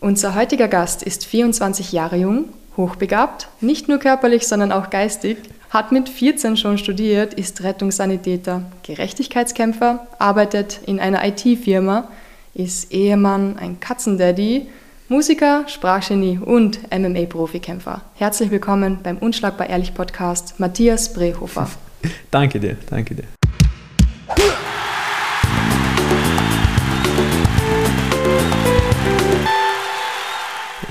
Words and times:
Unser 0.00 0.34
heutiger 0.34 0.66
Gast 0.66 1.02
ist 1.02 1.26
24 1.26 1.92
Jahre 1.92 2.16
jung, 2.16 2.46
hochbegabt, 2.78 3.48
nicht 3.60 3.86
nur 3.86 3.98
körperlich, 3.98 4.48
sondern 4.48 4.72
auch 4.72 4.88
geistig, 4.88 5.36
hat 5.68 5.92
mit 5.92 6.08
14 6.08 6.56
schon 6.56 6.78
studiert, 6.78 7.34
ist 7.34 7.62
Rettungssanitäter, 7.62 8.62
Gerechtigkeitskämpfer, 8.82 10.06
arbeitet 10.18 10.80
in 10.86 11.00
einer 11.00 11.22
IT-Firma, 11.26 12.08
ist 12.54 12.92
Ehemann, 12.92 13.58
ein 13.58 13.78
Katzendaddy, 13.78 14.68
Musiker, 15.10 15.64
Sprachgenie 15.68 16.38
und 16.38 16.80
MMA-Profikämpfer. 16.90 18.00
Herzlich 18.14 18.50
willkommen 18.50 19.00
beim 19.02 19.18
Unschlagbar 19.18 19.68
Ehrlich 19.68 19.92
Podcast, 19.92 20.58
Matthias 20.58 21.12
Brehofer. 21.12 21.68
danke 22.30 22.58
dir, 22.58 22.78
danke 22.88 23.16
dir. 23.16 23.24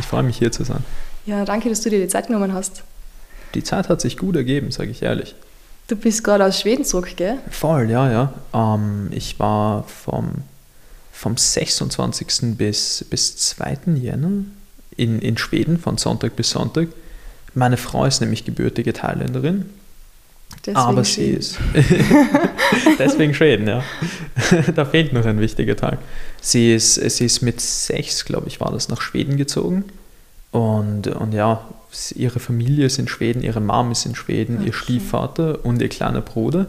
Freue 0.10 0.24
mich 0.24 0.38
hier 0.38 0.52
zu 0.52 0.64
sein. 0.64 0.84
Ja, 1.26 1.46
danke, 1.46 1.70
dass 1.70 1.82
du 1.82 1.90
dir 1.90 2.00
die 2.00 2.08
Zeit 2.08 2.28
genommen 2.28 2.54
hast. 2.54 2.84
Die 3.54 3.64
Zeit 3.64 3.90
hat 3.90 4.02
sich 4.02 4.18
gut 4.18 4.36
ergeben, 4.36 4.72
sage 4.72 4.90
ich 4.90 5.04
ehrlich. 5.04 5.36
Du 5.88 5.96
bist 5.96 6.24
gerade 6.24 6.46
aus 6.46 6.60
Schweden 6.60 6.84
zurück, 6.84 7.14
gell? 7.16 7.38
Voll, 7.50 7.90
ja, 7.90 8.12
ja. 8.12 8.34
Ähm, 8.54 9.10
ich 9.12 9.40
war 9.40 9.84
vom, 9.84 10.30
vom 11.12 11.38
26. 11.38 12.58
bis, 12.58 13.06
bis 13.10 13.38
2. 13.38 13.78
Jänner 13.96 14.46
in, 14.98 15.20
in 15.20 15.38
Schweden, 15.38 15.80
von 15.80 15.98
Sonntag 15.98 16.36
bis 16.36 16.52
Sonntag. 16.52 16.90
Meine 17.54 17.78
Frau 17.78 18.06
ist 18.06 18.22
nämlich 18.22 18.46
gebürtige 18.46 18.94
Thailänderin. 18.94 19.66
Deswegen 20.66 20.78
aber 20.78 21.04
sie 21.04 21.12
Schweden. 21.14 21.38
ist. 21.38 21.58
deswegen 23.00 23.34
Schweden, 23.36 23.68
ja. 23.68 23.84
da 24.76 24.86
fehlt 24.86 25.14
noch 25.14 25.26
ein 25.26 25.40
wichtiger 25.40 25.76
Tag. 25.76 26.00
Sie 26.42 26.74
ist, 26.74 26.96
sie 26.96 27.26
ist 27.26 27.42
mit 27.42 27.62
sechs, 27.62 28.26
glaube 28.26 28.48
ich, 28.48 28.60
war 28.60 28.72
das, 28.72 28.90
nach 28.90 29.02
Schweden 29.02 29.38
gezogen 29.38 29.86
und, 30.52 31.08
und 31.08 31.34
ja, 31.34 31.62
ihre 32.16 32.40
Familie 32.40 32.86
ist 32.86 33.00
in 33.00 33.08
Schweden, 33.08 33.42
ihre 33.42 33.62
Mom 33.62 33.92
ist 33.92 34.06
in 34.06 34.16
Schweden, 34.16 34.58
okay. 34.58 34.68
ihr 34.68 34.74
Stiefvater 34.74 35.64
und 35.64 35.82
ihr 35.82 35.90
kleiner 35.90 36.22
Bruder, 36.22 36.68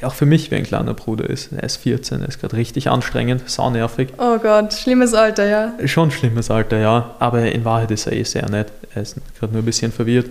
der 0.00 0.08
auch 0.08 0.14
für 0.14 0.26
mich 0.26 0.50
wie 0.50 0.56
ein 0.56 0.64
kleiner 0.64 0.94
Bruder 0.94 1.28
ist. 1.28 1.52
Er 1.52 1.62
ist 1.62 1.76
14, 1.76 2.22
er 2.22 2.28
ist 2.28 2.40
gerade 2.40 2.56
richtig 2.56 2.88
anstrengend, 2.88 3.48
saunervig. 3.48 4.08
Oh 4.18 4.38
Gott, 4.38 4.72
schlimmes 4.72 5.14
Alter, 5.14 5.46
ja. 5.46 5.72
Schon 5.86 6.10
schlimmes 6.10 6.50
Alter, 6.50 6.78
ja. 6.78 7.14
Aber 7.18 7.50
in 7.50 7.64
Wahrheit 7.64 7.90
ist 7.90 8.06
er 8.06 8.12
eh 8.12 8.24
sehr 8.24 8.48
nett. 8.48 8.72
Er 8.94 9.02
ist 9.02 9.16
gerade 9.38 9.52
nur 9.52 9.62
ein 9.62 9.66
bisschen 9.66 9.92
verwirrt. 9.92 10.28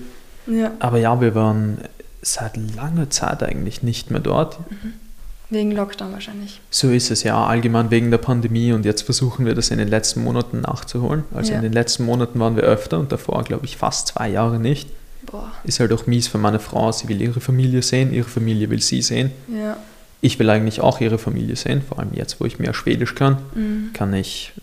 Ja. 0.48 0.72
Aber 0.80 0.98
ja, 0.98 1.20
wir 1.22 1.36
waren 1.36 1.78
seit 2.22 2.58
langer 2.76 3.10
Zeit 3.10 3.44
eigentlich 3.44 3.84
nicht 3.84 4.12
mehr 4.12 4.20
dort. 4.20 4.60
Mhm. 4.72 4.94
Wegen 5.52 5.72
Lockdown 5.72 6.12
wahrscheinlich. 6.12 6.62
So 6.70 6.92
ist 6.92 7.10
es 7.10 7.24
ja, 7.24 7.44
allgemein 7.44 7.90
wegen 7.90 8.12
der 8.12 8.20
Pandemie 8.20 8.72
und 8.72 8.86
jetzt 8.86 9.02
versuchen 9.02 9.46
wir 9.48 9.56
das 9.56 9.72
in 9.72 9.80
den 9.80 9.88
letzten 9.88 10.24
Monaten 10.24 10.62
nachzuholen. 10.62 11.24
Also 11.34 11.52
ja. 11.52 11.58
in 11.58 11.64
den 11.64 11.74
letzten 11.74 12.06
Monaten 12.06 12.40
waren 12.40 12.56
wir 12.56 12.64
öfter 12.64 13.00
und 13.00 13.12
davor, 13.12 13.44
glaube 13.44 13.66
ich, 13.66 13.76
fast 13.78 14.10
zwei 14.10 14.30
Jahre 14.30 14.60
nicht. 14.60 14.90
Boah. 15.26 15.52
Ist 15.64 15.80
halt 15.80 15.92
auch 15.92 16.06
mies 16.06 16.28
für 16.28 16.38
meine 16.38 16.60
Frau. 16.60 16.92
Sie 16.92 17.08
will 17.08 17.20
ihre 17.20 17.40
Familie 17.40 17.82
sehen, 17.82 18.14
ihre 18.14 18.30
Familie 18.30 18.70
will 18.70 18.82
sie 18.82 19.02
sehen. 19.02 19.32
Ja. 19.48 19.78
Ich 20.22 20.38
will 20.38 20.50
eigentlich 20.50 20.82
auch 20.82 21.02
ihre 21.02 21.18
Familie 21.18 21.56
sehen, 21.56 21.82
vor 21.88 22.00
allem 22.00 22.14
jetzt, 22.14 22.40
wo 22.40 22.46
ich 22.46 22.60
mehr 22.60 22.74
Schwedisch 22.74 23.16
kann, 23.16 23.38
mhm. 23.56 23.90
kann 23.94 24.14
ich 24.14 24.54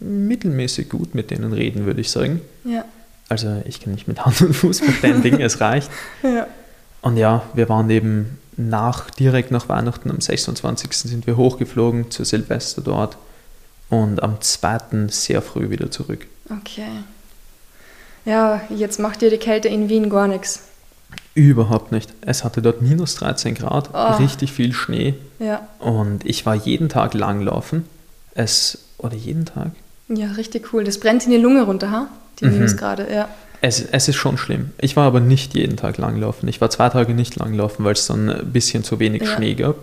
mittelmäßig 0.00 0.88
gut 0.88 1.14
mit 1.14 1.30
denen 1.30 1.52
reden, 1.52 1.86
würde 1.86 2.00
ich 2.00 2.10
sagen. 2.10 2.40
Ja. 2.64 2.84
Also 3.28 3.62
ich 3.66 3.80
kann 3.80 3.92
nicht 3.92 4.06
mit 4.08 4.24
Hand 4.24 4.40
und 4.42 4.54
Fuß 4.54 4.80
verständigen, 4.80 5.40
es 5.40 5.60
reicht. 5.60 5.90
Ja. 6.22 6.46
Und 7.02 7.18
ja, 7.18 7.42
wir 7.54 7.68
waren 7.68 7.88
eben 7.90 8.38
nach, 8.56 9.10
direkt 9.10 9.50
nach 9.50 9.68
Weihnachten, 9.68 10.10
am 10.10 10.20
26. 10.20 10.92
sind 10.92 11.26
wir 11.26 11.36
hochgeflogen 11.36 12.10
zu 12.10 12.24
Silvester 12.24 12.82
dort 12.82 13.16
und 13.90 14.22
am 14.22 14.40
2. 14.40 15.08
sehr 15.08 15.42
früh 15.42 15.70
wieder 15.70 15.90
zurück. 15.90 16.26
Okay. 16.50 16.88
Ja, 18.24 18.60
jetzt 18.70 18.98
macht 18.98 19.22
dir 19.22 19.30
die 19.30 19.38
Kälte 19.38 19.68
in 19.68 19.88
Wien 19.88 20.10
gar 20.10 20.26
nichts. 20.26 20.62
Überhaupt 21.34 21.92
nicht. 21.92 22.12
Es 22.22 22.44
hatte 22.44 22.62
dort 22.62 22.82
minus 22.82 23.14
13 23.16 23.54
Grad, 23.54 23.90
oh. 23.92 24.16
richtig 24.16 24.52
viel 24.52 24.72
Schnee. 24.72 25.14
Ja. 25.38 25.68
Und 25.78 26.24
ich 26.24 26.44
war 26.46 26.54
jeden 26.54 26.88
Tag 26.88 27.14
langlaufen. 27.14 27.84
Es, 28.34 28.78
oder 28.98 29.14
jeden 29.14 29.44
Tag? 29.44 29.70
Ja, 30.08 30.32
richtig 30.32 30.72
cool. 30.72 30.82
Das 30.82 30.98
brennt 30.98 31.24
in 31.24 31.30
die 31.30 31.36
Lunge 31.36 31.62
runter, 31.62 31.90
ha? 31.90 32.08
Die 32.40 32.46
mhm. 32.46 32.52
Minusgrade, 32.52 33.06
ja. 33.12 33.28
Es, 33.60 33.80
es 33.80 34.08
ist 34.08 34.16
schon 34.16 34.38
schlimm. 34.38 34.70
Ich 34.80 34.96
war 34.96 35.06
aber 35.06 35.20
nicht 35.20 35.54
jeden 35.54 35.76
Tag 35.76 35.98
langlaufen. 35.98 36.48
Ich 36.48 36.60
war 36.60 36.70
zwei 36.70 36.88
Tage 36.88 37.14
nicht 37.14 37.36
langlaufen, 37.36 37.84
weil 37.84 37.92
es 37.92 38.06
dann 38.06 38.28
ein 38.28 38.52
bisschen 38.52 38.84
zu 38.84 39.00
wenig 39.00 39.22
ja. 39.22 39.34
Schnee 39.34 39.54
gab. 39.54 39.76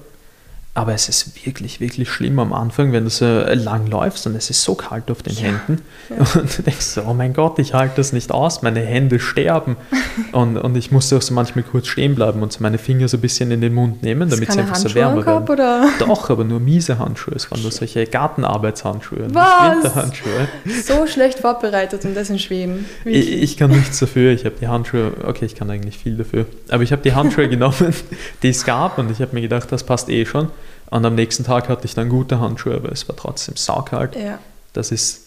Aber 0.76 0.92
es 0.94 1.08
ist 1.08 1.46
wirklich, 1.46 1.80
wirklich 1.80 2.10
schlimm 2.10 2.40
am 2.40 2.52
Anfang, 2.52 2.94
wenn 2.94 3.04
du 3.04 3.10
so 3.12 3.26
lang 3.26 3.86
läufst 3.86 4.26
und 4.26 4.36
es 4.36 4.50
ist 4.50 4.64
so 4.64 4.74
kalt 4.74 5.12
auf 5.12 5.22
den 5.22 5.36
ja. 5.36 5.42
Händen. 5.42 5.84
Ja. 6.10 6.16
Und 6.42 6.58
du 6.58 6.64
denkst 6.64 6.86
so, 6.86 7.04
oh 7.04 7.14
mein 7.14 7.34
Gott, 7.34 7.60
ich 7.60 7.76
halte 7.76 7.98
das 7.98 8.12
nicht 8.12 8.32
aus, 8.32 8.64
meine 8.64 8.80
Hände 8.80 9.20
sterben. 9.20 9.78
und, 10.32 10.58
und 10.58 10.76
ich 10.76 10.92
musste 10.92 11.18
auch 11.18 11.22
so 11.22 11.34
manchmal 11.34 11.64
kurz 11.64 11.88
stehen 11.88 12.16
bleiben 12.16 12.42
und 12.42 12.52
so 12.52 12.62
meine 12.62 12.78
Finger 12.78 13.08
so 13.08 13.18
ein 13.18 13.22
bisschen 13.22 13.52
in 13.52 13.62
den 13.62 13.74
Mund 13.74 14.02
nehmen, 14.02 14.30
damit 14.30 14.52
sie 14.52 14.60
einfach 14.60 14.76
so 14.76 14.94
wärmer 14.96 15.26
werden. 15.26 15.48
Oder? 15.48 15.90
Doch, 16.00 16.30
aber 16.30 16.44
nur 16.44 16.60
miese 16.60 16.98
Handschuhe. 16.98 17.36
Es 17.36 17.52
waren 17.52 17.62
nur 17.62 17.72
solche 17.72 18.06
Gartenarbeitshandschuhe, 18.06 19.28
Was? 19.32 19.76
Winterhandschuhe. 19.76 20.48
So 20.84 21.06
schlecht 21.06 21.40
vorbereitet 21.40 22.04
und 22.06 22.16
das 22.16 22.30
in 22.32 22.40
Schweden. 22.40 22.86
Ich, 23.06 23.32
ich, 23.32 23.58
kann 23.58 23.70
nichts 23.70 24.00
dafür. 24.00 24.32
Ich 24.32 24.46
habe 24.46 24.56
die 24.60 24.68
Handschuhe, 24.68 25.14
okay, 25.24 25.46
ich 25.46 25.56
kann 25.56 25.70
eigentlich 25.70 25.98
viel 25.98 26.18
dafür. 26.18 26.48
Aber 26.70 26.82
ich 26.82 26.92
habe 26.92 27.04
die 27.04 27.14
Handschuhe 27.14 27.48
genommen, 27.48 27.94
die 28.42 28.50
es 28.50 28.66
gab 28.66 28.98
und 28.98 29.12
ich 29.12 29.22
habe 29.22 29.36
mir 29.36 29.42
gedacht, 29.42 29.72
das 29.72 29.84
passt 29.84 30.10
eh 30.10 30.26
schon. 30.26 30.50
Und 30.94 31.04
am 31.06 31.16
nächsten 31.16 31.44
Tag 31.44 31.70
hatte 31.70 31.86
ich 31.86 31.96
dann 31.96 32.08
gute 32.08 32.40
Handschuhe, 32.40 32.76
aber 32.76 32.92
es 32.92 33.10
war 33.10 33.16
trotzdem 33.16 33.56
saukalt. 33.56 34.16
Ja. 34.16 34.38
Das 34.74 34.92
ist, 34.92 35.22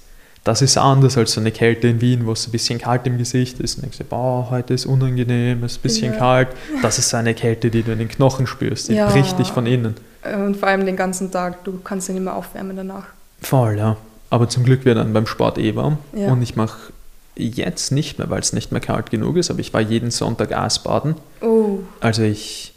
das 0.44 0.62
ist 0.62 0.78
anders 0.78 1.18
als 1.18 1.32
so 1.32 1.40
eine 1.40 1.50
Kälte 1.50 1.88
in 1.88 2.00
Wien, 2.00 2.24
wo 2.24 2.32
es 2.32 2.46
ein 2.46 2.52
bisschen 2.52 2.78
kalt 2.78 3.04
im 3.08 3.18
Gesicht 3.18 3.58
ist. 3.58 3.74
Und 3.74 3.82
denkst 3.82 3.98
du, 3.98 4.04
boah, 4.04 4.46
heute 4.48 4.74
ist 4.74 4.86
unangenehm, 4.86 5.64
es 5.64 5.72
ist 5.72 5.78
ein 5.78 5.82
bisschen 5.82 6.12
ja. 6.12 6.18
kalt. 6.20 6.48
Das 6.82 7.00
ist 7.00 7.08
so 7.08 7.16
eine 7.16 7.34
Kälte, 7.34 7.70
die 7.70 7.82
du 7.82 7.90
in 7.90 7.98
den 7.98 8.08
Knochen 8.08 8.46
spürst, 8.46 8.90
die 8.90 8.94
ja. 8.94 9.10
bricht 9.10 9.40
dich 9.40 9.48
von 9.48 9.66
innen. 9.66 9.96
Und 10.22 10.56
vor 10.56 10.68
allem 10.68 10.86
den 10.86 10.94
ganzen 10.94 11.32
Tag, 11.32 11.64
du 11.64 11.80
kannst 11.82 12.08
ihn 12.08 12.14
nicht 12.14 12.22
mehr 12.22 12.36
aufwärmen 12.36 12.76
danach. 12.76 13.06
Voll, 13.40 13.76
ja. 13.76 13.96
Aber 14.30 14.48
zum 14.48 14.62
Glück 14.62 14.84
wird 14.84 14.98
dann 14.98 15.12
beim 15.12 15.26
Sport 15.26 15.58
eh 15.58 15.74
warm. 15.74 15.98
Ja. 16.12 16.30
Und 16.30 16.42
ich 16.42 16.54
mache 16.54 16.92
jetzt 17.34 17.90
nicht 17.90 18.20
mehr, 18.20 18.30
weil 18.30 18.38
es 18.38 18.52
nicht 18.52 18.70
mehr 18.70 18.80
kalt 18.80 19.10
genug 19.10 19.36
ist, 19.36 19.50
aber 19.50 19.58
ich 19.58 19.74
war 19.74 19.80
jeden 19.80 20.12
Sonntag 20.12 20.56
Eisbaden. 20.56 21.16
Oh. 21.40 21.80
Also 21.98 22.22
ich 22.22 22.72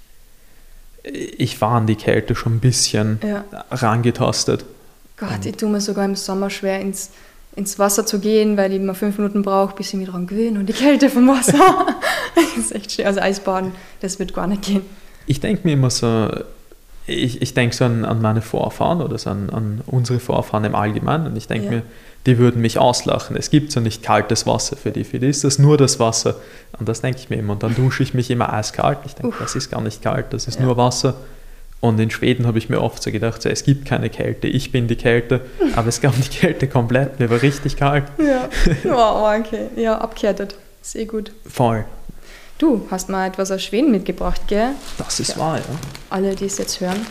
ich 1.04 1.60
war 1.62 1.72
an 1.72 1.88
die 1.88 1.96
Kälte 1.96 2.36
schon 2.36 2.56
ein 2.56 2.60
bisschen 2.60 3.20
ja. 3.24 3.46
rangetastet. 3.72 4.66
Gott, 5.18 5.46
ich 5.46 5.58
tue 5.58 5.70
mir 5.70 5.82
sogar 5.82 6.06
im 6.06 6.16
Sommer 6.16 6.50
schwer 6.50 6.80
ins, 6.80 7.12
ins 7.56 7.78
Wasser 7.78 8.06
zu 8.06 8.20
gehen, 8.20 8.58
weil 8.58 8.72
ich 8.72 8.80
immer 8.80 8.96
fünf 8.96 9.18
Minuten 9.18 9.42
brauche, 9.42 9.76
bis 9.76 9.90
ich 9.90 9.96
mich 9.96 10.08
daran 10.08 10.28
gewöhne 10.28 10.60
und 10.60 10.68
die 10.68 10.74
Kälte 10.74 11.10
vom 11.10 11.28
Wasser. 11.28 11.58
das 12.36 12.58
ist 12.58 12.76
echt 12.76 12.92
schön. 12.92 13.06
Also 13.06 13.20
Eisbaden, 13.20 13.74
das 14.02 14.20
wird 14.20 14.34
gar 14.34 14.48
nicht 14.48 14.62
gehen. 14.62 14.82
Ich 15.26 15.40
denke 15.40 15.68
mir 15.68 15.74
immer 15.74 15.90
so, 15.90 16.30
ich, 17.06 17.42
ich 17.42 17.54
denke 17.54 17.76
so 17.76 17.86
an, 17.86 18.06
an, 18.06 18.22
meine 18.22 18.42
Vorfahren 18.42 19.02
oder 19.02 19.18
so 19.18 19.30
an, 19.30 19.50
an, 19.50 19.82
unsere 19.86 20.20
Vorfahren 20.20 20.64
im 20.64 20.76
Allgemeinen 20.76 21.28
und 21.28 21.36
ich 21.36 21.48
denke 21.48 21.66
ja. 21.66 21.72
mir, 21.72 21.84
die 22.26 22.38
würden 22.38 22.62
mich 22.62 22.78
auslachen. 22.78 23.36
Es 23.36 23.50
gibt 23.50 23.72
so 23.72 23.80
nicht 23.80 24.04
kaltes 24.04 24.46
Wasser 24.46 24.76
für 24.76 24.92
die. 24.92 25.04
Für 25.04 25.20
die 25.20 25.28
ist 25.28 25.44
das 25.44 25.60
nur 25.60 25.78
das 25.78 26.00
Wasser. 26.00 26.36
Und 26.78 26.90
das 26.90 27.02
denke 27.02 27.20
ich 27.20 27.30
mir 27.30 27.38
immer. 27.38 27.54
Und 27.54 27.64
dann 27.64 27.76
dusche 27.76 28.04
ich 28.04 28.14
mich 28.14 28.30
immer 28.30 28.52
eiskalt. 28.52 29.00
Ich 29.06 29.16
denke, 29.16 29.38
das 29.40 29.56
ist 29.56 29.72
gar 29.72 29.82
nicht 29.82 30.02
kalt, 30.02 30.28
das 30.32 30.48
ist 30.48 30.60
ja. 30.60 30.66
nur 30.66 30.78
Wasser. 30.78 31.16
Und 31.82 31.98
in 32.00 32.12
Schweden 32.12 32.46
habe 32.46 32.58
ich 32.58 32.70
mir 32.70 32.82
oft 32.82 33.02
so 33.02 33.10
gedacht, 33.10 33.42
so, 33.42 33.48
es 33.48 33.64
gibt 33.64 33.86
keine 33.86 34.10
Kälte, 34.10 34.48
ich 34.48 34.72
bin 34.72 34.88
die 34.88 34.98
Kälte, 34.98 35.42
aber 35.76 35.88
es 35.88 36.02
gab 36.02 36.14
die 36.16 36.28
Kälte 36.28 36.68
komplett, 36.68 37.20
mir 37.20 37.30
war 37.30 37.42
richtig 37.42 37.78
kalt. 37.78 38.04
Ja, 38.18 38.50
oh, 38.86 39.40
okay. 39.40 39.70
Ja, 39.78 39.98
abkehrt. 39.98 40.56
Sehr 40.82 41.06
gut. 41.06 41.32
Voll. 41.46 41.86
Du 42.58 42.86
hast 42.92 43.08
mal 43.08 43.28
etwas 43.28 43.52
aus 43.52 43.64
Schweden 43.64 43.92
mitgebracht, 43.92 44.42
gell? 44.48 44.72
Das 44.98 45.22
ist 45.22 45.30
ja. 45.32 45.38
wahr, 45.38 45.58
ja. 45.58 45.64
Alle, 46.10 46.36
die 46.36 46.46
es 46.46 46.58
jetzt 46.58 46.82
hören. 46.82 47.06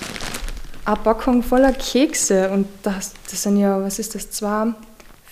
Eine 0.84 0.97
Packung 0.97 1.42
voller 1.42 1.72
Kekse 1.72 2.50
und 2.50 2.66
das, 2.82 3.14
das 3.30 3.42
sind 3.42 3.56
ja, 3.56 3.80
was 3.82 3.98
ist 3.98 4.14
das, 4.14 4.30
zwei, 4.30 4.66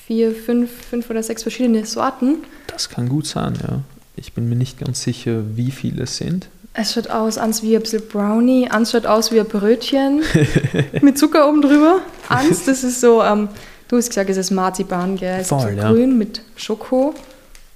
vier, 0.06 0.32
fünf, 0.32 0.70
fünf 0.88 1.10
oder 1.10 1.22
sechs 1.22 1.42
verschiedene 1.42 1.84
Sorten. 1.84 2.38
Das 2.68 2.88
kann 2.88 3.08
gut 3.08 3.26
sein, 3.26 3.54
ja. 3.60 3.80
Ich 4.16 4.32
bin 4.32 4.48
mir 4.48 4.56
nicht 4.56 4.78
ganz 4.78 5.02
sicher, 5.02 5.42
wie 5.56 5.70
viele 5.70 6.04
es 6.04 6.16
sind. 6.16 6.48
Es 6.72 6.92
schaut 6.92 7.10
aus, 7.10 7.38
ans 7.38 7.62
wie 7.62 7.74
ein 7.74 7.82
bisschen 7.82 8.06
Brownie, 8.08 8.70
ans 8.70 8.92
schaut 8.92 9.06
aus 9.06 9.32
wie 9.32 9.40
ein 9.40 9.46
Brötchen 9.46 10.22
mit 11.02 11.18
Zucker 11.18 11.48
oben 11.48 11.60
drüber. 11.60 12.00
Ans, 12.28 12.64
das 12.66 12.84
ist 12.84 13.00
so, 13.00 13.22
ähm, 13.22 13.48
du 13.88 13.96
hast 13.96 14.08
gesagt, 14.08 14.30
es 14.30 14.36
ist 14.36 14.50
Marzipan, 14.50 15.16
gell? 15.16 15.40
Es 15.40 15.48
Voll, 15.48 15.58
ist 15.58 15.64
so 15.64 15.70
ja. 15.70 15.90
grün 15.90 16.16
mit 16.18 16.42
Schoko. 16.54 17.14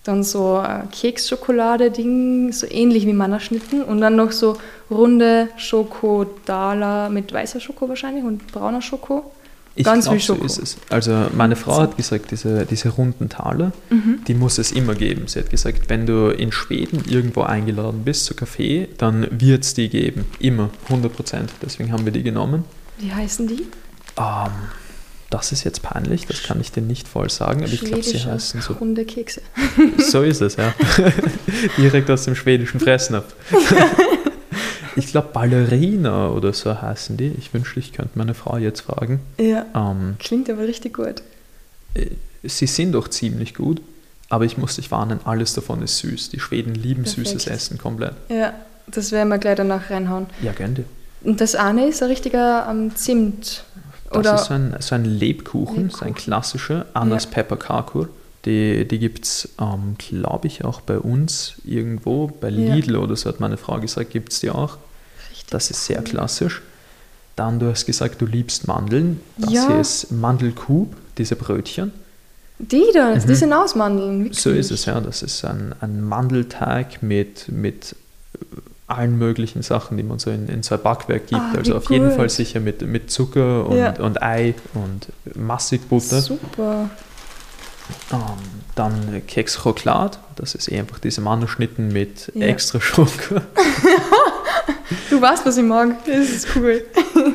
Dann 0.04 0.22
so 0.22 0.62
äh, 0.64 0.86
Keksschokolade-Ding, 0.92 2.52
so 2.52 2.66
ähnlich 2.70 3.06
wie 3.06 3.12
Mannerschnitten. 3.12 3.82
Und 3.82 4.00
dann 4.00 4.16
noch 4.16 4.32
so 4.32 4.56
runde 4.90 5.48
Schokodala 5.56 7.08
mit 7.08 7.32
weißer 7.32 7.60
Schoko 7.60 7.88
wahrscheinlich 7.88 8.24
und 8.24 8.46
brauner 8.52 8.82
Schoko. 8.82 9.30
Ich 9.80 9.86
Ganz 9.86 10.04
glaub, 10.04 10.16
wie 10.16 10.20
Schoko. 10.20 10.46
so 10.46 10.60
ist 10.60 10.76
es. 10.76 10.76
Also 10.90 11.28
meine 11.34 11.56
Frau 11.56 11.80
hat 11.80 11.96
gesagt, 11.96 12.30
diese, 12.32 12.66
diese 12.66 12.90
runden 12.90 13.30
Taler, 13.30 13.72
mhm. 13.88 14.20
die 14.28 14.34
muss 14.34 14.58
es 14.58 14.72
immer 14.72 14.94
geben. 14.94 15.22
Sie 15.26 15.38
hat 15.38 15.48
gesagt, 15.48 15.88
wenn 15.88 16.04
du 16.04 16.28
in 16.28 16.52
Schweden 16.52 17.02
irgendwo 17.08 17.42
eingeladen 17.44 18.02
bist 18.04 18.26
zu 18.26 18.34
Kaffee, 18.34 18.90
dann 18.98 19.26
wird 19.30 19.64
es 19.64 19.72
die 19.72 19.88
geben. 19.88 20.26
Immer, 20.38 20.68
100 20.90 21.10
Prozent. 21.10 21.50
Deswegen 21.62 21.92
haben 21.92 22.04
wir 22.04 22.12
die 22.12 22.22
genommen. 22.22 22.64
Wie 22.98 23.10
heißen 23.10 23.48
die? 23.48 23.62
Um, 24.16 24.26
ähm, 24.26 24.52
das 25.30 25.50
ist 25.52 25.64
jetzt 25.64 25.80
peinlich, 25.82 26.26
das 26.26 26.42
kann 26.42 26.60
ich 26.60 26.72
dir 26.72 26.82
nicht 26.82 27.08
voll 27.08 27.30
sagen, 27.30 27.62
aber 27.62 27.72
ich 27.72 27.80
glaube, 27.80 28.02
sie 28.02 28.18
heißen 28.18 28.60
so. 28.60 28.74
Runde 28.74 29.06
Kekse. 29.06 29.40
So 29.96 30.22
ist 30.22 30.42
es, 30.42 30.56
ja. 30.56 30.74
Direkt 31.78 32.10
aus 32.10 32.24
dem 32.24 32.34
schwedischen 32.34 32.80
Fressnapf. 32.80 33.34
ich 34.96 35.08
glaube, 35.08 35.28
Ballerina 35.32 36.28
oder 36.28 36.52
so 36.52 36.80
heißen 36.80 37.16
die. 37.16 37.32
Ich 37.38 37.52
wünschte, 37.54 37.80
ich 37.80 37.92
könnte 37.92 38.18
meine 38.18 38.34
Frau 38.34 38.56
jetzt 38.56 38.80
fragen. 38.80 39.20
Ja. 39.38 39.66
Ähm, 39.74 40.16
Klingt 40.18 40.48
aber 40.50 40.62
richtig 40.62 40.94
gut. 40.94 41.22
Äh, 41.94 42.06
sie 42.42 42.66
sind 42.66 42.92
doch 42.92 43.08
ziemlich 43.08 43.54
gut, 43.54 43.80
aber 44.28 44.44
ich 44.44 44.56
muss 44.58 44.76
dich 44.76 44.90
warnen, 44.90 45.20
alles 45.24 45.54
davon 45.54 45.82
ist 45.82 45.98
süß. 45.98 46.30
Die 46.30 46.40
Schweden 46.40 46.74
lieben 46.74 47.04
Perfekt. 47.04 47.28
süßes 47.28 47.46
Essen 47.46 47.78
komplett. 47.78 48.14
Ja, 48.28 48.54
das 48.86 49.12
werden 49.12 49.28
wir 49.28 49.38
gleich 49.38 49.56
danach 49.56 49.90
reinhauen. 49.90 50.26
Ja, 50.42 50.52
gern 50.52 50.74
dir. 50.74 50.84
Und 51.22 51.40
das 51.40 51.54
eine 51.54 51.86
ist 51.86 52.02
ein 52.02 52.08
richtiger 52.08 52.68
um, 52.70 52.94
Zimt. 52.96 53.64
Das 54.10 54.18
oder 54.18 54.34
ist 54.34 54.44
so 54.46 54.54
ein, 54.54 54.76
so 54.80 54.94
ein 54.94 55.04
Lebkuchen, 55.04 55.84
Lebkuchen. 55.84 55.90
so 55.90 56.04
ein 56.04 56.14
klassischer 56.14 56.86
Annas 56.94 57.24
ja. 57.24 57.30
Pepper 57.30 57.56
Kakur. 57.56 58.08
Die, 58.46 58.88
die 58.88 58.98
gibt 58.98 59.26
es, 59.26 59.50
ähm, 59.60 59.96
glaube 59.98 60.46
ich, 60.46 60.64
auch 60.64 60.80
bei 60.80 60.98
uns 60.98 61.54
irgendwo. 61.64 62.28
Bei 62.28 62.48
Lidl 62.48 62.94
ja. 62.94 62.98
oder 62.98 63.14
so 63.16 63.28
hat 63.28 63.40
meine 63.40 63.58
Frau 63.58 63.78
gesagt, 63.78 64.10
gibt 64.10 64.32
es 64.32 64.40
die 64.40 64.50
auch. 64.50 64.78
Richtig 65.30 65.50
das 65.50 65.70
ist 65.70 65.84
sehr 65.84 66.02
klassisch. 66.02 66.62
Dann, 67.36 67.58
du 67.58 67.70
hast 67.70 67.86
gesagt, 67.86 68.20
du 68.20 68.26
liebst 68.26 68.66
Mandeln. 68.66 69.20
Das 69.36 69.52
ja. 69.52 69.66
hier 69.68 69.80
ist 69.80 70.10
Mandelkub, 70.10 70.94
diese 71.18 71.36
Brötchen. 71.36 71.92
Die 72.58 72.84
da, 72.92 73.14
mhm. 73.14 73.26
die 73.26 73.34
sind 73.34 73.52
aus 73.52 73.74
Mandeln. 73.74 74.24
Wirklich. 74.24 74.40
So 74.40 74.50
ist 74.50 74.70
es, 74.70 74.84
ja. 74.84 75.00
Das 75.00 75.22
ist 75.22 75.44
ein, 75.44 75.74
ein 75.80 76.02
Mandelteig 76.02 77.02
mit, 77.02 77.50
mit 77.50 77.94
allen 78.86 79.18
möglichen 79.18 79.62
Sachen, 79.62 79.96
die 79.96 80.02
man 80.02 80.18
so 80.18 80.30
in, 80.30 80.48
in 80.48 80.62
so 80.62 80.74
ein 80.74 80.82
Backwerk 80.82 81.28
gibt. 81.28 81.40
Ah, 81.40 81.52
also 81.56 81.76
auf 81.76 81.84
gut. 81.84 81.92
jeden 81.92 82.10
Fall 82.10 82.28
sicher 82.28 82.60
mit, 82.60 82.82
mit 82.82 83.10
Zucker 83.10 83.66
und, 83.66 83.78
ja. 83.78 83.98
und 83.98 84.22
Ei 84.22 84.54
und 84.74 85.08
massig 85.36 85.88
Butter. 85.88 86.20
Super. 86.20 86.90
Ähm, 88.12 88.18
dann 88.74 89.26
Keks 89.26 89.62
Chocolade, 89.62 90.18
das 90.36 90.54
ist 90.54 90.70
eh 90.70 90.78
einfach 90.78 90.98
diese 90.98 91.20
Mandelschnitten 91.20 91.88
mit 91.88 92.30
ja. 92.34 92.46
extra 92.46 92.80
Schoko. 92.80 93.10
du 95.10 95.20
weißt, 95.20 95.44
was 95.46 95.56
ich 95.56 95.64
mag. 95.64 96.04
Das 96.06 96.30
ist 96.30 96.48
cool. 96.56 96.82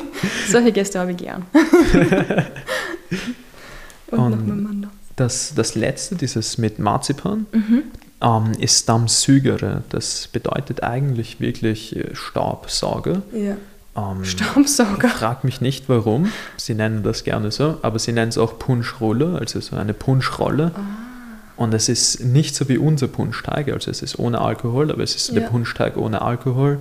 Solche 0.48 0.72
Gäste 0.72 0.98
habe 0.98 1.12
ich 1.12 1.18
gern. 1.18 1.46
und, 4.10 4.32
und 4.32 4.88
das, 5.16 5.54
das 5.54 5.74
letzte, 5.74 6.16
dieses 6.16 6.58
mit 6.58 6.78
Marzipan, 6.78 7.46
mhm 7.52 7.84
ähm, 8.20 8.52
ist 8.58 8.88
Dammsügere. 8.88 9.82
Das 9.88 10.28
bedeutet 10.28 10.82
eigentlich 10.82 11.40
wirklich 11.40 11.96
äh, 11.96 12.14
Staubsauger. 12.14 13.22
Ja. 13.32 13.56
Ähm, 13.96 14.24
Staubsauger. 14.24 15.08
Frag 15.08 15.44
mich 15.44 15.60
nicht 15.60 15.88
warum. 15.88 16.30
Sie 16.56 16.74
nennen 16.74 17.02
das 17.02 17.24
gerne 17.24 17.50
so, 17.50 17.78
aber 17.82 17.98
sie 17.98 18.12
nennen 18.12 18.28
es 18.28 18.38
auch 18.38 18.58
Punschrolle, 18.58 19.38
also 19.38 19.60
so 19.60 19.76
eine 19.76 19.94
Punschrolle. 19.94 20.72
Ah. 20.74 20.80
Und 21.56 21.72
es 21.72 21.88
ist 21.88 22.22
nicht 22.22 22.54
so 22.54 22.68
wie 22.68 22.76
unser 22.76 23.08
Punschteig, 23.08 23.72
also 23.72 23.90
es 23.90 24.02
ist 24.02 24.18
ohne 24.18 24.40
Alkohol, 24.40 24.90
aber 24.90 25.02
es 25.02 25.16
ist 25.16 25.28
ja. 25.28 25.40
der 25.40 25.48
Punschteig 25.48 25.96
ohne 25.96 26.20
Alkohol 26.20 26.78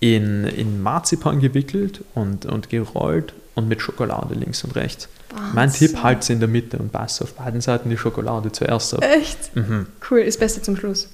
in, 0.00 0.44
in 0.44 0.82
Marzipan 0.82 1.40
gewickelt 1.40 2.02
und, 2.14 2.46
und 2.46 2.70
gerollt 2.70 3.34
und 3.54 3.68
mit 3.68 3.80
Schokolade 3.80 4.34
links 4.34 4.64
und 4.64 4.74
rechts. 4.74 5.08
Wahnsinn. 5.30 5.54
Mein 5.54 5.72
Tipp, 5.72 6.02
halt 6.02 6.24
sie 6.24 6.32
in 6.32 6.40
der 6.40 6.48
Mitte 6.48 6.78
und 6.78 6.90
beiß 6.90 7.22
auf 7.22 7.34
beiden 7.34 7.60
Seiten 7.60 7.88
die 7.88 7.96
Schokolade 7.96 8.50
zuerst 8.50 8.94
ab. 8.94 9.04
Echt? 9.04 9.54
Mhm. 9.54 9.86
Cool, 10.10 10.20
ist 10.20 10.40
Beste 10.40 10.60
zum 10.60 10.76
Schluss. 10.76 11.08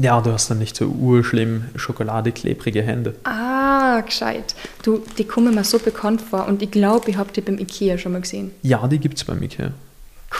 Ja, 0.00 0.20
du 0.20 0.32
hast 0.32 0.50
dann 0.50 0.58
nicht 0.58 0.76
so 0.76 0.86
urschlimm 0.86 1.64
schokoladeklebrige 1.76 2.82
Hände. 2.82 3.14
Ah, 3.24 4.00
gescheit. 4.00 4.54
Du, 4.82 5.02
die 5.18 5.24
kommen 5.24 5.54
mir 5.54 5.64
so 5.64 5.78
bekannt 5.78 6.22
vor 6.22 6.46
und 6.46 6.62
ich 6.62 6.70
glaube, 6.70 7.10
ich 7.10 7.16
habe 7.16 7.32
die 7.32 7.42
beim 7.42 7.58
Ikea 7.58 7.98
schon 7.98 8.12
mal 8.12 8.22
gesehen. 8.22 8.50
Ja, 8.62 8.86
die 8.88 8.98
gibt 8.98 9.18
es 9.18 9.24
beim 9.24 9.42
Ikea. 9.42 9.72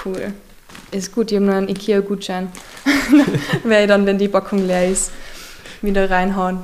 Cool. 0.04 0.32
Ist 0.90 1.14
gut, 1.14 1.30
ich 1.30 1.36
habe 1.36 1.46
noch 1.46 1.54
einen 1.54 1.68
Ikea-Gutschein. 1.68 2.48
Werde 3.64 3.82
ich 3.82 3.88
dann, 3.88 4.06
wenn 4.06 4.18
die 4.18 4.28
Packung 4.28 4.66
leer 4.66 4.90
ist, 4.90 5.10
wieder 5.82 6.08
reinhauen. 6.08 6.58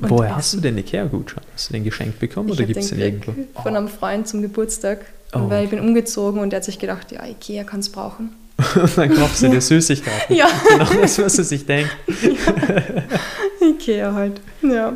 Woher 0.00 0.36
hast 0.36 0.54
du 0.54 0.60
den 0.60 0.76
Ikea-Gutschein? 0.78 1.44
Hast 1.54 1.68
du 1.68 1.74
den 1.74 1.84
geschenkt 1.84 2.18
bekommen 2.18 2.48
ich 2.48 2.56
oder 2.56 2.64
gibt 2.64 2.80
es 2.80 2.88
den, 2.88 2.98
den 2.98 3.22
irgendwo? 3.22 3.62
Von 3.62 3.76
einem 3.76 3.88
Freund 3.88 4.26
zum 4.26 4.42
Geburtstag. 4.42 5.06
Oh. 5.32 5.48
Weil 5.48 5.64
ich 5.64 5.70
bin 5.70 5.80
umgezogen 5.80 6.40
und 6.40 6.50
der 6.50 6.58
hat 6.58 6.64
sich 6.64 6.78
gedacht, 6.78 7.12
ja, 7.12 7.24
Ikea 7.24 7.64
kann 7.64 7.80
es 7.80 7.90
brauchen. 7.90 8.30
dann 8.96 9.14
kaufst 9.14 9.42
du 9.42 9.48
dir 9.48 9.60
Süßigkeiten. 9.60 10.34
ja. 10.34 10.46
Genau 10.68 11.02
das, 11.02 11.18
was 11.18 11.38
er 11.38 11.44
sich 11.44 11.66
denkt. 11.66 11.94
ja. 12.22 13.66
Ikea 13.66 14.12
halt, 14.12 14.40
ja. 14.62 14.94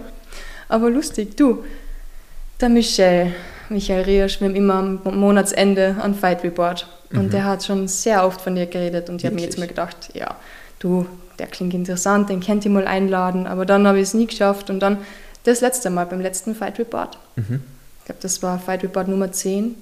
Aber 0.68 0.90
lustig, 0.90 1.36
du, 1.36 1.64
der 2.60 2.68
Michel, 2.68 3.34
Michael 3.68 4.02
Riersch, 4.02 4.40
wir 4.40 4.48
haben 4.48 4.56
immer 4.56 4.74
am 4.74 5.00
Monatsende 5.04 5.96
ein 6.02 6.14
Fight 6.14 6.44
Report. 6.44 6.86
Und 7.12 7.26
mhm. 7.26 7.30
der 7.30 7.44
hat 7.44 7.64
schon 7.64 7.88
sehr 7.88 8.26
oft 8.26 8.40
von 8.40 8.54
dir 8.54 8.66
geredet 8.66 9.08
und 9.08 9.16
ich 9.16 9.24
habe 9.24 9.34
mir 9.34 9.42
jetzt 9.42 9.58
mal 9.58 9.66
gedacht, 9.66 10.10
ja, 10.12 10.36
du, 10.78 11.06
der 11.38 11.46
klingt 11.46 11.72
interessant, 11.72 12.28
den 12.28 12.40
kennt 12.40 12.64
ihr 12.64 12.70
mal 12.70 12.86
einladen, 12.86 13.46
aber 13.46 13.64
dann 13.64 13.86
habe 13.86 13.98
ich 13.98 14.04
es 14.04 14.14
nie 14.14 14.26
geschafft 14.26 14.68
und 14.68 14.80
dann 14.80 14.98
das 15.44 15.62
letzte 15.62 15.88
Mal 15.88 16.04
beim 16.04 16.20
letzten 16.20 16.54
Fight 16.54 16.78
Report, 16.78 17.16
mhm. 17.36 17.62
ich 18.00 18.04
glaube, 18.04 18.20
das 18.20 18.42
war 18.42 18.58
Fight 18.58 18.82
Report 18.82 19.08
Nummer 19.08 19.32
10, 19.32 19.74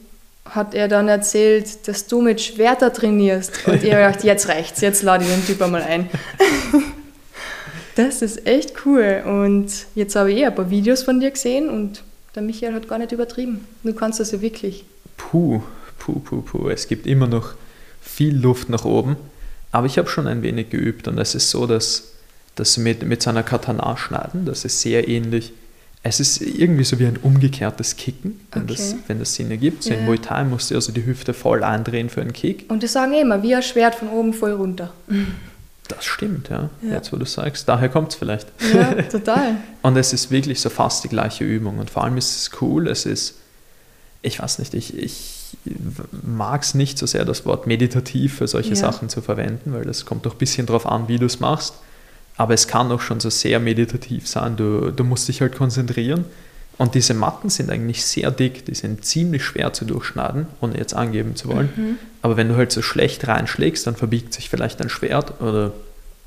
hat 0.50 0.74
er 0.74 0.88
dann 0.88 1.08
erzählt, 1.08 1.88
dass 1.88 2.06
du 2.06 2.22
mit 2.22 2.40
Schwerter 2.40 2.92
trainierst. 2.92 3.66
Und 3.66 3.82
ich 3.82 3.92
habe 3.92 4.04
gedacht, 4.04 4.24
jetzt 4.24 4.48
reicht's, 4.48 4.80
jetzt 4.80 5.02
lade 5.02 5.24
ich 5.24 5.30
den 5.30 5.44
Typ 5.44 5.60
einmal 5.62 5.82
ein. 5.82 6.08
das 7.96 8.22
ist 8.22 8.46
echt 8.46 8.84
cool. 8.84 9.22
Und 9.24 9.70
jetzt 9.94 10.16
habe 10.16 10.32
ich 10.32 10.38
eh 10.38 10.46
ein 10.46 10.54
paar 10.54 10.70
Videos 10.70 11.02
von 11.02 11.20
dir 11.20 11.30
gesehen 11.30 11.68
und 11.68 12.02
der 12.34 12.42
Michael 12.42 12.74
hat 12.74 12.88
gar 12.88 12.98
nicht 12.98 13.12
übertrieben. 13.12 13.66
Du 13.82 13.94
kannst 13.94 14.20
das 14.20 14.32
ja 14.32 14.40
wirklich. 14.40 14.84
Puh, 15.16 15.62
puh, 15.98 16.20
puh, 16.20 16.42
puh. 16.42 16.68
Es 16.68 16.88
gibt 16.88 17.06
immer 17.06 17.26
noch 17.26 17.54
viel 18.00 18.36
Luft 18.36 18.68
nach 18.68 18.84
oben. 18.84 19.16
Aber 19.72 19.86
ich 19.86 19.98
habe 19.98 20.08
schon 20.08 20.26
ein 20.26 20.42
wenig 20.42 20.70
geübt 20.70 21.08
und 21.08 21.18
es 21.18 21.34
ist 21.34 21.50
so, 21.50 21.66
dass 21.66 22.12
das 22.54 22.78
mit, 22.78 23.02
mit 23.02 23.22
seiner 23.22 23.42
Katana 23.42 23.96
schneiden, 23.96 24.46
das 24.46 24.64
ist 24.64 24.80
sehr 24.80 25.06
ähnlich 25.06 25.52
es 26.08 26.20
ist 26.20 26.40
irgendwie 26.40 26.84
so 26.84 26.98
wie 26.98 27.06
ein 27.06 27.16
umgekehrtes 27.16 27.96
Kicken, 27.96 28.40
wenn, 28.52 28.62
okay. 28.62 28.74
das, 28.74 28.96
wenn 29.08 29.18
das 29.18 29.34
Sinn 29.34 29.50
ergibt. 29.50 29.82
So 29.82 29.90
ja. 29.90 29.96
in 29.96 30.04
Muay 30.04 30.18
Thai 30.18 30.44
musst 30.44 30.70
du 30.70 30.76
also 30.76 30.92
die 30.92 31.04
Hüfte 31.04 31.34
voll 31.34 31.64
eindrehen 31.64 32.10
für 32.10 32.20
einen 32.20 32.32
Kick. 32.32 32.66
Und 32.68 32.82
die 32.82 32.86
sagen 32.86 33.12
immer, 33.14 33.42
wie 33.42 33.54
ein 33.54 33.62
Schwert 33.62 33.96
von 33.96 34.08
oben 34.08 34.32
voll 34.32 34.52
runter. 34.52 34.92
Das 35.88 36.04
stimmt, 36.04 36.48
ja. 36.48 36.70
ja. 36.82 36.94
Jetzt, 36.94 37.12
wo 37.12 37.16
du 37.16 37.24
sagst. 37.24 37.68
Daher 37.68 37.88
kommt 37.88 38.12
es 38.12 38.14
vielleicht. 38.16 38.46
Ja, 38.72 39.02
total. 39.02 39.56
und 39.82 39.96
es 39.96 40.12
ist 40.12 40.30
wirklich 40.30 40.60
so 40.60 40.70
fast 40.70 41.02
die 41.04 41.08
gleiche 41.08 41.44
Übung. 41.44 41.78
Und 41.78 41.90
vor 41.90 42.04
allem 42.04 42.16
ist 42.16 42.36
es 42.36 42.50
cool, 42.60 42.88
es 42.88 43.04
ist, 43.04 43.36
ich 44.22 44.40
weiß 44.40 44.58
nicht, 44.60 44.74
ich, 44.74 44.96
ich 44.96 45.56
mag 46.22 46.62
es 46.62 46.74
nicht 46.74 46.98
so 46.98 47.06
sehr, 47.06 47.24
das 47.24 47.46
Wort 47.46 47.66
meditativ 47.66 48.36
für 48.36 48.48
solche 48.48 48.70
ja. 48.70 48.76
Sachen 48.76 49.08
zu 49.08 49.22
verwenden, 49.22 49.72
weil 49.72 49.84
das 49.84 50.04
kommt 50.04 50.26
doch 50.26 50.34
ein 50.34 50.38
bisschen 50.38 50.66
darauf 50.66 50.86
an, 50.86 51.08
wie 51.08 51.18
du 51.18 51.26
es 51.26 51.40
machst. 51.40 51.74
Aber 52.36 52.54
es 52.54 52.68
kann 52.68 52.92
auch 52.92 53.00
schon 53.00 53.20
so 53.20 53.30
sehr 53.30 53.60
meditativ 53.60 54.28
sein. 54.28 54.56
Du, 54.56 54.92
du 54.92 55.04
musst 55.04 55.28
dich 55.28 55.40
halt 55.40 55.56
konzentrieren. 55.56 56.24
Und 56.78 56.94
diese 56.94 57.14
Matten 57.14 57.48
sind 57.48 57.70
eigentlich 57.70 58.04
sehr 58.04 58.30
dick, 58.30 58.66
die 58.66 58.74
sind 58.74 59.04
ziemlich 59.04 59.42
schwer 59.42 59.72
zu 59.72 59.86
durchschneiden, 59.86 60.46
ohne 60.60 60.76
jetzt 60.76 60.92
angeben 60.92 61.34
zu 61.34 61.48
wollen. 61.48 61.70
Mhm. 61.74 61.98
Aber 62.20 62.36
wenn 62.36 62.48
du 62.48 62.56
halt 62.56 62.70
so 62.70 62.82
schlecht 62.82 63.26
reinschlägst, 63.26 63.86
dann 63.86 63.96
verbiegt 63.96 64.34
sich 64.34 64.50
vielleicht 64.50 64.82
ein 64.82 64.90
Schwert 64.90 65.40
oder 65.40 65.72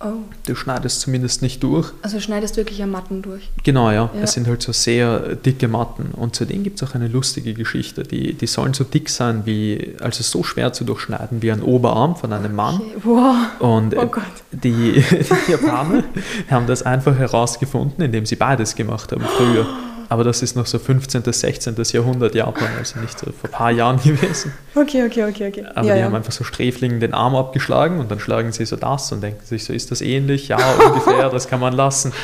Oh. 0.02 0.14
Du 0.46 0.56
schneidest 0.56 1.02
zumindest 1.02 1.42
nicht 1.42 1.62
durch. 1.62 1.92
Also 2.04 2.22
schneidest 2.22 2.56
wirklich 2.56 2.82
am 2.82 2.92
Matten 2.92 3.22
durch. 3.22 3.50
Genau, 3.64 3.92
ja. 3.92 4.10
ja. 4.14 4.22
Es 4.22 4.32
sind 4.32 4.48
halt 4.48 4.62
so 4.62 4.72
sehr 4.72 5.36
dicke 5.36 5.68
Matten. 5.68 6.12
Und 6.14 6.36
zu 6.36 6.46
denen 6.46 6.64
gibt 6.64 6.82
es 6.82 6.88
auch 6.88 6.96
eine 6.96 7.10
lustige 7.10 7.54
Geschichte. 7.54 8.04
Die, 8.04 8.34
die 8.34 8.48
sollen 8.48 8.74
so 8.74 8.86
dick 8.86 9.10
sein 9.10 9.42
wie, 9.46 9.96
also 10.00 10.24
so 10.24 10.42
schwer 10.44 10.72
zu 10.72 10.86
durchschneiden 10.86 11.42
wie 11.42 11.52
ein 11.52 11.62
Oberarm 11.62 12.16
von 12.16 12.32
einem 12.32 12.56
Mann. 12.56 12.76
Okay. 12.76 12.92
Wow. 13.04 13.36
Und 13.60 13.98
oh 13.98 14.06
Gott. 14.06 14.24
Die, 14.52 15.04
die 15.48 15.52
Japaner 15.52 16.06
haben 16.50 16.66
das 16.66 16.84
einfach 16.84 17.18
herausgefunden, 17.18 18.02
indem 18.02 18.26
sie 18.26 18.38
beides 18.38 18.76
gemacht 18.76 19.12
haben 19.12 19.26
früher. 19.38 19.68
Aber 20.10 20.24
das 20.24 20.42
ist 20.42 20.56
noch 20.56 20.66
so 20.66 20.80
15., 20.80 21.24
16. 21.24 21.76
Jahrhundert 21.92 22.34
Japan, 22.34 22.68
also 22.78 23.00
nicht 23.00 23.18
so 23.18 23.28
vor 23.28 23.50
ein 23.50 23.52
paar 23.52 23.72
Jahren 23.72 23.98
gewesen. 24.04 24.52
Okay, 24.74 25.06
okay, 25.06 25.26
okay, 25.26 25.48
okay. 25.48 25.66
Aber 25.76 25.88
ja, 25.88 25.94
die 25.94 26.00
ja. 26.00 26.06
haben 26.08 26.16
einfach 26.16 26.32
so 26.32 26.44
Sträflingen 26.44 27.00
den 27.00 27.14
Arm 27.14 27.36
abgeschlagen 27.36 28.00
und 28.00 28.10
dann 28.10 28.20
schlagen 28.20 28.52
sie 28.52 28.66
so 28.66 28.76
das 28.76 29.12
und 29.12 29.22
denken 29.22 29.46
sich 29.46 29.64
so, 29.64 29.72
ist 29.72 29.92
das 29.92 30.02
ähnlich? 30.02 30.48
Ja, 30.48 30.58
ungefähr, 30.84 31.30
das 31.30 31.48
kann 31.48 31.60
man 31.60 31.74
lassen. 31.74 32.12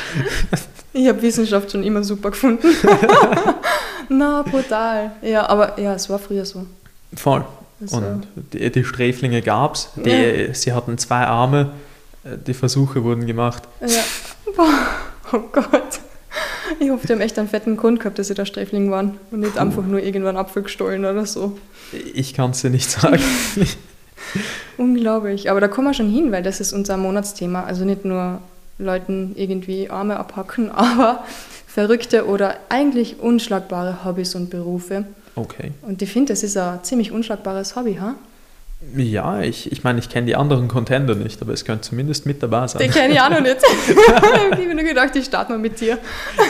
Ich 0.92 1.06
habe 1.08 1.20
Wissenschaft 1.20 1.70
schon 1.70 1.82
immer 1.82 2.02
super 2.02 2.30
gefunden. 2.30 2.68
Na, 4.08 4.40
brutal. 4.40 5.12
Ja, 5.20 5.46
aber 5.46 5.78
ja, 5.78 5.92
es 5.92 6.08
war 6.08 6.18
früher 6.18 6.46
so. 6.46 6.64
Voll. 7.14 7.44
Also. 7.82 7.98
Und 7.98 8.26
die, 8.54 8.72
die 8.72 8.82
Sträflinge 8.82 9.42
gab 9.42 9.74
es. 9.74 9.90
Ja. 10.02 10.54
Sie 10.54 10.72
hatten 10.72 10.96
zwei 10.96 11.26
Arme. 11.26 11.72
Die 12.46 12.54
Versuche 12.54 13.04
wurden 13.04 13.26
gemacht. 13.26 13.64
Ja. 13.82 14.02
Oh 15.32 15.40
Gott. 15.52 16.00
Ich 16.78 16.90
hoffe, 16.90 17.06
die 17.06 17.12
haben 17.12 17.20
echt 17.20 17.38
einen 17.38 17.48
fetten 17.48 17.76
Grund 17.76 18.00
gehabt, 18.00 18.18
dass 18.18 18.28
sie 18.28 18.34
da 18.34 18.44
Sträfling 18.44 18.90
waren 18.90 19.18
und 19.30 19.40
nicht 19.40 19.54
Puh. 19.54 19.60
einfach 19.60 19.84
nur 19.84 20.02
irgendwann 20.02 20.36
Apfel 20.36 20.62
gestohlen 20.62 21.04
oder 21.04 21.24
so. 21.24 21.58
Ich 22.12 22.34
kann 22.34 22.50
es 22.50 22.62
dir 22.62 22.70
nicht 22.70 22.90
sagen. 22.90 23.22
Unglaublich. 24.76 25.50
Aber 25.50 25.60
da 25.60 25.68
kommen 25.68 25.88
wir 25.88 25.94
schon 25.94 26.10
hin, 26.10 26.32
weil 26.32 26.42
das 26.42 26.60
ist 26.60 26.72
unser 26.72 26.96
Monatsthema. 26.96 27.64
Also 27.64 27.84
nicht 27.84 28.04
nur 28.04 28.40
Leuten 28.78 29.32
irgendwie 29.36 29.88
Arme 29.88 30.16
abhacken, 30.16 30.70
aber 30.74 31.24
verrückte 31.66 32.26
oder 32.26 32.56
eigentlich 32.68 33.20
unschlagbare 33.20 34.04
Hobbys 34.04 34.34
und 34.34 34.50
Berufe. 34.50 35.04
Okay. 35.34 35.72
Und 35.82 36.00
ich 36.02 36.10
finde, 36.10 36.32
das 36.32 36.42
ist 36.42 36.56
ein 36.56 36.82
ziemlich 36.82 37.12
unschlagbares 37.12 37.76
Hobby, 37.76 37.96
ha? 38.00 38.14
Ja, 38.94 39.40
ich, 39.40 39.72
ich 39.72 39.84
meine, 39.84 39.98
ich 40.00 40.10
kenne 40.10 40.26
die 40.26 40.36
anderen 40.36 40.68
Contender 40.68 41.14
nicht, 41.14 41.40
aber 41.40 41.54
es 41.54 41.64
könnte 41.64 41.88
zumindest 41.88 42.26
mit 42.26 42.42
dabei 42.42 42.66
sein. 42.66 42.80
Den 42.80 42.90
kenne 42.90 43.14
ich 43.14 43.20
auch 43.20 43.30
noch 43.30 43.40
nicht. 43.40 43.56
ich 43.88 44.08
habe 44.08 44.74
nur 44.74 44.84
gedacht, 44.84 45.16
ich 45.16 45.24
starte 45.24 45.52
mal 45.52 45.58
mit 45.58 45.80
dir. 45.80 45.98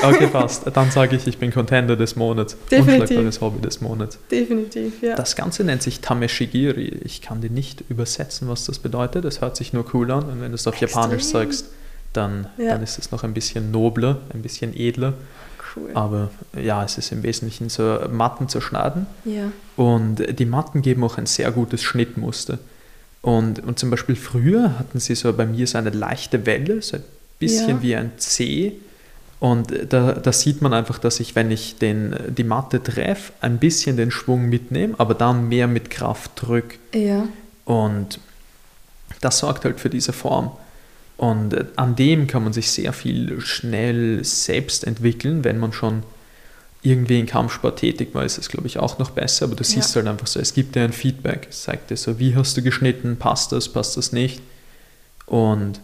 Okay, 0.03 0.27
passt. 0.27 0.65
Dann 0.75 0.91
sage 0.91 1.15
ich, 1.15 1.27
ich 1.29 1.39
bin 1.39 1.53
Contender 1.53 1.95
des 1.97 2.17
Monats. 2.17 2.57
Definitiv. 2.69 3.01
Unschlagbares 3.03 3.41
Hobby 3.41 3.61
des 3.61 3.81
Monats. 3.81 4.19
Definitiv, 4.29 5.03
ja. 5.03 5.15
Das 5.15 5.37
Ganze 5.37 5.63
nennt 5.63 5.83
sich 5.83 6.01
Tameshigiri. 6.01 7.01
Ich 7.05 7.23
kann 7.23 7.41
dir 7.41 7.51
nicht 7.51 7.85
übersetzen, 7.89 8.49
was 8.49 8.65
das 8.65 8.81
bedeutet. 8.81 9.25
Es 9.25 9.41
hört 9.41 9.57
sich 9.57 9.73
nur 9.73 9.85
cool 9.95 10.11
an. 10.11 10.25
Und 10.25 10.41
wenn 10.41 10.51
du 10.51 10.57
es 10.57 10.67
auf 10.67 10.75
Extrem. 10.83 11.03
Japanisch 11.03 11.23
sagst, 11.23 11.67
dann, 12.13 12.49
Ja. 12.59 12.73
dann 12.73 12.83
ist 12.83 12.99
es 12.99 13.13
noch 13.13 13.23
ein 13.23 13.35
bisschen 13.35 13.71
nobler, 13.71 14.21
ein 14.35 14.43
bisschen 14.43 14.77
edler. 14.77 15.15
Cool. 15.77 15.91
Aber 15.95 16.31
ja, 16.61 16.83
es 16.85 16.97
ist 16.99 17.13
im 17.13 17.23
Wesentlichen 17.23 17.69
so 17.69 17.99
Matten 18.11 18.49
zu 18.49 18.61
schneiden. 18.61 19.07
Ja. 19.25 19.53
Und 19.77 20.39
die 20.39 20.47
Matten 20.47 20.83
geben 20.83 21.05
auch 21.05 21.19
ein 21.19 21.27
sehr 21.27 21.51
gutes 21.53 21.83
Schnittmuster. 21.83 22.59
Und, 23.23 23.61
und 23.65 23.79
zum 23.79 23.91
Beispiel 23.91 24.17
früher 24.17 24.79
hatten 24.79 25.01
sie 25.01 25.15
so 25.15 25.33
bei 25.33 25.47
mir 25.47 25.67
so 25.67 25.79
eine 25.79 25.91
leichte 25.91 26.47
Welle, 26.47 26.81
so 26.81 26.97
ein 26.97 27.03
bisschen 27.39 27.69
Ja. 27.79 27.83
wie 27.83 27.97
ein 27.97 28.13
C. 28.19 28.73
Und 29.39 29.73
da, 29.93 30.13
da 30.13 30.33
sieht 30.33 30.63
man 30.63 30.73
einfach, 30.73 30.99
dass 30.99 31.21
ich, 31.21 31.35
wenn 31.35 31.51
ich 31.51 31.77
den, 31.77 32.17
die 32.29 32.45
Matte 32.45 32.83
treffe, 32.83 33.33
ein 33.43 33.59
bisschen 33.59 33.97
den 33.99 34.11
Schwung 34.11 34.49
mitnehme, 34.49 34.95
aber 34.99 35.15
dann 35.15 35.49
mehr 35.49 35.67
mit 35.67 35.91
Kraft 35.91 36.31
drücke. 36.37 36.79
Ja. 36.95 37.29
Und 37.67 38.19
das 39.21 39.39
sorgt 39.39 39.65
halt 39.65 39.79
für 39.79 39.91
diese 39.91 40.13
Form. 40.15 40.53
Und 41.17 41.55
äh, 41.55 41.65
an 41.77 41.97
dem 41.97 42.27
kann 42.27 42.45
man 42.45 42.53
sich 42.53 42.71
sehr 42.71 42.93
viel 42.93 43.41
schnell 43.41 44.23
selbst 44.25 44.85
entwickeln, 44.85 45.45
wenn 45.45 45.59
man 45.59 45.73
schon 45.73 46.03
irgendwie 46.83 47.19
in 47.19 47.27
Kampfsport 47.27 47.79
tätig 47.81 48.11
war, 48.13 48.25
ist 48.25 48.39
es, 48.39 48.49
glaube 48.49 48.67
ich, 48.69 48.79
auch 48.79 48.99
noch 48.99 49.11
besser. 49.11 49.47
Aber 49.47 49.57
du 49.57 49.65
siehst 49.65 49.91
Ja. 49.95 50.03
halt 50.03 50.09
einfach 50.09 50.27
so, 50.27 50.39
es 50.39 50.55
gibt 50.55 50.77
dir 50.77 50.83
ein 50.83 50.93
Feedback. 50.93 51.47
Es 51.51 51.63
zeigt 51.63 51.91
dir 51.91 51.97
so, 51.97 52.19
wie 52.19 52.37
hast 52.37 52.57
du 52.57 52.63
geschnitten, 52.63 53.17
passt 53.17 53.51
das, 53.53 53.69
passt 53.69 53.97
das 53.97 54.13
nicht. 54.13 54.41
Und 55.27 55.81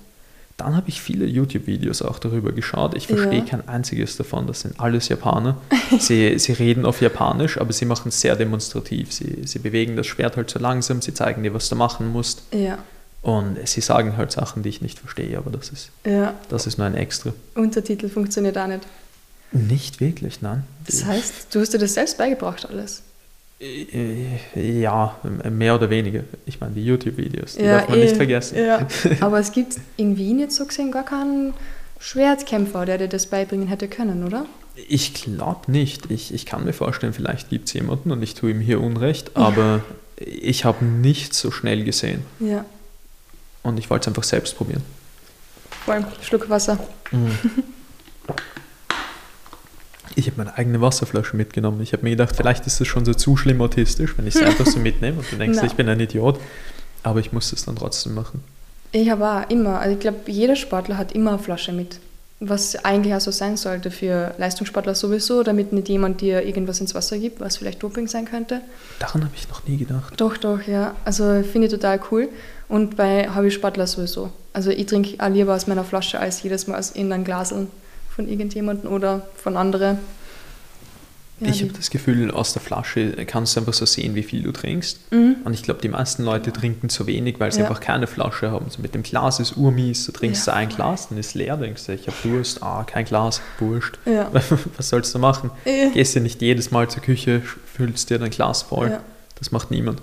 dann 0.59 0.77
habe 0.77 0.89
ich 0.91 1.01
viele 1.01 1.25
YouTube-Videos 1.27 2.03
auch 2.03 2.19
darüber 2.21 2.53
geschaut. 2.53 2.95
Ich 2.95 3.09
verstehe 3.09 3.39
Ja. 3.41 3.45
kein 3.45 3.67
einziges 3.69 4.17
davon. 4.17 4.47
Das 4.47 4.61
sind 4.61 4.79
alles 4.79 5.09
Japaner. 5.09 5.57
sie, 5.99 6.39
sie 6.39 6.53
reden 6.53 6.85
auf 6.85 7.01
Japanisch, 7.01 7.59
aber 7.59 7.73
sie 7.73 7.87
machen 7.87 8.11
es 8.11 8.21
sehr 8.21 8.37
demonstrativ. 8.37 9.13
Sie, 9.13 9.39
sie 9.45 9.59
bewegen 9.59 9.97
das 9.97 10.07
Schwert 10.07 10.37
halt 10.37 10.51
so 10.51 10.61
langsam, 10.61 11.01
sie 11.03 11.15
zeigen 11.15 11.43
dir, 11.43 11.55
was 11.55 11.69
du 11.69 11.75
machen 11.75 12.13
musst. 12.13 12.43
Ja. 12.53 12.79
Und 13.23 13.57
sie 13.69 13.81
sagen 13.81 14.17
halt 14.17 14.33
Sachen, 14.33 14.63
die 14.65 14.69
ich 14.69 14.83
nicht 14.83 14.99
verstehe, 14.99 15.39
aber 15.39 15.51
das 15.51 15.71
ist, 15.71 15.91
Ja. 16.05 16.35
das 16.49 16.67
ist 16.67 16.77
nur 16.79 16.87
ein 16.89 16.97
Extra. 16.97 17.33
Untertitel 17.55 18.09
funktioniert 18.09 18.59
auch 18.59 18.67
nicht. 18.67 18.81
Nicht 19.53 20.01
wirklich, 20.01 20.43
nein. 20.43 20.65
Das 20.87 21.05
heißt, 21.05 21.55
du 21.55 21.61
hast 21.61 21.73
dir 21.73 21.79
das 21.79 21.95
selbst 21.95 22.19
beigebracht 22.19 22.69
alles. 22.69 23.03
Äh, 23.61 24.81
Ja, 24.81 25.17
mehr 25.51 25.77
oder 25.77 25.89
weniger. 25.89 26.25
Ich 26.47 26.59
meine, 26.61 26.75
die 26.75 26.85
YouTube-Videos, 26.85 27.55
die 27.57 27.63
ja, 27.65 27.79
darf 27.79 27.89
man 27.91 27.99
eh, 27.99 28.05
nicht 28.05 28.17
vergessen. 28.17 28.59
Ja. 28.59 28.87
Aber 29.21 29.39
es 29.39 29.53
gibt 29.53 29.77
in 29.97 30.17
Wien 30.17 30.41
jetzt 30.41 30.57
so 30.57 30.67
gesehen 30.67 30.91
gar 30.91 31.05
keinen 31.05 31.55
Schwertkämpfer, 32.01 32.85
der 32.87 32.99
dir 32.99 33.09
das 33.09 33.27
beibringen 33.27 33.69
hätte 33.69 33.87
können, 33.87 34.25
oder? 34.27 34.47
Ich 34.89 35.15
glaube 35.15 35.71
nicht. 35.71 36.11
Ich, 36.11 36.35
ich 36.35 36.45
kann 36.47 36.65
mir 36.65 36.73
vorstellen, 36.73 37.13
vielleicht 37.13 37.51
gibt 37.51 37.69
es 37.69 37.75
jemanden 37.75 38.11
und 38.11 38.21
ich 38.23 38.35
tue 38.35 38.51
ihm 38.51 38.61
hier 38.61 38.81
Unrecht, 38.81 39.37
aber 39.37 39.83
ich 40.17 40.65
habe 40.65 40.85
nichts 40.85 41.39
so 41.39 41.51
schnell 41.53 41.85
gesehen. 41.85 42.23
Ja. 42.41 42.65
Und 43.63 43.79
ich 43.79 43.91
wollte 43.91 44.05
es 44.05 44.09
einfach 44.09 44.25
selbst 44.25 44.57
probieren. 44.57 44.83
Vor 45.85 45.95
allem 45.95 46.07
Schluck 46.21 46.49
Wasser. 46.49 46.79
Ich 50.15 50.27
habe 50.27 50.37
meine 50.37 50.57
eigene 50.59 50.81
Wasserflasche 50.81 51.37
mitgenommen. 51.37 51.81
Ich 51.81 51.93
habe 51.93 52.03
mir 52.03 52.11
gedacht, 52.11 52.37
vielleicht 52.37 52.67
ist 52.67 52.81
es 52.81 52.87
schon 52.87 53.05
so 53.05 53.15
zu 53.15 53.37
schlimm 53.37 53.61
autistisch, 53.63 54.17
wenn 54.19 54.27
ich 54.27 54.35
es 54.35 54.43
einfach 54.43 54.67
so 54.67 54.79
mitnehme 54.81 55.19
und 55.19 55.33
du 55.33 55.37
denkst, 55.37 55.57
Nein. 55.57 55.67
ich 55.67 55.73
bin 55.75 55.89
ein 55.89 56.01
Idiot. 56.01 56.39
Aber 57.03 57.21
ich 57.21 57.33
muss 57.33 57.53
es 57.53 57.65
dann 57.65 57.77
trotzdem 57.77 58.15
machen. 58.15 58.45
Ich 58.93 59.09
habe 59.11 59.27
auch 59.27 59.51
immer, 59.51 59.81
also 59.81 59.95
ich 59.95 60.01
glaube, 60.01 60.19
jeder 60.27 60.55
Sportler 60.55 60.99
hat 60.99 61.13
immer 61.13 61.31
eine 61.31 61.39
Flasche 61.39 61.73
mit. 61.73 61.99
Was 62.45 62.85
eigentlich 62.85 63.15
auch 63.15 63.21
so 63.21 63.31
sein 63.31 63.57
sollte 63.57 63.93
für 63.93 64.35
Leistungssportler 64.37 64.97
sowieso, 64.97 65.45
damit 65.45 65.73
nicht 65.73 65.89
jemand 65.89 66.21
dir 66.21 66.43
irgendwas 66.43 66.81
ins 66.81 66.93
Wasser 66.93 67.17
gibt, 67.19 67.41
was 67.41 67.59
vielleicht 67.59 67.81
Doping 67.81 68.09
sein 68.09 68.25
könnte. 68.25 68.63
Daran 68.99 69.23
habe 69.23 69.33
ich 69.37 69.49
noch 69.49 69.65
nie 69.65 69.77
gedacht. 69.77 70.15
Doch, 70.17 70.37
doch, 70.37 70.61
ja. 70.63 70.97
Also 71.05 71.25
finde 71.45 71.69
ich 71.69 71.73
total 71.73 72.01
cool. 72.11 72.29
Und 72.69 72.97
bei 72.97 73.29
Hobbysportler 73.33 73.87
sowieso. 73.87 74.33
Also 74.53 74.71
ich 74.71 74.87
trinke 74.87 75.25
lieber 75.29 75.55
aus 75.55 75.69
meiner 75.69 75.85
Flasche 75.85 76.19
als 76.19 76.43
jedes 76.43 76.67
Mal 76.67 76.83
in 76.95 77.13
ein 77.13 77.23
Glasel 77.23 77.69
von 78.11 78.29
irgendjemandem 78.29 78.91
oder 78.91 79.23
von 79.37 79.57
anderen. 79.57 79.99
Ja, 81.45 81.51
ich 81.51 81.63
habe 81.63 81.73
das 81.73 81.91
Gefühl, 81.91 82.31
aus 82.31 82.53
der 82.53 82.63
Flasche 82.63 83.13
kannst 83.27 83.57
du 83.57 83.61
einfach 83.61 83.73
so 83.73 83.85
sehen, 83.87 84.15
wie 84.15 84.23
viel 84.23 84.43
du 84.43 84.53
trinkst. 84.53 84.99
Mhm. 85.13 85.37
Und 85.45 85.55
ich 85.55 85.63
glaube, 85.63 85.81
die 85.81 85.89
meisten 85.89 86.25
Leute 86.25 86.53
trinken 86.53 86.89
zu 86.89 87.07
wenig, 87.07 87.41
weil 87.41 87.51
sie 87.53 87.61
Ja. 87.61 87.67
einfach 87.67 87.81
keine 87.81 88.07
Flasche 88.07 88.51
haben. 88.51 88.67
So 88.71 88.81
mit 88.83 88.95
dem 88.95 89.03
Glas 89.03 89.41
ist 89.41 89.57
urmies, 89.57 90.07
du 90.07 90.13
trinkst 90.13 90.47
Ja, 90.47 90.53
ein. 90.55 90.69
Glas, 90.69 91.09
dann 91.09 91.19
ist 91.19 91.35
leer, 91.35 91.57
denkst 91.57 91.85
du, 91.87 91.93
ich 91.93 92.07
habe 92.07 92.17
Durst, 92.23 92.63
ah, 92.63 92.85
kein 92.85 93.05
Glas, 93.05 93.41
wurscht. 93.59 93.99
Ja. 94.05 94.31
Was 94.77 94.89
sollst 94.89 95.15
du 95.15 95.19
machen? 95.19 95.51
Gehst 95.65 96.15
ja 96.15 96.21
nicht 96.21 96.41
jedes 96.43 96.71
Mal 96.71 96.89
zur 96.89 97.03
Küche, 97.03 97.43
füllst 97.75 98.11
dir 98.11 98.19
dein 98.19 98.31
Glas 98.31 98.63
voll. 98.63 98.99
Das 99.39 99.51
macht 99.51 99.71
niemand. 99.71 100.01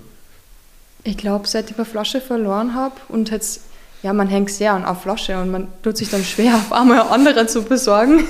Ich 1.04 1.16
glaube, 1.16 1.48
seit 1.48 1.70
ich 1.70 1.76
eine 1.76 1.86
Flasche 1.86 2.20
verloren 2.20 2.74
habe 2.74 2.94
und 3.08 3.30
jetzt, 3.30 3.62
ja, 4.02 4.12
man 4.12 4.28
hängt 4.28 4.50
sehr 4.50 4.72
an 4.74 4.84
eine 4.84 4.94
Flasche 4.96 5.40
und 5.40 5.50
man 5.50 5.68
tut 5.82 5.96
sich 5.96 6.10
dann 6.10 6.22
schwer, 6.22 6.54
auf 6.56 6.72
einmal 6.72 7.00
andere 7.00 7.46
zu 7.46 7.62
besorgen. 7.62 8.24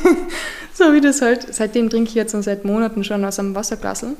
So 0.84 0.92
wie 0.94 1.00
das 1.00 1.20
halt, 1.22 1.52
seitdem 1.54 1.88
trinke 1.90 2.08
ich 2.08 2.14
jetzt 2.14 2.34
und 2.34 2.42
seit 2.42 2.64
Monaten 2.64 3.04
schon 3.04 3.25
aus 3.25 3.38
einem 3.38 3.54
Wasserglasel, 3.54 4.10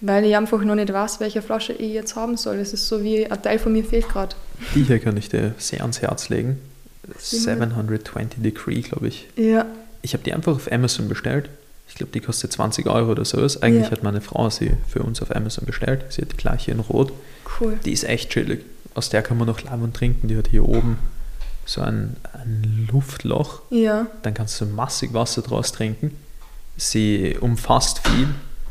weil 0.00 0.24
ich 0.24 0.36
einfach 0.36 0.62
noch 0.62 0.74
nicht 0.74 0.92
weiß, 0.92 1.20
welche 1.20 1.40
Flasche 1.42 1.72
ich 1.72 1.92
jetzt 1.92 2.16
haben 2.16 2.36
soll. 2.36 2.58
Das 2.58 2.72
ist 2.72 2.86
so 2.88 3.02
wie 3.02 3.26
ein 3.30 3.42
Teil 3.42 3.58
von 3.58 3.72
mir 3.72 3.84
fehlt 3.84 4.08
gerade. 4.08 4.34
Die 4.74 4.82
hier 4.82 4.98
kann 4.98 5.16
ich 5.16 5.28
dir 5.28 5.54
sehr 5.58 5.80
ans 5.82 6.02
Herz 6.02 6.28
legen. 6.28 6.58
700. 7.18 7.70
720 7.70 8.42
Degree, 8.42 8.80
glaube 8.80 9.08
ich. 9.08 9.28
Ja, 9.36 9.66
Ich 10.02 10.12
habe 10.14 10.22
die 10.24 10.32
einfach 10.34 10.54
auf 10.56 10.70
Amazon 10.70 11.08
bestellt. 11.08 11.48
Ich 11.88 11.94
glaube, 11.94 12.12
die 12.12 12.20
kostet 12.20 12.52
20 12.52 12.86
Euro 12.86 13.10
oder 13.12 13.24
sowas. 13.24 13.62
Eigentlich 13.62 13.86
Ja. 13.86 13.90
hat 13.92 14.02
meine 14.02 14.20
Frau 14.20 14.48
sie 14.50 14.72
für 14.88 15.02
uns 15.02 15.20
auf 15.22 15.34
Amazon 15.34 15.64
bestellt. 15.66 16.04
Sie 16.10 16.22
hat 16.22 16.32
die 16.32 16.36
gleiche 16.36 16.70
in 16.72 16.80
Rot. 16.80 17.12
cool. 17.60 17.78
Die 17.84 17.92
ist 17.92 18.04
echt 18.04 18.30
chillig. 18.30 18.64
Aus 18.94 19.10
der 19.10 19.22
kann 19.22 19.38
man 19.38 19.46
noch 19.46 19.60
Lemon 19.62 19.92
trinken. 19.92 20.28
Die 20.28 20.36
hat 20.36 20.48
hier 20.48 20.66
oben 20.68 20.98
so 21.66 21.80
ein, 21.80 22.16
ein 22.32 22.88
Luftloch. 22.92 23.62
Ja, 23.70 24.06
Dann 24.22 24.34
kannst 24.34 24.60
du 24.60 24.66
massig 24.66 25.12
Wasser 25.14 25.42
draus 25.42 25.72
trinken. 25.72 26.16
Sie 26.76 27.36
umfasst 27.40 28.00
viel. 28.06 28.28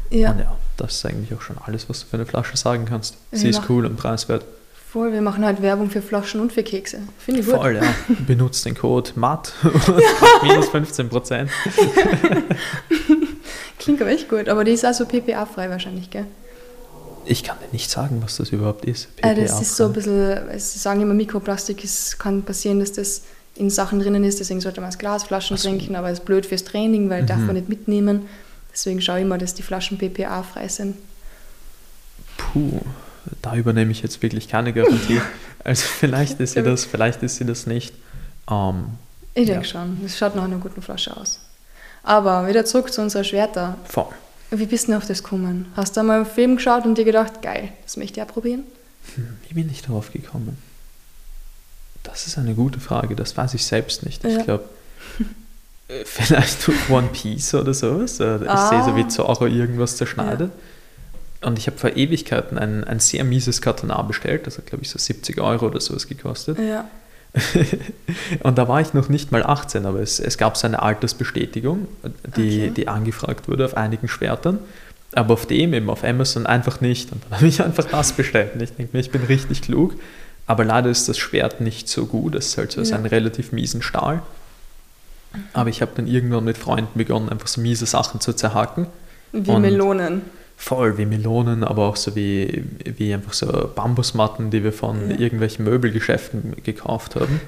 ja, 0.09 0.31
Und 0.31 0.39
ja, 0.39 0.57
das 0.77 0.95
ist 0.95 1.05
eigentlich 1.05 1.33
auch 1.33 1.41
schon 1.41 1.57
alles, 1.65 1.89
was 1.89 2.01
du 2.01 2.05
für 2.07 2.17
eine 2.17 2.25
Flasche 2.25 2.55
sagen 2.57 2.85
kannst. 2.85 3.17
Sie 3.31 3.49
Ja. 3.49 3.57
ist 3.59 3.69
cool 3.69 3.85
und 3.85 3.95
preiswert. 3.97 4.45
voll. 4.91 5.11
Wir 5.11 5.21
machen 5.21 5.43
halt 5.43 5.61
Werbung 5.63 5.89
für 5.89 6.01
Flaschen 6.03 6.39
und 6.41 6.53
für 6.53 6.61
Kekse. 6.63 6.99
Finde 7.17 7.39
ich 7.41 7.47
gut. 7.47 7.55
Voll, 7.55 7.75
ja. 7.77 7.81
Benutzt 8.27 8.63
den 8.65 8.75
Code 8.75 9.09
MAT 9.15 9.51
minus 10.43 10.69
15 10.69 11.09
Prozent. 11.09 11.49
Klingt 13.79 14.01
aber 14.01 14.11
echt 14.11 14.29
gut, 14.29 14.47
aber 14.49 14.63
die 14.63 14.71
ist 14.71 14.85
also 14.85 15.05
PPA-frei 15.05 15.69
wahrscheinlich, 15.69 16.09
gell? 16.09 16.25
Ich 17.25 17.43
kann 17.43 17.57
dir 17.59 17.71
nicht 17.71 17.89
sagen, 17.89 18.21
was 18.23 18.37
das 18.37 18.49
überhaupt 18.49 18.85
ist. 18.85 19.07
Äh, 19.17 19.35
das 19.35 19.61
ist 19.61 19.75
so 19.75 19.85
ein 19.85 19.93
bisschen, 19.93 20.37
sie 20.59 20.79
sagen 20.79 21.01
immer 21.01 21.13
Mikroplastik, 21.13 21.83
es 21.83 22.17
kann 22.17 22.43
passieren, 22.43 22.79
dass 22.79 22.91
das 22.91 23.21
in 23.55 23.69
Sachen 23.69 23.99
drinnen 23.99 24.23
ist, 24.23 24.39
deswegen 24.39 24.61
sollte 24.61 24.81
man 24.81 24.89
aus 24.89 24.97
Glasflaschen 24.97 25.57
so. 25.57 25.69
trinken, 25.69 25.95
aber 25.95 26.09
es 26.09 26.19
ist 26.19 26.25
blöd 26.25 26.45
fürs 26.45 26.63
Training, 26.63 27.09
weil 27.09 27.25
darf 27.25 27.39
Mhm. 27.39 27.45
man 27.47 27.55
nicht 27.55 27.69
mitnehmen. 27.69 28.27
Deswegen 28.73 28.99
schaue 29.01 29.19
ich 29.19 29.25
immer, 29.25 29.37
dass 29.37 29.53
die 29.53 29.61
Flaschen 29.61 29.97
PPA-frei 29.99 30.67
sind. 30.67 30.95
Puh, 32.37 32.81
da 33.41 33.55
übernehme 33.55 33.91
ich 33.91 34.01
jetzt 34.01 34.21
wirklich 34.21 34.47
keine 34.47 34.73
Garantie. 34.73 35.21
Also 35.65 35.83
vielleicht 35.85 36.41
ist 36.41 36.53
sie 36.55 36.61
das, 36.63 36.83
vielleicht 36.83 37.23
ist 37.23 37.37
sie 37.37 37.45
das 37.45 37.67
nicht. 37.67 37.93
Ähm, 38.51 38.87
Ich 39.33 39.45
denke 39.45 39.61
Ja. 39.61 39.63
schon, 39.63 39.97
es 40.05 40.17
schaut 40.17 40.35
nach 40.35 40.43
einer 40.43 40.57
guten 40.57 40.81
Flasche 40.81 41.15
aus. 41.15 41.39
Aber 42.03 42.47
wieder 42.49 42.65
zurück 42.65 42.91
zu 42.91 43.01
unserer 43.01 43.23
Schwerter. 43.23 43.77
voll. 43.85 44.07
Wie 44.55 44.65
bist 44.65 44.87
du 44.87 44.95
auf 44.95 45.05
das 45.07 45.23
gekommen? 45.23 45.65
Hast 45.75 45.97
du 45.97 46.03
mal 46.03 46.17
einen 46.17 46.25
Film 46.25 46.55
geschaut 46.57 46.85
und 46.85 46.97
dir 46.97 47.05
gedacht, 47.05 47.41
geil, 47.41 47.69
das 47.83 47.97
möchte 47.97 48.19
ich 48.19 48.25
auch 48.25 48.31
probieren? 48.31 48.63
Hm, 49.15 49.27
Wie 49.49 49.53
bin 49.55 49.69
ich 49.71 49.81
darauf 49.81 50.11
gekommen? 50.13 50.57
Das 52.03 52.27
ist 52.27 52.37
eine 52.37 52.53
gute 52.53 52.79
Frage, 52.79 53.15
das 53.15 53.35
weiß 53.37 53.53
ich 53.53 53.65
selbst 53.65 54.05
nicht. 54.05 54.23
Ich 54.25 54.35
Ja. 54.35 54.43
glaube, 54.43 54.65
äh, 55.87 56.03
vielleicht 56.05 56.67
durch 56.67 56.89
One 56.89 57.07
Piece 57.13 57.53
oder 57.55 57.73
sowas. 57.73 58.19
Äh, 58.19 58.43
Ich 58.43 58.49
Ah. 58.49 58.69
sehe 58.69 58.83
so, 58.83 58.95
wie 58.95 59.07
Zorro 59.07 59.47
irgendwas 59.47 59.97
zerschneidet. 59.97 60.51
Und 61.41 61.57
ich 61.59 61.67
habe 61.67 61.77
vor 61.77 61.95
Ewigkeiten 61.95 62.57
ein, 62.57 62.83
ein 62.85 62.99
sehr 62.99 63.23
mieses 63.23 63.61
Katana 63.61 64.01
bestellt. 64.03 64.47
Das 64.47 64.57
hat, 64.57 64.67
glaube 64.67 64.83
ich, 64.83 64.89
so 64.89 64.97
70 64.99 65.39
Euro 65.41 65.65
oder 65.67 65.81
sowas 65.81 66.07
gekostet. 66.07 66.57
Ja. 66.59 66.89
Und 68.43 68.57
da 68.57 68.67
war 68.67 68.81
ich 68.81 68.93
noch 68.93 69.09
nicht 69.09 69.31
mal 69.31 69.43
18, 69.43 69.85
aber 69.85 69.99
es, 69.99 70.19
es 70.19 70.37
gab 70.37 70.55
so 70.57 70.67
eine 70.67 70.81
Altersbestätigung, 70.81 71.87
die, 72.37 72.61
Okay. 72.65 72.71
die 72.75 72.87
angefragt 72.87 73.47
wurde 73.47 73.65
auf 73.65 73.75
einigen 73.77 74.07
Schwertern. 74.07 74.59
Aber 75.15 75.33
auf 75.35 75.45
dem 75.45 75.73
eben, 75.73 75.89
auf 75.89 76.03
Amazon 76.03 76.45
einfach 76.47 76.81
nicht. 76.81 77.11
Und 77.11 77.23
dann 77.25 77.37
habe 77.39 77.47
ich 77.47 77.61
einfach 77.63 77.85
das 77.85 78.13
bestellt. 78.13 78.55
Und 78.55 78.61
ich 78.61 78.73
denke 78.73 78.95
mir, 78.95 78.99
ich 78.99 79.11
bin 79.11 79.23
richtig 79.23 79.61
klug. 79.61 79.93
Aber 80.47 80.65
leider 80.65 80.89
ist 80.89 81.07
das 81.07 81.17
Schwert 81.17 81.61
nicht 81.61 81.87
so 81.87 82.05
gut. 82.05 82.35
Es 82.35 82.47
ist 82.47 82.57
halt 82.57 82.71
so 82.71 82.81
Ja. 82.81 82.95
einem 82.95 83.05
relativ 83.05 83.51
miesen 83.51 83.81
Stahl. 83.81 84.21
Aber 85.53 85.69
ich 85.69 85.81
habe 85.81 85.91
dann 85.95 86.07
irgendwann 86.07 86.43
mit 86.43 86.57
Freunden 86.57 86.97
begonnen, 86.97 87.29
einfach 87.29 87.47
so 87.47 87.61
miese 87.61 87.85
Sachen 87.85 88.19
zu 88.21 88.33
zerhacken. 88.33 88.87
Wie 89.31 89.49
Und- 89.51 89.61
Melonen. 89.61 90.21
Voll 90.57 90.97
wie 90.97 91.05
Melonen, 91.05 91.63
aber 91.63 91.89
auch 91.89 91.95
so 91.95 92.15
wie, 92.15 92.63
wie 92.85 93.13
einfach 93.13 93.33
so 93.33 93.69
Bambusmatten, 93.75 94.49
die 94.49 94.63
wir 94.63 94.73
von 94.73 95.09
ja. 95.09 95.19
irgendwelchen 95.19 95.65
Möbelgeschäften 95.65 96.55
gekauft 96.63 97.15
haben. 97.15 97.41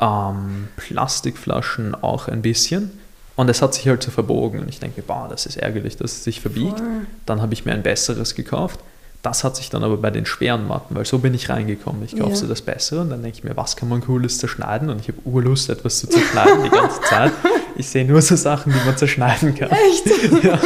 Ähm, 0.00 0.68
Plastikflaschen 0.76 1.94
auch 1.94 2.28
ein 2.28 2.42
bisschen. 2.42 2.90
Und 3.36 3.48
es 3.48 3.62
hat 3.62 3.74
sich 3.74 3.86
halt 3.88 4.02
so 4.02 4.10
verbogen. 4.10 4.60
Und 4.60 4.68
ich 4.68 4.80
denke, 4.80 5.02
boah, 5.02 5.26
das 5.30 5.46
ist 5.46 5.56
ärgerlich, 5.56 5.96
dass 5.96 6.12
es 6.12 6.24
sich 6.24 6.40
verbiegt. 6.40 6.78
Voll. 6.78 7.06
Dann 7.26 7.40
habe 7.40 7.54
ich 7.54 7.64
mir 7.64 7.72
ein 7.72 7.82
besseres 7.82 8.34
gekauft. 8.34 8.80
Das 9.22 9.44
hat 9.44 9.54
sich 9.54 9.70
dann 9.70 9.84
aber 9.84 9.96
bei 9.98 10.10
den 10.10 10.26
schweren 10.26 10.66
Matten, 10.66 10.96
weil 10.96 11.06
so 11.06 11.18
bin 11.18 11.32
ich 11.32 11.48
reingekommen. 11.48 12.04
Ich 12.04 12.16
kaufe 12.16 12.30
ja. 12.30 12.36
so 12.36 12.48
das 12.48 12.60
Bessere 12.60 13.02
und 13.02 13.10
dann 13.10 13.22
denke 13.22 13.38
ich 13.38 13.44
mir, 13.44 13.56
was 13.56 13.76
kann 13.76 13.88
man 13.88 14.00
Cooles 14.00 14.38
zerschneiden? 14.38 14.90
Und 14.90 15.00
ich 15.00 15.06
habe 15.06 15.18
Urlust, 15.24 15.70
etwas 15.70 16.00
zu 16.00 16.08
zerschneiden 16.08 16.64
die 16.64 16.70
ganze 16.70 17.00
Zeit. 17.02 17.30
Ich 17.76 17.88
sehe 17.88 18.04
nur 18.04 18.20
so 18.20 18.34
Sachen, 18.34 18.72
die 18.72 18.84
man 18.84 18.96
zerschneiden 18.96 19.54
kann. 19.54 19.70
Echt? 19.70 20.42
Ja. 20.42 20.58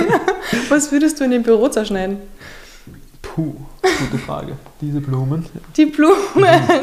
Was 0.69 0.93
würdest 0.93 1.21
du 1.21 1.25
in 1.25 1.31
dem 1.31 1.43
Büro 1.43 1.69
zerschneiden? 1.69 2.19
Puh, 3.23 3.55
gute 3.83 4.19
Frage. 4.19 4.57
Diese 4.81 5.01
Blumen. 5.01 5.45
Die 5.77 5.87
Blumen. 5.87 6.15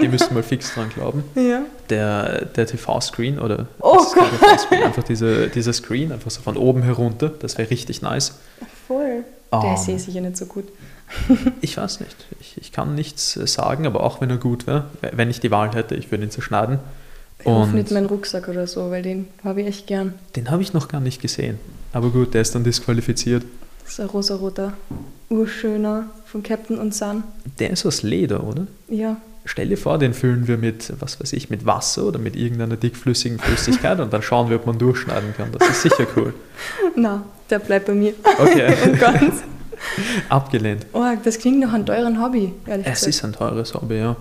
Die 0.02 0.08
müssen 0.08 0.34
mal 0.34 0.44
fix 0.44 0.74
dran 0.74 0.90
glauben. 0.90 1.24
Ja. 1.36 1.62
Der, 1.90 2.46
der 2.46 2.68
TV-Screen 2.68 3.40
oder 3.40 3.68
oh 3.80 3.98
TV-Screen, 3.98 4.84
einfach 4.84 5.04
diese, 5.04 5.48
dieser 5.48 5.74
Screen, 5.74 6.12
einfach 6.12 6.32
so 6.32 6.42
von 6.42 6.58
oben 6.58 6.84
herunter, 6.84 7.30
das 7.30 7.58
wäre 7.58 7.70
richtig 7.70 8.02
nice. 8.02 8.40
Voll. 8.88 9.24
Der 9.52 9.60
um, 9.60 9.78
sehe 9.78 9.96
ich 9.96 10.08
ja 10.08 10.22
nicht 10.22 10.38
so 10.38 10.46
gut. 10.46 10.66
ich 11.62 11.78
weiß 11.78 12.00
nicht. 12.00 12.16
Ich, 12.40 12.58
ich 12.58 12.72
kann 12.72 12.96
nichts 12.96 13.34
sagen, 13.34 13.86
aber 13.86 14.04
auch 14.04 14.22
wenn 14.22 14.30
er 14.30 14.38
gut 14.38 14.68
wäre, 14.68 14.86
wenn 15.12 15.30
ich 15.30 15.40
die 15.40 15.52
Wahl 15.52 15.74
hätte, 15.74 15.96
ich 15.96 16.12
würde 16.12 16.24
ihn 16.24 16.32
zerschneiden. 16.32 16.80
Ich 17.46 17.52
hoffe 17.52 17.76
nicht 17.76 17.92
meinen 17.92 18.06
Rucksack 18.06 18.48
oder 18.48 18.68
so, 18.68 18.90
weil 18.90 19.02
den 19.02 19.28
habe 19.44 19.62
ich 19.62 19.68
echt 19.68 19.88
gern. 19.88 20.14
Den 20.36 20.50
habe 20.50 20.62
ich 20.62 20.74
noch 20.74 20.88
gar 20.88 21.02
nicht 21.02 21.22
gesehen. 21.22 21.60
Aber 21.92 22.10
gut, 22.10 22.34
der 22.34 22.42
ist 22.42 22.56
dann 22.56 22.64
disqualifiziert. 22.64 23.44
Das 23.84 23.94
ist 23.94 24.00
ein 24.00 24.08
rosa-roter, 24.08 24.74
urschöner 25.30 26.10
von 26.26 26.42
Captain 26.42 26.78
und 26.78 26.96
Sun. 26.96 27.24
Der 27.60 27.72
ist 27.72 27.86
aus 27.86 28.02
Leder, 28.02 28.46
oder? 28.46 28.68
Ja. 28.88 29.18
Stell 29.46 29.68
dir 29.68 29.78
vor, 29.78 29.98
den 29.98 30.14
füllen 30.14 30.48
wir 30.48 30.58
mit, 30.58 30.94
was 31.00 31.20
weiß 31.20 31.34
ich, 31.34 31.50
mit 31.50 31.66
Wasser 31.66 32.06
oder 32.06 32.18
mit 32.18 32.38
irgendeiner 32.38 32.78
dickflüssigen 32.78 33.40
Flüssigkeit 33.40 34.00
und 34.00 34.14
dann 34.14 34.22
schauen 34.22 34.50
wir, 34.50 34.56
ob 34.56 34.66
man 34.66 34.78
durchschneiden 34.78 35.34
kann. 35.36 35.52
Das 35.52 35.68
ist 35.68 35.82
sicher 35.82 36.08
cool. 36.16 36.34
Na, 36.96 37.24
der 37.50 37.60
bleibt 37.60 37.88
bei 37.88 37.94
mir. 37.94 38.14
Okay. 38.40 38.74
und 38.86 39.00
ganz. 39.00 39.44
Abgelehnt. 40.30 40.86
Oh, 40.94 41.04
das 41.22 41.40
klingt 41.40 41.60
nach 41.60 41.74
einem 41.74 41.86
teuren 41.86 42.24
Hobby, 42.24 42.54
ehrlich 42.66 42.88
es 42.88 43.02
gesagt. 43.02 43.02
Es 43.02 43.08
ist 43.08 43.26
ein 43.26 43.34
teures 43.34 43.74
Hobby, 43.74 43.96
ja. 43.96 44.16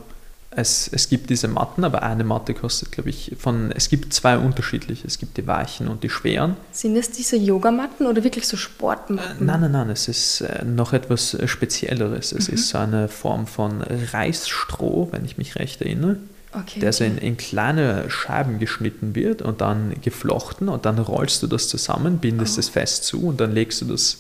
Es, 0.54 0.88
es 0.92 1.09
gibt 1.09 1.30
diese 1.30 1.49
Matten, 1.49 1.85
aber 1.85 2.02
eine 2.02 2.25
Matte 2.25 2.52
kostet, 2.54 2.92
glaube 2.92 3.11
ich, 3.11 3.32
von. 3.38 3.73
Es 3.73 3.88
gibt 3.88 4.12
zwei 4.12 4.37
unterschiedliche. 4.37 5.06
Es 5.06 5.18
gibt 5.18 5.37
die 5.37 5.47
weichen 5.47 5.88
und 5.88 6.02
die 6.02 6.11
schweren. 6.11 6.56
Sind 6.73 6.97
es 6.97 7.11
diese 7.11 7.37
Yogamatten 7.37 8.06
oder 8.06 8.23
wirklich 8.23 8.47
so 8.47 8.56
Sportmatten? 8.56 9.40
Äh, 9.40 9.44
nein, 9.44 9.61
nein, 9.62 9.73
nein. 9.73 9.90
Es 9.90 10.09
ist 10.09 10.42
äh, 10.42 10.64
noch 10.64 10.92
etwas 10.92 11.35
äh, 11.35 11.49
Spezielleres. 11.49 12.32
Es 12.32 12.49
mhm. 12.49 12.54
ist 12.54 12.68
so 12.68 12.78
eine 12.78 13.09
Form 13.09 13.47
von 13.47 13.82
Reisstroh, 13.82 15.09
wenn 15.11 15.25
ich 15.25 15.38
mich 15.38 15.56
recht 15.56 15.80
erinnere. 15.80 16.18
Okay, 16.54 16.80
der 16.80 16.92
so 16.92 17.02
in, 17.04 17.16
in, 17.16 17.38
kleine 17.38 18.11
Scheiben 18.11 18.59
geschnitten 18.59 19.14
wird 19.14 19.40
und 19.40 19.62
dann 19.62 19.94
geflochten 20.02 20.68
und 20.68 20.85
dann 20.85 20.99
rollst 20.99 21.42
du 21.42 21.47
das 21.47 21.66
zusammen, 21.68 22.18
bindest 22.18 22.59
oh. 22.59 22.61
es 22.61 22.68
fest 22.68 23.04
zu 23.04 23.26
und 23.26 23.40
dann 23.40 23.52
legst 23.52 23.80
du 23.80 23.87
das 23.87 24.18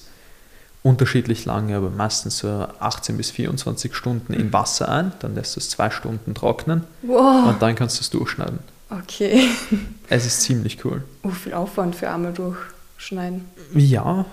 unterschiedlich 0.82 1.44
lange, 1.44 1.76
aber 1.76 1.90
meistens 1.90 2.38
so 2.38 2.48
18 2.48 3.16
bis 3.16 3.30
24 3.30 3.94
Stunden 3.94 4.32
in 4.32 4.52
Wasser 4.52 4.88
ein, 4.88 5.12
dann 5.20 5.34
lässt 5.34 5.56
du 5.56 5.60
es 5.60 5.70
zwei 5.70 5.90
Stunden 5.90 6.34
trocknen 6.34 6.84
wow. 7.02 7.48
und 7.48 7.62
dann 7.62 7.74
kannst 7.74 7.98
du 7.98 8.00
es 8.00 8.10
durchschneiden. 8.10 8.58
Okay. 8.90 9.48
Es 10.08 10.26
ist 10.26 10.42
ziemlich 10.42 10.84
cool. 10.84 11.04
Oh, 11.22 11.30
viel 11.30 11.54
Aufwand 11.54 11.96
für 11.96 12.10
einmal 12.10 12.34
durchschneiden. 12.34 13.46
Ja, 13.74 14.26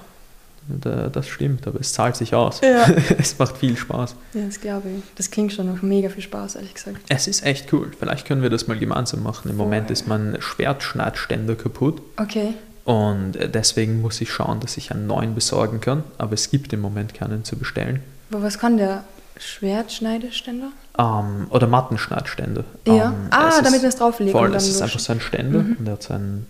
das 0.68 1.28
stimmt, 1.28 1.66
aber 1.68 1.80
es 1.80 1.94
zahlt 1.94 2.16
sich 2.16 2.36
aus. 2.36 2.62
Ja. 2.62 2.86
es 3.18 3.40
macht 3.40 3.58
viel 3.58 3.78
Spaß. 3.78 4.16
Ja, 4.34 4.46
das 4.46 4.60
glaube 4.60 4.90
ich. 4.90 5.04
Das 5.16 5.32
klingt 5.32 5.54
schon 5.54 5.68
noch 5.74 5.82
mega 5.82 6.10
viel 6.10 6.22
Spaß, 6.22 6.56
ehrlich 6.56 6.74
gesagt. 6.74 7.00
Es 7.08 7.28
ist 7.28 7.46
echt 7.46 7.72
cool. 7.74 7.92
Vielleicht 7.98 8.28
können 8.28 8.42
wir 8.42 8.50
das 8.50 8.68
mal 8.68 8.78
gemeinsam 8.78 9.24
machen. 9.24 9.50
Im 9.50 9.58
Moment 9.58 9.90
ist 9.90 10.08
mein 10.08 10.38
Schwertschneidständer 10.40 11.56
kaputt. 11.56 12.02
Okay. 12.18 12.54
Und 12.90 13.34
deswegen 13.54 14.02
muss 14.02 14.20
ich 14.20 14.32
schauen, 14.34 14.62
dass 14.62 14.76
ich 14.76 14.90
einen 14.90 15.06
neuen 15.06 15.36
besorgen 15.36 15.80
kann. 15.80 16.04
Aber 16.18 16.34
es 16.34 16.50
gibt 16.50 16.74
im 16.74 16.82
Moment 16.82 17.14
keinen 17.14 17.46
zu 17.46 17.56
bestellen. 17.56 18.02
Aber 18.32 18.42
was 18.42 18.58
kann 18.58 18.78
der 18.78 19.04
Schwertschneideständer? 19.38 20.72
Ähm, 20.98 21.46
oder 21.52 21.68
Mattenschneidständer. 21.68 22.64
Ja. 22.88 23.12
Ähm, 23.12 23.28
ah, 23.30 23.62
damit 23.62 23.84
man 23.84 23.90
es 23.90 23.96
drauflegt. 23.96 24.32
Voll, 24.32 24.50
das 24.50 24.68
ist 24.68 24.82
einfach 24.82 25.00
so 25.00 25.14
ein 25.14 25.22
Ständer 25.22 25.60
mhm. 25.60 25.76
und 25.78 25.86
der 25.86 25.94
hat 25.94 26.02
so 26.02 26.16
einen, 26.16 26.48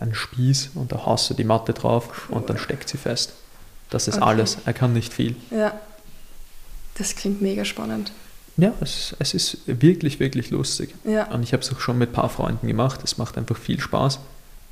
einen 0.00 0.14
Spieß 0.14 0.70
und 0.76 0.92
da 0.92 1.04
haust 1.04 1.28
du 1.28 1.34
die 1.34 1.44
Matte 1.44 1.74
drauf 1.74 2.08
cool. 2.30 2.38
und 2.38 2.48
dann 2.48 2.56
steckt 2.56 2.88
sie 2.88 2.96
fest. 2.96 3.34
Das 3.90 4.08
ist 4.08 4.16
okay. 4.16 4.24
alles. 4.24 4.56
Er 4.64 4.72
kann 4.72 4.94
nicht 4.94 5.12
viel. 5.12 5.36
Ja. 5.50 5.78
Das 6.96 7.16
klingt 7.16 7.42
mega 7.42 7.66
spannend. 7.66 8.12
Ja, 8.56 8.72
es, 8.80 9.14
es 9.18 9.34
ist 9.34 9.58
wirklich, 9.66 10.20
wirklich 10.20 10.48
lustig. 10.48 10.94
Ja. 11.04 11.30
Und 11.30 11.42
ich 11.42 11.52
habe 11.52 11.62
es 11.62 11.70
auch 11.70 11.80
schon 11.80 11.98
mit 11.98 12.10
ein 12.10 12.14
paar 12.14 12.30
Freunden 12.30 12.66
gemacht. 12.66 13.00
Es 13.04 13.18
macht 13.18 13.36
einfach 13.36 13.58
viel 13.58 13.78
Spaß. 13.78 14.20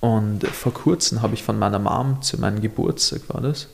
Und 0.01 0.47
vor 0.47 0.73
kurzem 0.73 1.23
habe 1.23 1.35
ich 1.35 1.43
von 1.43 1.59
meiner 1.59 1.79
Mom 1.79 2.23
zu 2.23 2.41
meinem 2.41 2.61
Geburtstag, 2.63 3.23
war 3.29 3.43
das, 3.43 3.69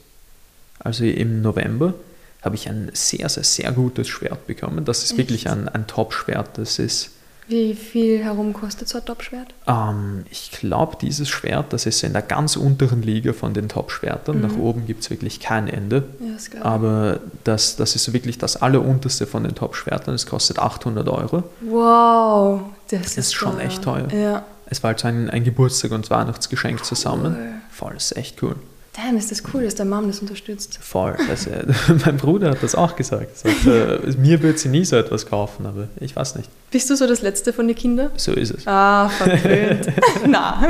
also 0.80 1.04
im 1.04 1.40
November, 1.40 1.94
habe 2.42 2.54
ich 2.54 2.68
ein 2.68 2.90
sehr, 2.92 3.28
sehr, 3.28 3.44
sehr 3.44 3.72
gutes 3.72 4.08
Schwert 4.08 4.46
bekommen. 4.46 4.84
Das 4.84 5.02
ist 5.02 5.12
Echt? 5.12 5.18
wirklich 5.18 5.48
ein, 5.48 5.68
ein 5.68 5.86
Top-Schwert. 5.86 6.58
Das 6.58 6.78
ist. 6.78 7.10
Wie 7.48 7.74
viel 7.74 8.22
herum 8.24 8.52
kostet 8.52 8.88
so 8.88 8.98
ein 8.98 9.04
Top-Schwert? 9.04 9.54
Ähm, 9.68 10.24
ich 10.30 10.50
glaube, 10.50 10.96
dieses 11.00 11.28
Schwert, 11.28 11.72
das 11.72 11.86
ist 11.86 12.02
in 12.02 12.12
der 12.12 12.22
ganz 12.22 12.56
unteren 12.56 13.02
Liga 13.02 13.32
von 13.32 13.54
den 13.54 13.68
Top-Schwertern. 13.68 14.36
Mhm. 14.36 14.42
Nach 14.42 14.56
oben 14.56 14.86
gibt 14.86 15.02
es 15.02 15.10
wirklich 15.10 15.40
kein 15.40 15.68
Ende. 15.68 16.04
Ja, 16.20 16.32
das 16.34 16.50
Aber 16.62 17.20
das, 17.44 17.76
das 17.76 17.94
ist 17.94 18.12
wirklich 18.12 18.38
das 18.38 18.56
allerunterste 18.56 19.26
von 19.26 19.44
den 19.44 19.54
Top-Schwertern. 19.54 20.14
Es 20.14 20.26
kostet 20.26 20.58
800 20.58 21.08
Euro. 21.08 21.44
Wow, 21.60 22.62
das, 22.88 23.00
das 23.00 23.10
ist, 23.12 23.18
ist 23.18 23.34
schon 23.34 23.60
echt 23.60 23.82
teuer. 23.82 24.08
Ja. 24.12 24.44
Es 24.66 24.82
war 24.82 24.88
halt 24.88 25.00
so 25.00 25.08
ein, 25.08 25.30
ein 25.30 25.44
Geburtstag 25.44 25.92
und 25.92 26.10
Weihnachtsgeschenk 26.10 26.84
zusammen. 26.84 27.62
Voll, 27.70 27.94
das 27.94 28.10
ist 28.10 28.16
echt 28.16 28.42
cool. 28.42 28.56
Damn, 28.96 29.18
ist 29.18 29.30
das 29.30 29.42
cool, 29.52 29.64
dass 29.64 29.74
deine 29.74 29.90
Mom 29.90 30.06
das 30.06 30.20
unterstützt. 30.20 30.78
Voll. 30.80 31.14
Also, 31.28 31.50
mein 32.06 32.16
Bruder 32.16 32.50
hat 32.50 32.62
das 32.62 32.74
auch 32.74 32.96
gesagt. 32.96 33.36
Sagt, 33.36 33.66
äh, 33.66 33.98
mir 34.18 34.42
wird 34.42 34.58
sie 34.58 34.70
nie 34.70 34.86
so 34.86 34.96
etwas 34.96 35.26
kaufen, 35.26 35.66
aber 35.66 35.88
ich 36.00 36.16
weiß 36.16 36.36
nicht. 36.36 36.48
Bist 36.70 36.88
du 36.88 36.96
so 36.96 37.06
das 37.06 37.20
Letzte 37.20 37.52
von 37.52 37.66
den 37.66 37.76
Kindern? 37.76 38.10
So 38.16 38.32
ist 38.32 38.54
es. 38.54 38.66
Ah, 38.66 39.10
verpönt. 39.10 39.88
Na. 40.26 40.66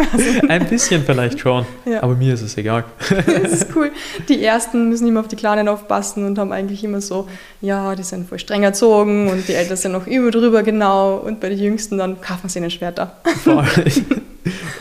Ein 0.49 0.69
bisschen 0.69 1.05
vielleicht 1.05 1.39
schon, 1.39 1.67
ja. 1.85 2.03
aber 2.03 2.17
mir 2.17 2.35
ist 2.35 2.43
es 2.43 2.57
egal. 2.57 2.85
das 3.09 3.53
ist 3.53 3.77
cool. 3.77 3.93
Die 4.29 4.43
Ersten 4.43 4.89
müssen 4.89 5.07
immer 5.07 5.21
auf 5.21 5.29
die 5.29 5.37
Kleinen 5.37 5.69
aufpassen 5.69 6.27
und 6.27 6.37
haben 6.37 6.51
eigentlich 6.51 6.83
immer 6.83 7.01
so, 7.01 7.29
ja, 7.61 7.95
die 7.95 8.03
sind 8.03 8.29
voll 8.29 8.41
streng 8.41 8.65
erzogen 8.65 9.29
und 9.29 9.47
die 9.47 9.55
Eltern 9.55 9.77
sind 9.77 9.93
noch 9.93 10.09
über 10.09 10.33
drüber 10.33 10.65
genau 10.65 11.17
und 11.19 11.39
bei 11.39 11.49
den 11.49 11.59
Jüngsten 11.59 11.99
dann 11.99 12.21
kaufen 12.21 12.49
sie 12.49 12.59
ihnen 12.59 12.71
Schwerter. 12.71 13.19
Voll. 13.45 13.65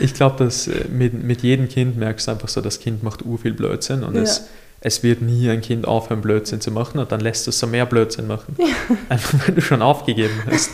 Ich 0.00 0.14
glaube, 0.14 0.44
dass 0.44 0.68
äh, 0.68 0.86
mit, 0.88 1.14
mit 1.22 1.42
jedem 1.42 1.68
Kind 1.68 1.96
merkst 1.96 2.26
du 2.26 2.32
einfach 2.32 2.48
so, 2.48 2.60
das 2.60 2.80
Kind 2.80 3.02
macht 3.02 3.24
ur 3.24 3.38
viel 3.38 3.52
Blödsinn 3.52 4.04
und 4.04 4.14
ja. 4.14 4.22
es, 4.22 4.48
es 4.80 5.02
wird 5.02 5.22
nie 5.22 5.48
ein 5.48 5.60
Kind 5.60 5.86
aufhören, 5.86 6.20
Blödsinn 6.20 6.60
zu 6.60 6.70
machen 6.70 6.98
und 6.98 7.10
dann 7.12 7.20
lässt 7.20 7.46
du 7.46 7.50
es 7.50 7.58
so 7.58 7.66
mehr 7.66 7.86
Blödsinn 7.86 8.26
machen. 8.26 8.56
Ja. 8.58 8.66
Einfach 9.08 9.46
weil 9.46 9.54
du 9.54 9.60
schon 9.60 9.82
aufgegeben 9.82 10.42
hast. 10.50 10.70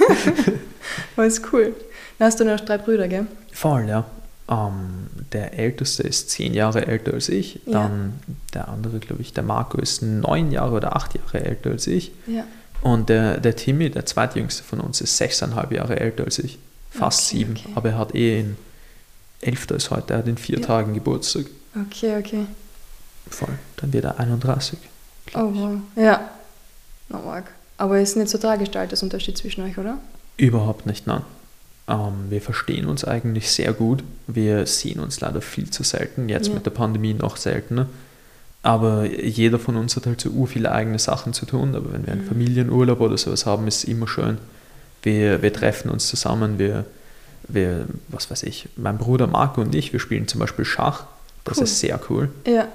Aber 1.16 1.26
ist 1.26 1.52
cool. 1.52 1.74
Dann 2.18 2.26
hast 2.26 2.40
du 2.40 2.44
noch 2.44 2.60
drei 2.60 2.78
Brüder, 2.78 3.08
gell? 3.08 3.26
Voll, 3.52 3.88
ja. 3.88 4.04
Um, 4.46 4.56
ähm, 4.58 5.26
der 5.32 5.58
älteste 5.58 6.02
ist 6.02 6.30
zehn 6.30 6.52
Jahre 6.52 6.86
älter 6.86 7.14
als 7.14 7.28
ich. 7.28 7.60
Ja. 7.64 7.72
Dann 7.72 8.14
der 8.54 8.68
andere, 8.68 8.98
glaube 8.98 9.22
ich, 9.22 9.32
der 9.32 9.44
Marco 9.44 9.78
ist 9.78 10.02
neun 10.02 10.50
Jahre 10.50 10.74
oder 10.74 10.96
acht 10.96 11.14
Jahre 11.14 11.44
älter 11.44 11.70
als 11.70 11.86
ich. 11.86 12.12
Ja. 12.26 12.44
Und 12.82 13.08
der, 13.08 13.38
der 13.38 13.56
Timmy, 13.56 13.90
der 13.90 14.04
zweitjüngste 14.04 14.64
von 14.64 14.80
uns, 14.80 15.00
ist 15.00 15.16
sechseinhalb 15.16 15.72
Jahre 15.72 16.00
älter 16.00 16.24
als 16.24 16.38
ich. 16.38 16.58
Fast 16.90 17.28
okay, 17.28 17.38
sieben. 17.38 17.52
Okay. 17.56 17.72
Aber 17.74 17.88
er 17.90 17.98
hat 17.98 18.14
eh 18.14 18.40
in 18.40 18.56
11. 19.42 19.70
ist 19.72 19.90
heute, 19.90 20.14
er 20.14 20.18
hat 20.20 20.28
in 20.28 20.38
vier 20.38 20.58
ja. 20.58 20.66
Tagen 20.66 20.94
Geburtstag. 20.94 21.46
Okay, 21.74 22.16
okay. 22.18 22.46
Voll, 23.28 23.58
dann 23.76 23.92
wird 23.92 24.04
er 24.04 24.18
31. 24.18 24.78
Oh, 25.34 25.50
wow. 25.52 25.78
Ja. 25.96 26.30
No, 27.08 27.18
Mark. 27.18 27.50
Aber 27.76 27.98
es 27.98 28.10
ist 28.10 28.16
nicht 28.16 28.28
so 28.28 28.38
tragisch 28.38 28.70
der 28.70 28.82
Altersunterschied 28.82 29.36
zwischen 29.36 29.62
euch, 29.64 29.76
oder? 29.78 29.98
Überhaupt 30.36 30.86
nicht, 30.86 31.06
nein. 31.06 31.22
Ähm, 31.88 32.30
wir 32.30 32.40
verstehen 32.40 32.86
uns 32.86 33.04
eigentlich 33.04 33.50
sehr 33.50 33.72
gut. 33.72 34.04
Wir 34.26 34.66
sehen 34.66 35.00
uns 35.00 35.20
leider 35.20 35.40
viel 35.40 35.70
zu 35.70 35.82
selten, 35.82 36.28
jetzt 36.28 36.48
ja. 36.48 36.54
mit 36.54 36.64
der 36.64 36.70
Pandemie 36.70 37.14
noch 37.14 37.36
seltener. 37.36 37.86
Aber 38.62 39.04
jeder 39.04 39.58
von 39.58 39.76
uns 39.76 39.96
hat 39.96 40.06
halt 40.06 40.20
so 40.20 40.30
ur 40.30 40.46
viele 40.46 40.70
eigene 40.70 40.98
Sachen 40.98 41.32
zu 41.32 41.46
tun. 41.46 41.74
Aber 41.74 41.92
wenn 41.92 42.06
wir 42.06 42.12
einen 42.12 42.22
mhm. 42.22 42.28
Familienurlaub 42.28 43.00
oder 43.00 43.18
sowas 43.18 43.46
haben, 43.46 43.66
ist 43.66 43.78
es 43.78 43.84
immer 43.84 44.06
schön. 44.06 44.38
Wir, 45.02 45.42
wir 45.42 45.52
treffen 45.52 45.90
uns 45.90 46.06
zusammen, 46.06 46.60
wir 46.60 46.84
wir, 47.48 47.86
was 48.08 48.30
weiß 48.30 48.42
ich, 48.44 48.68
mein 48.76 48.98
Bruder 48.98 49.26
Marco 49.26 49.60
und 49.60 49.74
ich, 49.74 49.92
wir 49.92 50.00
spielen 50.00 50.28
zum 50.28 50.40
Beispiel 50.40 50.64
Schach. 50.64 51.04
Das 51.44 51.58
cool. 51.58 51.64
ist 51.64 51.80
sehr 51.80 52.00
cool. 52.08 52.30
Ja. 52.46 52.68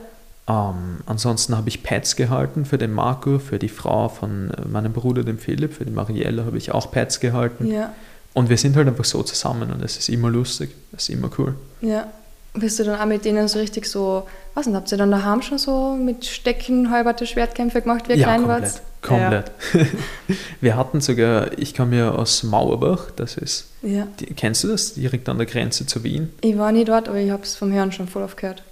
Ähm, 0.49 0.99
ansonsten 1.05 1.57
habe 1.57 1.67
ich 1.67 1.83
Pads 1.83 2.15
gehalten 2.15 2.65
für 2.65 2.77
den 2.77 2.93
Marco, 2.93 3.37
für 3.39 3.59
die 3.59 3.69
Frau 3.69 4.07
von 4.07 4.51
äh, 4.51 4.67
meinem 4.67 4.93
Bruder, 4.93 5.23
dem 5.23 5.39
Philipp, 5.39 5.73
für 5.73 5.85
die 5.85 5.91
Marielle 5.91 6.45
habe 6.45 6.57
ich 6.57 6.71
auch 6.71 6.89
Pads 6.89 7.19
gehalten. 7.19 7.67
Ja. 7.67 7.93
Und 8.33 8.49
wir 8.49 8.57
sind 8.57 8.75
halt 8.75 8.87
einfach 8.87 9.03
so 9.03 9.23
zusammen 9.23 9.71
und 9.71 9.83
es 9.83 9.97
ist 9.97 10.09
immer 10.09 10.29
lustig, 10.29 10.69
es 10.95 11.09
ist 11.09 11.15
immer 11.15 11.29
cool. 11.37 11.55
Ja. 11.81 12.07
Bist 12.53 12.79
du 12.79 12.85
dann 12.85 12.99
auch 12.99 13.05
mit 13.05 13.25
denen 13.25 13.47
so 13.47 13.59
richtig 13.59 13.85
so, 13.85 14.27
was 14.53 14.65
denn, 14.65 14.75
habt 14.75 14.91
ihr 14.91 14.97
dann 14.97 15.11
daheim 15.11 15.41
schon 15.41 15.57
so 15.57 15.95
mit 15.95 16.25
Stecken 16.25 16.89
halberte 16.89 17.27
Schwertkämpfe 17.27 17.81
gemacht, 17.81 18.07
wie 18.07 18.13
ihr 18.13 18.19
ja, 18.19 18.27
klein 18.27 18.43
komplett, 18.43 18.63
wart? 18.63 18.81
Komplett. 19.07 19.51
Ja. 19.73 19.85
Wir 20.61 20.75
hatten 20.75 21.01
sogar, 21.01 21.57
ich 21.57 21.75
komme 21.75 21.97
ja 21.97 22.11
aus 22.11 22.43
Mauerbach, 22.43 23.11
das 23.15 23.37
ist, 23.37 23.71
ja. 23.81 24.07
die, 24.19 24.27
kennst 24.27 24.63
du 24.63 24.67
das, 24.67 24.93
direkt 24.93 25.29
an 25.29 25.37
der 25.37 25.47
Grenze 25.47 25.85
zu 25.85 26.03
Wien? 26.03 26.33
Ich 26.41 26.57
war 26.57 26.71
nie 26.71 26.85
dort, 26.85 27.07
aber 27.07 27.17
ich 27.17 27.31
habe 27.31 27.43
es 27.43 27.55
vom 27.55 27.71
Hören 27.71 27.91
schon 27.91 28.07
voll 28.07 28.23
oft 28.23 28.37
gehört. 28.37 28.63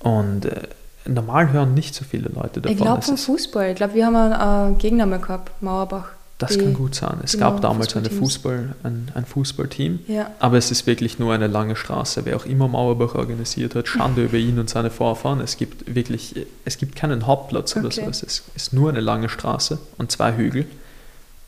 Und 0.00 0.46
äh, 0.46 0.62
normal 1.06 1.52
hören 1.52 1.74
nicht 1.74 1.94
so 1.94 2.04
viele 2.04 2.28
Leute 2.28 2.60
davon. 2.60 2.76
Ich 2.76 2.82
glaube 2.82 3.02
vom 3.02 3.16
Fußball, 3.16 3.70
ich 3.70 3.76
glaube, 3.76 3.94
wir 3.94 4.06
haben 4.06 4.16
einen 4.16 4.74
äh, 4.74 4.78
Gegner 4.78 5.06
mal 5.06 5.20
gehabt, 5.20 5.62
Mauerbach. 5.62 6.10
Das 6.40 6.58
kann 6.58 6.72
gut 6.72 6.94
sein. 6.94 7.18
Es 7.22 7.32
genau, 7.32 7.50
gab 7.50 7.60
damals 7.60 7.94
eine 7.96 8.08
Fußball, 8.08 8.74
ein, 8.82 9.08
ein 9.14 9.26
Fußballteam, 9.26 10.00
ja. 10.08 10.30
aber 10.38 10.56
es 10.56 10.70
ist 10.70 10.86
wirklich 10.86 11.18
nur 11.18 11.34
eine 11.34 11.48
lange 11.48 11.76
Straße. 11.76 12.24
Wer 12.24 12.36
auch 12.36 12.46
immer 12.46 12.66
Mauerbach 12.66 13.14
organisiert 13.14 13.74
hat, 13.74 13.88
Schande 13.88 14.24
über 14.24 14.38
ihn 14.38 14.58
und 14.58 14.70
seine 14.70 14.90
Vorfahren. 14.90 15.40
Es 15.40 15.58
gibt 15.58 15.94
wirklich, 15.94 16.46
es 16.64 16.78
gibt 16.78 16.96
keinen 16.96 17.26
Hauptplatz 17.26 17.76
oder 17.76 17.86
okay. 17.88 18.10
so. 18.10 18.26
Es 18.26 18.42
ist 18.54 18.72
nur 18.72 18.88
eine 18.88 19.00
lange 19.00 19.28
Straße 19.28 19.78
und 19.98 20.10
zwei 20.10 20.34
Hügel. 20.34 20.64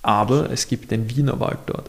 Aber 0.02 0.50
es 0.50 0.68
gibt 0.68 0.90
den 0.90 1.08
Wienerwald 1.08 1.58
dort. 1.66 1.88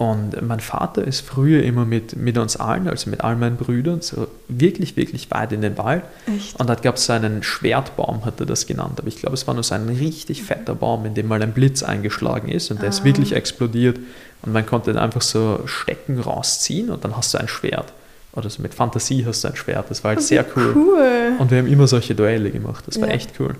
Und 0.00 0.40
mein 0.40 0.60
Vater 0.60 1.06
ist 1.06 1.20
früher 1.20 1.62
immer 1.62 1.84
mit, 1.84 2.16
mit 2.16 2.38
uns 2.38 2.56
allen, 2.56 2.88
also 2.88 3.10
mit 3.10 3.20
all 3.20 3.36
meinen 3.36 3.58
Brüdern, 3.58 4.00
so 4.00 4.28
wirklich, 4.48 4.96
wirklich 4.96 5.30
weit 5.30 5.52
in 5.52 5.60
den 5.60 5.76
Wald. 5.76 6.04
Echt? 6.26 6.58
Und 6.58 6.70
da 6.70 6.74
gab 6.74 6.94
es 6.94 7.04
so 7.04 7.12
einen 7.12 7.42
Schwertbaum, 7.42 8.24
hat 8.24 8.40
er 8.40 8.46
das 8.46 8.66
genannt. 8.66 8.98
Aber 8.98 9.08
ich 9.08 9.16
glaube, 9.16 9.34
es 9.34 9.46
war 9.46 9.52
nur 9.52 9.62
so 9.62 9.74
ein 9.74 9.90
richtig 9.90 10.42
fetter 10.42 10.74
Baum, 10.74 11.04
in 11.04 11.12
dem 11.12 11.28
mal 11.28 11.42
ein 11.42 11.52
Blitz 11.52 11.82
eingeschlagen 11.82 12.48
ist 12.48 12.70
und 12.70 12.78
der 12.78 12.86
ah. 12.86 12.88
ist 12.88 13.04
wirklich 13.04 13.34
explodiert. 13.34 13.98
Und 14.40 14.54
man 14.54 14.64
konnte 14.64 14.90
dann 14.90 15.02
einfach 15.04 15.20
so 15.20 15.60
Stecken 15.66 16.18
rausziehen 16.18 16.88
und 16.88 17.04
dann 17.04 17.14
hast 17.14 17.34
du 17.34 17.38
ein 17.38 17.48
Schwert. 17.48 17.92
Oder 18.32 18.48
so 18.48 18.62
mit 18.62 18.72
Fantasie 18.72 19.26
hast 19.26 19.44
du 19.44 19.48
ein 19.48 19.56
Schwert. 19.56 19.90
Das 19.90 20.02
war 20.02 20.12
halt 20.12 20.20
oh, 20.20 20.22
sehr 20.22 20.46
cool. 20.56 20.72
cool. 20.76 21.32
Und 21.38 21.50
wir 21.50 21.58
haben 21.58 21.70
immer 21.70 21.86
solche 21.86 22.14
Duelle 22.14 22.50
gemacht. 22.50 22.84
Das 22.86 22.98
war 23.02 23.08
ja. 23.08 23.14
echt 23.16 23.38
cool. 23.38 23.54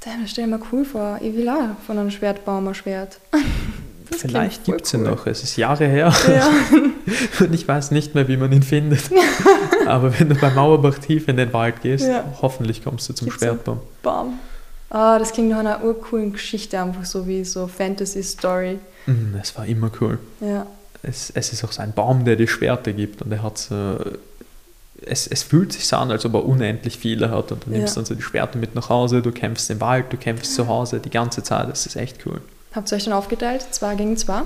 Das 0.00 0.14
stell 0.30 0.46
dir 0.46 0.56
mal 0.56 0.60
cool 0.72 0.86
vor. 0.86 1.18
Ich 1.20 1.36
will 1.36 1.46
auch 1.50 1.76
von 1.86 1.98
einem 1.98 2.10
Schwertbaum 2.10 2.68
ein 2.68 2.74
Schwert. 2.74 3.18
Das 4.10 4.20
Vielleicht 4.20 4.64
gibt 4.64 4.82
es 4.82 4.94
ihn 4.94 5.02
noch. 5.02 5.26
Es 5.26 5.42
ist 5.42 5.56
Jahre 5.56 5.86
her. 5.86 6.12
Ja. 6.28 6.50
Und 7.40 7.54
ich 7.54 7.66
weiß 7.66 7.90
nicht 7.90 8.14
mehr, 8.14 8.28
wie 8.28 8.36
man 8.36 8.52
ihn 8.52 8.62
findet. 8.62 9.02
Aber 9.86 10.18
wenn 10.18 10.28
du 10.28 10.34
bei 10.34 10.50
Mauerbach 10.50 10.98
tief 10.98 11.28
in 11.28 11.36
den 11.36 11.52
Wald 11.52 11.82
gehst, 11.82 12.06
ja. 12.06 12.24
hoffentlich 12.40 12.82
kommst 12.82 13.08
du 13.08 13.12
zum 13.12 13.26
Gibt's 13.26 13.40
Schwertbaum. 13.42 13.80
Baum. 14.02 14.38
Ah, 14.90 15.18
das 15.18 15.32
klingt 15.32 15.50
nach 15.50 15.58
einer 15.58 15.82
urcoolen 15.82 16.32
Geschichte, 16.32 16.80
einfach 16.80 17.04
so 17.04 17.26
wie 17.26 17.44
so 17.44 17.66
Fantasy-Story. 17.66 18.78
Mm, 19.06 19.34
es 19.42 19.56
war 19.56 19.66
immer 19.66 19.90
cool. 20.00 20.18
Ja. 20.40 20.66
Es, 21.02 21.30
es 21.34 21.52
ist 21.52 21.64
auch 21.64 21.72
so 21.72 21.82
ein 21.82 21.92
Baum, 21.92 22.24
der 22.24 22.36
die 22.36 22.46
Schwerter 22.46 22.92
gibt 22.92 23.20
und 23.20 23.32
er 23.32 23.42
hat 23.42 23.58
so 23.58 23.98
es, 25.06 25.26
es, 25.26 25.42
fühlt 25.42 25.72
sich 25.72 25.86
so 25.86 25.96
an, 25.96 26.10
als 26.10 26.24
ob 26.24 26.34
er 26.34 26.44
unendlich 26.44 26.98
viele 26.98 27.30
hat 27.30 27.52
und 27.52 27.66
du 27.66 27.70
nimmst 27.70 27.94
ja. 27.96 28.00
dann 28.00 28.06
so 28.06 28.14
die 28.14 28.22
Schwerter 28.22 28.58
mit 28.58 28.74
nach 28.74 28.88
Hause, 28.88 29.22
du 29.22 29.32
kämpfst 29.32 29.70
im 29.70 29.80
Wald, 29.80 30.06
du 30.10 30.16
kämpfst 30.16 30.54
zu 30.54 30.68
Hause 30.68 31.00
die 31.00 31.10
ganze 31.10 31.42
Zeit, 31.42 31.68
das 31.68 31.86
ist 31.86 31.96
echt 31.96 32.24
cool. 32.26 32.40
Habt 32.74 32.90
ihr 32.92 32.96
euch 32.96 33.04
dann 33.04 33.12
aufgeteilt, 33.12 33.62
zwei 33.70 33.94
gegen 33.94 34.16
zwei? 34.16 34.42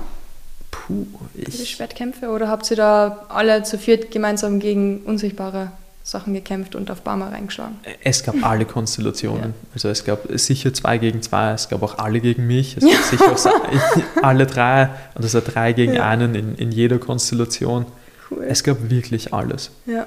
Puh, 0.71 1.05
ich... 1.33 1.57
Die 1.57 1.65
Schwertkämpfe 1.65 2.29
oder 2.29 2.47
habt 2.47 2.69
ihr 2.69 2.77
da 2.77 3.25
alle 3.29 3.63
zu 3.63 3.77
viert 3.77 4.11
gemeinsam 4.11 4.59
gegen 4.59 5.01
unsichtbare 5.01 5.71
Sachen 6.03 6.33
gekämpft 6.33 6.75
und 6.75 6.91
auf 6.91 7.01
Barmer 7.01 7.31
reingeschlagen? 7.31 7.79
Es 8.03 8.23
gab 8.23 8.35
alle 8.43 8.65
Konstellationen. 8.65 9.49
Ja. 9.49 9.69
Also 9.73 9.89
es 9.89 10.03
gab 10.03 10.21
sicher 10.35 10.73
zwei 10.73 10.97
gegen 10.97 11.21
zwei, 11.21 11.51
es 11.53 11.69
gab 11.69 11.81
auch 11.81 11.97
alle 11.97 12.19
gegen 12.19 12.45
mich, 12.45 12.77
es 12.77 12.83
gab 13.17 13.37
sicher 13.37 13.51
auch 13.51 14.23
alle 14.23 14.45
drei, 14.45 14.89
also 15.15 15.41
drei 15.41 15.73
gegen 15.73 15.93
ja. 15.93 16.07
einen 16.07 16.35
in, 16.35 16.55
in 16.55 16.71
jeder 16.71 16.99
Konstellation. 16.99 17.85
Cool. 18.29 18.45
Es 18.47 18.63
gab 18.63 18.89
wirklich 18.89 19.33
alles. 19.33 19.71
Ja. 19.87 20.05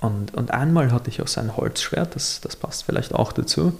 Und, 0.00 0.34
und 0.34 0.50
einmal 0.50 0.92
hatte 0.92 1.10
ich 1.10 1.20
auch 1.20 1.28
sein 1.28 1.58
Holzschwert, 1.58 2.16
das, 2.16 2.40
das 2.40 2.56
passt 2.56 2.84
vielleicht 2.84 3.14
auch 3.14 3.32
dazu. 3.32 3.74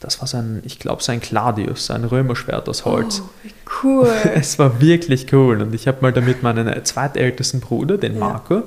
Das 0.00 0.20
war 0.20 0.28
sein, 0.28 0.62
ich 0.64 0.78
glaube, 0.78 1.02
sein 1.02 1.20
Gladius, 1.20 1.86
sein 1.86 2.04
Römerschwert 2.04 2.68
aus 2.68 2.84
Holz. 2.84 3.22
Oh, 3.24 3.48
cool. 3.82 4.08
Es 4.34 4.58
war 4.58 4.80
wirklich 4.80 5.32
cool. 5.32 5.60
Und 5.60 5.74
ich 5.74 5.88
habe 5.88 5.98
mal 6.02 6.12
damit 6.12 6.42
meinen 6.42 6.84
zweitältesten 6.84 7.60
Bruder, 7.60 7.98
den 7.98 8.16
Marco, 8.16 8.54
ja. 8.54 8.62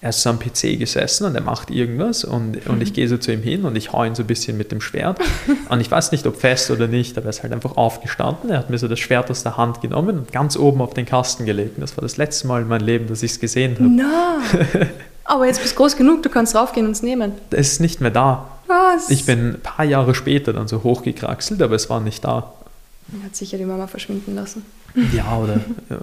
er 0.00 0.10
ist 0.10 0.22
so 0.22 0.30
am 0.30 0.38
PC 0.38 0.78
gesessen 0.78 1.26
und 1.26 1.34
er 1.34 1.42
macht 1.42 1.70
irgendwas 1.70 2.22
und, 2.22 2.64
und 2.68 2.80
ich 2.80 2.92
gehe 2.92 3.08
so 3.08 3.18
zu 3.18 3.32
ihm 3.32 3.42
hin 3.42 3.64
und 3.64 3.74
ich 3.74 3.92
hau 3.92 4.04
ihn 4.04 4.14
so 4.14 4.22
ein 4.22 4.28
bisschen 4.28 4.56
mit 4.56 4.70
dem 4.70 4.80
Schwert. 4.80 5.18
Und 5.68 5.80
ich 5.80 5.90
weiß 5.90 6.12
nicht, 6.12 6.24
ob 6.28 6.36
fest 6.36 6.70
oder 6.70 6.86
nicht, 6.86 7.18
aber 7.18 7.26
er 7.26 7.30
ist 7.30 7.42
halt 7.42 7.52
einfach 7.52 7.76
aufgestanden. 7.76 8.50
Er 8.50 8.58
hat 8.58 8.70
mir 8.70 8.78
so 8.78 8.86
das 8.86 9.00
Schwert 9.00 9.28
aus 9.32 9.42
der 9.42 9.56
Hand 9.56 9.80
genommen 9.80 10.16
und 10.18 10.30
ganz 10.30 10.56
oben 10.56 10.80
auf 10.80 10.94
den 10.94 11.06
Kasten 11.06 11.44
gelegt. 11.44 11.76
Und 11.76 11.80
das 11.80 11.96
war 11.96 12.02
das 12.02 12.16
letzte 12.16 12.46
Mal 12.46 12.62
in 12.62 12.68
meinem 12.68 12.86
Leben, 12.86 13.08
dass 13.08 13.24
ich 13.24 13.32
es 13.32 13.40
gesehen 13.40 13.74
habe. 13.74 13.88
No. 13.88 14.86
Aber 15.24 15.46
jetzt 15.46 15.60
bist 15.60 15.74
du 15.74 15.78
groß 15.78 15.96
genug, 15.96 16.22
du 16.22 16.28
kannst 16.28 16.54
raufgehen 16.54 16.86
und 16.86 16.92
es 16.92 17.02
nehmen. 17.02 17.32
Es 17.50 17.72
ist 17.72 17.80
nicht 17.80 18.00
mehr 18.00 18.12
da. 18.12 18.48
Was? 18.66 19.10
Ich 19.10 19.26
bin 19.26 19.54
ein 19.54 19.60
paar 19.60 19.84
Jahre 19.84 20.14
später 20.14 20.52
dann 20.52 20.68
so 20.68 20.82
hochgekraxelt, 20.82 21.60
aber 21.62 21.74
es 21.74 21.88
war 21.88 22.00
nicht 22.00 22.24
da. 22.24 22.52
Er 23.12 23.26
hat 23.26 23.36
sicher 23.36 23.56
die 23.58 23.64
Mama 23.64 23.86
verschwinden 23.86 24.34
lassen. 24.34 24.64
Ja, 25.12 25.36
oder 25.38 25.60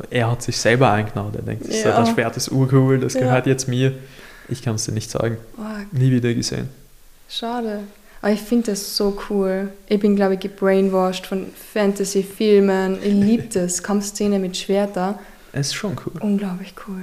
er 0.10 0.32
hat 0.32 0.42
sich 0.42 0.58
selber 0.58 0.92
eingenommen. 0.92 1.34
Er 1.36 1.42
denkt, 1.42 1.68
ja. 1.68 2.00
das 2.00 2.10
Schwert 2.10 2.38
ist 2.38 2.52
urcool, 2.52 3.00
das 3.00 3.16
gehört 3.16 3.46
ja. 3.46 3.52
jetzt 3.52 3.68
mir. 3.68 3.94
Ich 4.48 4.62
kann 4.62 4.76
es 4.76 4.86
dir 4.86 4.92
nicht 4.92 5.10
sagen. 5.10 5.38
Oh. 5.58 5.62
Nie 5.92 6.12
wieder 6.12 6.34
gesehen. 6.34 6.70
Schade. 7.30 7.80
Aber 8.22 8.32
ich 8.32 8.42
finde 8.42 8.72
das 8.72 8.96
so 8.96 9.18
cool. 9.30 9.70
Ich 9.88 10.00
bin, 10.00 10.16
glaube 10.16 10.36
ich, 10.36 10.40
gebrainwashed 10.40 11.26
von 11.26 11.48
Fantasy-Filmen. 11.74 13.00
Ich 13.04 13.14
liebe 13.14 13.44
das. 13.54 13.84
Kampfszene 13.84 14.40
mit 14.40 14.56
Schwerter. 14.56 15.20
Es 15.52 15.68
ist 15.68 15.74
schon 15.74 15.98
cool. 16.06 16.22
Unglaublich 16.22 16.74
cool. 16.88 17.02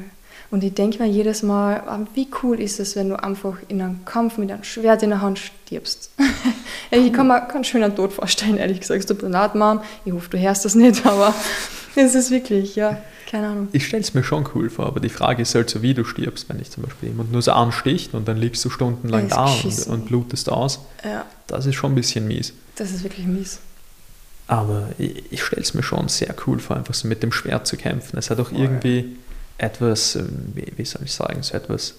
Und 0.50 0.64
ich 0.64 0.74
denke 0.74 1.00
mir 1.00 1.08
jedes 1.08 1.42
Mal, 1.44 1.80
ah, 1.86 2.00
wie 2.14 2.26
cool 2.42 2.60
ist 2.60 2.80
es, 2.80 2.96
wenn 2.96 3.08
du 3.08 3.22
einfach 3.22 3.56
in 3.68 3.80
einem 3.80 4.04
Kampf 4.04 4.36
mit 4.36 4.50
einem 4.50 4.64
Schwert 4.64 5.02
in 5.02 5.10
der 5.10 5.20
Hand 5.20 5.38
stirbst. 5.38 6.10
ich 6.90 7.12
kann 7.12 7.28
mir 7.28 7.40
keinen 7.42 7.62
schönen 7.62 7.94
Tod 7.94 8.12
vorstellen, 8.12 8.56
ehrlich 8.56 8.80
gesagt. 8.80 9.00
Es 9.00 9.06
tut 9.06 9.22
mir 9.22 9.28
leid, 9.28 9.54
Mom. 9.54 9.80
Ich 10.04 10.12
hoffe, 10.12 10.28
du 10.30 10.38
hörst 10.38 10.64
das 10.64 10.74
nicht, 10.74 11.06
aber 11.06 11.32
es 11.94 12.16
ist 12.16 12.32
wirklich, 12.32 12.74
ja, 12.74 13.00
keine 13.30 13.46
Ahnung. 13.46 13.68
Ich 13.70 13.86
stelle 13.86 14.02
es 14.02 14.12
mir 14.12 14.24
schon 14.24 14.48
cool 14.54 14.70
vor, 14.70 14.86
aber 14.86 14.98
die 14.98 15.08
Frage 15.08 15.42
ist 15.42 15.54
halt 15.54 15.70
so, 15.70 15.82
wie 15.82 15.94
du 15.94 16.04
stirbst, 16.04 16.48
wenn 16.48 16.60
ich 16.60 16.70
zum 16.70 16.82
Beispiel 16.82 17.10
jemand 17.10 17.30
nur 17.30 17.42
so 17.42 17.52
ansticht 17.52 18.12
und 18.14 18.26
dann 18.26 18.36
liegst 18.36 18.64
du 18.64 18.70
stundenlang 18.70 19.28
da 19.28 19.44
und, 19.46 19.86
und, 19.86 20.06
blutest 20.06 20.50
aus. 20.50 20.80
Ja. 21.04 21.26
Das 21.46 21.64
ist 21.66 21.76
schon 21.76 21.92
ein 21.92 21.94
bisschen 21.94 22.26
mies. 22.26 22.52
Das 22.74 22.90
ist 22.90 23.04
wirklich 23.04 23.26
mies. 23.26 23.60
Aber 24.48 24.88
ich, 24.98 25.22
ich 25.30 25.44
stelle 25.44 25.62
es 25.62 25.74
mir 25.74 25.84
schon 25.84 26.08
sehr 26.08 26.34
cool 26.44 26.58
vor, 26.58 26.76
einfach 26.76 26.94
so 26.94 27.06
mit 27.06 27.22
dem 27.22 27.30
Schwert 27.30 27.68
zu 27.68 27.76
kämpfen. 27.76 28.18
Es 28.18 28.30
hat 28.30 28.40
auch 28.40 28.50
irgendwie 28.50 29.16
etwas, 29.60 30.16
ähm, 30.16 30.52
wie, 30.54 30.84
soll 30.84 31.02
ich 31.04 31.12
sagen, 31.12 31.42
so 31.42 31.54
etwas 31.54 31.94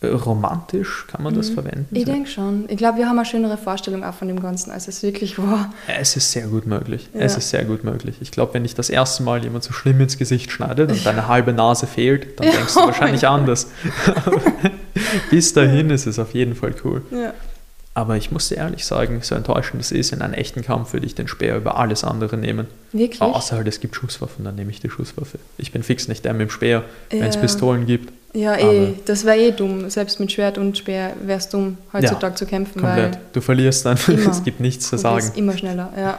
äh, 0.00 0.08
romantisch, 0.08 1.06
kann 1.08 1.22
man 1.22 1.34
das 1.34 1.50
mhm. 1.50 1.54
verwenden? 1.54 1.96
Ich 1.96 2.04
denke 2.04 2.28
schon. 2.28 2.64
Ich 2.68 2.76
glaube, 2.76 2.98
wir 2.98 3.08
haben 3.08 3.18
eine 3.18 3.26
schönere 3.26 3.56
Vorstellung 3.56 4.04
auch 4.04 4.14
von 4.14 4.28
dem 4.28 4.40
Ganzen, 4.40 4.70
als 4.70 4.88
es 4.88 5.02
wirklich 5.02 5.38
war. 5.38 5.72
Es 5.86 6.16
ist 6.16 6.32
sehr 6.32 6.48
gut 6.48 6.66
möglich. 6.66 7.08
Ja. 7.14 7.20
Es 7.20 7.36
ist 7.36 7.50
sehr 7.50 7.64
gut 7.64 7.84
möglich. 7.84 8.16
Ich 8.20 8.30
glaube, 8.30 8.54
wenn 8.54 8.64
ich 8.64 8.74
das 8.74 8.90
erste 8.90 9.22
Mal 9.22 9.42
jemand 9.42 9.64
so 9.64 9.72
schlimm 9.72 10.00
ins 10.00 10.18
Gesicht 10.18 10.50
schneidet 10.50 10.90
und 10.90 11.06
deine 11.06 11.28
halbe 11.28 11.52
Nase 11.52 11.86
fehlt, 11.86 12.38
dann 12.38 12.48
ja. 12.48 12.52
denkst 12.54 12.74
du 12.74 12.80
wahrscheinlich 12.80 13.26
anders. 13.26 13.68
Bis 15.30 15.52
dahin 15.52 15.90
ist 15.90 16.06
es 16.06 16.18
auf 16.18 16.34
jeden 16.34 16.54
Fall 16.54 16.74
cool. 16.84 17.02
Ja. 17.10 17.32
Aber 17.96 18.16
ich 18.16 18.32
muss 18.32 18.48
dir 18.48 18.56
ehrlich 18.56 18.84
sagen, 18.84 19.20
so 19.22 19.36
enttäuschend 19.36 19.80
es 19.80 19.92
ist, 19.92 20.12
in 20.12 20.20
einem 20.20 20.34
echten 20.34 20.62
Kampf 20.62 20.92
würde 20.92 21.06
ich 21.06 21.14
den 21.14 21.28
Speer 21.28 21.56
über 21.56 21.78
alles 21.78 22.02
andere 22.02 22.36
nehmen. 22.36 22.66
Wirklich? 22.90 23.22
Außer 23.22 23.56
halt, 23.56 23.68
es 23.68 23.78
gibt 23.78 23.94
Schusswaffen, 23.94 24.44
dann 24.44 24.56
nehme 24.56 24.72
ich 24.72 24.80
die 24.80 24.90
Schusswaffe. 24.90 25.38
Ich 25.58 25.70
bin 25.70 25.84
fix 25.84 26.08
nicht 26.08 26.24
der 26.24 26.32
mit 26.32 26.48
dem 26.48 26.50
Speer, 26.50 26.82
ja. 27.12 27.20
wenn 27.20 27.28
es 27.28 27.36
Pistolen 27.36 27.86
gibt. 27.86 28.12
Ja, 28.32 28.56
eh, 28.56 28.94
das 29.04 29.24
wäre 29.24 29.38
eh 29.38 29.52
dumm. 29.52 29.88
Selbst 29.90 30.18
mit 30.18 30.32
Schwert 30.32 30.58
und 30.58 30.76
Speer 30.76 31.12
wäre 31.22 31.38
es 31.38 31.48
dumm, 31.48 31.78
heutzutage 31.92 32.32
ja, 32.32 32.34
zu 32.34 32.46
kämpfen. 32.46 32.80
Komplett. 32.82 33.16
du 33.32 33.40
verlierst 33.40 33.86
dann, 33.86 33.96
immer. 34.08 34.32
es 34.32 34.42
gibt 34.42 34.58
nichts 34.58 34.88
zu 34.88 34.98
sagen. 34.98 35.30
immer 35.36 35.56
schneller, 35.56 35.92
ja. 35.96 36.18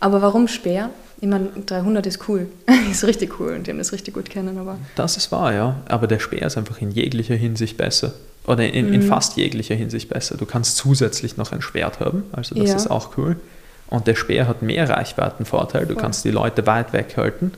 Aber 0.00 0.22
warum 0.22 0.48
Speer? 0.48 0.88
Ich 1.20 1.28
meine, 1.28 1.50
300 1.66 2.06
ist 2.06 2.26
cool. 2.26 2.48
ist 2.90 3.04
richtig 3.04 3.38
cool 3.38 3.52
und 3.52 3.66
die 3.66 3.70
haben 3.70 3.78
das 3.78 3.92
richtig 3.92 4.14
gut 4.14 4.30
kennen. 4.30 4.56
Aber 4.56 4.78
das 4.94 5.18
ist 5.18 5.30
wahr, 5.30 5.52
ja. 5.52 5.76
Aber 5.88 6.06
der 6.06 6.20
Speer 6.20 6.46
ist 6.46 6.56
einfach 6.56 6.80
in 6.80 6.90
jeglicher 6.90 7.34
Hinsicht 7.34 7.76
besser. 7.76 8.14
Oder 8.50 8.68
in, 8.72 8.88
mhm. 8.88 8.94
in 8.94 9.02
fast 9.02 9.36
jeglicher 9.36 9.76
Hinsicht 9.76 10.08
besser. 10.08 10.36
Du 10.36 10.44
kannst 10.44 10.76
zusätzlich 10.76 11.36
noch 11.36 11.52
ein 11.52 11.62
Schwert 11.62 12.00
haben, 12.00 12.24
also 12.32 12.56
das 12.56 12.68
ja. 12.68 12.74
ist 12.74 12.90
auch 12.90 13.16
cool. 13.16 13.36
Und 13.86 14.08
der 14.08 14.16
Speer 14.16 14.48
hat 14.48 14.60
mehr 14.60 14.88
Reichweitenvorteil. 14.88 15.86
Du 15.86 15.94
Voll. 15.94 16.02
kannst 16.02 16.24
die 16.24 16.32
Leute 16.32 16.66
weit 16.66 16.92
weghalten. 16.92 17.52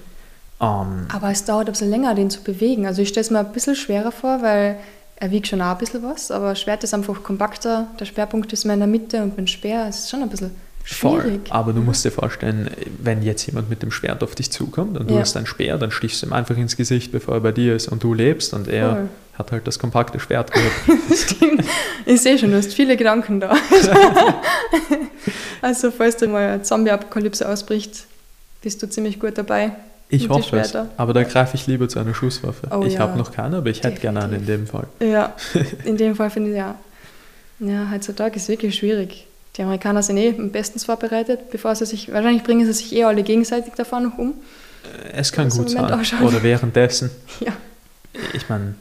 Um, 0.58 0.68
ähm, 0.68 1.06
aber 1.12 1.30
es 1.30 1.44
dauert 1.44 1.68
ein 1.68 1.72
bisschen 1.72 1.90
länger, 1.90 2.14
den 2.14 2.28
zu 2.28 2.42
bewegen. 2.42 2.86
Also 2.86 3.00
ich 3.00 3.08
stelle 3.08 3.24
es 3.24 3.30
mir 3.30 3.38
ein 3.38 3.52
bisschen 3.52 3.74
schwerer 3.74 4.12
vor, 4.12 4.42
weil 4.42 4.76
er 5.16 5.30
wiegt 5.30 5.48
schon 5.48 5.62
auch 5.62 5.72
ein 5.72 5.78
bisschen 5.78 6.02
was, 6.02 6.30
aber 6.30 6.54
Schwert 6.54 6.84
ist 6.84 6.92
einfach 6.92 7.22
kompakter. 7.22 7.86
Der 7.98 8.04
Schwerpunkt 8.04 8.52
ist 8.52 8.64
mehr 8.64 8.74
in 8.74 8.80
der 8.80 8.88
Mitte 8.88 9.22
und 9.22 9.30
mit 9.30 9.38
dem 9.38 9.46
Speer 9.46 9.88
ist 9.88 10.04
es 10.04 10.10
schon 10.10 10.22
ein 10.22 10.28
bisschen 10.28 10.50
Schwierig. 10.84 11.22
Voll. 11.22 11.40
Aber 11.50 11.72
du 11.72 11.80
musst 11.80 12.04
dir 12.04 12.10
vorstellen, 12.10 12.70
wenn 12.98 13.22
jetzt 13.22 13.46
jemand 13.46 13.70
mit 13.70 13.82
dem 13.82 13.90
Schwert 13.90 14.22
auf 14.22 14.34
dich 14.34 14.50
zukommt 14.50 14.98
und 14.98 15.08
du 15.08 15.14
ja. 15.14 15.20
hast 15.20 15.36
ein 15.36 15.46
Speer, 15.46 15.78
dann 15.78 15.90
stichst 15.90 16.22
du 16.22 16.26
ihm 16.26 16.32
einfach 16.32 16.56
ins 16.56 16.76
Gesicht, 16.76 17.12
bevor 17.12 17.34
er 17.34 17.40
bei 17.40 17.52
dir 17.52 17.76
ist 17.76 17.88
und 17.88 18.02
du 18.02 18.14
lebst 18.14 18.52
und 18.52 18.68
er 18.68 18.90
Voll. 18.96 19.08
Hat 19.34 19.52
halt 19.52 19.66
das 19.66 19.78
kompakte 19.78 20.20
Schwert 20.20 20.52
gehabt. 20.52 20.74
ich 22.06 22.20
sehe 22.20 22.38
schon, 22.38 22.50
du 22.50 22.56
hast 22.58 22.74
viele 22.74 22.96
Gedanken 22.96 23.40
da. 23.40 23.52
also 25.62 25.90
falls 25.90 26.16
du 26.16 26.28
mal 26.28 26.48
eine 26.48 26.62
Zombie-Apokalypse 26.62 27.48
ausbricht, 27.48 28.04
bist 28.60 28.82
du 28.82 28.88
ziemlich 28.88 29.18
gut 29.18 29.38
dabei. 29.38 29.72
Ich 30.08 30.28
hoffe 30.28 30.58
es, 30.58 30.74
aber 30.98 31.14
da 31.14 31.22
greife 31.22 31.56
ich 31.56 31.66
lieber 31.66 31.88
zu 31.88 31.98
einer 31.98 32.12
Schusswaffe. 32.12 32.68
Oh, 32.70 32.84
ich 32.84 32.94
ja. 32.94 33.00
habe 33.00 33.16
noch 33.16 33.32
keine, 33.32 33.56
aber 33.56 33.70
ich 33.70 33.80
Definitiv. 33.80 34.02
hätte 34.04 34.12
gerne 34.12 34.24
eine 34.26 34.36
in 34.36 34.46
dem 34.46 34.66
Fall. 34.66 34.86
Ja, 35.00 35.34
in 35.84 35.96
dem 35.96 36.14
Fall 36.14 36.28
finde 36.28 36.50
ich 36.50 36.56
ja. 36.56 36.74
Ja, 37.60 37.90
heutzutage 37.90 38.36
ist 38.36 38.48
wirklich 38.48 38.74
schwierig. 38.74 39.26
Die 39.56 39.62
Amerikaner 39.62 40.02
sind 40.02 40.18
eh 40.18 40.32
bestens 40.32 40.84
vorbereitet, 40.84 41.50
bevor 41.50 41.74
sie 41.74 41.86
sich, 41.86 42.12
wahrscheinlich 42.12 42.42
bringen 42.42 42.66
sie 42.66 42.72
sich 42.72 42.94
eh 42.94 43.04
alle 43.04 43.22
gegenseitig 43.22 43.72
davon 43.74 44.04
noch 44.04 44.18
um. 44.18 44.34
Es 45.12 45.32
kann 45.32 45.48
gut 45.48 45.70
sein. 45.70 45.84
Oder 46.22 46.42
währenddessen. 46.42 47.10
ja. 47.40 47.52
Ich 48.34 48.48
meine, 48.48 48.74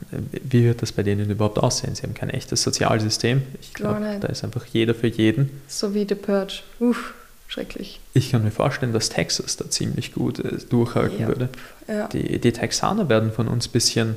wie 0.44 0.66
wird 0.66 0.82
das 0.82 0.92
bei 0.92 1.04
denen 1.04 1.30
überhaupt 1.30 1.58
aussehen? 1.58 1.96
Sie 1.96 2.04
haben 2.04 2.14
kein 2.14 2.30
echtes 2.30 2.64
Sozialsystem. 2.64 3.42
Ich 3.62 3.74
glaube, 3.74 4.18
da 4.20 4.28
ist 4.28 4.44
einfach 4.44 4.66
jeder 4.66 4.94
für 4.94 5.08
jeden. 5.08 5.62
So 5.68 5.94
wie 5.94 6.06
The 6.08 6.16
Purge. 6.16 6.62
Uff, 6.80 7.14
schrecklich. 7.48 8.00
Ich 8.14 8.32
kann 8.32 8.44
mir 8.44 8.52
vorstellen, 8.52 8.92
dass 8.92 9.10
Texas 9.10 9.56
da 9.56 9.70
ziemlich 9.70 10.14
gut 10.14 10.40
äh, 10.40 10.58
durchhalten 10.70 11.22
ja. 11.22 11.28
würde. 11.28 11.50
Ja. 11.88 12.08
Die, 12.10 12.40
die 12.40 12.52
Texaner 12.52 13.08
werden 13.08 13.32
von 13.32 13.48
uns 13.48 13.68
ein 13.68 13.72
bisschen 13.72 14.16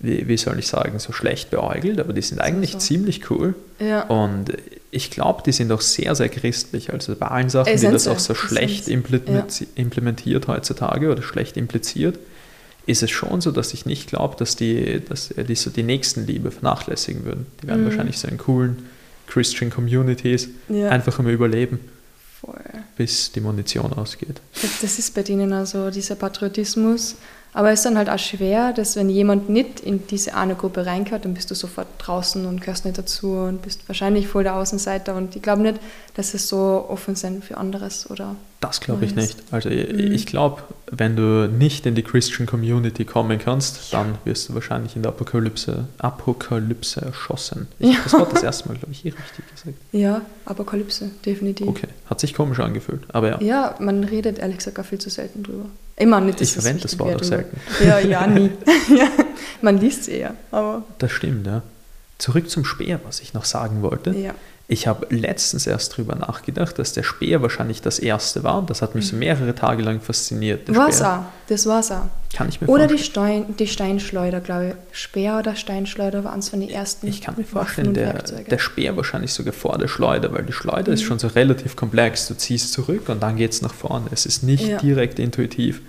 wie, 0.00 0.26
wie 0.26 0.36
soll 0.36 0.58
ich 0.58 0.66
sagen, 0.66 0.98
so 0.98 1.12
schlecht 1.12 1.50
beäugelt, 1.50 2.00
aber 2.00 2.14
die 2.14 2.22
sind 2.22 2.40
eigentlich 2.40 2.72
so. 2.72 2.78
ziemlich 2.78 3.30
cool. 3.30 3.54
Ja. 3.78 4.04
Und 4.04 4.52
ich 4.90 5.10
glaube, 5.10 5.42
die 5.44 5.52
sind 5.52 5.70
auch 5.72 5.82
sehr, 5.82 6.14
sehr 6.14 6.30
christlich. 6.30 6.90
Also 6.90 7.14
bei 7.14 7.26
allen 7.26 7.50
Sachen, 7.50 7.76
die 7.76 7.86
das 7.86 8.08
auch 8.08 8.18
so 8.18 8.34
schlecht 8.34 8.88
implementiert, 8.88 9.68
implementiert 9.74 10.48
heutzutage 10.48 11.12
oder 11.12 11.22
schlecht 11.22 11.58
impliziert, 11.58 12.18
ist 12.86 13.02
es 13.02 13.10
schon 13.10 13.40
so, 13.40 13.50
dass 13.50 13.74
ich 13.74 13.86
nicht 13.86 14.08
glaube, 14.08 14.36
dass 14.36 14.56
die, 14.56 15.00
dass 15.06 15.28
die 15.28 15.54
so 15.54 15.70
die 15.70 15.82
Nächstenliebe 15.82 16.50
vernachlässigen 16.50 17.24
würden. 17.24 17.46
Die 17.62 17.68
werden 17.68 17.82
mhm. 17.82 17.86
wahrscheinlich 17.86 18.18
so 18.18 18.28
in 18.28 18.38
coolen 18.38 18.88
Christian 19.26 19.70
Communities 19.70 20.48
ja. 20.68 20.88
einfach 20.88 21.18
immer 21.18 21.30
überleben. 21.30 21.80
Voll. 22.40 22.60
Bis 22.96 23.32
die 23.32 23.40
Munition 23.40 23.92
ausgeht. 23.92 24.40
Das 24.80 24.98
ist 24.98 25.14
bei 25.14 25.22
denen 25.22 25.52
also 25.52 25.90
dieser 25.90 26.14
Patriotismus 26.14 27.16
aber 27.52 27.70
es 27.72 27.80
ist 27.80 27.86
dann 27.86 27.98
halt 27.98 28.08
auch 28.08 28.18
schwer, 28.18 28.72
dass 28.72 28.94
wenn 28.94 29.10
jemand 29.10 29.48
nicht 29.48 29.80
in 29.80 30.06
diese 30.06 30.34
eine 30.34 30.54
Gruppe 30.54 30.86
reingehört, 30.86 31.24
dann 31.24 31.34
bist 31.34 31.50
du 31.50 31.54
sofort 31.54 31.88
draußen 31.98 32.46
und 32.46 32.60
gehörst 32.60 32.84
nicht 32.84 32.96
dazu 32.96 33.32
und 33.32 33.62
bist 33.62 33.88
wahrscheinlich 33.88 34.28
voll 34.28 34.44
der 34.44 34.54
Außenseiter. 34.54 35.16
Und 35.16 35.34
ich 35.34 35.42
glaube 35.42 35.62
nicht, 35.62 35.80
dass 36.14 36.34
es 36.34 36.48
so 36.48 36.86
offen 36.88 37.16
sind 37.16 37.44
für 37.44 37.56
anderes 37.56 38.08
oder. 38.08 38.36
Das 38.60 38.80
glaube 38.80 39.04
ich 39.04 39.16
nicht. 39.16 39.36
Also 39.50 39.68
mhm. 39.68 40.12
ich 40.12 40.26
glaube, 40.26 40.62
wenn 40.92 41.16
du 41.16 41.48
nicht 41.48 41.86
in 41.86 41.94
die 41.94 42.02
Christian 42.02 42.46
Community 42.46 43.04
kommen 43.04 43.38
kannst, 43.38 43.90
ja. 43.90 44.00
dann 44.00 44.18
wirst 44.24 44.48
du 44.48 44.54
wahrscheinlich 44.54 44.94
in 44.94 45.02
der 45.02 45.12
Apokalypse, 45.12 45.86
Apokalypse 45.98 47.00
erschossen. 47.00 47.68
Ich, 47.78 47.94
ja. 47.94 48.00
Das 48.04 48.12
war 48.12 48.28
das 48.28 48.42
erste 48.44 48.68
Mal, 48.68 48.76
glaube 48.76 48.92
ich, 48.92 49.04
eh 49.04 49.08
richtig 49.08 49.50
gesagt. 49.50 49.76
Ja, 49.92 50.20
Apokalypse, 50.44 51.10
definitiv. 51.24 51.66
Okay, 51.66 51.88
hat 52.06 52.20
sich 52.20 52.34
komisch 52.34 52.60
angefühlt, 52.60 53.02
aber 53.08 53.30
ja. 53.30 53.40
Ja, 53.40 53.74
man 53.80 54.04
redet 54.04 54.38
ehrlich 54.38 54.58
gesagt 54.58 54.78
auch 54.78 54.84
viel 54.84 54.98
zu 55.00 55.10
selten 55.10 55.42
drüber. 55.42 55.64
Immer 56.00 56.20
nicht. 56.20 56.40
Ich 56.40 56.52
verwende 56.52 56.82
das 56.82 56.98
Wort 56.98 57.16
auch 57.16 57.24
selten. 57.24 57.60
Ja, 57.84 57.98
ja, 57.98 58.26
nie. 58.26 58.50
ja, 58.88 59.08
man 59.60 59.76
liest 59.78 60.02
es 60.02 60.08
eher, 60.08 60.34
aber. 60.50 60.82
Das 60.98 61.12
stimmt, 61.12 61.46
ja. 61.46 61.62
Zurück 62.16 62.48
zum 62.50 62.64
Speer, 62.64 63.00
was 63.04 63.20
ich 63.20 63.34
noch 63.34 63.44
sagen 63.44 63.82
wollte. 63.82 64.10
Ja. 64.10 64.34
Ich 64.66 64.86
habe 64.86 65.06
letztens 65.10 65.66
erst 65.66 65.92
darüber 65.92 66.14
nachgedacht, 66.14 66.78
dass 66.78 66.92
der 66.92 67.02
Speer 67.02 67.42
wahrscheinlich 67.42 67.82
das 67.82 67.98
erste 67.98 68.44
war. 68.44 68.62
Das 68.62 68.82
hat 68.82 68.94
mich 68.94 69.08
so 69.08 69.14
mhm. 69.14 69.20
mehrere 69.20 69.54
Tage 69.54 69.82
lang 69.82 70.00
fasziniert. 70.00 70.70
Auch. 70.70 71.22
Das 71.48 71.66
auch. 71.90 72.06
Kann 72.32 72.48
ich 72.48 72.60
mir 72.60 72.68
Oder 72.68 72.86
die, 72.86 72.98
Stein, 72.98 73.56
die 73.58 73.66
Steinschleuder, 73.66 74.40
glaube 74.40 74.76
ich. 74.92 74.98
Speer 74.98 75.38
oder 75.38 75.56
Steinschleuder 75.56 76.22
waren 76.22 76.38
es 76.38 76.48
von 76.48 76.60
den 76.60 76.70
ersten. 76.70 77.08
Ich 77.08 77.20
kann 77.20 77.34
mir 77.36 77.44
vorstellen, 77.44 77.92
der, 77.92 78.22
der 78.22 78.58
Speer 78.58 78.96
wahrscheinlich 78.96 79.32
sogar 79.32 79.52
vor 79.52 79.78
der 79.78 79.88
Schleuder, 79.88 80.32
weil 80.32 80.44
die 80.44 80.52
Schleuder 80.52 80.88
mhm. 80.88 80.94
ist 80.94 81.02
schon 81.02 81.18
so 81.18 81.26
relativ 81.28 81.74
komplex. 81.74 82.28
Du 82.28 82.34
ziehst 82.34 82.72
zurück 82.72 83.08
und 83.08 83.22
dann 83.22 83.36
geht 83.36 83.52
es 83.52 83.62
nach 83.62 83.74
vorne. 83.74 84.06
Es 84.12 84.26
ist 84.26 84.44
nicht 84.44 84.66
ja. 84.66 84.78
direkt 84.78 85.18
intuitiv. 85.18 85.80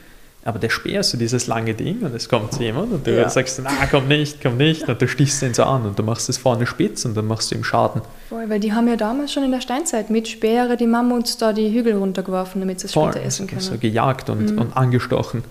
Aber 0.43 0.57
der 0.57 0.69
Speer 0.69 1.01
ist 1.01 1.11
so 1.11 1.17
dieses 1.19 1.45
lange 1.45 1.75
Ding 1.75 2.01
und 2.01 2.15
es 2.15 2.27
kommt 2.27 2.59
jemand 2.59 2.91
und 2.91 3.05
du 3.05 3.15
ja. 3.15 3.29
sagst, 3.29 3.61
na 3.63 3.69
komm 3.91 4.07
nicht, 4.07 4.41
komm 4.41 4.57
nicht 4.57 4.89
und 4.89 4.99
du 4.99 5.07
stichst 5.07 5.43
ihn 5.43 5.53
so 5.53 5.63
an 5.63 5.85
und 5.85 5.99
du 5.99 6.01
machst 6.01 6.29
es 6.29 6.37
vorne 6.39 6.65
spitz 6.65 7.05
und 7.05 7.15
dann 7.15 7.27
machst 7.27 7.51
du 7.51 7.55
ihm 7.55 7.63
Schaden. 7.63 8.01
Voll, 8.27 8.49
weil 8.49 8.59
die 8.59 8.73
haben 8.73 8.87
ja 8.87 8.95
damals 8.95 9.31
schon 9.31 9.43
in 9.43 9.51
der 9.51 9.61
Steinzeit 9.61 10.09
mit 10.09 10.27
Speere 10.27 10.77
die 10.77 10.87
Mammuts 10.87 11.37
da 11.37 11.53
die 11.53 11.71
Hügel 11.71 11.95
runtergeworfen, 11.95 12.59
damit 12.59 12.79
sie 12.79 12.87
es 12.87 12.93
später 12.93 13.21
essen 13.21 13.45
können. 13.45 13.61
So 13.61 13.77
gejagt 13.77 14.31
und, 14.31 14.53
mhm. 14.53 14.61
und 14.61 14.75
angestochen. 14.77 15.43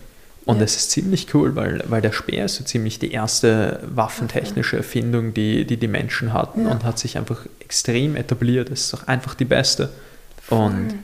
Und 0.51 0.59
ja. 0.59 0.65
es 0.65 0.75
ist 0.75 0.91
ziemlich 0.91 1.33
cool, 1.33 1.55
weil, 1.55 1.85
weil 1.87 2.03
der 2.03 2.11
Speer 2.11 2.47
ist 2.47 2.57
so 2.57 2.65
ziemlich 2.65 2.99
die 2.99 3.13
erste 3.13 3.79
waffentechnische 3.95 4.77
Erfindung, 4.79 5.33
die 5.33 5.65
die, 5.65 5.77
die 5.77 5.87
Menschen 5.87 6.33
hatten 6.33 6.65
ja. 6.65 6.73
und 6.73 6.83
hat 6.83 6.99
sich 6.99 7.17
einfach 7.17 7.47
extrem 7.61 8.17
etabliert. 8.17 8.69
Es 8.69 8.87
ist 8.87 8.95
auch 8.95 9.07
einfach 9.07 9.35
die 9.35 9.45
beste. 9.45 9.91
Und 10.49 10.95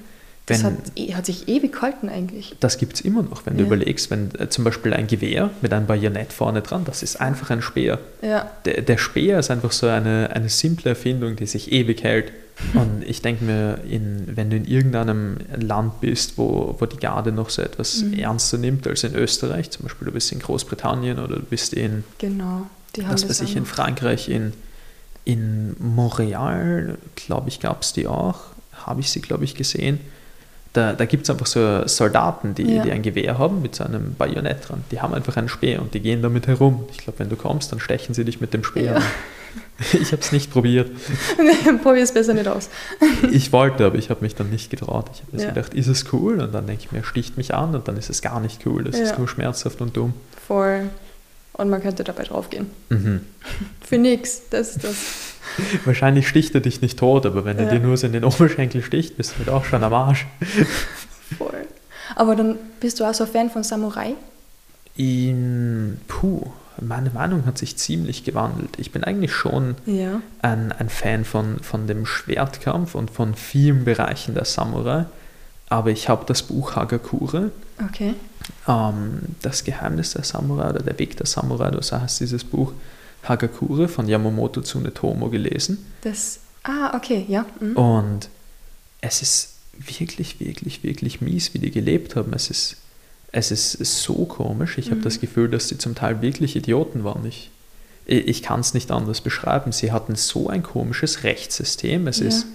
das 0.47 0.65
hat, 0.65 0.75
e, 0.97 1.15
hat, 1.15 1.27
sich 1.27 1.47
ewig 1.47 1.73
gehalten 1.73 2.09
eigentlich. 2.09 2.57
Das 2.59 2.79
gibt 2.79 2.95
es 2.95 3.01
immer 3.03 3.23
noch, 3.23 3.47
wenn 3.47 3.55
ja. 3.55 3.61
du 3.61 3.67
überlegst, 3.67 4.11
wenn 4.11 4.35
äh, 4.37 4.49
zum 4.49 4.65
Beispiel 4.65 4.93
ein 4.95 5.07
Gewehr 5.07 5.51
mit 5.61 5.73
einem 5.73 5.87
Bajonett 5.87 6.33
vorne 6.33 6.63
dran, 6.63 6.85
das 6.85 7.05
ist 7.05 7.21
einfach 7.21 7.51
ein 7.51 7.63
Speer. 7.63 8.01
Ja. 8.23 8.51
Der, 8.65 8.83
der 8.83 8.99
Speer 8.99 9.39
ist 9.39 9.53
einfach 9.53 9.71
so 9.71 9.87
eine, 9.87 10.31
eine 10.33 10.49
simple 10.49 10.91
Erfindung, 10.91 11.37
die 11.37 11.47
sich 11.47 11.71
ewig 11.71 12.03
hält. 12.03 12.33
Und 12.75 13.05
ich 13.05 13.21
denke 13.21 13.45
mir, 13.45 13.81
in, 13.89 14.35
wenn 14.35 14.49
du 14.49 14.57
in 14.57 14.65
irgendeinem 14.65 15.37
Land 15.55 16.01
bist, 16.01 16.39
wo, 16.39 16.75
wo 16.79 16.87
die 16.87 16.97
Garde 16.97 17.31
noch 17.31 17.51
so 17.51 17.61
etwas 17.61 18.03
mhm. 18.03 18.15
ernster 18.15 18.57
nimmt 18.57 18.87
als 18.87 19.05
in 19.05 19.15
Österreich, 19.15 19.71
zum 19.71 19.85
Beispiel 19.85 20.07
du 20.07 20.13
bist 20.13 20.33
in 20.33 20.39
Großbritannien 20.39 21.19
oder 21.19 21.37
du 21.37 21.43
bist 21.43 21.75
in, 21.75 22.05
genau, 22.19 22.67
die 22.95 23.03
haben 23.03 23.13
das 23.13 23.29
weiß 23.29 23.43
ich, 23.43 23.57
in 23.57 23.67
Frankreich, 23.67 24.31
in, 24.31 24.55
in 25.27 25.77
Montreal, 25.79 26.97
glaube 27.15 27.51
ich, 27.51 27.61
gab 27.61 27.83
es 27.83 27.93
die 27.93 28.07
auch, 28.07 28.41
habe 28.87 29.01
ich 29.01 29.11
sie, 29.11 29.21
glaube 29.21 29.45
ich, 29.45 29.55
gesehen 29.55 30.01
da, 30.77 30.93
da 30.93 31.05
gibt 31.07 31.25
es 31.25 31.31
einfach 31.31 31.47
so 31.47 31.87
Soldaten, 31.87 32.55
die, 32.55 32.75
ja. 32.75 32.83
die 32.83 32.93
ein 32.93 33.03
Gewehr 33.03 33.39
haben 33.39 33.63
mit 33.63 33.75
so 33.75 33.85
einem 33.85 34.15
Bajonett 34.15 34.69
dran. 34.69 34.85
Die 34.91 35.01
haben 35.01 35.15
einfach 35.15 35.37
einen 35.37 35.49
Speer 35.49 35.81
und 35.81 35.95
die 35.95 36.01
gehen 36.01 36.23
damit 36.23 36.47
herum. 36.47 36.85
Ich 36.91 36.99
glaube, 36.99 37.19
wenn 37.19 37.29
du 37.29 37.37
kommst, 37.37 37.73
dann 37.73 37.81
stechen 37.81 38.15
sie 38.15 38.25
dich 38.25 38.41
mit 38.41 38.53
dem 38.53 38.63
Speer. 38.63 38.95
Ja. 38.95 39.03
Ich 39.93 40.13
habe 40.13 40.23
es 40.23 40.33
nicht 40.33 40.51
probiert. 40.51 40.91
Probier 41.83 42.03
es 42.03 42.13
besser 42.13 42.35
nicht 42.35 42.49
aus. 42.49 42.71
ich 43.31 43.53
wollte, 43.53 43.85
aber 43.85 43.97
ich 43.97 44.11
habe 44.11 44.23
mich 44.23 44.35
dann 44.35 44.51
nicht 44.51 44.71
getraut. 44.71 45.11
Ich 45.13 45.21
habe 45.21 45.37
mir 45.37 45.43
ja. 45.43 45.49
gedacht, 45.51 45.75
ist 45.75 45.87
es 45.87 46.13
cool? 46.13 46.41
Und 46.41 46.55
dann 46.55 46.67
denke 46.67 46.85
ich 46.85 46.93
mir, 46.93 47.05
sticht 47.05 47.37
mich 47.37 47.55
an 47.55 47.75
und 47.75 47.87
dann 47.87 47.97
ist 47.97 48.09
es 48.09 48.23
gar 48.23 48.41
nicht 48.41 48.67
cool. 48.67 48.85
Das 48.85 48.99
ist 48.99 49.19
nur 49.19 49.29
schmerzhaft 49.29 49.81
und 49.81 49.97
dumm. 49.97 50.15
Voll. 50.47 50.89
Und 51.53 51.71
man 51.71 51.83
könnte 51.83 52.05
dabei 52.05 52.25
draufgehen. 52.25 52.71
Mhm. 52.89 53.21
Für 53.81 53.99
nichts. 53.99 54.43
Das 54.51 54.77
ist 54.77 54.85
das. 54.85 54.97
Wahrscheinlich 55.85 56.29
sticht 56.29 56.55
er 56.55 56.61
dich 56.61 56.83
nicht 56.83 56.99
tot, 56.99 57.25
aber 57.25 57.45
wenn 57.45 57.59
er 57.59 57.67
dir 57.67 57.81
nur 57.81 57.97
so 57.97 58.07
in 58.07 58.13
den 58.13 58.25
Oberschenkel 58.25 58.83
sticht, 58.83 59.17
bist 59.17 59.33
du 59.33 59.39
halt 59.39 59.49
auch 59.49 59.65
schon 59.65 59.83
am 59.83 59.93
Arsch. 59.93 60.27
Voll. 61.39 61.67
Aber 62.15 62.37
dann 62.37 62.57
bist 62.81 63.01
du 63.01 63.05
auch 63.05 63.15
so 63.15 63.25
ein 63.25 63.31
Fan 63.31 63.51
von 63.51 63.63
Samurai? 63.63 64.15
In, 64.97 65.99
puh, 66.09 66.47
meine 66.81 67.11
Meinung 67.11 67.47
hat 67.47 67.59
sich 67.59 67.77
ziemlich 67.77 68.25
gewandelt. 68.25 68.71
Ich 68.79 68.93
bin 68.93 69.05
eigentlich 69.05 69.33
schon 69.33 69.77
ja. 69.87 70.21
ein, 70.43 70.73
ein 70.73 70.89
Fan 70.89 71.25
von, 71.25 71.61
von 71.61 71.87
dem 71.87 72.07
Schwertkampf 72.07 72.95
und 72.95 73.11
von 73.11 73.35
vielen 73.35 73.85
Bereichen 73.85 74.35
der 74.35 74.45
Samurai. 74.45 75.07
Aber 75.69 75.91
ich 75.91 76.09
habe 76.09 76.25
das 76.27 76.43
Buch 76.43 76.77
Hagakure. 76.77 77.51
Okay. 77.85 78.15
Ähm, 78.69 79.21
das 79.43 79.65
Geheimnis 79.65 80.13
der 80.13 80.25
Samurai 80.25 80.71
oder 80.71 80.83
der 80.83 80.99
Weg 80.99 81.17
der 81.17 81.27
Samurai, 81.27 81.77
so 81.81 82.01
heißt 82.01 82.21
dieses 82.21 82.45
Buch. 82.45 82.73
Hagakure 83.25 83.89
von 83.89 84.07
Yamamoto 84.09 84.63
Tsunetomo 84.63 85.29
gelesen. 85.31 85.85
Das, 86.03 86.41
ah, 86.63 86.95
okay, 86.97 87.25
ja. 87.29 87.45
Mhm. 87.61 87.77
Und 87.77 88.29
es 89.01 89.23
ist 89.23 89.55
wirklich, 89.79 90.41
wirklich, 90.41 90.83
wirklich 90.83 91.21
mies, 91.21 91.53
wie 91.55 91.59
die 91.59 91.71
gelebt 91.71 92.17
haben. 92.17 92.33
Es 92.33 92.51
ist, 92.51 92.77
es 93.37 93.75
ist 93.75 94.03
so 94.03 94.25
komisch. 94.25 94.79
Ich 94.79 94.87
mhm. 94.87 94.93
habe 94.93 95.01
das 95.03 95.21
Gefühl, 95.21 95.49
dass 95.49 95.69
sie 95.69 95.79
zum 95.79 95.95
Teil 95.95 96.23
wirklich 96.23 96.57
Idioten 96.57 97.05
waren. 97.05 97.25
Ich, 97.27 97.51
ich 98.07 98.43
kann 98.43 98.61
es 98.61 98.73
nicht 98.73 98.91
anders 98.91 99.21
beschreiben. 99.21 99.73
Sie 99.73 99.93
hatten 99.93 100.17
so 100.17 100.49
ein 100.49 100.63
komisches 100.63 101.23
Rechtssystem. 101.23 102.07
Es 102.07 102.21
ja. 102.21 102.29
ist, 102.29 102.47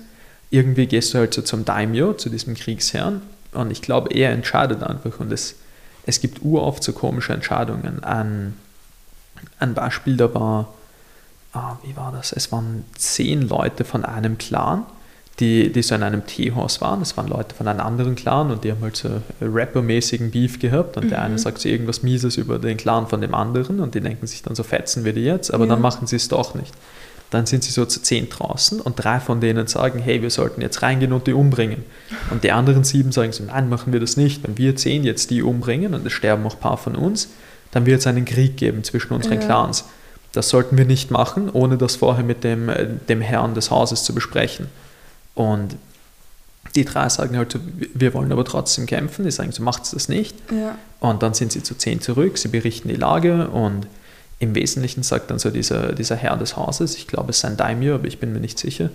irgendwie 0.49 0.87
gehst 0.87 1.13
du 1.13 1.19
halt 1.19 1.33
so 1.33 1.41
zum 1.41 1.65
Daimyo, 1.65 2.13
zu 2.13 2.29
diesem 2.29 2.55
Kriegsherrn, 2.55 3.21
und 3.53 3.69
ich 3.69 3.81
glaube, 3.81 4.13
er 4.13 4.31
entscheidet 4.31 4.81
einfach. 4.81 5.19
Und 5.19 5.31
es, 5.31 5.55
es 6.05 6.21
gibt 6.21 6.41
uroft 6.41 6.83
so 6.83 6.93
komische 6.93 7.33
Entscheidungen. 7.33 8.03
Ein, 8.03 8.55
ein 9.59 9.73
Beispiel, 9.73 10.15
da 10.15 10.33
war, 10.33 10.73
ah, 11.53 11.77
wie 11.83 11.95
war 11.95 12.11
das? 12.11 12.31
Es 12.31 12.51
waren 12.51 12.85
zehn 12.95 13.47
Leute 13.47 13.83
von 13.83 14.05
einem 14.05 14.37
Clan, 14.37 14.85
die, 15.41 15.71
die 15.71 15.81
so 15.81 15.95
in 15.95 16.03
einem 16.03 16.25
Teehaus 16.25 16.79
waren. 16.79 17.01
Es 17.01 17.17
waren 17.17 17.27
Leute 17.27 17.55
von 17.55 17.67
einem 17.67 17.81
anderen 17.81 18.15
Clan 18.15 18.51
und 18.51 18.63
die 18.63 18.71
haben 18.71 18.81
halt 18.81 18.95
so 18.95 19.09
Rapper-mäßigen 19.41 20.31
Beef 20.31 20.59
gehabt 20.59 20.95
und 20.95 21.05
mhm. 21.05 21.09
der 21.09 21.21
eine 21.23 21.39
sagt 21.39 21.59
so 21.59 21.67
irgendwas 21.67 22.03
Mieses 22.03 22.37
über 22.37 22.59
den 22.59 22.77
Clan 22.77 23.07
von 23.07 23.19
dem 23.19 23.33
anderen 23.33 23.79
und 23.79 23.95
die 23.95 24.01
denken 24.01 24.27
sich 24.27 24.43
dann 24.43 24.55
so, 24.55 24.63
fetzen 24.63 25.03
wir 25.03 25.13
die 25.13 25.23
jetzt, 25.23 25.53
aber 25.53 25.65
ja. 25.65 25.71
dann 25.71 25.81
machen 25.81 26.07
sie 26.07 26.15
es 26.15 26.27
doch 26.27 26.53
nicht. 26.53 26.73
Dann 27.31 27.45
sind 27.45 27.63
sie 27.63 27.71
so 27.71 27.85
zu 27.85 28.01
zehn 28.01 28.29
draußen 28.29 28.79
und 28.81 28.95
drei 29.03 29.19
von 29.19 29.41
denen 29.41 29.65
sagen, 29.65 29.99
hey, 29.99 30.21
wir 30.21 30.29
sollten 30.29 30.61
jetzt 30.61 30.81
reingehen 30.81 31.13
und 31.13 31.27
die 31.27 31.33
umbringen. 31.33 31.83
Und 32.29 32.43
die 32.43 32.51
anderen 32.51 32.83
sieben 32.83 33.11
sagen 33.11 33.31
so, 33.31 33.43
nein, 33.45 33.69
machen 33.69 33.93
wir 33.93 34.01
das 34.01 34.17
nicht. 34.17 34.43
Wenn 34.43 34.57
wir 34.57 34.75
zehn 34.75 35.03
jetzt 35.03 35.31
die 35.31 35.41
umbringen 35.41 35.93
und 35.93 36.05
es 36.05 36.11
sterben 36.11 36.45
auch 36.45 36.55
ein 36.55 36.59
paar 36.59 36.77
von 36.77 36.95
uns, 36.95 37.29
dann 37.71 37.85
wird 37.85 37.99
es 37.99 38.07
einen 38.07 38.25
Krieg 38.25 38.57
geben 38.57 38.83
zwischen 38.83 39.13
unseren 39.13 39.39
ja. 39.39 39.45
Clans. 39.45 39.85
Das 40.33 40.49
sollten 40.49 40.77
wir 40.77 40.85
nicht 40.85 41.09
machen, 41.09 41.49
ohne 41.49 41.77
das 41.77 41.95
vorher 41.95 42.23
mit 42.23 42.43
dem, 42.43 42.69
äh, 42.69 42.87
dem 43.07 43.21
Herrn 43.21 43.53
des 43.53 43.71
Hauses 43.71 44.03
zu 44.03 44.13
besprechen. 44.13 44.67
Und 45.41 45.75
Die 46.75 46.85
drei 46.85 47.09
sagen 47.09 47.35
halt 47.35 47.51
so, 47.51 47.59
wir 47.93 48.13
wollen 48.13 48.31
aber 48.31 48.45
trotzdem 48.45 48.85
kämpfen. 48.85 49.25
Die 49.25 49.31
sagen 49.31 49.51
so, 49.51 49.63
macht's 49.63 49.91
das 49.91 50.07
nicht. 50.07 50.35
Ja. 50.51 50.77
Und 50.99 51.23
dann 51.23 51.33
sind 51.33 51.51
sie 51.51 51.63
zu 51.63 51.75
zehn 51.75 51.99
zurück, 51.99 52.37
sie 52.37 52.47
berichten 52.47 52.87
die 52.87 52.95
Lage 52.95 53.47
und 53.47 53.87
im 54.39 54.55
Wesentlichen 54.55 55.03
sagt 55.03 55.29
dann 55.29 55.39
so 55.39 55.49
dieser, 55.49 55.93
dieser 55.93 56.15
Herr 56.15 56.37
des 56.37 56.55
Hauses, 56.55 56.95
ich 56.95 57.07
glaube 57.07 57.31
es 57.31 57.37
ist 57.37 57.45
ein 57.45 57.57
Daimyo, 57.57 57.95
aber 57.95 58.07
ich 58.07 58.19
bin 58.19 58.33
mir 58.33 58.39
nicht 58.39 58.57
sicher, 58.57 58.89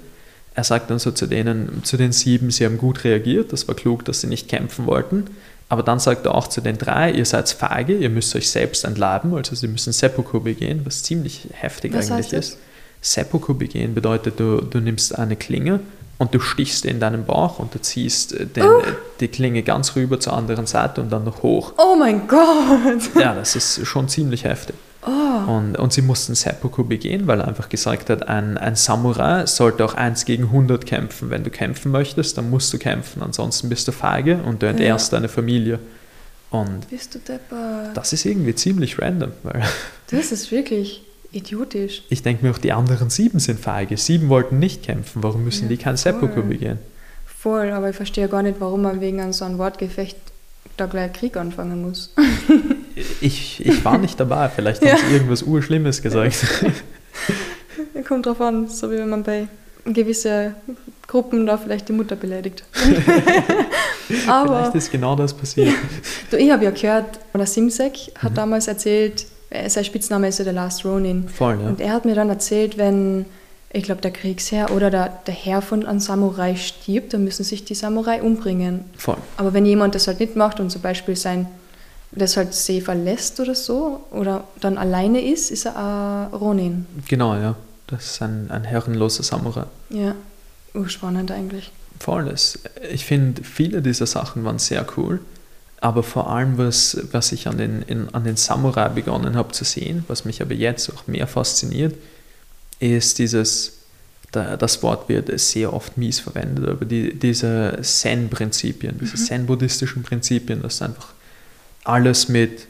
er 0.55 0.65
sagt 0.65 0.91
dann 0.91 0.99
so 0.99 1.11
zu 1.11 1.27
denen, 1.27 1.83
zu 1.85 1.97
den 1.97 2.13
sieben, 2.13 2.51
sie 2.51 2.65
haben 2.65 2.79
gut 2.79 3.05
reagiert, 3.05 3.53
das 3.53 3.69
war 3.69 3.75
klug, 3.75 4.05
dass 4.05 4.21
sie 4.23 4.27
nicht 4.27 4.49
kämpfen 4.49 4.87
wollten. 4.87 5.27
Aber 5.69 5.83
dann 5.83 5.99
sagt 5.99 6.27
er 6.27 6.35
auch 6.35 6.49
zu 6.49 6.61
den 6.61 6.79
drei, 6.79 7.11
ihr 7.11 7.25
seid 7.25 7.49
feige, 7.49 7.97
ihr 7.97 8.09
müsst 8.09 8.35
euch 8.37 8.49
selbst 8.51 8.85
entleiben, 8.85 9.35
also 9.35 9.55
sie 9.55 9.69
müssen 9.69 9.93
Seppuku 9.93 10.41
begehen, 10.41 10.81
was 10.85 11.03
ziemlich 11.03 11.49
heftig 11.53 11.93
was 11.93 12.11
eigentlich 12.11 12.33
ist. 12.33 12.59
Seppuku 13.01 13.55
begehen 13.55 13.95
bedeutet, 13.95 14.41
du, 14.41 14.61
du 14.63 14.81
nimmst 14.81 15.17
eine 15.17 15.37
Klinge 15.37 15.81
und 16.19 16.35
du 16.35 16.41
stichst 16.41 16.85
in 16.85 17.01
deinen 17.01 17.25
Bauch 17.25 17.59
und 17.59 17.75
du 17.75 17.81
ziehst 17.81 18.33
äh, 18.33 18.47
den, 18.47 18.65
oh. 18.65 18.83
die 19.21 19.29
Klinge 19.29 19.63
ganz 19.63 19.97
rüber 19.97 20.19
zur 20.19 20.33
anderen 20.33 20.67
Seite 20.67 21.01
und 21.01 21.11
dann 21.11 21.25
noch 21.25 21.43
hoch. 21.43 21.75
Oh 21.79 21.97
mein 21.97 22.27
Gott! 22.27 22.47
Ja, 23.21 23.35
das 23.35 23.57
ist 23.57 23.87
schon 23.87 24.09
ziemlich 24.09 24.45
heftig. 24.45 24.77
Oh. 25.07 25.51
Und, 25.53 25.79
und 25.79 25.93
sie 25.93 26.03
mussten 26.03 26.35
Seppuku 26.35 26.83
begehen, 26.85 27.27
weil 27.27 27.41
er 27.41 27.49
einfach 27.49 27.69
gesagt 27.69 28.11
hat, 28.11 28.29
ein, 28.29 28.59
ein 28.59 28.75
Samurai 28.75 29.47
sollte 29.47 29.85
auch 29.85 29.95
1 29.95 30.25
gegen 30.25 30.45
100 30.45 30.85
kämpfen. 30.85 31.31
Wenn 31.31 31.45
du 31.45 31.51
kämpfen 31.51 31.93
möchtest, 31.93 32.37
dann 32.39 32.51
musst 32.51 32.73
du 32.73 32.79
kämpfen, 32.79 33.23
ansonsten 33.23 33.69
bist 33.69 33.87
du 33.87 33.93
feige 33.93 34.39
und 34.45 34.63
du 34.63 34.67
entehrst 34.67 35.13
ja. 35.13 35.19
deine 35.19 35.29
Familie. 35.29 35.79
Und 36.51 36.89
bist 36.91 37.15
du 37.15 37.19
deppert. 37.19 37.97
Das 37.97 38.13
ist 38.13 38.25
irgendwie 38.25 38.55
ziemlich 38.55 38.99
random. 39.01 39.33
Weil 39.43 39.63
das 40.11 40.33
ist 40.33 40.51
wirklich 40.51 41.03
idiotisch. 41.33 42.03
Ich 42.09 42.23
denke 42.23 42.45
mir 42.45 42.53
auch, 42.53 42.59
die 42.59 42.73
anderen 42.73 43.11
sieben 43.11 43.39
sind 43.39 43.61
feige. 43.61 43.97
Sieben 43.97 44.29
wollten 44.29 44.59
nicht 44.59 44.83
kämpfen. 44.83 45.23
Warum 45.23 45.45
müssen 45.45 45.65
ja, 45.65 45.69
die 45.71 45.77
kein 45.77 45.97
Seppuku 45.97 46.43
begehen? 46.43 46.79
Voll, 47.27 47.71
aber 47.71 47.91
ich 47.91 47.97
verstehe 47.97 48.29
gar 48.29 48.43
nicht, 48.43 48.61
warum 48.61 48.83
man 48.83 49.01
wegen 49.01 49.33
so 49.33 49.45
einem 49.45 49.59
Wortgefecht 49.59 50.17
da 50.77 50.87
gleich 50.87 51.13
Krieg 51.13 51.37
anfangen 51.37 51.83
muss. 51.83 52.13
ich, 53.21 53.65
ich 53.65 53.85
war 53.85 53.99
nicht 53.99 54.19
dabei, 54.19 54.49
vielleicht 54.49 54.83
ja. 54.83 54.93
haben 54.93 55.01
sie 55.09 55.15
irgendwas 55.15 55.43
Urschlimmes 55.43 56.03
gesagt. 56.03 56.45
Kommt 58.09 58.27
drauf 58.27 58.41
an, 58.41 58.69
so 58.69 58.91
wie 58.91 58.99
wenn 58.99 59.09
man 59.09 59.23
bei 59.23 59.49
gewissen 59.85 60.55
Gruppen 61.07 61.47
da 61.47 61.57
vielleicht 61.57 61.89
die 61.89 61.93
Mutter 61.93 62.17
beleidigt. 62.17 62.65
Aber 64.27 64.59
vielleicht 64.59 64.75
ist 64.75 64.93
genau 64.93 65.17
das 65.17 65.33
passiert. 65.35 65.73
du, 66.31 66.37
ich 66.37 66.51
habe 66.51 66.65
ja 66.65 66.71
gehört, 66.71 67.21
oder 67.33 67.47
Simsek 67.47 68.13
hat 68.17 68.33
mhm. 68.33 68.37
damals 68.37 68.69
erzählt, 68.69 69.23
äh, 69.23 69.25
sein 69.69 69.85
Spitzname 69.85 70.29
ist 70.29 70.39
ja 70.39 70.45
der 70.45 70.53
Last 70.53 70.85
Ronin. 70.85 71.29
Voll, 71.29 71.59
ja. 71.61 71.69
Und 71.69 71.81
er 71.81 71.93
hat 71.93 72.05
mir 72.05 72.15
dann 72.15 72.29
erzählt, 72.29 72.79
wenn, 72.79 73.27
ich 73.73 73.85
glaube, 73.85 74.01
der 74.01 74.11
Kriegsherr 74.11 74.71
oder 74.71 74.91
der, 74.91 75.13
der 75.27 75.35
Herr 75.35 75.63
von 75.63 75.87
einem 75.87 76.01
Samurai 76.01 76.57
stirbt, 76.57 77.15
dann 77.15 77.25
müssen 77.25 77.45
sich 77.45 77.65
die 77.65 77.75
Samurai 77.75 78.23
umbringen. 78.23 78.85
Voll. 78.97 79.17
Aber 79.37 79.53
wenn 79.55 79.67
jemand 79.67 79.95
das 79.95 80.07
halt 80.07 80.21
nicht 80.21 80.37
macht 80.37 80.61
und 80.61 80.71
zum 80.71 80.83
Beispiel 80.83 81.17
sein, 81.17 81.47
das 82.13 82.37
halt 82.37 82.55
See 82.55 82.81
verlässt 82.81 83.41
oder 83.41 83.55
so, 83.55 84.05
oder 84.11 84.45
dann 84.61 84.79
alleine 84.79 85.21
ist, 85.21 85.51
ist 85.51 85.67
er 85.67 85.77
ein 85.77 86.35
Ronin. 86.35 86.87
Genau, 87.09 87.35
ja. 87.35 87.57
Das 87.87 88.05
ist 88.07 88.23
ein, 88.23 88.51
ein 88.51 88.65
herrenloser 88.65 89.23
Samurai. 89.23 89.65
Ja, 89.91 90.15
oh, 90.75 90.87
spannend 90.87 91.31
eigentlich. 91.31 91.71
Voll. 92.01 92.33
Ich 92.91 93.05
finde, 93.05 93.43
viele 93.45 93.81
dieser 93.81 94.07
Sachen 94.07 94.45
waren 94.45 94.59
sehr 94.59 94.85
cool. 94.97 95.21
Aber 95.81 96.03
vor 96.03 96.31
allem, 96.31 96.57
was, 96.57 96.99
was 97.13 97.33
ich 97.33 97.49
an 97.49 97.59
den, 97.59 97.83
in, 97.83 98.09
an 98.15 98.25
den 98.25 98.37
Samurai 98.37 98.89
begonnen 98.89 99.37
habe 99.37 99.53
zu 99.53 99.65
sehen, 99.65 100.05
was 100.09 100.25
mich 100.25 100.41
aber 100.41 100.55
jetzt 100.55 100.91
auch 100.91 101.07
mehr 101.07 101.27
fasziniert, 101.27 101.95
ist 102.81 103.19
dieses, 103.19 103.79
das 104.33 104.83
Wort 104.83 105.09
wird 105.09 105.39
sehr 105.39 105.73
oft 105.73 105.97
mies 105.97 106.21
verwendet, 106.21 106.69
aber 106.69 106.85
die, 106.85 107.19
diese 107.19 107.79
Zen-Prinzipien, 107.81 108.99
diese 109.01 109.17
mhm. 109.17 109.25
Zen-buddhistischen 109.27 110.03
Prinzipien, 110.03 110.63
dass 110.63 110.79
du 110.79 110.87
einfach 110.87 111.09
alles 111.85 112.29
mit, 112.29 112.67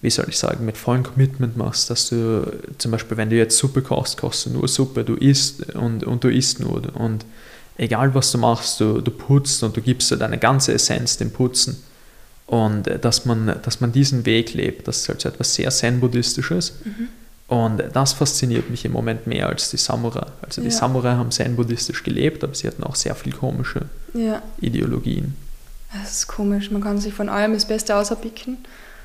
wie 0.00 0.10
soll 0.10 0.26
ich 0.28 0.38
sagen, 0.38 0.64
mit 0.64 0.76
vollem 0.76 1.02
Commitment 1.02 1.56
machst, 1.56 1.90
dass 1.90 2.08
du 2.08 2.50
zum 2.78 2.90
Beispiel, 2.90 3.16
wenn 3.16 3.30
du 3.30 3.36
jetzt 3.36 3.58
Suppe 3.58 3.82
kochst, 3.82 4.16
kochst 4.16 4.46
du 4.46 4.50
nur 4.50 4.66
Suppe, 4.66 5.04
du 5.04 5.14
isst 5.14 5.74
und, 5.74 6.04
und 6.04 6.24
du 6.24 6.28
isst 6.28 6.60
nur 6.60 6.94
und 6.96 7.24
egal 7.76 8.14
was 8.14 8.32
du 8.32 8.38
machst, 8.38 8.80
du, 8.80 9.00
du 9.00 9.10
putzt 9.10 9.62
und 9.62 9.76
du 9.76 9.82
gibst 9.82 10.10
deine 10.10 10.38
ganze 10.38 10.72
Essenz 10.72 11.18
dem 11.18 11.30
Putzen 11.30 11.82
und 12.50 12.88
äh, 12.88 12.98
dass 12.98 13.24
man, 13.26 13.60
dass 13.62 13.80
man 13.80 13.92
diesen 13.92 14.26
Weg 14.26 14.54
lebt, 14.54 14.88
das 14.88 14.98
ist 14.98 15.08
halt 15.08 15.20
so 15.20 15.28
etwas 15.28 15.54
sehr 15.54 15.70
Zen-Buddhistisches. 15.70 16.74
Mhm. 16.84 17.08
Und 17.46 17.82
das 17.92 18.12
fasziniert 18.12 18.70
mich 18.70 18.84
im 18.84 18.92
Moment 18.92 19.28
mehr 19.28 19.48
als 19.48 19.70
die 19.70 19.76
Samurai. 19.76 20.26
Also 20.42 20.60
die 20.60 20.68
ja. 20.68 20.72
Samurai 20.72 21.14
haben 21.14 21.30
Zen-Buddhistisch 21.30 22.02
gelebt, 22.02 22.42
aber 22.42 22.54
sie 22.54 22.66
hatten 22.66 22.82
auch 22.82 22.96
sehr 22.96 23.14
viel 23.14 23.32
komische 23.32 23.82
ja. 24.14 24.42
Ideologien. 24.60 25.36
Das 25.92 26.10
ist 26.10 26.26
komisch, 26.26 26.72
man 26.72 26.82
kann 26.82 26.98
sich 26.98 27.14
von 27.14 27.28
allem 27.28 27.54
das 27.54 27.66
Beste 27.66 27.94
auserpicken. 27.94 28.58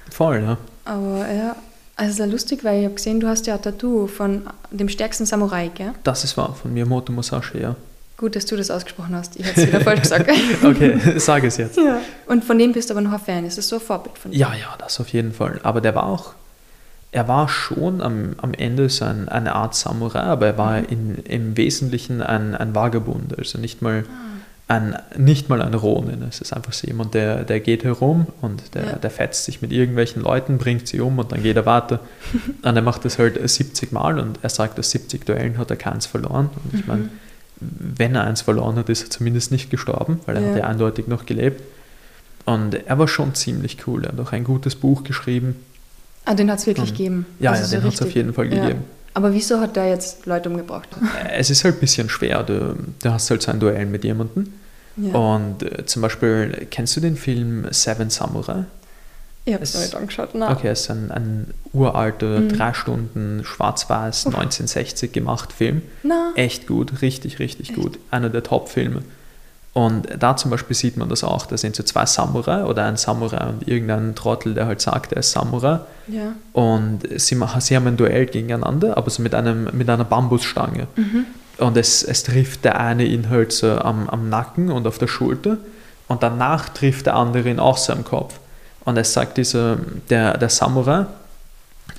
Voll, 0.09 0.41
ja. 0.41 0.57
Aber 0.83 1.31
ja, 1.31 1.55
also 1.95 2.09
es 2.09 2.13
ist 2.13 2.19
ja 2.19 2.25
lustig, 2.25 2.63
weil 2.63 2.79
ich 2.79 2.85
habe 2.85 2.95
gesehen, 2.95 3.19
du 3.19 3.27
hast 3.27 3.45
ja 3.45 3.55
ein 3.55 3.61
Tattoo 3.61 4.07
von 4.07 4.43
dem 4.71 4.89
stärksten 4.89 5.27
Samurai, 5.27 5.69
gell? 5.73 5.93
Das 6.03 6.23
ist 6.23 6.35
wahr, 6.35 6.55
von 6.59 6.73
Miyamoto 6.73 7.11
Musashi, 7.11 7.59
ja. 7.59 7.75
Gut, 8.17 8.35
dass 8.35 8.45
du 8.45 8.55
das 8.55 8.71
ausgesprochen 8.71 9.13
hast. 9.13 9.35
Ich 9.37 9.45
hätte 9.45 9.61
es 9.61 9.67
wieder 9.67 9.81
falsch 9.81 10.01
gesagt. 10.01 10.29
okay, 10.63 10.97
sag 11.17 11.43
es 11.43 11.57
jetzt. 11.57 11.77
Ja. 11.77 11.99
Und 12.27 12.45
von 12.45 12.57
dem 12.57 12.71
bist 12.71 12.89
du 12.89 12.93
aber 12.93 13.01
noch 13.01 13.11
ein 13.11 13.19
Fan. 13.19 13.45
Ist 13.45 13.57
das 13.57 13.67
so 13.67 13.75
ein 13.75 13.81
Vorbild 13.81 14.17
von 14.17 14.31
dir? 14.31 14.37
Ja, 14.37 14.53
ja, 14.53 14.75
das 14.77 14.99
auf 15.01 15.09
jeden 15.09 15.33
Fall. 15.33 15.59
Aber 15.63 15.81
der 15.81 15.95
war 15.95 16.05
auch, 16.05 16.33
er 17.11 17.27
war 17.27 17.49
schon 17.49 18.01
am, 18.01 18.35
am 18.37 18.53
Ende 18.53 18.87
so 18.89 19.03
ein, 19.03 19.27
eine 19.27 19.53
Art 19.53 19.75
Samurai, 19.75 20.21
aber 20.21 20.47
er 20.47 20.57
war 20.57 20.79
mhm. 20.79 20.85
in, 20.89 21.15
im 21.25 21.57
Wesentlichen 21.57 22.21
ein, 22.21 22.55
ein 22.55 22.73
Vagabund. 22.73 23.37
Also 23.37 23.57
nicht 23.57 23.81
mal, 23.81 24.05
ah. 24.07 24.73
ein, 24.73 24.97
nicht 25.17 25.49
mal 25.49 25.61
ein 25.61 25.73
Ronin. 25.73 26.23
Es 26.23 26.39
ist 26.39 26.53
einfach 26.53 26.71
so 26.71 26.87
jemand, 26.87 27.15
der, 27.15 27.43
der 27.43 27.59
geht 27.59 27.83
herum 27.83 28.27
und 28.39 28.75
der, 28.75 28.85
ja. 28.85 28.91
der 28.93 29.11
fetzt 29.11 29.43
sich 29.43 29.61
mit 29.61 29.73
irgendwelchen 29.73 30.21
Leuten, 30.21 30.57
bringt 30.57 30.87
sie 30.87 31.01
um 31.01 31.19
und 31.19 31.33
dann 31.33 31.43
geht 31.43 31.57
er 31.57 31.65
weiter. 31.65 31.99
und 32.61 32.75
er 32.77 32.81
macht 32.81 33.03
das 33.03 33.19
halt 33.19 33.37
70 33.45 33.91
Mal 33.91 34.19
und 34.19 34.39
er 34.41 34.49
sagt, 34.49 34.79
aus 34.79 34.89
70 34.91 35.25
Duellen 35.25 35.57
hat 35.57 35.69
er 35.69 35.75
keins 35.75 36.05
verloren. 36.05 36.49
Und 36.63 36.79
ich 36.79 36.87
mhm. 36.87 37.09
Wenn 37.79 38.15
er 38.15 38.23
eins 38.23 38.41
verloren 38.41 38.75
hat, 38.75 38.89
ist 38.89 39.03
er 39.03 39.09
zumindest 39.09 39.51
nicht 39.51 39.69
gestorben, 39.69 40.19
weil 40.25 40.35
er 40.35 40.41
ja. 40.41 40.49
hat 40.49 40.57
ja 40.57 40.63
eindeutig 40.65 41.07
noch 41.07 41.25
gelebt. 41.25 41.61
Und 42.45 42.75
er 42.75 42.99
war 42.99 43.07
schon 43.07 43.33
ziemlich 43.33 43.87
cool. 43.87 44.05
Er 44.05 44.11
hat 44.11 44.19
auch 44.19 44.31
ein 44.31 44.43
gutes 44.43 44.75
Buch 44.75 45.03
geschrieben. 45.03 45.55
Ah, 46.25 46.33
den 46.33 46.49
hat 46.51 46.59
es 46.59 46.67
wirklich 46.67 46.91
und, 46.91 46.97
gegeben. 46.97 47.25
Ja, 47.39 47.55
ja 47.55 47.67
den 47.67 47.83
hat 47.83 47.93
es 47.93 48.01
auf 48.01 48.11
jeden 48.11 48.33
Fall 48.33 48.51
ja. 48.53 48.61
gegeben. 48.61 48.83
Aber 49.13 49.33
wieso 49.33 49.59
hat 49.59 49.75
der 49.75 49.89
jetzt 49.89 50.25
Leute 50.25 50.49
umgebracht? 50.49 50.89
Äh, 51.23 51.37
es 51.37 51.49
ist 51.49 51.63
halt 51.63 51.75
ein 51.75 51.79
bisschen 51.79 52.09
schwer. 52.09 52.43
Du, 52.43 52.75
du 53.01 53.09
hast 53.11 53.29
halt 53.29 53.41
so 53.41 53.51
ein 53.51 53.59
Duell 53.59 53.85
mit 53.85 54.03
jemandem. 54.03 54.53
Ja. 54.97 55.13
Und 55.13 55.63
äh, 55.63 55.85
zum 55.85 56.01
Beispiel, 56.01 56.67
kennst 56.69 56.95
du 56.97 57.01
den 57.01 57.15
Film 57.15 57.65
Seven 57.71 58.09
Samurai? 58.09 58.65
Ich 59.45 59.53
habe 59.53 59.63
es 59.63 59.73
noch 59.75 59.81
nicht 59.81 59.95
angeschaut. 59.95 60.33
Nein. 60.33 60.51
Okay, 60.51 60.69
es 60.69 60.81
ist 60.81 60.91
ein, 60.91 61.11
ein 61.11 61.53
uralter, 61.71 62.39
mhm. 62.39 62.49
drei 62.49 62.73
Stunden 62.73 63.43
schwarz-weiß, 63.43 64.25
1960 64.25 65.11
gemacht 65.11 65.53
Film. 65.53 65.83
Na. 66.01 66.31
Echt 66.35 66.65
gut, 66.65 67.01
richtig, 67.03 67.37
richtig 67.37 67.69
Echt? 67.69 67.79
gut. 67.79 67.99
Einer 68.09 68.29
der 68.29 68.41
Top-Filme. 68.41 69.03
Und 69.73 70.07
da 70.17 70.37
zum 70.37 70.51
Beispiel 70.51 70.75
sieht 70.75 70.95
man 70.97 71.09
das 71.09 71.23
auch. 71.23 71.45
Da 71.45 71.57
sind 71.57 71.75
so 71.75 71.83
zwei 71.83 72.05
Samurai 72.05 72.63
oder 72.63 72.85
ein 72.85 72.95
Samurai 72.95 73.49
und 73.49 73.67
irgendein 73.67 74.15
Trottel, 74.15 74.53
der 74.53 74.67
halt 74.67 74.81
sagt, 74.81 75.11
er 75.11 75.19
ist 75.19 75.31
Samurai. 75.31 75.81
Ja. 76.07 76.33
Und 76.53 77.01
sie, 77.17 77.37
sie 77.59 77.75
haben 77.75 77.85
ein 77.85 77.97
Duell 77.97 78.25
gegeneinander, 78.25 78.97
aber 78.97 79.09
so 79.09 79.21
mit, 79.21 79.35
einem, 79.35 79.67
mit 79.73 79.89
einer 79.89 80.05
Bambusstange. 80.05 80.87
Mhm. 80.95 81.25
Und 81.57 81.77
es, 81.77 82.03
es 82.03 82.23
trifft 82.23 82.63
der 82.63 82.79
eine 82.79 83.03
ihn 83.03 83.29
halt 83.29 83.51
so 83.51 83.77
am, 83.77 84.09
am 84.09 84.29
Nacken 84.29 84.71
und 84.71 84.87
auf 84.87 84.97
der 84.97 85.07
Schulter. 85.07 85.57
Und 86.07 86.23
danach 86.23 86.69
trifft 86.69 87.07
der 87.07 87.15
andere 87.15 87.49
ihn 87.49 87.59
auch 87.59 87.77
so 87.77 87.91
am 87.91 88.05
Kopf. 88.05 88.39
Und 88.85 88.97
es 88.97 89.13
sagt 89.13 89.37
dieser, 89.37 89.77
der, 90.09 90.37
der 90.37 90.49
Samurai, 90.49 91.07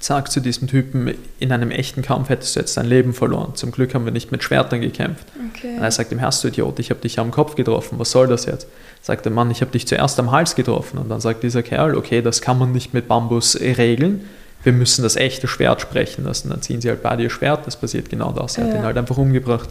sagt 0.00 0.30
zu 0.30 0.40
diesem 0.40 0.68
Typen, 0.68 1.14
in 1.38 1.52
einem 1.52 1.70
echten 1.70 2.02
Kampf 2.02 2.28
hättest 2.28 2.54
du 2.54 2.60
jetzt 2.60 2.76
dein 2.76 2.86
Leben 2.86 3.12
verloren. 3.12 3.54
Zum 3.54 3.72
Glück 3.72 3.94
haben 3.94 4.04
wir 4.04 4.12
nicht 4.12 4.30
mit 4.30 4.42
Schwertern 4.42 4.80
gekämpft. 4.80 5.26
Okay. 5.54 5.76
Und 5.76 5.82
er 5.82 5.90
sagt 5.90 6.12
ihm, 6.12 6.18
Herrst 6.18 6.44
du 6.44 6.48
Idiot, 6.48 6.78
ich 6.78 6.90
habe 6.90 7.00
dich 7.00 7.18
am 7.18 7.30
Kopf 7.30 7.56
getroffen, 7.56 7.98
was 7.98 8.10
soll 8.10 8.28
das 8.28 8.46
jetzt? 8.46 8.68
Sagt 9.02 9.24
der 9.24 9.32
Mann, 9.32 9.50
ich 9.50 9.60
habe 9.60 9.72
dich 9.72 9.86
zuerst 9.86 10.18
am 10.20 10.30
Hals 10.30 10.54
getroffen. 10.54 10.98
Und 10.98 11.08
dann 11.08 11.20
sagt 11.20 11.42
dieser 11.42 11.62
Kerl, 11.62 11.96
okay, 11.96 12.22
das 12.22 12.40
kann 12.40 12.58
man 12.58 12.72
nicht 12.72 12.94
mit 12.94 13.08
Bambus 13.08 13.58
regeln, 13.60 14.24
wir 14.62 14.72
müssen 14.72 15.02
das 15.02 15.16
echte 15.16 15.46
Schwert 15.46 15.80
sprechen 15.80 16.24
lassen. 16.24 16.50
Dann 16.50 16.60
ziehen 16.60 16.80
sie 16.80 16.88
halt 16.88 17.02
beide 17.02 17.22
ihr 17.22 17.30
Schwert, 17.30 17.66
das 17.66 17.76
passiert 17.76 18.08
genau 18.08 18.32
das. 18.32 18.58
Er 18.58 18.64
ja. 18.64 18.70
hat 18.70 18.78
ihn 18.80 18.84
halt 18.84 18.98
einfach 18.98 19.16
umgebracht. 19.16 19.68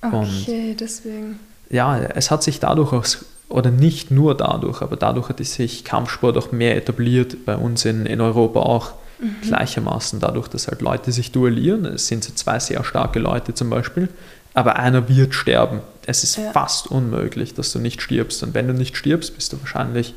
Okay, 0.00 0.70
Und 0.70 0.80
deswegen. 0.80 1.40
Ja, 1.70 1.98
es 1.98 2.30
hat 2.30 2.42
sich 2.42 2.60
dadurch 2.60 2.92
auch 2.92 3.04
oder 3.48 3.70
nicht 3.70 4.10
nur 4.10 4.36
dadurch, 4.36 4.82
aber 4.82 4.96
dadurch 4.96 5.28
hat 5.28 5.44
sich 5.44 5.84
Kampfsport 5.84 6.36
auch 6.36 6.52
mehr 6.52 6.76
etabliert, 6.76 7.44
bei 7.46 7.56
uns 7.56 7.84
in, 7.84 8.04
in 8.06 8.20
Europa 8.20 8.60
auch 8.60 8.92
mhm. 9.18 9.36
gleichermaßen, 9.42 10.20
dadurch, 10.20 10.48
dass 10.48 10.68
halt 10.68 10.82
Leute 10.82 11.12
sich 11.12 11.32
duellieren. 11.32 11.86
Es 11.86 12.08
sind 12.08 12.24
so 12.24 12.32
zwei 12.34 12.58
sehr 12.58 12.84
starke 12.84 13.18
Leute 13.18 13.54
zum 13.54 13.70
Beispiel, 13.70 14.08
aber 14.54 14.76
einer 14.76 15.08
wird 15.08 15.34
sterben. 15.34 15.80
Es 16.06 16.24
ist 16.24 16.36
ja. 16.36 16.52
fast 16.52 16.90
unmöglich, 16.90 17.54
dass 17.54 17.72
du 17.72 17.78
nicht 17.78 18.02
stirbst. 18.02 18.42
Und 18.42 18.54
wenn 18.54 18.66
du 18.68 18.74
nicht 18.74 18.96
stirbst, 18.96 19.34
bist 19.34 19.52
du 19.52 19.60
wahrscheinlich 19.60 20.14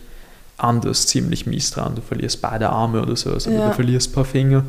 anders 0.58 1.08
ziemlich 1.08 1.46
mies 1.46 1.72
dran. 1.72 1.96
Du 1.96 2.02
verlierst 2.02 2.42
beide 2.42 2.70
Arme 2.70 3.02
oder 3.02 3.16
so, 3.16 3.32
also 3.34 3.50
ja. 3.50 3.70
du 3.70 3.74
verlierst 3.74 4.12
ein 4.12 4.14
paar 4.14 4.26
Finger. 4.26 4.64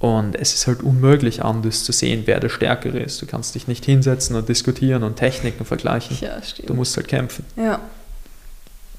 Und 0.00 0.36
es 0.36 0.54
ist 0.54 0.66
halt 0.68 0.82
unmöglich, 0.82 1.44
anders 1.44 1.82
zu 1.82 1.90
sehen, 1.90 2.22
wer 2.26 2.38
der 2.38 2.50
Stärkere 2.50 3.00
ist. 3.00 3.20
Du 3.20 3.26
kannst 3.26 3.54
dich 3.54 3.66
nicht 3.66 3.84
hinsetzen 3.84 4.36
und 4.36 4.48
diskutieren 4.48 5.02
und 5.02 5.16
Techniken 5.16 5.64
vergleichen. 5.64 6.16
Ja, 6.20 6.40
stimmt. 6.40 6.70
Du 6.70 6.74
musst 6.74 6.96
halt 6.96 7.08
kämpfen. 7.08 7.44
Ja. 7.56 7.80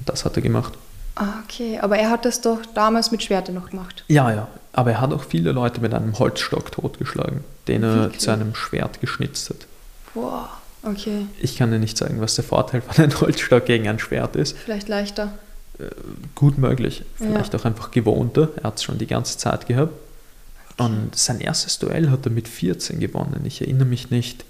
Das 0.04 0.24
hat 0.24 0.36
er 0.36 0.42
gemacht. 0.42 0.74
Ah, 1.14 1.34
okay. 1.44 1.78
Aber 1.80 1.98
er 1.98 2.10
hat 2.10 2.24
das 2.24 2.42
doch 2.42 2.60
damals 2.74 3.10
mit 3.10 3.22
Schwerte 3.22 3.52
noch 3.52 3.70
gemacht. 3.70 4.04
Ja, 4.08 4.30
ja. 4.30 4.48
Aber 4.72 4.90
er 4.90 5.00
hat 5.00 5.12
auch 5.12 5.24
viele 5.24 5.52
Leute 5.52 5.80
mit 5.80 5.94
einem 5.94 6.18
Holzstock 6.18 6.70
totgeschlagen, 6.70 7.44
den 7.66 7.82
er 7.82 7.94
Wirklich? 7.94 8.20
zu 8.20 8.30
einem 8.30 8.54
Schwert 8.54 9.00
geschnitzt 9.00 9.50
hat. 9.50 9.66
Boah, 10.14 10.50
okay. 10.82 11.26
Ich 11.40 11.56
kann 11.56 11.70
dir 11.70 11.78
nicht 11.78 11.96
sagen, 11.96 12.20
was 12.20 12.34
der 12.34 12.44
Vorteil 12.44 12.82
von 12.82 13.02
einem 13.02 13.20
Holzstock 13.20 13.64
gegen 13.64 13.88
ein 13.88 13.98
Schwert 13.98 14.36
ist. 14.36 14.56
Vielleicht 14.56 14.88
leichter. 14.88 15.32
Äh, 15.78 15.86
gut 16.34 16.58
möglich. 16.58 17.04
Vielleicht 17.16 17.52
ja. 17.54 17.58
auch 17.58 17.64
einfach 17.64 17.90
gewohnter. 17.90 18.50
Er 18.56 18.64
hat 18.64 18.76
es 18.76 18.84
schon 18.84 18.98
die 18.98 19.06
ganze 19.06 19.38
Zeit 19.38 19.66
gehabt. 19.66 19.92
Und 20.76 21.14
sein 21.14 21.40
erstes 21.40 21.78
Duell 21.78 22.10
hat 22.10 22.26
er 22.26 22.32
mit 22.32 22.48
14 22.48 23.00
gewonnen. 23.00 23.42
Ich 23.44 23.60
erinnere 23.60 23.86
mich 23.86 24.10
nicht, 24.10 24.44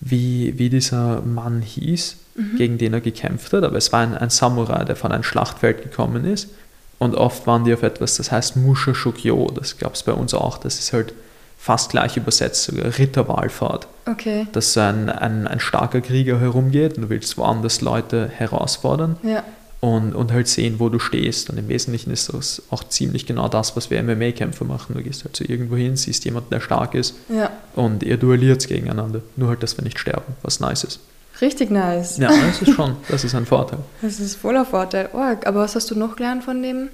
wie, 0.00 0.58
wie 0.58 0.70
dieser 0.70 1.22
Mann 1.22 1.62
hieß, 1.62 2.16
mhm. 2.34 2.56
gegen 2.56 2.78
den 2.78 2.94
er 2.94 3.00
gekämpft 3.00 3.52
hat, 3.52 3.64
aber 3.64 3.76
es 3.76 3.92
war 3.92 4.00
ein, 4.00 4.16
ein, 4.16 4.30
Samurai, 4.30 4.84
der 4.84 4.96
von 4.96 5.12
einem 5.12 5.22
Schlachtfeld 5.22 5.82
gekommen 5.82 6.24
ist. 6.24 6.50
Und 6.98 7.14
oft 7.14 7.46
waren 7.46 7.64
die 7.64 7.74
auf 7.74 7.82
etwas, 7.82 8.16
das 8.16 8.32
heißt 8.32 8.56
Musha 8.56 8.94
Shukyo, 8.94 9.50
das 9.54 9.78
gab 9.78 9.94
es 9.94 10.02
bei 10.02 10.12
uns 10.12 10.32
auch. 10.32 10.58
Das 10.58 10.78
ist 10.78 10.92
halt 10.92 11.12
fast 11.58 11.90
gleich 11.90 12.16
übersetzt, 12.16 12.64
sogar 12.64 12.96
Ritterwahlfahrt. 12.98 13.86
Okay. 14.06 14.46
Dass 14.52 14.72
so 14.72 14.80
ein, 14.80 15.10
ein, 15.10 15.46
ein 15.46 15.60
starker 15.60 16.00
Krieger 16.00 16.40
herumgeht 16.40 16.96
und 16.96 17.04
du 17.04 17.08
willst 17.10 17.36
woanders 17.36 17.80
Leute 17.80 18.28
herausfordern. 18.28 19.16
Ja 19.22 19.44
und, 19.86 20.14
und 20.14 20.32
halt 20.32 20.48
sehen, 20.48 20.80
wo 20.80 20.88
du 20.88 20.98
stehst. 20.98 21.48
Und 21.48 21.58
im 21.58 21.68
Wesentlichen 21.68 22.10
ist 22.10 22.32
das 22.32 22.60
auch 22.70 22.82
ziemlich 22.84 23.24
genau 23.24 23.48
das, 23.48 23.76
was 23.76 23.88
wir 23.88 24.02
MMA-Kämpfer 24.02 24.64
machen. 24.64 24.94
Du 24.94 25.02
gehst 25.02 25.24
halt 25.24 25.36
so 25.36 25.44
irgendwo 25.46 25.76
hin, 25.76 25.96
siehst 25.96 26.24
jemanden, 26.24 26.50
der 26.50 26.60
stark 26.60 26.94
ist 26.94 27.14
ja. 27.28 27.50
und 27.76 28.02
ihr 28.02 28.16
duelliert 28.16 28.66
gegeneinander. 28.66 29.22
Nur 29.36 29.50
halt, 29.50 29.62
dass 29.62 29.78
wir 29.78 29.84
nicht 29.84 30.00
sterben, 30.00 30.34
was 30.42 30.58
nice 30.58 30.82
ist. 30.82 31.00
Richtig 31.40 31.70
nice. 31.70 32.16
Ja, 32.16 32.28
das 32.28 32.62
ist 32.62 32.74
schon, 32.74 32.96
das 33.08 33.22
ist 33.22 33.34
ein 33.34 33.46
Vorteil. 33.46 33.78
Das 34.02 34.18
ist 34.18 34.36
voller 34.36 34.64
Vorteil. 34.64 35.08
Oh, 35.12 35.18
aber 35.18 35.60
was 35.60 35.76
hast 35.76 35.90
du 35.90 35.94
noch 35.94 36.16
gelernt 36.16 36.42
von 36.42 36.62
dem 36.62 36.88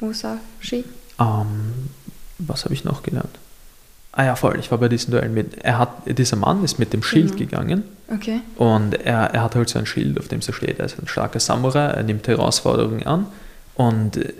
Musashi? 0.00 0.84
Um, 1.18 1.26
ähm, 1.28 1.90
was 2.38 2.64
habe 2.64 2.74
ich 2.74 2.84
noch 2.84 3.02
gelernt? 3.04 3.38
Ah 4.18 4.24
ja, 4.24 4.34
voll. 4.34 4.58
Ich 4.58 4.70
war 4.70 4.78
bei 4.78 4.88
diesem 4.88 5.12
Duell 5.12 5.28
mit. 5.28 5.58
Er 5.62 5.76
hat, 5.76 5.90
dieser 6.06 6.36
Mann 6.36 6.64
ist 6.64 6.78
mit 6.78 6.94
dem 6.94 7.02
Schild 7.02 7.32
mhm. 7.32 7.36
gegangen. 7.36 7.84
Okay. 8.12 8.40
Und 8.56 8.94
er, 8.94 9.26
er 9.34 9.42
hat 9.42 9.54
halt 9.54 9.68
so 9.68 9.78
ein 9.78 9.84
Schild, 9.84 10.18
auf 10.18 10.28
dem 10.28 10.40
so 10.40 10.52
steht, 10.52 10.78
er 10.78 10.86
ist 10.86 10.98
ein 10.98 11.06
starker 11.06 11.38
Samurai, 11.38 11.88
er 11.88 12.02
nimmt 12.02 12.26
Herausforderungen 12.26 13.06
an. 13.06 13.26
Und 13.74 14.16
äh, 14.16 14.32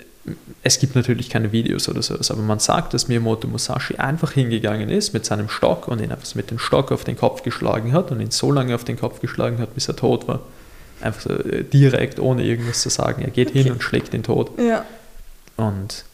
es 0.63 0.79
gibt 0.79 0.97
natürlich 0.97 1.29
keine 1.29 1.53
Videos 1.53 1.91
oder 1.91 2.01
sowas, 2.01 2.31
aber 2.31 2.41
man 2.41 2.59
sagt, 2.59 2.95
dass 2.95 3.07
Miyamoto 3.07 3.49
Musashi 3.49 3.97
einfach 3.97 4.33
hingegangen 4.33 4.89
ist 4.89 5.13
mit 5.13 5.27
seinem 5.27 5.51
Stock 5.51 5.89
und 5.89 6.01
ihn 6.01 6.11
einfach 6.11 6.35
mit 6.35 6.51
dem 6.51 6.59
Stock 6.59 6.91
auf 6.91 7.05
den 7.05 7.17
Kopf 7.17 7.43
geschlagen 7.43 7.93
hat 7.93 8.11
und 8.11 8.21
ihn 8.21 8.31
so 8.31 8.51
lange 8.51 8.75
auf 8.75 8.83
den 8.83 8.99
Kopf 8.99 9.21
geschlagen 9.21 9.59
hat, 9.59 9.75
bis 9.75 9.89
er 9.89 9.97
tot 9.97 10.27
war. 10.27 10.41
Einfach 11.03 11.21
so 11.21 11.35
äh, 11.35 11.65
direkt, 11.65 12.19
ohne 12.19 12.45
irgendwas 12.45 12.81
zu 12.81 12.89
sagen. 12.89 13.21
Er 13.21 13.31
geht 13.31 13.51
okay. 13.51 13.65
hin 13.65 13.73
und 13.73 13.83
schlägt 13.83 14.15
ihn 14.15 14.23
tot. 14.23 14.51
Ja. 14.59 14.87
Und 15.59 16.07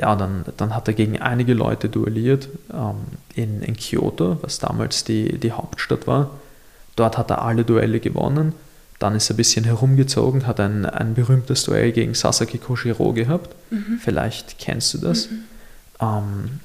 ja, 0.00 0.16
dann, 0.16 0.44
dann 0.56 0.74
hat 0.74 0.88
er 0.88 0.94
gegen 0.94 1.20
einige 1.20 1.52
Leute 1.52 1.90
duelliert 1.90 2.48
ähm, 2.72 2.96
in, 3.34 3.62
in 3.62 3.76
Kyoto, 3.76 4.38
was 4.40 4.58
damals 4.58 5.04
die, 5.04 5.38
die 5.38 5.52
Hauptstadt 5.52 6.06
war. 6.06 6.30
Dort 6.96 7.18
hat 7.18 7.30
er 7.30 7.42
alle 7.42 7.64
Duelle 7.64 8.00
gewonnen. 8.00 8.54
Dann 8.98 9.14
ist 9.14 9.30
er 9.30 9.34
ein 9.34 9.36
bisschen 9.36 9.64
herumgezogen, 9.64 10.46
hat 10.46 10.58
ein, 10.58 10.86
ein 10.86 11.14
berühmtes 11.14 11.64
Duell 11.64 11.92
gegen 11.92 12.14
Sasaki 12.14 12.58
Koshiro 12.58 13.12
gehabt. 13.12 13.54
Mhm. 13.70 14.00
Vielleicht 14.02 14.58
kennst 14.58 14.94
du 14.94 14.98
das. 14.98 15.30
Mhm. 15.30 15.44
Ähm, 16.00 16.60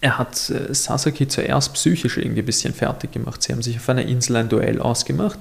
er 0.00 0.18
hat 0.18 0.50
äh, 0.50 0.72
Sasaki 0.72 1.26
zuerst 1.26 1.74
psychisch 1.74 2.16
irgendwie 2.16 2.42
ein 2.42 2.46
bisschen 2.46 2.72
fertig 2.72 3.12
gemacht. 3.12 3.42
Sie 3.42 3.52
haben 3.52 3.62
sich 3.62 3.76
auf 3.76 3.88
einer 3.88 4.02
Insel 4.02 4.36
ein 4.36 4.48
Duell 4.48 4.80
ausgemacht, 4.80 5.38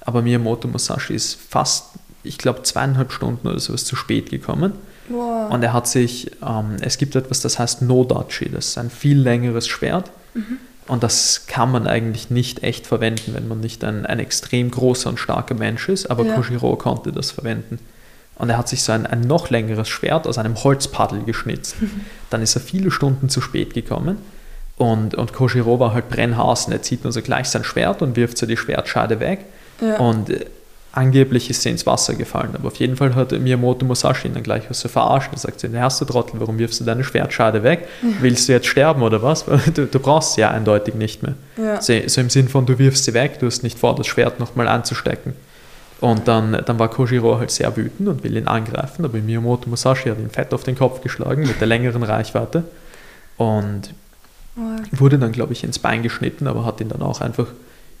aber 0.00 0.22
Miyamoto 0.22 0.66
Musashi 0.66 1.14
ist 1.14 1.38
fast, 1.48 1.90
ich 2.24 2.38
glaube, 2.38 2.64
zweieinhalb 2.64 3.12
Stunden 3.12 3.46
oder 3.46 3.60
sowas 3.60 3.84
zu 3.84 3.94
spät 3.94 4.30
gekommen. 4.30 4.72
Wow. 5.08 5.52
Und 5.52 5.62
er 5.62 5.72
hat 5.72 5.86
sich, 5.88 6.30
ähm, 6.42 6.76
es 6.80 6.98
gibt 6.98 7.14
etwas, 7.16 7.40
das 7.40 7.58
heißt 7.58 7.82
No-Dachi, 7.82 8.50
das 8.50 8.68
ist 8.68 8.78
ein 8.78 8.90
viel 8.90 9.18
längeres 9.18 9.68
Schwert. 9.68 10.10
Mhm. 10.34 10.58
Und 10.88 11.02
das 11.02 11.46
kann 11.46 11.72
man 11.72 11.86
eigentlich 11.86 12.30
nicht 12.30 12.62
echt 12.62 12.86
verwenden, 12.86 13.34
wenn 13.34 13.48
man 13.48 13.60
nicht 13.60 13.82
ein, 13.82 14.06
ein 14.06 14.20
extrem 14.20 14.70
großer 14.70 15.10
und 15.10 15.18
starker 15.18 15.54
Mensch 15.54 15.88
ist. 15.88 16.10
Aber 16.10 16.24
ja. 16.24 16.34
Koshiro 16.34 16.76
konnte 16.76 17.10
das 17.12 17.32
verwenden. 17.32 17.78
Und 18.36 18.50
er 18.50 18.58
hat 18.58 18.68
sich 18.68 18.82
so 18.82 18.92
ein, 18.92 19.06
ein 19.06 19.22
noch 19.22 19.50
längeres 19.50 19.88
Schwert 19.88 20.26
aus 20.26 20.38
einem 20.38 20.62
Holzpaddel 20.62 21.24
geschnitzt. 21.24 21.76
Dann 22.30 22.42
ist 22.42 22.54
er 22.54 22.60
viele 22.60 22.90
Stunden 22.90 23.28
zu 23.28 23.40
spät 23.40 23.74
gekommen. 23.74 24.18
Und, 24.76 25.14
und 25.14 25.32
Koshiro 25.32 25.80
war 25.80 25.94
halt 25.94 26.10
brennhaß 26.10 26.66
und 26.66 26.72
er 26.72 26.82
zieht 26.82 27.02
nur 27.02 27.12
so 27.12 27.22
gleich 27.22 27.48
sein 27.48 27.64
Schwert 27.64 28.02
und 28.02 28.14
wirft 28.14 28.36
so 28.36 28.46
die 28.46 28.58
Schwertscheide 28.58 29.20
weg. 29.20 29.46
Ja. 29.80 29.96
Und 29.96 30.30
äh, 30.30 30.44
angeblich 30.96 31.50
ist 31.50 31.62
sie 31.62 31.70
ins 31.70 31.84
Wasser 31.84 32.14
gefallen. 32.14 32.50
Aber 32.54 32.68
auf 32.68 32.76
jeden 32.76 32.96
Fall 32.96 33.14
hat 33.14 33.32
Miyamoto 33.32 33.84
Musashi 33.84 34.28
ihn 34.28 34.34
dann 34.34 34.42
gleich 34.42 34.64
so 34.70 34.88
verarscht. 34.88 35.30
Er 35.32 35.38
sagt, 35.38 35.62
der 35.62 35.72
erste 35.72 36.06
Trottel, 36.06 36.40
warum 36.40 36.58
wirfst 36.58 36.80
du 36.80 36.84
deine 36.84 37.04
Schwertschade 37.04 37.62
weg? 37.62 37.86
Willst 38.20 38.48
du 38.48 38.52
jetzt 38.52 38.66
sterben 38.66 39.02
oder 39.02 39.22
was? 39.22 39.44
Du, 39.74 39.84
du 39.84 39.98
brauchst 39.98 40.34
sie 40.34 40.40
ja 40.40 40.50
eindeutig 40.50 40.94
nicht 40.94 41.22
mehr. 41.22 41.34
Ja. 41.56 41.82
So, 41.82 41.92
so, 42.06 42.20
im 42.20 42.30
Sinn 42.30 42.48
von, 42.48 42.66
du 42.66 42.78
wirfst 42.78 43.04
sie 43.04 43.14
weg, 43.14 43.38
du 43.40 43.46
hast 43.46 43.62
nicht 43.62 43.78
vor, 43.78 43.94
das 43.94 44.06
Schwert 44.06 44.40
nochmal 44.40 44.68
anzustecken. 44.68 45.34
Und 46.00 46.28
dann, 46.28 46.62
dann 46.64 46.78
war 46.78 46.88
Kojiro 46.88 47.38
halt 47.38 47.50
sehr 47.50 47.76
wütend 47.76 48.08
und 48.08 48.22
will 48.22 48.36
ihn 48.36 48.46
angreifen, 48.46 49.04
aber 49.04 49.18
Miyamoto 49.18 49.68
Musashi 49.68 50.08
hat 50.08 50.18
ihn 50.18 50.30
fett 50.30 50.54
auf 50.54 50.62
den 50.62 50.76
Kopf 50.76 51.00
geschlagen 51.02 51.42
mit 51.42 51.60
der 51.60 51.66
längeren 51.66 52.02
Reichweite 52.02 52.64
und 53.36 53.90
wurde 54.92 55.18
dann, 55.18 55.32
glaube 55.32 55.52
ich, 55.52 55.64
ins 55.64 55.78
Bein 55.78 56.02
geschnitten, 56.02 56.46
aber 56.46 56.64
hat 56.64 56.80
ihn 56.80 56.88
dann 56.88 57.02
auch 57.02 57.20
einfach 57.20 57.48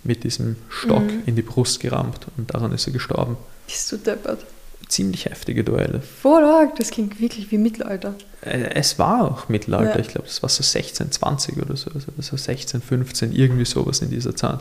mit 0.06 0.24
diesem 0.24 0.56
Stock 0.68 1.02
mhm. 1.02 1.22
in 1.26 1.36
die 1.36 1.42
Brust 1.42 1.80
gerammt 1.80 2.26
und 2.36 2.52
daran 2.54 2.72
ist 2.72 2.86
er 2.86 2.92
gestorben. 2.92 3.36
Bist 3.66 3.90
du 3.92 3.96
deppert? 3.96 4.44
Ziemlich 4.88 5.24
heftige 5.24 5.64
Duelle. 5.64 6.00
Voll 6.00 6.44
arg, 6.44 6.76
das 6.76 6.90
klingt 6.90 7.20
wirklich 7.20 7.50
wie 7.50 7.58
Mittelalter. 7.58 8.14
Äh, 8.42 8.70
es 8.74 8.98
war 8.98 9.24
auch 9.24 9.48
Mittelalter, 9.48 9.94
ja. 9.94 10.00
ich 10.00 10.08
glaube, 10.08 10.28
das 10.28 10.42
war 10.42 10.48
so 10.48 10.62
16, 10.62 11.10
20 11.10 11.56
oder 11.58 11.76
so, 11.76 11.90
also 11.90 12.12
so 12.18 12.36
16, 12.36 12.80
15, 12.80 13.32
irgendwie 13.32 13.64
sowas 13.64 14.00
in 14.00 14.10
dieser 14.10 14.36
Zeit. 14.36 14.60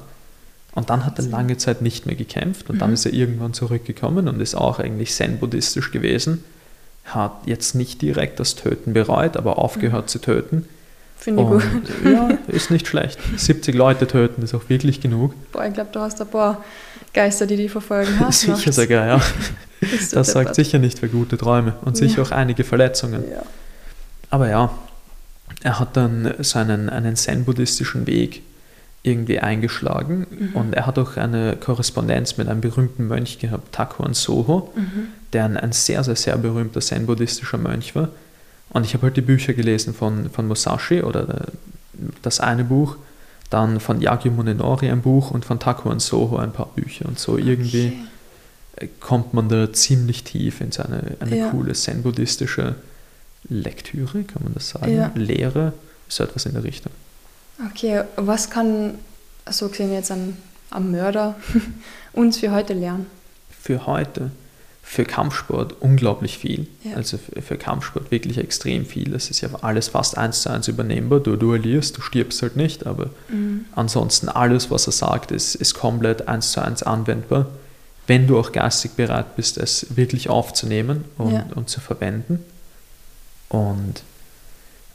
Und 0.73 0.89
dann 0.89 1.05
hat 1.05 1.19
er 1.19 1.25
lange 1.25 1.57
Zeit 1.57 1.81
nicht 1.81 2.05
mehr 2.05 2.15
gekämpft 2.15 2.69
und 2.69 2.75
mhm. 2.75 2.79
dann 2.79 2.93
ist 2.93 3.05
er 3.05 3.13
irgendwann 3.13 3.53
zurückgekommen 3.53 4.27
und 4.27 4.41
ist 4.41 4.55
auch 4.55 4.79
eigentlich 4.79 5.13
zen-buddhistisch 5.13 5.91
gewesen. 5.91 6.43
Hat 7.05 7.33
jetzt 7.45 7.75
nicht 7.75 8.01
direkt 8.01 8.39
das 8.39 8.55
Töten 8.55 8.93
bereut, 8.93 9.37
aber 9.37 9.59
aufgehört 9.59 10.05
mhm. 10.05 10.09
zu 10.09 10.19
töten 10.19 10.65
Finde 11.17 11.43
ich 11.43 11.49
gut. 11.49 11.63
Ja, 12.03 12.29
ist 12.47 12.71
nicht 12.71 12.87
schlecht. 12.87 13.19
70 13.37 13.73
Leute 13.73 14.07
töten 14.07 14.43
ist 14.43 14.53
auch 14.53 14.69
wirklich 14.69 15.01
genug. 15.01 15.33
Boah, 15.51 15.65
ich 15.65 15.73
glaube, 15.73 15.89
du 15.91 15.99
hast 15.99 16.21
ein 16.21 16.27
paar 16.27 16.63
Geister, 17.13 17.47
die 17.47 17.55
die 17.55 17.69
verfolgen 17.69 18.19
hast. 18.19 18.41
sicher 18.41 18.71
sogar, 18.71 19.07
ja. 19.07 19.21
das 19.81 20.09
deppert. 20.09 20.25
sagt 20.25 20.55
sicher 20.55 20.79
nicht 20.79 20.99
für 20.99 21.07
gute 21.07 21.37
Träume 21.37 21.73
und 21.83 21.97
sicher 21.97 22.17
ja. 22.17 22.23
auch 22.23 22.31
einige 22.31 22.63
Verletzungen. 22.63 23.23
Ja. 23.29 23.43
Aber 24.29 24.49
ja, 24.49 24.69
er 25.63 25.79
hat 25.79 25.97
dann 25.97 26.33
seinen 26.39 26.89
einen 26.89 27.15
zen-buddhistischen 27.15 28.05
Weg 28.05 28.43
irgendwie 29.01 29.39
eingeschlagen 29.39 30.25
mhm. 30.29 30.49
und 30.55 30.73
er 30.73 30.85
hat 30.87 30.97
auch 30.99 31.15
eine 31.15 31.55
Korrespondenz 31.55 32.37
mit 32.37 32.47
einem 32.47 32.61
berühmten 32.61 33.07
Mönch 33.07 33.39
gehabt, 33.39 33.71
Takuan 33.71 34.13
Soho, 34.13 34.71
mhm. 34.75 35.07
der 35.31 35.45
ein, 35.45 35.57
ein 35.57 35.71
sehr, 35.71 36.03
sehr, 36.03 36.15
sehr 36.15 36.37
berühmter 36.37 36.81
zen-buddhistischer 36.81 37.57
Mönch 37.57 37.95
war 37.95 38.09
und 38.75 38.85
ich 38.85 38.93
habe 38.93 39.03
halt 39.03 39.15
die 39.15 39.21
Bücher 39.21 39.53
gelesen 39.53 39.93
von, 39.93 40.29
von 40.29 40.49
Musashi 40.49 41.01
oder 41.01 41.45
das 42.21 42.41
eine 42.41 42.65
Buch, 42.65 42.97
dann 43.49 43.79
von 43.79 44.01
Yagyu 44.01 44.31
Munenori 44.31 44.89
ein 44.89 45.01
Buch 45.01 45.31
und 45.31 45.45
von 45.45 45.59
Takuan 45.61 46.01
Soho 46.01 46.35
ein 46.35 46.51
paar 46.51 46.67
Bücher. 46.75 47.05
Und 47.05 47.17
so 47.17 47.37
irgendwie 47.37 47.93
okay. 48.75 48.89
kommt 48.99 49.33
man 49.33 49.47
da 49.47 49.71
ziemlich 49.71 50.25
tief 50.25 50.59
in 50.59 50.73
seine 50.73 51.15
eine 51.21 51.37
ja. 51.37 51.49
coole 51.51 51.71
zen-buddhistische 51.71 52.75
Lektüre, 53.47 54.23
kann 54.23 54.43
man 54.43 54.53
das 54.53 54.67
sagen? 54.67 54.93
Ja. 54.93 55.09
Lehre, 55.15 55.71
so 56.09 56.25
etwas 56.25 56.45
in 56.45 56.51
der 56.51 56.65
Richtung. 56.65 56.91
Okay, 57.71 58.03
was 58.17 58.49
kann 58.49 58.95
so 59.49 59.69
gesehen 59.69 59.93
jetzt 59.93 60.11
am 60.11 60.91
Mörder 60.91 61.35
uns 62.11 62.39
für 62.39 62.51
heute 62.51 62.73
lernen? 62.73 63.05
Für 63.49 63.87
heute? 63.87 64.31
Für 64.87 65.03
Kampfsport 65.03 65.75
unglaublich 65.81 66.37
viel. 66.37 66.67
Ja. 66.83 66.95
Also 66.95 67.17
für, 67.17 67.41
für, 67.41 67.57
Kampfsport 67.57 68.11
wirklich 68.11 68.37
extrem 68.37 68.85
viel. 68.85 69.15
Es 69.15 69.31
ist 69.31 69.41
ja 69.41 69.49
alles 69.61 69.89
fast 69.89 70.15
eins 70.15 70.43
zu 70.43 70.51
eins 70.51 70.67
übernehmbar. 70.67 71.19
Du 71.19 71.35
duellierst, 71.35 71.97
du 71.97 72.01
stirbst 72.01 72.43
halt 72.43 72.55
nicht, 72.55 72.85
aber 72.85 73.09
mhm. 73.27 73.65
ansonsten 73.73 74.29
alles, 74.29 74.69
was 74.69 74.85
er 74.85 74.93
sagt, 74.93 75.31
ist, 75.31 75.55
ist 75.55 75.73
komplett 75.73 76.27
eins 76.27 76.51
zu 76.51 76.61
eins 76.61 76.83
anwendbar, 76.83 77.47
wenn 78.05 78.27
du 78.27 78.39
auch 78.39 78.51
geistig 78.51 78.91
bereit 78.91 79.35
bist, 79.35 79.57
es 79.57 79.97
wirklich 79.97 80.29
aufzunehmen 80.29 81.03
und, 81.17 81.33
ja. 81.33 81.47
und 81.55 81.67
zu 81.67 81.81
verwenden. 81.81 82.45
Und 83.49 84.03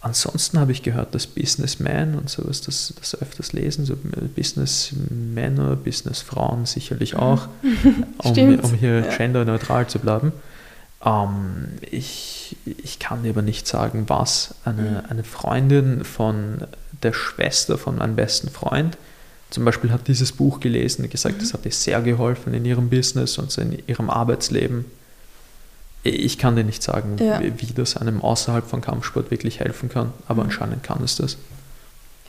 Ansonsten 0.02 0.58
habe 0.58 0.72
ich 0.72 0.82
gehört, 0.82 1.14
dass 1.14 1.26
Businessmen 1.26 2.14
und 2.14 2.30
sowas 2.30 2.62
das, 2.62 2.94
das 2.98 3.20
öfters 3.20 3.52
lesen, 3.52 3.84
so 3.84 3.96
Businessmänner, 4.34 5.76
Businessfrauen 5.76 6.64
sicherlich 6.64 7.16
auch, 7.16 7.48
um, 8.18 8.58
um 8.60 8.74
hier 8.74 9.00
ja. 9.00 9.16
genderneutral 9.16 9.88
zu 9.88 9.98
bleiben. 9.98 10.32
Ähm, 11.04 11.68
ich, 11.90 12.56
ich 12.64 12.98
kann 12.98 13.28
aber 13.28 13.42
nicht 13.42 13.66
sagen, 13.66 14.04
was. 14.08 14.54
Eine, 14.64 14.82
mhm. 14.82 15.10
eine 15.10 15.24
Freundin 15.24 16.04
von 16.04 16.62
der 17.02 17.12
Schwester 17.12 17.76
von 17.76 17.96
meinem 17.96 18.16
besten 18.16 18.48
Freund 18.48 18.96
zum 19.50 19.64
Beispiel 19.64 19.90
hat 19.90 20.06
dieses 20.06 20.32
Buch 20.32 20.60
gelesen 20.60 21.04
und 21.04 21.10
gesagt, 21.10 21.36
mhm. 21.36 21.40
das 21.40 21.52
hat 21.52 21.66
ihr 21.66 21.72
sehr 21.72 22.00
geholfen 22.00 22.54
in 22.54 22.64
ihrem 22.64 22.88
Business 22.88 23.36
und 23.36 23.56
in 23.58 23.82
ihrem 23.86 24.08
Arbeitsleben. 24.08 24.84
Ich 26.02 26.38
kann 26.38 26.56
dir 26.56 26.64
nicht 26.64 26.82
sagen, 26.82 27.16
ja. 27.18 27.40
wie 27.42 27.72
das 27.74 27.96
einem 27.96 28.22
außerhalb 28.22 28.66
von 28.66 28.80
Kampfsport 28.80 29.30
wirklich 29.30 29.60
helfen 29.60 29.88
kann, 29.88 30.12
aber 30.28 30.44
mhm. 30.44 30.50
anscheinend 30.50 30.82
kann 30.82 31.02
es 31.02 31.16
das. 31.16 31.36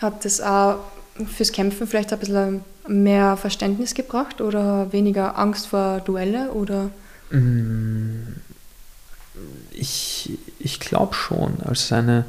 Hat 0.02 0.26
das 0.26 0.42
auch 0.42 0.80
fürs 1.26 1.52
Kämpfen 1.52 1.88
vielleicht 1.88 2.12
ein 2.12 2.20
bisschen 2.20 2.64
mehr 2.88 3.38
Verständnis 3.38 3.94
gebracht 3.94 4.42
oder 4.42 4.92
weniger 4.92 5.38
Angst 5.38 5.68
vor 5.68 6.02
Duelle 6.02 6.52
oder? 6.52 6.90
Mm, 7.30 8.36
ich, 9.72 10.38
ich 10.60 10.80
glaube 10.80 11.14
schon. 11.14 11.58
Also 11.64 11.96
eine, 11.96 12.26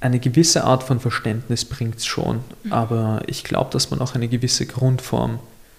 eine 0.00 0.18
gewisse 0.18 0.64
Art 0.64 0.82
von 0.82 1.00
Verständnis 1.00 1.64
bringt 1.64 1.98
es 1.98 2.06
schon, 2.06 2.40
mhm. 2.64 2.72
aber 2.72 3.22
ich 3.26 3.44
glaube, 3.44 3.70
dass 3.70 3.90
man 3.90 4.00
auch 4.00 4.14
eine 4.14 4.28
gewisse 4.28 4.66
Grundform 4.66 5.38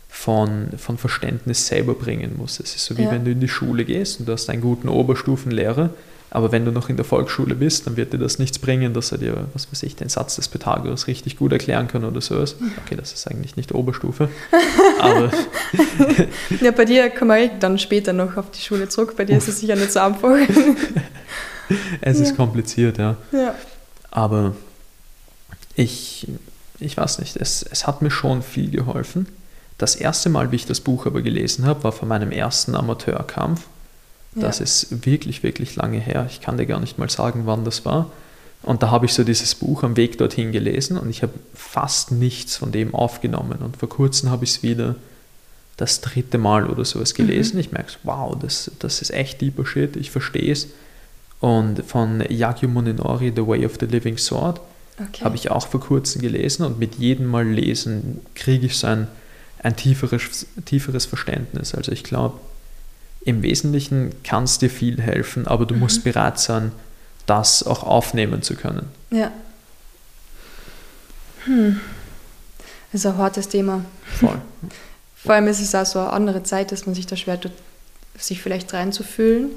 von, 0.09 0.69
von 0.77 0.97
Verständnis 0.97 1.67
selber 1.67 1.93
bringen 1.93 2.35
muss. 2.37 2.59
Es 2.59 2.75
ist 2.75 2.85
so 2.85 2.97
wie 2.97 3.03
ja. 3.03 3.11
wenn 3.11 3.25
du 3.25 3.31
in 3.31 3.39
die 3.39 3.47
Schule 3.47 3.85
gehst 3.85 4.19
und 4.19 4.27
du 4.27 4.33
hast 4.33 4.49
einen 4.49 4.61
guten 4.61 4.89
Oberstufenlehrer 4.89 5.91
aber 6.29 6.51
wenn 6.51 6.65
du 6.65 6.71
noch 6.71 6.89
in 6.89 6.97
der 6.97 7.05
Volksschule 7.05 7.55
bist, 7.55 7.87
dann 7.87 7.95
wird 7.95 8.11
dir 8.11 8.17
das 8.17 8.37
nichts 8.37 8.59
bringen, 8.59 8.93
dass 8.93 9.13
er 9.13 9.17
dir, 9.17 9.47
was 9.53 9.71
weiß 9.71 9.83
ich, 9.83 9.95
den 9.95 10.09
Satz 10.09 10.35
des 10.35 10.49
Pythagoras 10.49 11.07
richtig 11.07 11.37
gut 11.37 11.53
erklären 11.53 11.87
kann 11.87 12.03
oder 12.03 12.19
sowas. 12.19 12.57
Okay, 12.83 12.95
das 12.97 13.13
ist 13.13 13.27
eigentlich 13.27 13.55
nicht 13.55 13.73
Oberstufe. 13.73 14.29
aber 14.99 15.31
ja, 16.61 16.71
bei 16.71 16.83
dir 16.83 17.09
komme 17.09 17.45
ich 17.45 17.51
dann 17.59 17.79
später 17.79 18.11
noch 18.11 18.35
auf 18.35 18.51
die 18.51 18.59
Schule 18.59 18.89
zurück. 18.89 19.15
Bei 19.15 19.23
dir 19.23 19.37
ist 19.37 19.47
es 19.47 19.61
sicher 19.61 19.77
nicht 19.77 19.91
so 19.91 19.99
einfach. 19.99 20.35
es 22.01 22.19
ist 22.19 22.35
kompliziert, 22.35 22.97
ja. 22.97 23.15
ja. 23.31 23.55
Aber 24.11 24.53
ich, 25.75 26.27
ich 26.79 26.97
weiß 26.97 27.19
nicht, 27.19 27.37
es, 27.37 27.63
es 27.63 27.87
hat 27.87 28.01
mir 28.01 28.11
schon 28.11 28.41
viel 28.41 28.69
geholfen. 28.69 29.27
Das 29.78 29.95
erste 29.95 30.30
Mal, 30.30 30.51
wie 30.51 30.55
ich 30.55 30.65
das 30.65 30.82
Buch 30.82 31.05
aber 31.05 31.21
gelesen 31.21 31.65
habe, 31.65 31.84
war 31.84 31.91
von 31.91 32.07
meinem 32.07 32.32
ersten 32.32 32.75
Amateurkampf. 32.75 33.65
Das 34.36 34.59
ja. 34.59 34.63
ist 34.63 35.05
wirklich, 35.05 35.43
wirklich 35.43 35.75
lange 35.75 35.99
her. 35.99 36.28
Ich 36.30 36.41
kann 36.41 36.57
dir 36.57 36.65
gar 36.65 36.80
nicht 36.80 36.97
mal 36.97 37.09
sagen, 37.09 37.43
wann 37.45 37.63
das 37.63 37.86
war. 37.86 38.11
Und 38.63 38.84
da 38.84 38.91
habe 38.91 39.05
ich 39.05 39.13
so 39.13 39.23
dieses 39.23 39.55
Buch 39.55 39.84
am 39.84 39.97
Weg 39.97 40.17
dorthin 40.17 40.51
gelesen 40.51 40.97
und 40.97 41.09
ich 41.09 41.21
habe 41.21 41.34
fast 41.53 42.11
nichts 42.11 42.57
von 42.57 42.71
dem 42.71 42.93
aufgenommen. 42.93 43.59
Und 43.59 43.78
vor 43.78 43.89
kurzem 43.89 44.30
habe 44.30 44.45
ich 44.45 44.51
es 44.51 44.63
wieder 44.63 44.95
das 45.78 46.01
dritte 46.01 46.39
Mal 46.39 46.67
oder 46.67 46.84
sowas 46.84 47.13
gelesen. 47.13 47.55
Mhm. 47.55 47.59
Ich 47.61 47.71
merke, 47.71 47.93
wow, 48.03 48.36
das, 48.39 48.71
das 48.80 49.01
ist 49.01 49.11
echt 49.11 49.41
deeper 49.41 49.65
Shit, 49.65 49.95
ich 49.95 50.11
verstehe 50.11 50.51
es. 50.51 50.67
Und 51.39 51.84
von 51.86 52.23
Yagyu 52.28 52.67
Moninori, 52.67 53.32
The 53.36 53.45
Way 53.45 53.65
of 53.67 53.75
the 53.80 53.86
Living 53.86 54.17
Sword, 54.17 54.59
okay. 54.99 55.23
habe 55.23 55.36
ich 55.36 55.51
auch 55.51 55.67
vor 55.67 55.80
kurzem 55.80 56.21
gelesen 56.21 56.65
und 56.65 56.80
mit 56.80 56.95
jedem 56.95 57.28
Mal 57.28 57.47
lesen 57.47 58.21
kriege 58.34 58.65
ich 58.65 58.78
so 58.78 58.88
ein, 58.88 59.07
ein 59.63 59.75
tieferes, 59.75 60.45
tieferes 60.65 61.05
Verständnis. 61.05 61.73
Also 61.73 61.91
ich 61.91 62.03
glaube, 62.03 62.39
im 63.21 63.43
Wesentlichen 63.43 64.11
kann 64.23 64.43
es 64.43 64.57
dir 64.59 64.69
viel 64.69 65.01
helfen, 65.01 65.47
aber 65.47 65.65
du 65.65 65.73
mhm. 65.73 65.81
musst 65.81 66.03
bereit 66.03 66.39
sein, 66.39 66.71
das 67.25 67.63
auch 67.63 67.83
aufnehmen 67.83 68.41
zu 68.41 68.55
können. 68.55 68.87
Ja. 69.11 69.31
Hm. 71.45 71.79
Das 72.91 73.01
ist 73.01 73.05
ein 73.05 73.17
hartes 73.17 73.49
Thema. 73.49 73.83
Voll. 74.19 74.41
Vor 75.15 75.35
allem 75.35 75.47
ist 75.47 75.59
es 75.59 75.75
auch 75.75 75.85
so 75.85 75.99
eine 75.99 76.13
andere 76.13 76.43
Zeit, 76.43 76.71
dass 76.71 76.85
man 76.85 76.95
sich 76.95 77.05
da 77.05 77.17
schwer 77.17 77.39
tut, 77.39 77.51
sich 78.17 78.41
vielleicht 78.41 78.73
reinzufühlen, 78.73 79.49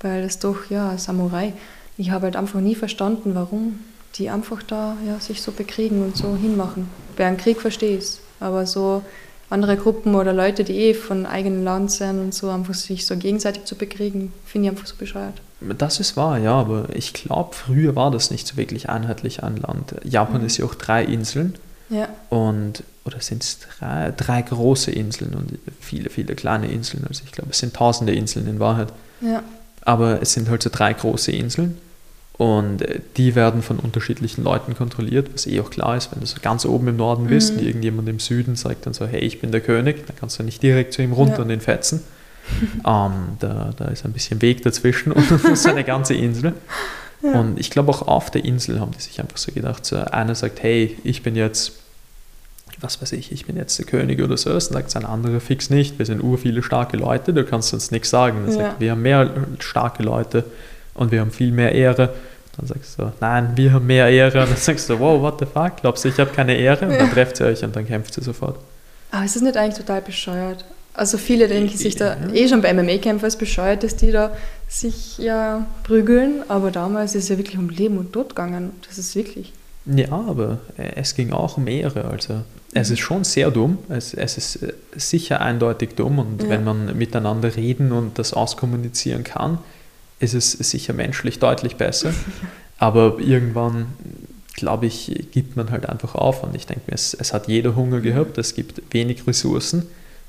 weil 0.00 0.24
es 0.24 0.38
doch, 0.38 0.70
ja, 0.70 0.98
Samurai. 0.98 1.52
Ich 1.98 2.10
habe 2.10 2.24
halt 2.24 2.36
einfach 2.36 2.60
nie 2.60 2.74
verstanden, 2.74 3.34
warum 3.34 3.80
die 4.16 4.30
einfach 4.30 4.62
da 4.62 4.96
ja, 5.06 5.20
sich 5.20 5.42
so 5.42 5.52
bekriegen 5.52 6.02
und 6.02 6.16
so 6.16 6.36
hinmachen. 6.36 6.88
Bei 7.16 7.26
einem 7.26 7.36
Krieg 7.36 7.64
es, 7.64 8.20
aber 8.40 8.66
so 8.66 9.02
andere 9.50 9.76
Gruppen 9.76 10.14
oder 10.14 10.32
Leute, 10.32 10.64
die 10.64 10.76
eh 10.76 10.94
von 10.94 11.24
eigenen 11.24 11.64
Land 11.64 11.90
sind 11.90 12.20
und 12.20 12.34
so, 12.34 12.50
einfach 12.50 12.74
sich 12.74 13.06
so 13.06 13.16
gegenseitig 13.16 13.64
zu 13.64 13.76
bekriegen, 13.76 14.32
finde 14.44 14.66
ich 14.66 14.72
einfach 14.72 14.86
so 14.86 14.94
bescheuert. 14.96 15.40
Das 15.60 16.00
ist 16.00 16.16
wahr, 16.16 16.38
ja, 16.38 16.52
aber 16.52 16.86
ich 16.94 17.14
glaube, 17.14 17.54
früher 17.54 17.96
war 17.96 18.10
das 18.10 18.30
nicht 18.30 18.46
so 18.46 18.56
wirklich 18.56 18.88
einheitlich 18.88 19.42
ein 19.42 19.56
Land. 19.56 19.94
Japan 20.04 20.42
mhm. 20.42 20.46
ist 20.46 20.58
ja 20.58 20.66
auch 20.66 20.74
drei 20.74 21.04
Inseln. 21.04 21.54
Ja. 21.90 22.08
Und, 22.28 22.82
oder 23.04 23.20
sind 23.20 23.42
es 23.42 23.58
drei, 23.78 24.12
drei 24.16 24.42
große 24.42 24.90
Inseln 24.90 25.34
und 25.34 25.58
viele, 25.80 26.10
viele 26.10 26.34
kleine 26.34 26.70
Inseln. 26.70 27.04
Also 27.08 27.22
ich 27.24 27.32
glaube, 27.32 27.50
es 27.50 27.58
sind 27.58 27.74
tausende 27.74 28.14
Inseln 28.14 28.46
in 28.46 28.60
Wahrheit. 28.60 28.92
Ja. 29.22 29.42
Aber 29.82 30.20
es 30.20 30.34
sind 30.34 30.50
halt 30.50 30.62
so 30.62 30.70
drei 30.70 30.92
große 30.92 31.32
Inseln. 31.32 31.78
Und 32.38 32.82
äh, 32.82 33.00
die 33.16 33.34
werden 33.34 33.62
von 33.62 33.78
unterschiedlichen 33.80 34.44
Leuten 34.44 34.74
kontrolliert, 34.74 35.28
was 35.34 35.46
eh 35.46 35.60
auch 35.60 35.70
klar 35.70 35.96
ist, 35.96 36.12
wenn 36.12 36.20
du 36.20 36.26
so 36.26 36.38
ganz 36.40 36.64
oben 36.64 36.88
im 36.88 36.96
Norden 36.96 37.26
bist 37.26 37.52
mhm. 37.52 37.58
und 37.58 37.66
irgendjemand 37.66 38.08
im 38.08 38.20
Süden 38.20 38.54
sagt 38.54 38.86
dann 38.86 38.94
so, 38.94 39.06
hey, 39.06 39.20
ich 39.20 39.40
bin 39.40 39.50
der 39.50 39.60
König, 39.60 40.06
dann 40.06 40.16
kannst 40.16 40.38
du 40.38 40.44
nicht 40.44 40.62
direkt 40.62 40.94
zu 40.94 41.02
ihm 41.02 41.12
runter 41.12 41.38
ja. 41.38 41.42
und 41.42 41.50
ihn 41.50 41.60
fetzen. 41.60 42.02
ähm, 42.86 43.12
da, 43.40 43.72
da 43.76 43.86
ist 43.86 44.04
ein 44.04 44.12
bisschen 44.12 44.40
Weg 44.40 44.62
dazwischen 44.62 45.12
und 45.12 45.30
das 45.30 45.44
ist 45.44 45.66
eine 45.66 45.82
ganze 45.82 46.14
Insel. 46.14 46.54
Ja. 47.22 47.40
Und 47.40 47.58
ich 47.58 47.70
glaube 47.70 47.90
auch 47.90 48.02
auf 48.02 48.30
der 48.30 48.44
Insel 48.44 48.78
haben 48.78 48.92
die 48.92 49.02
sich 49.02 49.20
einfach 49.20 49.36
so 49.36 49.50
gedacht, 49.50 49.84
so 49.84 49.96
einer 49.96 50.36
sagt, 50.36 50.62
hey, 50.62 50.96
ich 51.02 51.24
bin 51.24 51.34
jetzt, 51.34 51.72
was 52.80 53.02
weiß 53.02 53.12
ich, 53.12 53.32
ich 53.32 53.46
bin 53.46 53.56
jetzt 53.56 53.76
der 53.80 53.86
König 53.86 54.22
oder 54.22 54.36
so, 54.36 54.50
dann 54.50 54.60
sagt 54.60 54.94
ein 54.94 55.04
anderer 55.04 55.40
fix 55.40 55.70
nicht, 55.70 55.98
wir 55.98 56.06
sind 56.06 56.22
ur 56.22 56.38
viele 56.38 56.62
starke 56.62 56.96
Leute, 56.96 57.34
du 57.34 57.42
kannst 57.42 57.74
uns 57.74 57.90
nichts 57.90 58.10
sagen. 58.10 58.44
Dann 58.46 58.54
ja. 58.56 58.62
sagt, 58.68 58.80
wir 58.80 58.92
haben 58.92 59.02
mehr 59.02 59.28
starke 59.58 60.04
Leute 60.04 60.44
und 60.98 61.12
wir 61.12 61.20
haben 61.20 61.30
viel 61.30 61.52
mehr 61.52 61.72
Ehre. 61.72 62.14
Dann 62.56 62.66
sagst 62.66 62.98
du, 62.98 63.12
nein, 63.20 63.52
wir 63.54 63.72
haben 63.72 63.86
mehr 63.86 64.08
Ehre. 64.08 64.40
Und 64.42 64.50
dann 64.50 64.56
sagst 64.58 64.90
du, 64.90 64.98
wow, 64.98 65.20
what 65.20 65.38
the 65.38 65.46
fuck, 65.46 65.76
glaubst 65.80 66.04
du, 66.04 66.08
ich 66.08 66.18
habe 66.18 66.30
keine 66.30 66.56
Ehre? 66.56 66.86
Und 66.86 66.98
dann 66.98 67.10
trefft 67.10 67.40
ihr 67.40 67.46
euch 67.46 67.62
und 67.64 67.74
dann 67.74 67.86
kämpft 67.86 68.16
ihr 68.16 68.24
sofort. 68.24 68.58
Aber 69.10 69.24
ist 69.24 69.36
das 69.36 69.42
nicht 69.42 69.56
eigentlich 69.56 69.78
total 69.78 70.02
bescheuert? 70.02 70.64
Also 70.94 71.16
viele 71.16 71.46
denken 71.46 71.76
sich 71.76 71.94
da 71.94 72.16
eh 72.34 72.48
schon 72.48 72.60
bei 72.60 72.74
MMA-Kämpfern 72.74 73.26
als 73.26 73.36
bescheuert, 73.36 73.84
dass 73.84 73.94
die 73.94 74.10
da 74.10 74.32
sich 74.66 75.16
ja 75.18 75.64
prügeln, 75.84 76.42
aber 76.48 76.72
damals 76.72 77.14
ist 77.14 77.24
es 77.24 77.28
ja 77.28 77.38
wirklich 77.38 77.56
um 77.56 77.68
Leben 77.68 77.98
und 77.98 78.12
Tod 78.12 78.30
gegangen. 78.30 78.72
Das 78.86 78.98
ist 78.98 79.14
wirklich. 79.14 79.52
Ja, 79.86 80.10
aber 80.10 80.58
es 80.96 81.14
ging 81.14 81.32
auch 81.32 81.56
um 81.56 81.68
Ehre. 81.68 82.04
Also 82.04 82.42
es 82.74 82.90
ist 82.90 82.98
schon 82.98 83.24
sehr 83.24 83.50
dumm. 83.50 83.78
Es, 83.88 84.12
es 84.12 84.36
ist 84.36 84.62
äh, 84.62 84.72
sicher 84.96 85.40
eindeutig 85.40 85.90
dumm 85.94 86.18
und 86.18 86.42
ja. 86.42 86.48
wenn 86.48 86.64
man 86.64 86.96
miteinander 86.98 87.56
reden 87.56 87.92
und 87.92 88.18
das 88.18 88.34
auskommunizieren 88.34 89.24
kann, 89.24 89.58
ist 90.20 90.34
es 90.34 90.52
sicher 90.52 90.92
menschlich 90.92 91.38
deutlich 91.38 91.76
besser. 91.76 92.12
Aber 92.78 93.18
irgendwann, 93.18 93.86
glaube 94.54 94.86
ich, 94.86 95.28
gibt 95.32 95.56
man 95.56 95.70
halt 95.70 95.88
einfach 95.88 96.14
auf. 96.14 96.42
Und 96.42 96.54
ich 96.54 96.66
denke 96.66 96.82
mir, 96.86 96.94
es, 96.94 97.14
es, 97.14 97.32
hat 97.32 97.48
jeder 97.48 97.76
Hunger 97.76 98.00
gehabt, 98.00 98.38
es 98.38 98.54
gibt 98.54 98.82
wenig 98.92 99.26
Ressourcen. 99.26 99.86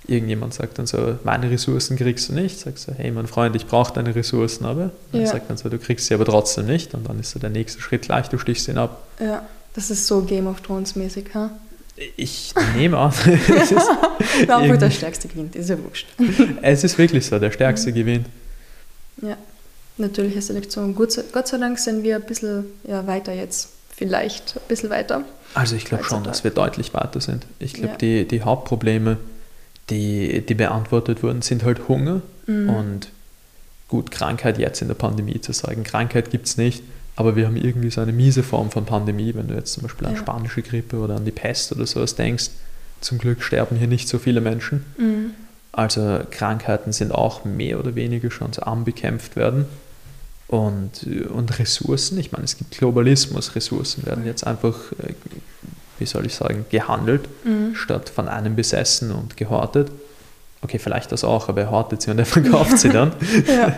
Irgendjemand 0.07 0.53
sagt 0.53 0.79
dann 0.79 0.87
so, 0.87 1.19
meine 1.23 1.51
Ressourcen 1.51 1.97
kriegst 1.97 2.29
du 2.29 2.33
nicht. 2.33 2.59
Sagst 2.59 2.87
du, 2.87 2.93
hey 2.93 3.11
mein 3.11 3.27
Freund, 3.27 3.55
ich 3.55 3.67
brauche 3.67 3.93
deine 3.93 4.15
Ressourcen, 4.15 4.65
aber 4.65 4.91
ja. 5.11 5.25
sagt 5.27 5.49
dann 5.49 5.57
so, 5.57 5.69
du 5.69 5.77
kriegst 5.77 6.07
sie 6.07 6.13
aber 6.13 6.25
trotzdem 6.25 6.65
nicht. 6.65 6.93
Und 6.93 7.07
dann 7.07 7.19
ist 7.19 7.31
so 7.31 7.39
der 7.39 7.51
nächste 7.51 7.81
Schritt 7.81 8.03
gleich, 8.03 8.27
du 8.29 8.37
stichst 8.37 8.67
ihn 8.67 8.77
ab. 8.77 9.03
Ja, 9.19 9.45
das 9.75 9.91
ist 9.91 10.07
so 10.07 10.21
Game 10.21 10.47
of 10.47 10.61
Thrones 10.61 10.95
mäßig, 10.95 11.25
ha? 11.35 11.51
Ich 12.15 12.53
nehme 12.77 12.97
an. 12.97 13.13
es 13.61 13.71
ist 13.71 13.89
einfach 14.47 14.77
der 14.77 14.89
Stärkste 14.89 15.27
gewinnt, 15.27 15.55
ist 15.55 15.69
ja 15.69 15.77
wurscht. 15.83 16.07
es 16.61 16.83
ist 16.83 16.97
wirklich 16.97 17.25
so, 17.25 17.37
der 17.37 17.51
Stärkste 17.51 17.91
mhm. 17.91 17.95
gewinnt. 17.95 18.25
Ja 19.21 19.37
natürliche 19.99 20.41
Selektion. 20.41 20.95
Gott, 20.95 21.17
Gott 21.31 21.47
sei 21.47 21.57
Dank 21.57 21.79
sind 21.79 22.03
wir 22.03 22.17
ein 22.17 22.25
bisschen 22.25 22.65
ja, 22.87 23.05
weiter 23.07 23.33
jetzt. 23.33 23.69
Vielleicht 23.89 24.55
ein 24.55 24.67
bisschen 24.67 24.89
weiter. 24.89 25.23
Also 25.53 25.75
ich 25.75 25.85
glaube 25.85 26.03
schon, 26.05 26.23
dass 26.23 26.43
wir 26.43 26.51
deutlich 26.51 26.93
weiter 26.93 27.19
sind. 27.19 27.45
Ich 27.59 27.73
glaube, 27.73 27.93
ja. 27.93 27.97
die, 27.97 28.27
die 28.27 28.43
Hauptprobleme, 28.43 29.17
die, 29.89 30.45
die 30.45 30.53
beantwortet 30.53 31.21
wurden, 31.21 31.41
sind 31.41 31.63
halt 31.63 31.87
Hunger 31.87 32.21
mhm. 32.45 32.69
und 32.69 33.09
gut, 33.89 34.11
Krankheit 34.11 34.57
jetzt 34.57 34.81
in 34.81 34.87
der 34.87 34.95
Pandemie 34.95 35.41
zu 35.41 35.51
sagen. 35.51 35.83
Krankheit 35.83 36.29
gibt 36.29 36.47
es 36.47 36.57
nicht, 36.57 36.83
aber 37.15 37.35
wir 37.35 37.47
haben 37.47 37.57
irgendwie 37.57 37.89
so 37.89 37.99
eine 37.99 38.13
miese 38.13 38.43
Form 38.43 38.71
von 38.71 38.85
Pandemie, 38.85 39.33
wenn 39.35 39.47
du 39.47 39.55
jetzt 39.55 39.73
zum 39.73 39.83
Beispiel 39.83 40.07
an 40.07 40.13
ja. 40.13 40.19
spanische 40.19 40.61
Grippe 40.61 40.97
oder 40.97 41.15
an 41.17 41.25
die 41.25 41.31
Pest 41.31 41.71
oder 41.73 41.85
sowas 41.85 42.15
denkst. 42.15 42.51
Zum 43.01 43.17
Glück 43.17 43.41
sterben 43.43 43.75
hier 43.75 43.87
nicht 43.87 44.07
so 44.07 44.19
viele 44.19 44.39
Menschen. 44.39 44.85
Mhm. 44.97 45.31
Also 45.71 46.21
Krankheiten 46.31 46.93
sind 46.93 47.11
auch 47.11 47.45
mehr 47.45 47.79
oder 47.79 47.95
weniger 47.95 48.31
schon 48.31 48.53
so 48.53 48.61
am 48.63 48.85
bekämpft 48.85 49.35
werden. 49.35 49.65
Und, 50.49 51.05
und 51.31 51.59
Ressourcen, 51.59 52.17
ich 52.17 52.31
meine, 52.31 52.45
es 52.45 52.57
gibt 52.57 52.75
Globalismus, 52.75 53.55
Ressourcen 53.55 54.03
werden 54.07 54.25
jetzt 54.25 54.47
einfach, 54.47 54.73
äh, 54.93 55.13
wie 55.99 56.07
soll 56.07 56.25
ich 56.25 56.33
sagen, 56.33 56.65
gehandelt, 56.71 57.29
mhm. 57.43 57.75
statt 57.75 58.09
von 58.09 58.27
einem 58.27 58.55
besessen 58.55 59.11
und 59.11 59.37
gehortet. 59.37 59.91
Okay, 60.63 60.79
vielleicht 60.79 61.11
das 61.11 61.23
auch, 61.23 61.49
aber 61.49 61.61
er 61.61 61.71
hortet 61.71 62.01
sie 62.01 62.09
und 62.09 62.17
er 62.17 62.25
verkauft 62.25 62.79
sie 62.79 62.89
dann. 62.89 63.11
ja, 63.47 63.77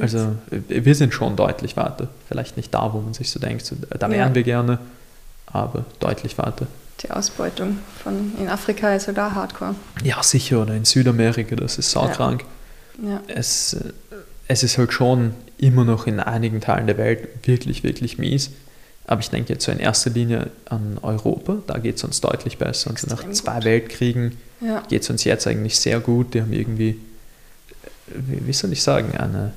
also 0.00 0.36
wir 0.68 0.94
sind 0.94 1.12
schon 1.12 1.34
deutlich 1.34 1.76
weiter. 1.76 2.06
Vielleicht 2.28 2.56
nicht 2.56 2.72
da, 2.72 2.92
wo 2.92 3.00
man 3.00 3.12
sich 3.12 3.32
so 3.32 3.40
denkt, 3.40 3.72
da 3.98 4.08
wären 4.08 4.28
ja. 4.28 4.34
wir 4.34 4.44
gerne, 4.44 4.78
aber 5.46 5.84
deutlich 5.98 6.38
weiter. 6.38 6.68
Die 7.00 7.10
Ausbeutung 7.10 7.80
von 8.00 8.32
in 8.38 8.48
Afrika 8.48 8.94
ist 8.94 9.06
sogar 9.06 9.34
hardcore. 9.34 9.74
Ja, 10.04 10.22
sicher, 10.22 10.62
oder 10.62 10.74
in 10.74 10.84
Südamerika, 10.84 11.56
das 11.56 11.78
ist 11.78 11.90
saukrank. 11.90 12.42
Ja. 12.42 12.46
Ja. 13.02 13.20
Es, 13.26 13.76
es 14.48 14.62
ist 14.62 14.78
halt 14.78 14.92
schon 14.92 15.34
immer 15.58 15.84
noch 15.84 16.06
in 16.06 16.20
einigen 16.20 16.60
Teilen 16.60 16.86
der 16.86 16.98
Welt 16.98 17.46
wirklich, 17.46 17.82
wirklich 17.82 18.18
mies. 18.18 18.50
Aber 19.06 19.20
ich 19.20 19.30
denke 19.30 19.52
jetzt 19.52 19.64
so 19.64 19.72
in 19.72 19.78
erster 19.78 20.10
Linie 20.10 20.50
an 20.64 20.98
Europa, 21.02 21.58
da 21.66 21.78
geht 21.78 21.96
es 21.96 22.04
uns 22.04 22.20
deutlich 22.20 22.56
besser. 22.56 22.90
Und 22.90 23.06
nach 23.08 23.30
zwei 23.32 23.56
gut. 23.56 23.64
Weltkriegen 23.64 24.36
ja. 24.60 24.82
geht 24.88 25.02
es 25.02 25.10
uns 25.10 25.24
jetzt 25.24 25.46
eigentlich 25.46 25.78
sehr 25.78 26.00
gut. 26.00 26.32
Die 26.34 26.40
haben 26.40 26.52
irgendwie, 26.52 26.98
wie, 28.06 28.46
wie 28.46 28.52
soll 28.52 28.72
ich 28.72 28.82
sagen, 28.82 29.16
eine, 29.16 29.52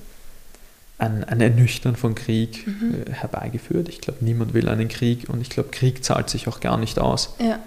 ein, 0.98 1.24
ein 1.24 1.40
Ernüchtern 1.40 1.96
von 1.96 2.14
Krieg 2.14 2.68
mhm. 2.68 3.04
Äh, 3.06 3.14
herbeigeführt. 3.14 3.88
Ich 3.88 4.02
glaube, 4.02 4.24
niemand 4.24 4.54
will 4.54 4.68
einen 4.68 4.90
Krieg 4.90 5.30
und 5.30 5.40
ich 5.40 5.50
glaube, 5.50 5.70
Krieg 5.70 6.04
zahlt 6.04 6.30
sich 6.30 6.48
auch 6.50 6.60
gar 6.60 6.78
nicht 6.78 7.00
aus. 7.00 7.36
Ja. 7.40 7.60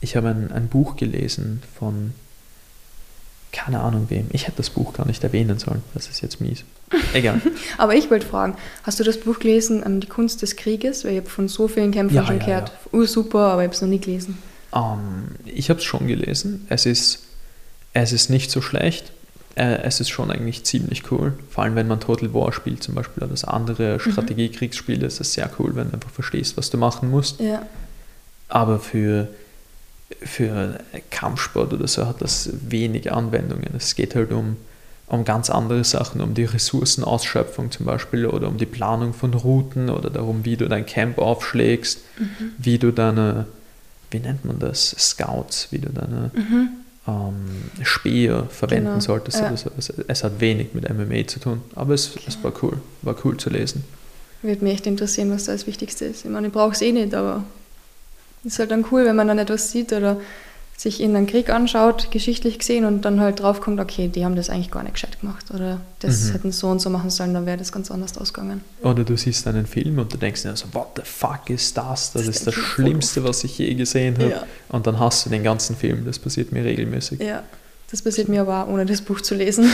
Ich 0.00 0.16
habe 0.16 0.28
ein, 0.28 0.50
ein 0.50 0.68
Buch 0.68 0.96
gelesen 0.96 1.62
von 1.78 2.14
keine 3.52 3.80
Ahnung 3.80 4.06
wem. 4.08 4.26
Ich 4.32 4.46
hätte 4.46 4.58
das 4.58 4.70
Buch 4.70 4.92
gar 4.92 5.06
nicht 5.06 5.24
erwähnen 5.24 5.58
sollen. 5.58 5.82
Das 5.94 6.08
ist 6.08 6.20
jetzt 6.20 6.40
mies. 6.40 6.64
Egal. 7.12 7.40
aber 7.78 7.94
ich 7.94 8.10
wollte 8.10 8.26
fragen, 8.26 8.56
hast 8.82 8.98
du 9.00 9.04
das 9.04 9.18
Buch 9.20 9.38
gelesen, 9.38 9.82
ähm, 9.84 10.00
Die 10.00 10.06
Kunst 10.06 10.42
des 10.42 10.56
Krieges? 10.56 11.04
Weil 11.04 11.12
ich 11.12 11.18
habe 11.18 11.30
von 11.30 11.48
so 11.48 11.68
vielen 11.68 11.92
Kämpfern 11.92 12.16
ja, 12.16 12.26
schon 12.26 12.38
ja, 12.40 12.46
gehört. 12.46 12.72
Ja. 12.92 13.06
super, 13.06 13.52
aber 13.52 13.62
ich 13.62 13.66
habe 13.66 13.74
es 13.74 13.82
noch 13.82 13.88
nie 13.88 14.00
gelesen. 14.00 14.38
Um, 14.70 14.82
ähm, 14.82 15.36
ich 15.44 15.70
habe 15.70 15.80
es 15.80 15.84
schon 15.84 16.06
gelesen. 16.06 16.66
Es 16.68 16.86
ist, 16.86 17.24
es 17.92 18.12
ist 18.12 18.30
nicht 18.30 18.50
so 18.50 18.60
schlecht. 18.60 19.12
Äh, 19.54 19.82
es 19.82 20.00
ist 20.00 20.10
schon 20.10 20.30
eigentlich 20.30 20.64
ziemlich 20.64 21.10
cool. 21.10 21.32
Vor 21.50 21.64
allem, 21.64 21.74
wenn 21.74 21.88
man 21.88 22.00
Total 22.00 22.32
War 22.32 22.52
spielt, 22.52 22.82
zum 22.82 22.94
Beispiel, 22.94 23.22
oder 23.22 23.30
das 23.30 23.44
andere 23.44 23.94
mhm. 23.94 24.12
Strategiekriegsspiele, 24.12 25.06
ist 25.06 25.20
es 25.20 25.32
sehr 25.32 25.50
cool, 25.58 25.74
wenn 25.74 25.88
du 25.88 25.94
einfach 25.94 26.10
verstehst, 26.10 26.56
was 26.56 26.70
du 26.70 26.78
machen 26.78 27.10
musst. 27.10 27.40
Ja. 27.40 27.62
Aber 28.48 28.78
für 28.78 29.28
für 30.20 30.80
Kampfsport 31.10 31.72
oder 31.72 31.86
so 31.86 32.06
hat 32.06 32.22
das 32.22 32.50
wenig 32.68 33.12
Anwendungen. 33.12 33.68
Es 33.76 33.94
geht 33.94 34.14
halt 34.14 34.32
um, 34.32 34.56
um 35.06 35.24
ganz 35.24 35.50
andere 35.50 35.84
Sachen, 35.84 36.20
um 36.20 36.34
die 36.34 36.44
Ressourcenausschöpfung 36.44 37.70
zum 37.70 37.86
Beispiel 37.86 38.26
oder 38.26 38.48
um 38.48 38.56
die 38.56 38.66
Planung 38.66 39.12
von 39.12 39.34
Routen 39.34 39.90
oder 39.90 40.10
darum, 40.10 40.44
wie 40.44 40.56
du 40.56 40.68
dein 40.68 40.86
Camp 40.86 41.18
aufschlägst, 41.18 42.00
mhm. 42.18 42.52
wie 42.56 42.78
du 42.78 42.90
deine, 42.90 43.46
wie 44.10 44.20
nennt 44.20 44.44
man 44.44 44.58
das, 44.58 44.90
Scouts, 44.98 45.68
wie 45.72 45.78
du 45.78 45.90
deine 45.90 46.30
mhm. 46.34 46.68
ähm, 47.06 47.84
Speer 47.84 48.46
verwenden 48.50 48.86
genau. 48.86 49.00
solltest. 49.00 49.40
Ja. 49.40 49.54
So. 49.56 49.70
Es, 49.76 49.90
es, 49.90 50.24
hat 50.24 50.40
wenig 50.40 50.68
mit 50.72 50.88
MMA 50.88 51.26
zu 51.26 51.38
tun, 51.38 51.60
aber 51.74 51.92
es, 51.92 52.16
okay. 52.16 52.24
es 52.26 52.42
war 52.42 52.52
cool, 52.62 52.78
war 53.02 53.14
cool 53.24 53.36
zu 53.36 53.50
lesen. 53.50 53.84
Würde 54.40 54.64
mich 54.64 54.74
echt 54.74 54.86
interessieren, 54.86 55.30
was 55.30 55.44
da 55.44 55.52
das 55.52 55.66
Wichtigste 55.66 56.06
ist. 56.06 56.24
Ich 56.24 56.30
meine, 56.30 56.46
ich 56.46 56.52
brauche 56.52 56.72
es 56.72 56.80
eh 56.80 56.92
nicht, 56.92 57.12
aber 57.12 57.44
ist 58.54 58.58
halt 58.58 58.70
dann 58.70 58.84
cool, 58.90 59.04
wenn 59.04 59.16
man 59.16 59.28
dann 59.28 59.38
etwas 59.38 59.70
sieht 59.70 59.92
oder 59.92 60.20
sich 60.78 61.00
in 61.00 61.16
einen 61.16 61.26
Krieg 61.26 61.50
anschaut, 61.50 62.12
geschichtlich 62.12 62.60
gesehen, 62.60 62.84
und 62.84 63.04
dann 63.04 63.20
halt 63.20 63.40
draufkommt, 63.40 63.80
okay, 63.80 64.06
die 64.06 64.24
haben 64.24 64.36
das 64.36 64.48
eigentlich 64.48 64.70
gar 64.70 64.84
nicht 64.84 64.94
gescheit 64.94 65.20
gemacht 65.20 65.46
oder 65.52 65.80
das 65.98 66.26
mhm. 66.26 66.32
hätten 66.32 66.52
so 66.52 66.68
und 66.68 66.80
so 66.80 66.88
machen 66.88 67.10
sollen, 67.10 67.34
dann 67.34 67.46
wäre 67.46 67.56
das 67.56 67.72
ganz 67.72 67.90
anders 67.90 68.16
ausgegangen. 68.16 68.60
Oder 68.82 69.02
du 69.02 69.16
siehst 69.16 69.48
einen 69.48 69.66
Film 69.66 69.98
und 69.98 70.12
du 70.12 70.16
denkst 70.16 70.42
dir 70.42 70.54
so, 70.54 70.66
what 70.72 70.90
the 70.94 71.02
fuck 71.04 71.50
ist 71.50 71.76
das? 71.76 72.12
Das, 72.12 72.26
das 72.26 72.36
ist 72.36 72.46
das 72.46 72.54
Schlimmste, 72.54 73.24
was 73.24 73.42
ich 73.42 73.58
je 73.58 73.74
gesehen 73.74 74.14
habe. 74.18 74.30
Ja. 74.30 74.46
Und 74.68 74.86
dann 74.86 75.00
hast 75.00 75.26
du 75.26 75.30
den 75.30 75.42
ganzen 75.42 75.74
Film, 75.74 76.04
das 76.04 76.20
passiert 76.20 76.52
mir 76.52 76.64
regelmäßig. 76.64 77.20
Ja, 77.20 77.42
das 77.90 78.00
passiert 78.00 78.28
mir 78.28 78.42
aber 78.42 78.62
auch, 78.62 78.68
ohne 78.68 78.86
das 78.86 79.02
Buch 79.02 79.20
zu 79.20 79.34
lesen. 79.34 79.68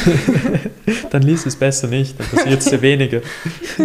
dann 1.10 1.20
liest 1.20 1.46
es 1.46 1.56
besser 1.56 1.86
nicht, 1.86 2.18
dann 2.18 2.28
passiert 2.28 2.60
es 2.60 2.70
dir 2.70 2.80
weniger. 2.80 3.20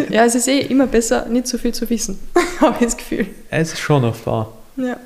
ja, 0.10 0.24
es 0.24 0.36
ist 0.36 0.48
eh 0.48 0.60
immer 0.60 0.88
besser, 0.88 1.26
nicht 1.26 1.48
so 1.48 1.58
viel 1.58 1.74
zu 1.74 1.90
wissen, 1.90 2.18
habe 2.62 2.78
ich 2.80 2.86
das 2.86 2.96
Gefühl. 2.96 3.28
Es 3.50 3.74
ist 3.74 3.80
schon 3.80 4.06
oft 4.06 4.26
wahr. 4.26 4.54
Ja. 4.80 4.98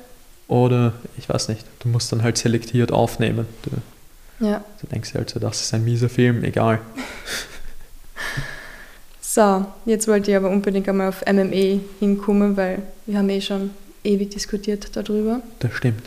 Oder, 0.48 0.92
ich 1.16 1.28
weiß 1.28 1.48
nicht, 1.48 1.64
du 1.80 1.88
musst 1.88 2.12
dann 2.12 2.22
halt 2.22 2.38
selektiert 2.38 2.92
aufnehmen. 2.92 3.46
Du, 3.62 4.46
ja. 4.46 4.64
du 4.80 4.86
denkst 4.86 5.14
halt 5.14 5.30
so, 5.30 5.40
das 5.40 5.62
ist 5.62 5.74
ein 5.74 5.84
mieser 5.84 6.08
Film, 6.08 6.44
egal. 6.44 6.80
so, 9.20 9.66
jetzt 9.86 10.06
wollte 10.06 10.30
ich 10.30 10.36
aber 10.36 10.50
unbedingt 10.50 10.88
einmal 10.88 11.08
auf 11.08 11.24
MME 11.26 11.80
hinkommen, 11.98 12.56
weil 12.56 12.82
wir 13.06 13.18
haben 13.18 13.28
eh 13.30 13.40
schon 13.40 13.70
ewig 14.04 14.30
diskutiert 14.30 14.94
darüber. 14.94 15.40
Das 15.60 15.72
stimmt. 15.74 16.02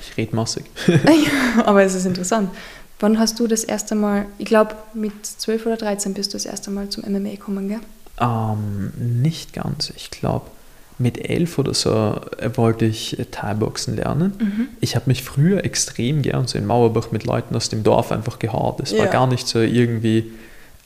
Ich 0.00 0.16
rede 0.16 0.36
massig. 0.36 0.64
ja, 0.86 1.64
aber 1.64 1.82
es 1.82 1.94
ist 1.94 2.06
interessant. 2.06 2.50
Wann 2.98 3.18
hast 3.18 3.40
du 3.40 3.46
das 3.46 3.64
erste 3.64 3.94
Mal, 3.94 4.26
ich 4.36 4.44
glaube 4.44 4.76
mit 4.92 5.24
12 5.24 5.66
oder 5.66 5.76
13 5.78 6.12
bist 6.12 6.32
du 6.32 6.36
das 6.36 6.44
erste 6.44 6.70
Mal 6.70 6.90
zum 6.90 7.10
MMA 7.10 7.30
gekommen, 7.30 7.68
gell? 7.68 7.80
Ähm, 8.20 8.92
nicht 8.98 9.54
ganz. 9.54 9.90
Ich 9.96 10.10
glaube, 10.10 10.50
mit 11.00 11.18
elf 11.28 11.58
oder 11.58 11.74
so 11.74 11.90
äh, 11.90 12.50
wollte 12.54 12.84
ich 12.84 13.18
äh, 13.18 13.24
Thai-Boxen 13.24 13.96
lernen. 13.96 14.32
Mhm. 14.38 14.68
Ich 14.80 14.94
habe 14.96 15.06
mich 15.06 15.24
früher 15.24 15.64
extrem 15.64 16.22
gern 16.22 16.46
so 16.46 16.58
in 16.58 16.66
Mauerbach 16.66 17.10
mit 17.10 17.24
Leuten 17.24 17.56
aus 17.56 17.68
dem 17.68 17.82
Dorf 17.82 18.12
einfach 18.12 18.38
gehaart. 18.38 18.80
Es 18.80 18.92
ja. 18.92 18.98
war 18.98 19.06
gar 19.06 19.26
nicht 19.26 19.48
so 19.48 19.60
irgendwie 19.60 20.30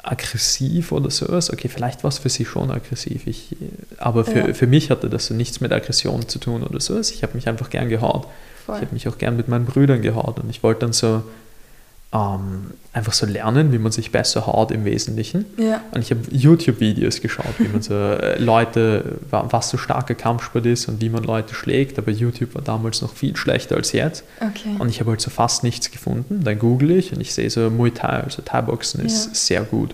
aggressiv 0.03 0.93
oder 0.93 1.11
sowas. 1.11 1.53
Okay, 1.53 1.69
vielleicht 1.69 2.05
war 2.05 2.09
es 2.09 2.19
für 2.19 2.29
sie 2.29 2.45
schon 2.45 2.71
aggressiv. 2.71 3.27
Ich, 3.27 3.53
äh, 3.53 3.57
aber 3.99 4.25
für, 4.25 4.49
ja. 4.49 4.55
für 4.55 4.67
mich 4.67 4.91
hatte 4.91 5.11
das 5.11 5.27
so 5.27 5.35
nichts 5.35 5.61
mit 5.61 5.73
Aggression 5.73 6.29
zu 6.29 6.39
tun 6.39 6.63
oder 6.63 6.81
sowas. 6.81 7.11
Ich 7.11 7.23
habe 7.23 7.35
mich 7.35 7.49
einfach 7.49 7.71
gern 7.71 7.89
gehaart. 7.89 8.27
Voll. 8.65 8.77
Ich 8.77 8.83
habe 8.83 8.95
mich 8.95 9.09
auch 9.09 9.19
gern 9.19 9.37
mit 9.37 9.49
meinen 9.49 9.67
Brüdern 9.67 10.01
gehaart 10.01 10.39
und 10.41 10.49
ich 10.49 10.63
wollte 10.63 10.81
dann 10.81 10.93
so 10.93 11.23
ähm, 12.15 12.71
einfach 12.93 13.13
so 13.13 13.27
lernen, 13.27 13.73
wie 13.73 13.79
man 13.79 13.91
sich 13.91 14.13
besser 14.13 14.47
haut 14.47 14.71
im 14.71 14.85
Wesentlichen. 14.85 15.47
Ja. 15.57 15.83
Und 15.91 16.01
ich 16.01 16.13
habe 16.13 16.21
YouTube-Videos 16.31 17.21
geschaut, 17.21 17.55
wie 17.59 17.67
man 17.67 17.83
so 17.83 17.95
äh, 17.95 18.39
Leute, 18.39 19.19
was 19.31 19.71
so 19.71 19.77
starker 19.77 20.15
Kampfsport 20.15 20.65
ist 20.65 20.89
und 20.89 21.01
wie 21.01 21.09
man 21.09 21.25
Leute 21.25 21.55
schlägt. 21.55 21.99
Aber 21.99 22.13
YouTube 22.13 22.55
war 22.55 22.63
damals 22.63 23.03
noch 23.03 23.13
viel 23.13 23.37
schlechter 23.37 23.75
als 23.75 23.91
jetzt. 23.93 24.23
Okay. 24.39 24.77
Und 24.79 24.89
ich 24.89 25.01
habe 25.01 25.11
halt 25.11 25.21
so 25.21 25.31
fast 25.31 25.65
nichts 25.65 25.91
gefunden. 25.91 26.45
Dann 26.45 26.59
google 26.59 26.93
ich 26.93 27.13
und 27.13 27.21
ich 27.21 27.35
sehe 27.35 27.51
so 27.51 27.69
Muay 27.69 27.91
Thai, 27.91 28.23
also 28.23 28.43
Thai-Boxen 28.43 29.05
ist 29.05 29.27
ja. 29.27 29.35
sehr 29.35 29.63
gut. 29.63 29.93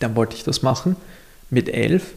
Dann 0.00 0.16
wollte 0.16 0.34
ich 0.34 0.42
das 0.42 0.62
machen 0.62 0.96
mit 1.48 1.68
elf. 1.68 2.14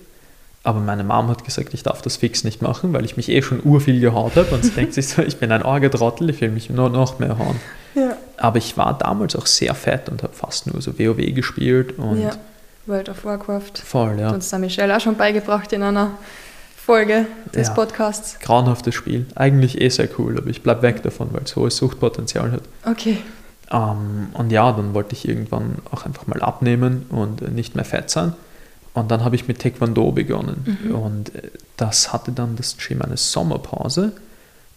Aber 0.64 0.80
meine 0.80 1.04
Mom 1.04 1.30
hat 1.30 1.46
gesagt, 1.46 1.74
ich 1.76 1.84
darf 1.84 2.02
das 2.02 2.18
fix 2.18 2.44
nicht 2.44 2.62
machen, 2.64 2.92
weil 2.92 3.06
ich 3.06 3.16
mich 3.16 3.30
eh 3.30 3.42
schon 3.44 3.62
urviel 3.64 4.02
gehaut 4.02 4.36
habe. 4.36 4.54
Und 4.56 4.66
sie 4.66 4.72
denkt 4.72 4.96
sich 4.96 5.08
so, 5.08 5.22
ich 5.22 5.38
bin 5.38 5.52
ein 5.52 5.62
Orgetrottel, 5.62 6.32
ich 6.32 6.42
will 6.42 6.50
mich 6.50 6.70
nur 6.72 6.90
noch 6.90 7.20
mehr 7.20 7.38
hauen. 7.38 7.58
Ja. 7.94 8.18
Aber 8.38 8.58
ich 8.58 8.78
war 8.78 8.98
damals 8.98 9.36
auch 9.36 9.46
sehr 9.46 9.74
fett 9.76 10.10
und 10.10 10.24
habe 10.24 10.34
fast 10.34 10.68
nur 10.68 10.82
so 10.82 10.98
WoW 10.98 11.34
gespielt. 11.34 11.98
Und 11.98 12.22
ja, 12.22 12.32
World 12.86 13.10
of 13.10 13.26
Warcraft. 13.26 13.74
Voll, 13.84 14.20
ja. 14.20 14.30
Und 14.30 14.38
das 14.38 14.54
hat 14.54 14.62
Michelle 14.62 14.96
auch 14.96 15.02
schon 15.02 15.16
beigebracht 15.16 15.74
in 15.74 15.84
einer 15.84 16.12
Folge 16.76 17.26
des 17.54 17.68
ja. 17.68 17.74
Podcasts. 17.74 18.40
Grauenhaftes 18.40 18.96
Spiel. 18.96 19.26
Eigentlich 19.36 19.82
eh 19.82 19.90
sehr 19.90 20.08
cool, 20.18 20.38
aber 20.38 20.48
ich 20.48 20.64
bleibe 20.64 20.84
weg 20.84 21.04
davon, 21.04 21.30
weil 21.32 21.44
es 21.44 21.56
hohes 21.56 21.76
Suchtpotenzial 21.78 22.52
hat. 22.52 22.62
Okay. 22.86 23.18
Um, 23.70 23.80
ähm, 23.80 24.28
und 24.32 24.52
ja, 24.52 24.72
dann 24.72 24.94
wollte 24.94 25.14
ich 25.14 25.28
irgendwann 25.28 25.80
auch 25.92 26.06
einfach 26.06 26.26
mal 26.28 26.42
abnehmen 26.42 27.06
und 27.10 27.54
nicht 27.54 27.76
mehr 27.76 27.84
fett 27.84 28.10
sein. 28.10 28.34
Und 28.94 29.12
dann 29.12 29.24
habe 29.26 29.36
ich 29.36 29.48
mit 29.50 29.60
Taekwondo 29.60 30.12
begonnen. 30.12 30.80
Mhm. 30.82 30.96
Und 30.96 31.36
äh, 31.36 31.52
das 31.76 32.14
hatte 32.14 32.32
dann 32.32 32.56
das 32.56 32.78
Gym 32.78 33.02
eine 33.02 33.18
Sommerpause. 33.18 34.14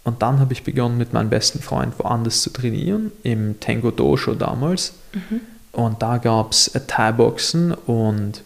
Und 0.04 0.22
dann 0.22 0.40
habe 0.40 0.52
ich 0.52 0.64
begonnen, 0.64 0.98
mit 0.98 1.12
meinem 1.12 1.30
besten 1.30 1.60
Freund 1.60 1.98
woanders 1.98 2.42
zu 2.42 2.50
trainieren, 2.50 3.12
im 3.22 3.60
Tango 3.60 3.90
Dojo 3.90 4.34
damals. 4.34 4.94
Mhm. 5.12 5.40
Und 5.72 6.02
da 6.02 6.18
gab 6.18 6.52
es 6.52 6.72
Thai-Boxen 6.86 7.72
und 7.72 8.42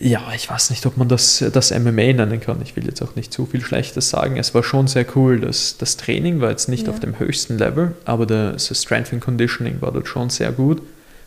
ja, 0.00 0.22
ich 0.32 0.48
weiß 0.48 0.70
nicht, 0.70 0.86
ob 0.86 0.96
man 0.96 1.08
das, 1.08 1.44
das 1.52 1.72
MMA 1.72 2.12
nennen 2.12 2.40
kann. 2.40 2.62
Ich 2.62 2.76
will 2.76 2.84
jetzt 2.86 3.02
auch 3.02 3.16
nicht 3.16 3.32
zu 3.32 3.46
viel 3.46 3.60
Schlechtes 3.60 4.10
sagen. 4.10 4.36
Es 4.36 4.54
war 4.54 4.62
schon 4.62 4.86
sehr 4.86 5.04
cool. 5.16 5.40
Das, 5.40 5.76
das 5.76 5.96
Training 5.96 6.40
war 6.40 6.50
jetzt 6.50 6.68
nicht 6.68 6.86
ja. 6.86 6.92
auf 6.92 7.00
dem 7.00 7.18
höchsten 7.18 7.58
Level, 7.58 7.96
aber 8.04 8.24
das 8.24 8.70
Strength 8.80 9.12
and 9.12 9.22
Conditioning 9.22 9.80
war 9.80 9.90
dort 9.90 10.06
schon 10.06 10.30
sehr 10.30 10.52
gut. 10.52 10.80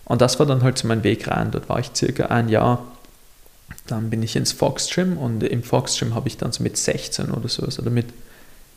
Und 0.06 0.22
das 0.22 0.39
war 0.39 0.45
dann 0.45 0.64
halt 0.64 0.78
so 0.78 0.88
mein 0.88 1.04
Weg 1.04 1.28
rein. 1.28 1.52
Dort 1.52 1.68
war 1.68 1.80
ich 1.80 1.91
circa 1.93 2.28
ein 2.28 2.47
Jahr. 2.47 2.86
Dann 3.88 4.10
bin 4.10 4.24
ich 4.24 4.38
ins 4.38 4.54
Fox 4.54 4.89
Gym 4.89 5.18
und 5.18 5.43
im 5.43 5.64
Fox 5.64 5.97
Gym 5.97 6.16
habe 6.16 6.30
ich 6.30 6.38
dann 6.38 6.54
so 6.54 6.64
mit 6.64 6.78
16 6.78 7.32
oder 7.32 7.49
so, 7.49 7.64
oder 7.64 7.91
mit 7.91 8.06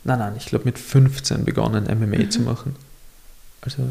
nein, 0.04 0.18
nein, 0.18 0.34
ich 0.36 0.46
glaube 0.46 0.64
mit 0.64 0.78
15 0.78 1.44
begonnen, 1.44 1.84
MMA 1.84 2.24
mhm. 2.24 2.30
zu 2.30 2.40
machen. 2.42 2.76
Also 3.62 3.82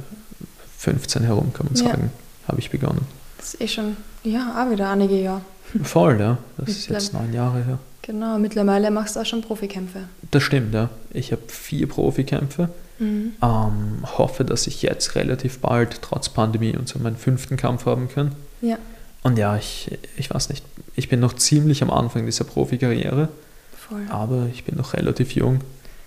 15 0.78 1.24
herum 1.24 1.54
kann 1.54 1.68
man 1.68 1.76
sagen, 1.76 2.12
ja. 2.14 2.48
habe 2.50 2.60
ich 2.60 2.70
begonnen. 2.70 3.06
Das 3.38 3.54
ist 3.54 3.62
eh 3.62 3.68
schon, 3.68 3.98
ja, 4.24 4.64
auch 4.64 4.72
wieder 4.72 4.90
einige 4.90 5.20
Jahre. 5.20 5.42
Voll, 5.84 6.20
ja. 6.20 6.38
Das 6.58 6.70
ist 6.70 6.88
jetzt 6.88 7.14
neun 7.14 7.34
Jahre 7.34 7.64
her. 7.64 7.80
Genau, 8.02 8.38
mittlerweile 8.38 8.92
machst 8.92 9.16
du 9.16 9.22
auch 9.22 9.26
schon 9.26 9.42
Profikämpfe. 9.42 10.04
Das 10.32 10.44
stimmt, 10.44 10.74
ja. 10.74 10.90
Ich 11.14 11.32
habe 11.32 11.42
vier 11.48 11.88
Profikämpfe. 11.88 12.70
Mhm. 13.00 13.34
Ähm, 13.42 14.04
hoffe, 14.18 14.46
dass 14.46 14.68
ich 14.68 14.82
jetzt 14.82 15.16
relativ 15.16 15.60
bald, 15.60 16.02
trotz 16.02 16.30
Pandemie 16.30 16.76
und 16.76 16.88
so, 16.88 17.00
meinen 17.00 17.18
fünften 17.18 17.58
Kampf 17.58 17.86
haben 17.86 18.10
kann. 18.10 18.34
Ja. 18.62 18.78
Und 19.24 19.38
ja, 19.38 19.56
ich, 19.56 19.98
ich 20.18 20.30
weiß 20.30 20.50
nicht, 20.50 20.64
ich 20.96 21.08
bin 21.08 21.22
noch 21.22 21.34
ziemlich 21.34 21.82
am 21.82 21.90
Anfang 21.90 22.26
dieser 22.26 22.44
Profikarriere. 22.44 23.30
Voll. 23.76 24.06
Aber 24.10 24.48
ich 24.54 24.66
bin 24.66 24.76
noch 24.76 24.94
relativ 24.94 25.34
jung 25.34 25.62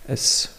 es, 0.06 0.50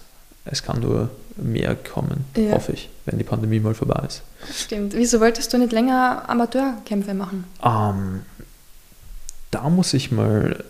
es 0.46 0.64
kann 0.64 0.82
nur 0.82 1.10
mehr 1.38 1.76
kommen, 1.76 2.26
ja. 2.36 2.52
hoffe 2.52 2.74
ich, 2.74 2.90
wenn 3.06 3.18
die 3.18 3.24
Pandemie 3.24 3.60
mal 3.60 3.74
vorbei 3.74 4.04
ist. 4.08 4.24
Stimmt. 4.54 4.94
Wieso 4.96 5.20
wolltest 5.20 5.54
du 5.54 5.58
nicht 5.58 5.72
länger 5.72 6.24
Amateurkämpfe 6.28 7.14
machen? 7.14 7.46
Ähm, 7.64 8.22
da 9.52 9.70
muss 9.70 9.94
ich 9.94 10.12
mal 10.12 10.64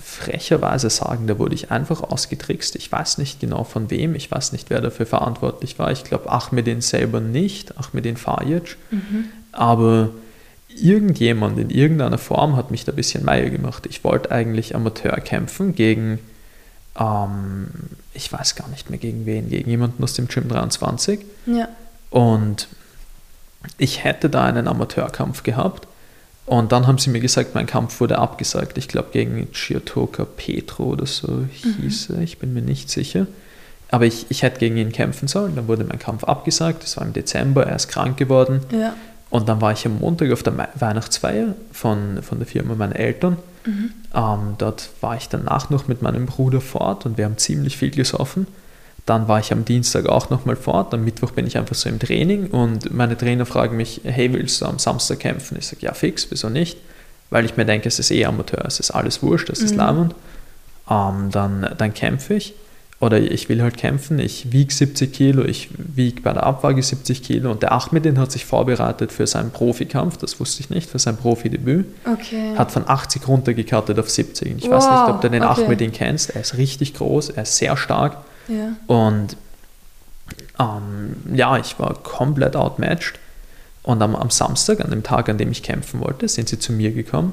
frecherweise 0.00 0.90
sagen, 0.90 1.26
da 1.26 1.38
wurde 1.38 1.54
ich 1.54 1.70
einfach 1.70 2.02
ausgetrickst. 2.02 2.76
Ich 2.76 2.90
weiß 2.90 3.18
nicht 3.18 3.40
genau 3.40 3.64
von 3.64 3.90
wem, 3.90 4.14
ich 4.14 4.30
weiß 4.30 4.52
nicht, 4.52 4.70
wer 4.70 4.80
dafür 4.80 5.06
verantwortlich 5.06 5.78
war. 5.78 5.90
Ich 5.90 6.04
glaube 6.04 6.30
Ahmedin 6.30 6.80
selber 6.80 7.20
nicht, 7.20 7.76
Ahmedin 7.78 8.16
Fajic. 8.16 8.76
Mhm. 8.90 9.26
Aber 9.50 10.10
irgendjemand 10.68 11.58
in 11.58 11.70
irgendeiner 11.70 12.18
Form 12.18 12.56
hat 12.56 12.70
mich 12.70 12.84
da 12.84 12.92
ein 12.92 12.96
bisschen 12.96 13.24
Meier 13.24 13.50
gemacht. 13.50 13.86
Ich 13.86 14.04
wollte 14.04 14.30
eigentlich 14.30 14.74
Amateur 14.74 15.16
kämpfen 15.16 15.74
gegen, 15.74 16.18
ähm, 16.98 17.68
ich 18.12 18.32
weiß 18.32 18.54
gar 18.54 18.68
nicht 18.68 18.90
mehr 18.90 18.98
gegen 18.98 19.26
wen, 19.26 19.48
gegen 19.48 19.68
jemanden 19.68 20.02
aus 20.02 20.14
dem 20.14 20.28
Gym 20.28 20.48
23. 20.48 21.20
Ja. 21.46 21.68
Und 22.10 22.68
ich 23.78 24.04
hätte 24.04 24.30
da 24.30 24.44
einen 24.44 24.68
Amateurkampf 24.68 25.42
gehabt. 25.42 25.88
Und 26.46 26.72
dann 26.72 26.86
haben 26.86 26.98
sie 26.98 27.10
mir 27.10 27.20
gesagt, 27.20 27.54
mein 27.54 27.66
Kampf 27.66 28.00
wurde 28.00 28.18
abgesagt. 28.18 28.76
Ich 28.76 28.88
glaube 28.88 29.08
gegen 29.12 29.50
Chiotoka 29.52 30.24
Petro 30.24 30.84
oder 30.84 31.06
so 31.06 31.28
mhm. 31.28 31.50
hieß 31.80 32.10
er, 32.10 32.18
ich 32.18 32.38
bin 32.38 32.52
mir 32.52 32.62
nicht 32.62 32.90
sicher. 32.90 33.26
Aber 33.90 34.06
ich, 34.06 34.26
ich 34.28 34.42
hätte 34.42 34.58
gegen 34.58 34.76
ihn 34.76 34.92
kämpfen 34.92 35.28
sollen. 35.28 35.56
Dann 35.56 35.68
wurde 35.68 35.84
mein 35.84 35.98
Kampf 35.98 36.24
abgesagt. 36.24 36.82
Das 36.82 36.96
war 36.96 37.04
im 37.04 37.12
Dezember, 37.12 37.66
er 37.66 37.76
ist 37.76 37.88
krank 37.88 38.16
geworden. 38.16 38.60
Ja. 38.70 38.94
Und 39.30 39.48
dann 39.48 39.60
war 39.60 39.72
ich 39.72 39.86
am 39.86 39.98
Montag 39.98 40.30
auf 40.32 40.42
der 40.42 40.68
Weihnachtsfeier 40.74 41.54
von, 41.72 42.22
von 42.22 42.38
der 42.38 42.46
Firma 42.46 42.74
meiner 42.74 42.96
Eltern. 42.96 43.38
Mhm. 43.66 43.92
Ähm, 44.14 44.54
dort 44.58 44.90
war 45.00 45.16
ich 45.16 45.28
danach 45.28 45.70
noch 45.70 45.88
mit 45.88 46.02
meinem 46.02 46.26
Bruder 46.26 46.60
fort 46.60 47.06
und 47.06 47.18
wir 47.18 47.24
haben 47.24 47.38
ziemlich 47.38 47.76
viel 47.76 47.90
gesoffen. 47.90 48.46
Dann 49.06 49.28
war 49.28 49.38
ich 49.38 49.52
am 49.52 49.64
Dienstag 49.64 50.06
auch 50.06 50.30
nochmal 50.30 50.56
fort. 50.56 50.94
Am 50.94 51.04
Mittwoch 51.04 51.32
bin 51.32 51.46
ich 51.46 51.58
einfach 51.58 51.74
so 51.74 51.88
im 51.88 51.98
Training 51.98 52.48
und 52.50 52.92
meine 52.92 53.18
Trainer 53.18 53.44
fragen 53.44 53.76
mich, 53.76 54.00
hey, 54.04 54.32
willst 54.32 54.60
du 54.60 54.66
am 54.66 54.78
Samstag 54.78 55.20
kämpfen? 55.20 55.58
Ich 55.58 55.66
sage, 55.66 55.82
ja, 55.82 55.92
fix, 55.92 56.26
wieso 56.30 56.48
nicht? 56.48 56.78
Weil 57.30 57.44
ich 57.44 57.56
mir 57.56 57.66
denke, 57.66 57.88
es 57.88 57.98
ist 57.98 58.10
eh 58.10 58.24
Amateur, 58.24 58.64
es 58.64 58.80
ist 58.80 58.90
alles 58.90 59.22
wurscht, 59.22 59.50
es 59.50 59.60
ist 59.60 59.72
mhm. 59.72 59.78
Leimund. 59.78 60.14
Ähm, 60.88 61.30
dann, 61.30 61.74
dann 61.76 61.92
kämpfe 61.92 62.34
ich 62.34 62.54
oder 63.00 63.20
ich 63.20 63.48
will 63.48 63.60
halt 63.60 63.76
kämpfen, 63.76 64.18
ich 64.18 64.52
wiege 64.52 64.72
70 64.72 65.12
Kilo, 65.12 65.44
ich 65.44 65.68
wiege 65.76 66.22
bei 66.22 66.32
der 66.32 66.44
Abwaage 66.44 66.82
70 66.82 67.22
Kilo 67.22 67.50
und 67.50 67.62
der 67.62 67.72
Ahmedin 67.72 68.18
hat 68.18 68.30
sich 68.30 68.44
vorbereitet 68.44 69.10
für 69.12 69.26
seinen 69.26 69.50
Profikampf, 69.50 70.16
das 70.16 70.38
wusste 70.38 70.60
ich 70.60 70.70
nicht, 70.70 70.88
für 70.88 70.98
sein 70.98 71.16
Profidebüt. 71.16 71.86
Okay. 72.10 72.56
Hat 72.56 72.70
von 72.70 72.88
80 72.88 73.26
runtergekartet 73.26 73.98
auf 73.98 74.08
70. 74.08 74.58
Ich 74.58 74.64
wow, 74.64 74.72
weiß 74.72 74.84
nicht, 74.84 75.14
ob 75.14 75.20
du 75.20 75.28
den 75.28 75.42
okay. 75.42 75.64
Ahmedin 75.64 75.92
kennst, 75.92 76.30
er 76.30 76.40
ist 76.40 76.56
richtig 76.56 76.94
groß, 76.94 77.30
er 77.30 77.42
ist 77.42 77.56
sehr 77.56 77.76
stark 77.76 78.18
ja. 78.48 78.76
und 78.86 79.36
ähm, 80.58 81.16
ja, 81.34 81.58
ich 81.58 81.78
war 81.78 81.94
komplett 81.94 82.54
outmatched 82.54 83.18
und 83.82 84.00
am, 84.00 84.14
am 84.14 84.30
Samstag, 84.30 84.80
an 84.80 84.90
dem 84.90 85.02
Tag, 85.02 85.28
an 85.28 85.36
dem 85.36 85.50
ich 85.50 85.62
kämpfen 85.62 86.00
wollte, 86.00 86.28
sind 86.28 86.48
sie 86.48 86.60
zu 86.60 86.72
mir 86.72 86.92
gekommen 86.92 87.32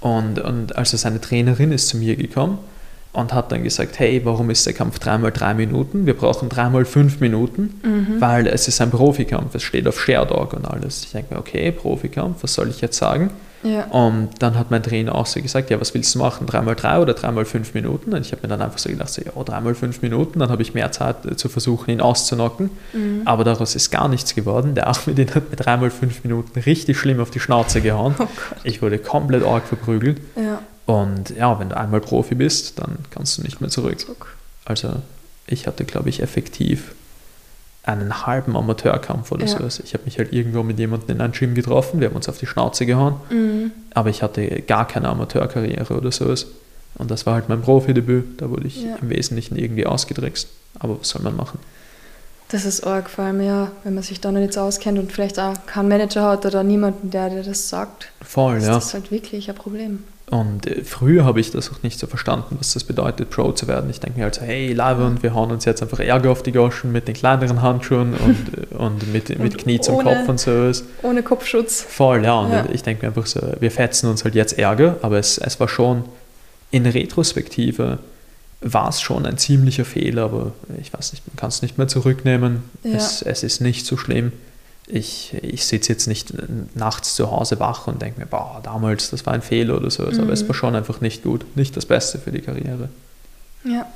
und, 0.00 0.38
und 0.38 0.76
also 0.76 0.96
seine 0.98 1.20
Trainerin 1.20 1.72
ist 1.72 1.88
zu 1.88 1.96
mir 1.96 2.16
gekommen 2.16 2.58
und 3.12 3.34
hat 3.34 3.50
dann 3.50 3.64
gesagt, 3.64 3.98
hey, 3.98 4.20
warum 4.24 4.50
ist 4.50 4.66
der 4.66 4.72
Kampf 4.72 4.98
dreimal 4.98 5.32
drei 5.32 5.54
Minuten? 5.54 6.06
Wir 6.06 6.16
brauchen 6.16 6.48
dreimal 6.48 6.84
fünf 6.84 7.20
Minuten, 7.20 7.80
mhm. 7.82 8.20
weil 8.20 8.46
es 8.46 8.68
ist 8.68 8.80
ein 8.80 8.90
Profikampf, 8.90 9.54
es 9.54 9.62
steht 9.62 9.88
auf 9.88 10.00
Sherdog 10.00 10.52
und 10.52 10.64
alles. 10.64 11.04
Ich 11.04 11.12
denke 11.12 11.34
mir, 11.34 11.40
okay, 11.40 11.72
Profikampf, 11.72 12.42
was 12.42 12.54
soll 12.54 12.68
ich 12.68 12.80
jetzt 12.80 12.96
sagen? 12.96 13.30
Ja. 13.62 13.84
Und 13.86 14.30
dann 14.38 14.58
hat 14.58 14.70
mein 14.70 14.82
Trainer 14.82 15.14
auch 15.14 15.26
so 15.26 15.40
gesagt, 15.42 15.70
ja, 15.70 15.80
was 15.80 15.92
willst 15.92 16.14
du 16.14 16.18
machen, 16.18 16.46
dreimal 16.46 16.74
drei 16.74 16.98
oder 16.98 17.12
dreimal 17.12 17.44
fünf 17.44 17.74
Minuten? 17.74 18.14
Und 18.14 18.24
ich 18.24 18.32
habe 18.32 18.42
mir 18.42 18.48
dann 18.48 18.62
einfach 18.62 18.78
so 18.78 18.88
gedacht, 18.88 19.10
so, 19.10 19.22
ja, 19.22 19.32
dreimal 19.42 19.74
fünf 19.74 20.00
Minuten, 20.00 20.38
dann 20.38 20.48
habe 20.48 20.62
ich 20.62 20.72
mehr 20.72 20.90
Zeit 20.92 21.26
äh, 21.26 21.36
zu 21.36 21.48
versuchen, 21.48 21.90
ihn 21.90 22.00
auszunocken. 22.00 22.70
Mhm. 22.92 23.22
Aber 23.26 23.44
daraus 23.44 23.74
ist 23.74 23.90
gar 23.90 24.08
nichts 24.08 24.34
geworden. 24.34 24.74
Der 24.74 24.88
Ahmedin 24.88 25.34
hat 25.34 25.50
mir 25.50 25.56
dreimal 25.56 25.90
fünf 25.90 26.24
Minuten 26.24 26.58
richtig 26.60 26.96
schlimm 26.98 27.20
auf 27.20 27.30
die 27.30 27.40
Schnauze 27.40 27.80
gehauen. 27.80 28.14
Oh 28.30 28.56
ich 28.64 28.80
wurde 28.80 28.98
komplett 28.98 29.44
arg 29.44 29.66
verprügelt. 29.66 30.20
Ja. 30.36 30.60
Und 30.90 31.30
ja, 31.30 31.56
wenn 31.60 31.68
du 31.68 31.76
einmal 31.76 32.00
Profi 32.00 32.34
bist, 32.34 32.80
dann 32.80 32.98
kannst 33.10 33.38
du 33.38 33.42
nicht 33.42 33.60
mehr 33.60 33.70
zurück. 33.70 34.04
Also 34.64 34.94
ich 35.46 35.68
hatte, 35.68 35.84
glaube 35.84 36.08
ich, 36.08 36.20
effektiv 36.20 36.96
einen 37.84 38.26
halben 38.26 38.56
Amateurkampf 38.56 39.30
oder 39.30 39.46
ja. 39.46 39.52
so. 39.52 39.58
Also 39.58 39.84
ich 39.84 39.94
habe 39.94 40.04
mich 40.04 40.18
halt 40.18 40.32
irgendwo 40.32 40.64
mit 40.64 40.80
jemandem 40.80 41.16
in 41.16 41.20
einem 41.20 41.32
Gym 41.32 41.54
getroffen, 41.54 42.00
wir 42.00 42.08
haben 42.08 42.16
uns 42.16 42.28
auf 42.28 42.38
die 42.38 42.46
Schnauze 42.46 42.86
gehauen, 42.86 43.14
mhm. 43.30 43.70
aber 43.94 44.10
ich 44.10 44.24
hatte 44.24 44.62
gar 44.62 44.86
keine 44.88 45.08
Amateurkarriere 45.10 45.96
oder 45.96 46.10
sowas. 46.10 46.46
Und 46.96 47.08
das 47.12 47.24
war 47.24 47.34
halt 47.34 47.48
mein 47.48 47.62
Profidebüt, 47.62 48.40
da 48.42 48.50
wurde 48.50 48.66
ich 48.66 48.82
ja. 48.82 48.96
im 49.00 49.10
Wesentlichen 49.10 49.56
irgendwie 49.56 49.86
ausgedrickst. 49.86 50.48
Aber 50.80 50.98
was 50.98 51.08
soll 51.08 51.22
man 51.22 51.36
machen? 51.36 51.60
Das 52.48 52.64
ist 52.64 52.84
arg, 52.84 53.08
vor 53.08 53.26
allem 53.26 53.40
ja, 53.40 53.70
wenn 53.84 53.94
man 53.94 54.02
sich 54.02 54.20
da 54.20 54.32
noch 54.32 54.40
nicht 54.40 54.54
so 54.54 54.60
auskennt 54.62 54.98
und 54.98 55.12
vielleicht 55.12 55.38
auch 55.38 55.54
keinen 55.66 55.88
Manager 55.88 56.24
hat 56.24 56.44
oder 56.44 56.64
niemanden, 56.64 57.10
der 57.10 57.30
dir 57.30 57.44
das 57.44 57.68
sagt. 57.68 58.10
Voll, 58.22 58.56
ist 58.56 58.66
ja. 58.66 58.74
Das 58.74 58.86
ist 58.86 58.94
halt 58.94 59.12
wirklich 59.12 59.48
ein 59.48 59.54
Problem. 59.54 60.02
Und 60.30 60.66
äh, 60.66 60.84
früher 60.84 61.24
habe 61.24 61.40
ich 61.40 61.50
das 61.50 61.70
auch 61.72 61.82
nicht 61.82 61.98
so 61.98 62.06
verstanden, 62.06 62.56
was 62.58 62.72
das 62.74 62.84
bedeutet, 62.84 63.30
Pro 63.30 63.50
zu 63.50 63.66
werden. 63.66 63.90
Ich 63.90 63.98
denke 63.98 64.18
mir 64.18 64.24
halt 64.24 64.36
so, 64.36 64.42
hey, 64.42 64.72
Lava 64.72 65.06
und 65.06 65.22
wir 65.24 65.34
hauen 65.34 65.50
uns 65.50 65.64
jetzt 65.64 65.82
einfach 65.82 65.98
Ärger 65.98 66.30
auf 66.30 66.42
die 66.44 66.52
Goschen 66.52 66.92
mit 66.92 67.08
den 67.08 67.14
kleineren 67.14 67.62
Handschuhen 67.62 68.14
und, 68.24 68.36
äh, 68.56 68.74
und 68.76 69.12
mit, 69.12 69.30
und 69.30 69.40
mit 69.40 69.58
Knie 69.58 69.80
zum 69.80 69.96
ohne, 69.96 70.04
Kopf 70.04 70.28
und 70.28 70.40
so. 70.40 70.70
Ohne 71.02 71.22
Kopfschutz. 71.22 71.82
Voll, 71.82 72.24
ja. 72.24 72.38
Und 72.38 72.52
ja. 72.52 72.64
ich 72.72 72.82
denke 72.82 73.02
mir 73.02 73.08
einfach 73.08 73.26
so, 73.26 73.40
wir 73.58 73.70
fetzen 73.70 74.08
uns 74.08 74.22
halt 74.24 74.36
jetzt 74.36 74.56
Ärger, 74.58 74.96
aber 75.02 75.18
es, 75.18 75.38
es 75.38 75.58
war 75.58 75.68
schon 75.68 76.04
in 76.70 76.86
Retrospektive 76.86 77.98
war 78.62 78.90
es 78.90 79.00
schon 79.00 79.24
ein 79.26 79.38
ziemlicher 79.38 79.86
Fehler, 79.86 80.24
aber 80.24 80.52
ich 80.80 80.92
weiß 80.92 81.12
nicht, 81.12 81.26
man 81.26 81.36
kann 81.36 81.48
es 81.48 81.62
nicht 81.62 81.78
mehr 81.78 81.88
zurücknehmen. 81.88 82.62
Ja. 82.84 82.96
Es, 82.96 83.22
es 83.22 83.42
ist 83.42 83.60
nicht 83.60 83.86
so 83.86 83.96
schlimm 83.96 84.32
ich, 84.92 85.34
ich 85.42 85.64
sitze 85.64 85.92
jetzt 85.92 86.06
nicht 86.06 86.32
nachts 86.74 87.14
zu 87.14 87.30
Hause 87.30 87.60
wach 87.60 87.86
und 87.86 88.02
denke 88.02 88.20
mir, 88.20 88.26
boah, 88.26 88.60
damals, 88.62 89.10
das 89.10 89.26
war 89.26 89.34
ein 89.34 89.42
Fehler 89.42 89.76
oder 89.76 89.90
so. 89.90 90.04
Mhm. 90.04 90.20
Aber 90.20 90.32
es 90.32 90.42
mhm. 90.42 90.48
war 90.48 90.54
schon 90.54 90.76
einfach 90.76 91.00
nicht 91.00 91.22
gut, 91.22 91.44
nicht 91.56 91.76
das 91.76 91.86
Beste 91.86 92.18
für 92.18 92.32
die 92.32 92.40
Karriere. 92.40 92.88
Ja, 93.64 93.86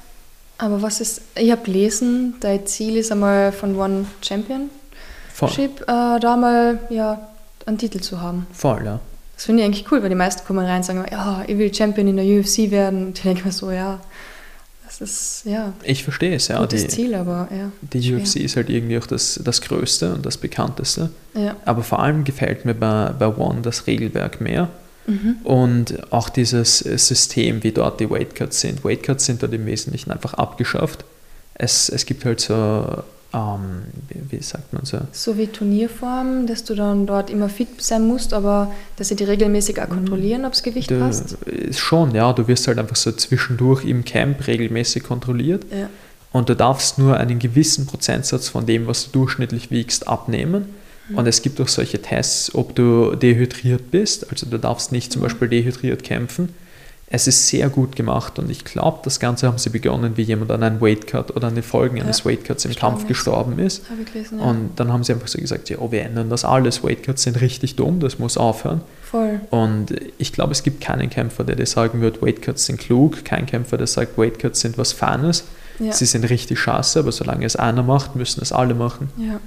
aber 0.59 0.83
was 0.83 1.01
ist, 1.01 1.23
ich 1.37 1.51
habe 1.51 1.63
gelesen, 1.63 2.35
dein 2.41 2.67
Ziel 2.67 2.97
ist 2.97 3.11
einmal 3.11 3.53
von 3.53 3.77
One 3.77 4.07
Championship, 4.23 5.83
äh, 5.83 6.21
da 6.21 6.37
mal 6.37 6.79
ja, 6.91 7.29
einen 7.67 7.79
Titel 7.79 8.01
zu 8.01 8.21
haben. 8.21 8.47
Voll, 8.53 8.85
ja. 8.85 9.01
Das 9.35 9.47
finde 9.47 9.63
ich 9.63 9.67
eigentlich 9.67 9.91
cool, 9.91 10.01
weil 10.01 10.11
die 10.11 10.15
meisten 10.15 10.47
kommen 10.47 10.65
rein 10.65 10.77
und 10.77 10.85
sagen, 10.85 11.05
ja, 11.11 11.43
ich 11.47 11.59
will 11.59 11.75
Champion 11.75 12.07
in 12.07 12.17
der 12.17 12.25
UFC 12.25 12.71
werden. 12.71 13.07
Und 13.07 13.19
ich 13.19 13.25
denke 13.25 13.45
mir 13.45 13.53
so, 13.53 13.73
ja, 13.73 13.99
das 14.99 15.11
ist, 15.11 15.43
ja. 15.45 15.73
Ich 15.83 16.05
verstehe 16.05 16.35
es, 16.35 16.49
ja. 16.49 16.59
Gutes 16.61 16.83
die, 16.83 16.89
Ziel, 16.89 17.15
aber 17.15 17.49
ja. 17.51 17.71
Die. 17.93 18.15
UFC 18.15 18.37
ist 18.37 18.57
halt 18.57 18.71
irgendwie 18.71 18.99
auch 18.99 19.07
das, 19.07 19.41
das 19.43 19.61
Größte 19.61 20.15
und 20.15 20.25
das 20.25 20.37
Bekannteste. 20.37 21.11
Ja. 21.35 21.57
Aber 21.65 21.83
vor 21.83 22.01
allem 22.01 22.25
gefällt 22.25 22.65
mir 22.65 22.75
bei, 22.75 23.11
bei 23.19 23.29
One 23.29 23.63
das 23.63 23.87
Regelwerk 23.87 24.41
mehr. 24.41 24.69
Mhm. 25.07 25.37
Und 25.45 26.13
auch 26.13 26.29
dieses 26.29 26.79
System, 26.79 27.63
wie 27.63 27.73
dort 27.73 28.01
die 28.01 28.09
Weightcuts 28.09 28.61
sind. 28.61 28.85
Weightcuts 28.85 29.27
sind 29.27 29.43
dort 29.43 29.53
im 29.53 29.67
Wesentlichen 29.67 30.11
einfach 30.11 30.35
abgeschafft. 30.35 31.05
Es, 31.55 31.89
es 31.89 32.07
gibt 32.07 32.25
halt 32.25 32.41
so 32.41 33.03
ähm, 33.35 33.83
wie, 34.09 34.37
wie, 34.37 34.43
sagt 34.43 34.73
man 34.73 34.85
so? 34.85 34.99
So 35.13 35.37
wie 35.37 35.49
Turnierform, 35.49 36.47
dass 36.47 36.65
du 36.65 36.75
dann 36.75 37.07
dort 37.07 37.31
immer 37.31 37.49
fit 37.49 37.83
sein 37.83 38.07
musst, 38.07 38.33
aber 38.33 38.73
dass 38.97 39.09
sie 39.09 39.17
die 39.17 39.25
regelmäßig 39.25 39.81
auch 39.83 39.89
kontrollieren, 39.89 40.45
ob 40.45 40.53
das 40.53 40.63
Gewicht 40.63 40.91
du, 40.91 41.01
passt? 41.01 41.37
Schon, 41.73 42.15
ja. 42.15 42.33
Du 42.33 42.47
wirst 42.47 42.69
halt 42.69 42.79
einfach 42.79 42.97
so 42.97 43.11
zwischendurch 43.13 43.85
im 43.85 44.05
Camp 44.05 44.47
regelmäßig 44.47 45.03
kontrolliert. 45.03 45.67
Ja. 45.71 45.89
Und 46.33 46.49
du 46.49 46.55
darfst 46.55 46.99
nur 46.99 47.17
einen 47.17 47.39
gewissen 47.39 47.87
Prozentsatz 47.87 48.49
von 48.49 48.67
dem, 48.67 48.87
was 48.87 49.07
du 49.07 49.19
durchschnittlich 49.19 49.71
wiegst, 49.71 50.07
abnehmen. 50.07 50.67
Mhm. 51.09 51.19
Und 51.19 51.27
es 51.27 51.43
gibt 51.43 51.61
auch 51.61 51.69
solche 51.69 52.01
Tests, 52.01 52.55
ob 52.55 52.75
du 52.77 53.17
dehydriert 53.17 53.91
bist. 53.91 54.31
Also 54.31 54.47
du 54.47 54.59
darfst 54.59 54.93
nicht 54.93 55.13
zum 55.13 55.23
mhm. 55.23 55.25
Beispiel 55.25 55.49
dehydriert 55.49 56.05
kämpfen 56.05 56.51
es 57.07 57.27
ist 57.27 57.49
sehr 57.49 57.69
gut 57.69 57.97
gemacht 57.97 58.39
und 58.39 58.51
ich 58.51 58.65
glaube, 58.65 59.01
das 59.05 59.21
Ganze 59.21 59.47
haben 59.47 59.59
sie 59.59 59.71
begonnen, 59.71 60.17
wie 60.17 60.23
jemand 60.23 60.51
an 60.51 60.63
einem 60.63 60.81
Weightcut 60.81 61.37
oder 61.37 61.49
an 61.49 61.55
den 61.55 61.63
Folgen 61.63 61.99
ja, 61.99 62.05
eines 62.05 62.25
Weightcuts 62.25 62.65
im 62.65 62.75
Kampf 62.75 63.07
gestorben 63.07 63.59
ist. 63.59 63.85
Gelesen, 64.13 64.39
ja. 64.39 64.45
Und 64.45 64.71
dann 64.77 64.93
haben 64.93 65.05
sie 65.05 65.13
einfach 65.13 65.29
so 65.29 65.39
gesagt, 65.39 65.69
ja, 65.69 65.79
oh, 65.79 65.93
wir 65.93 66.03
ändern 66.03 66.31
das 66.31 66.45
alles, 66.45 66.83
Weightcuts 66.83 67.23
sind 67.23 67.41
richtig 67.41 67.77
dumm, 67.77 68.01
das 68.01 68.19
muss 68.19 68.37
aufhören. 68.37 68.81
Voll. 69.03 69.41
Und 69.51 69.95
ich 70.19 70.33
glaube, 70.33 70.53
es 70.53 70.63
gibt 70.63 70.81
keinen 70.81 71.11
Kämpfer, 71.11 71.45
der 71.45 71.57
dir 71.57 71.67
sagen 71.67 72.01
wird, 72.01 72.23
Weightcuts 72.23 72.67
sind 72.67 72.81
klug, 72.81 73.25
kein 73.25 73.47
Kämpfer, 73.47 73.77
der 73.77 73.87
sagt, 73.87 74.17
Weightcuts 74.17 74.61
sind 74.61 74.79
was 74.79 74.93
Feines. 74.93 75.45
Ja. 75.79 75.93
Sie 75.93 76.07
sind 76.07 76.25
richtig 76.31 76.59
scheiße, 76.59 77.01
aber 77.01 77.13
solange 77.13 77.45
es 77.45 77.57
einer 77.57 77.83
macht, 77.83 78.17
müssen 78.17 78.41
es 78.43 78.53
alle 78.53 78.75
machen. 78.75 79.11
Ja. 79.17 79.41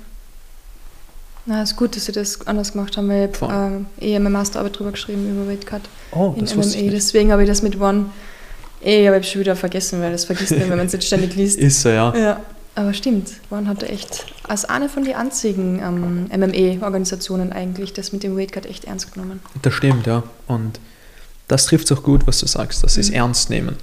Na, 1.47 1.63
es 1.63 1.71
ist 1.71 1.77
gut, 1.77 1.95
dass 1.95 2.05
sie 2.05 2.11
das 2.11 2.45
anders 2.45 2.73
gemacht 2.73 2.97
haben, 2.97 3.07
weil 3.07 3.29
ich 3.33 3.41
habe 3.41 3.85
äh, 4.01 4.15
eh 4.15 4.19
meine 4.19 4.29
Masterarbeit 4.31 4.77
drüber 4.77 4.91
geschrieben 4.91 5.29
über 5.29 5.49
Weightcut 5.49 5.81
oh, 6.11 6.35
in 6.37 6.43
MMA. 6.43 6.91
Deswegen 6.91 7.31
habe 7.31 7.43
ich 7.43 7.47
das 7.47 7.61
mit 7.61 7.79
One 7.79 8.07
eh, 8.83 9.07
habe 9.07 9.19
ich 9.19 9.31
schon 9.31 9.41
wieder 9.41 9.55
vergessen, 9.55 10.01
weil 10.01 10.11
das 10.11 10.25
vergisst 10.25 10.51
man, 10.51 10.69
wenn 10.69 10.77
man 10.77 10.87
es 10.87 10.93
jetzt 10.93 11.07
ständig 11.07 11.35
liest. 11.35 11.57
Ist 11.59 11.81
so, 11.81 11.89
ja. 11.89 12.13
ja. 12.15 12.41
Aber 12.75 12.93
stimmt, 12.93 13.31
One 13.49 13.67
hatte 13.67 13.87
echt 13.87 14.25
als 14.43 14.65
eine 14.65 14.87
von 14.87 15.03
den 15.03 15.15
einzigen 15.15 15.79
ähm, 15.79 16.29
MMA-Organisationen 16.37 17.51
eigentlich 17.51 17.93
das 17.93 18.11
mit 18.11 18.23
dem 18.23 18.37
Weightcut 18.37 18.65
echt 18.65 18.85
ernst 18.85 19.13
genommen. 19.13 19.39
Das 19.61 19.73
stimmt, 19.73 20.05
ja. 20.05 20.23
Und 20.47 20.79
das 21.47 21.65
trifft 21.65 21.89
es 21.89 21.97
auch 21.97 22.03
gut, 22.03 22.27
was 22.27 22.39
du 22.39 22.45
sagst, 22.45 22.83
dass 22.83 22.95
sie 22.95 23.01
es 23.01 23.09
mhm. 23.09 23.15
ernst 23.15 23.49
nehmen. 23.49 23.77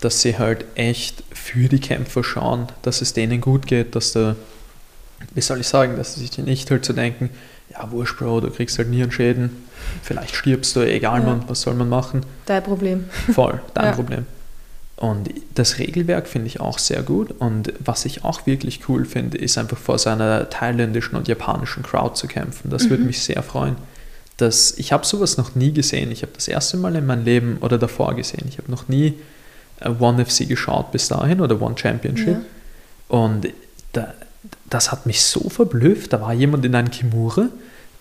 Dass 0.00 0.20
sie 0.20 0.36
halt 0.36 0.66
echt 0.74 1.22
für 1.32 1.68
die 1.68 1.78
Kämpfer 1.78 2.22
schauen, 2.22 2.66
dass 2.82 3.00
es 3.00 3.14
denen 3.14 3.40
gut 3.40 3.66
geht, 3.66 3.94
dass 3.94 4.12
der 4.12 4.36
wie 5.34 5.40
soll 5.40 5.60
ich 5.60 5.68
sagen, 5.68 5.96
dass 5.96 6.14
sie 6.14 6.20
sich 6.20 6.36
nicht 6.38 6.70
halt 6.70 6.84
zu 6.84 6.92
denken, 6.92 7.30
ja, 7.70 7.90
wurscht, 7.90 8.18
Bro, 8.18 8.40
du 8.40 8.50
kriegst 8.50 8.78
halt 8.78 8.88
Nierenschäden, 8.88 9.50
vielleicht 10.02 10.34
stirbst 10.34 10.76
du, 10.76 10.80
egal, 10.80 11.20
ja. 11.20 11.26
man, 11.26 11.48
was 11.48 11.62
soll 11.62 11.74
man 11.74 11.88
machen? 11.88 12.24
Dein 12.46 12.62
Problem. 12.62 13.04
Voll, 13.32 13.60
dein 13.74 13.86
ja. 13.86 13.92
Problem. 13.92 14.26
Und 14.96 15.28
das 15.54 15.78
Regelwerk 15.78 16.28
finde 16.28 16.46
ich 16.46 16.60
auch 16.60 16.78
sehr 16.78 17.02
gut. 17.02 17.32
Und 17.38 17.72
was 17.80 18.04
ich 18.04 18.24
auch 18.24 18.46
wirklich 18.46 18.88
cool 18.88 19.04
finde, 19.04 19.38
ist 19.38 19.58
einfach 19.58 19.76
vor 19.76 19.98
seiner 19.98 20.48
thailändischen 20.48 21.16
und 21.16 21.26
japanischen 21.26 21.82
Crowd 21.82 22.14
zu 22.14 22.28
kämpfen. 22.28 22.70
Das 22.70 22.84
mhm. 22.84 22.90
würde 22.90 23.04
mich 23.04 23.22
sehr 23.22 23.42
freuen. 23.42 23.76
dass 24.36 24.72
ich 24.78 24.92
habe 24.92 25.04
sowas 25.04 25.36
noch 25.36 25.54
nie 25.54 25.72
gesehen. 25.72 26.10
Ich 26.10 26.22
habe 26.22 26.32
das 26.34 26.48
erste 26.48 26.76
Mal 26.76 26.96
in 26.96 27.06
meinem 27.06 27.24
Leben 27.24 27.58
oder 27.60 27.78
davor 27.78 28.14
gesehen. 28.14 28.46
Ich 28.48 28.58
habe 28.58 28.70
noch 28.70 28.88
nie 28.88 29.14
äh, 29.80 29.88
One 29.88 30.24
FC 30.24 30.48
geschaut 30.48 30.90
bis 30.90 31.08
dahin 31.08 31.40
oder 31.40 31.60
One 31.60 31.76
Championship. 31.76 32.38
Ja. 32.38 33.16
Und 33.16 33.48
da, 33.92 34.14
das 34.74 34.90
hat 34.90 35.06
mich 35.06 35.22
so 35.22 35.48
verblüfft. 35.48 36.12
Da 36.12 36.20
war 36.20 36.32
jemand 36.32 36.64
in 36.64 36.74
einem 36.74 36.90
Kimura 36.90 37.48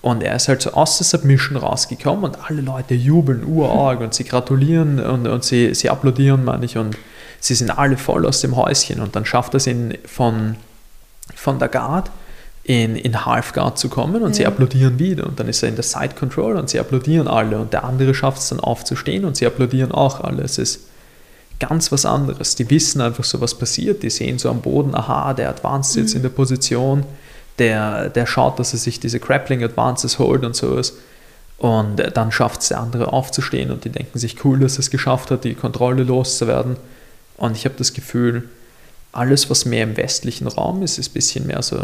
und 0.01 0.23
er 0.23 0.35
ist 0.35 0.47
halt 0.47 0.61
so 0.61 0.71
aus 0.71 0.97
der 0.97 1.05
Submission 1.05 1.55
rausgekommen 1.55 2.25
und 2.25 2.37
alle 2.49 2.61
Leute 2.61 2.93
jubeln 2.93 3.45
urarg 3.45 4.01
und 4.01 4.13
sie 4.13 4.25
gratulieren 4.25 4.99
und, 4.99 5.27
und 5.27 5.43
sie, 5.43 5.73
sie 5.73 5.89
applaudieren, 5.89 6.43
meine 6.43 6.65
ich, 6.65 6.77
und 6.77 6.97
sie 7.39 7.55
sind 7.55 7.69
alle 7.69 7.95
voll 7.95 8.25
aus 8.25 8.41
dem 8.41 8.55
Häuschen. 8.55 8.99
Und 8.99 9.15
dann 9.15 9.25
schafft 9.25 9.53
er 9.53 9.57
es 9.57 9.67
in, 9.67 9.97
von, 10.05 10.55
von 11.35 11.59
der 11.59 11.69
Guard 11.69 12.11
in, 12.63 12.95
in 12.95 13.25
Half 13.25 13.53
Guard 13.53 13.77
zu 13.77 13.87
kommen 13.87 14.23
und 14.23 14.29
ja. 14.29 14.33
sie 14.33 14.45
applaudieren 14.45 14.97
wieder. 14.97 15.25
Und 15.27 15.39
dann 15.39 15.47
ist 15.47 15.63
er 15.63 15.69
in 15.69 15.75
der 15.75 15.83
Side 15.83 16.15
Control 16.17 16.55
und 16.55 16.69
sie 16.69 16.79
applaudieren 16.79 17.27
alle. 17.27 17.59
Und 17.59 17.71
der 17.71 17.83
andere 17.83 18.13
schafft 18.13 18.39
es 18.39 18.49
dann 18.49 18.59
aufzustehen 18.59 19.25
und 19.25 19.37
sie 19.37 19.45
applaudieren 19.45 19.91
auch 19.91 20.21
alle. 20.21 20.43
Es 20.43 20.57
ist 20.57 20.87
ganz 21.59 21.91
was 21.91 22.05
anderes. 22.05 22.55
Die 22.55 22.69
wissen 22.69 23.01
einfach 23.01 23.23
so, 23.23 23.41
was 23.41 23.55
passiert. 23.55 24.03
Die 24.03 24.09
sehen 24.09 24.39
so 24.39 24.49
am 24.49 24.61
Boden, 24.61 24.95
aha, 24.95 25.33
der 25.33 25.49
Advanced 25.49 25.95
mhm. 25.95 26.01
jetzt 26.01 26.15
in 26.15 26.21
der 26.21 26.29
Position, 26.29 27.05
der, 27.59 28.09
der 28.09 28.25
schaut, 28.25 28.59
dass 28.59 28.73
er 28.73 28.79
sich 28.79 28.99
diese 28.99 29.19
Grappling 29.19 29.63
Advances 29.63 30.19
holt 30.19 30.43
und 30.43 30.55
sowas. 30.55 30.93
Und 31.57 31.95
dann 32.15 32.31
schafft 32.31 32.61
es 32.61 32.69
der 32.69 32.79
andere 32.79 33.13
aufzustehen 33.13 33.71
und 33.71 33.85
die 33.85 33.89
denken 33.89 34.19
sich, 34.19 34.43
cool, 34.43 34.59
dass 34.59 34.75
er 34.75 34.79
es 34.79 34.89
geschafft 34.91 35.31
hat, 35.31 35.43
die 35.43 35.53
Kontrolle 35.53 36.03
loszuwerden. 36.03 36.75
Und 37.37 37.55
ich 37.55 37.65
habe 37.65 37.75
das 37.77 37.93
Gefühl, 37.93 38.49
alles, 39.13 39.49
was 39.49 39.65
mehr 39.65 39.83
im 39.83 39.95
westlichen 39.95 40.47
Raum 40.47 40.81
ist, 40.81 40.97
ist 40.97 41.11
ein 41.11 41.13
bisschen 41.13 41.47
mehr 41.47 41.61
so 41.61 41.77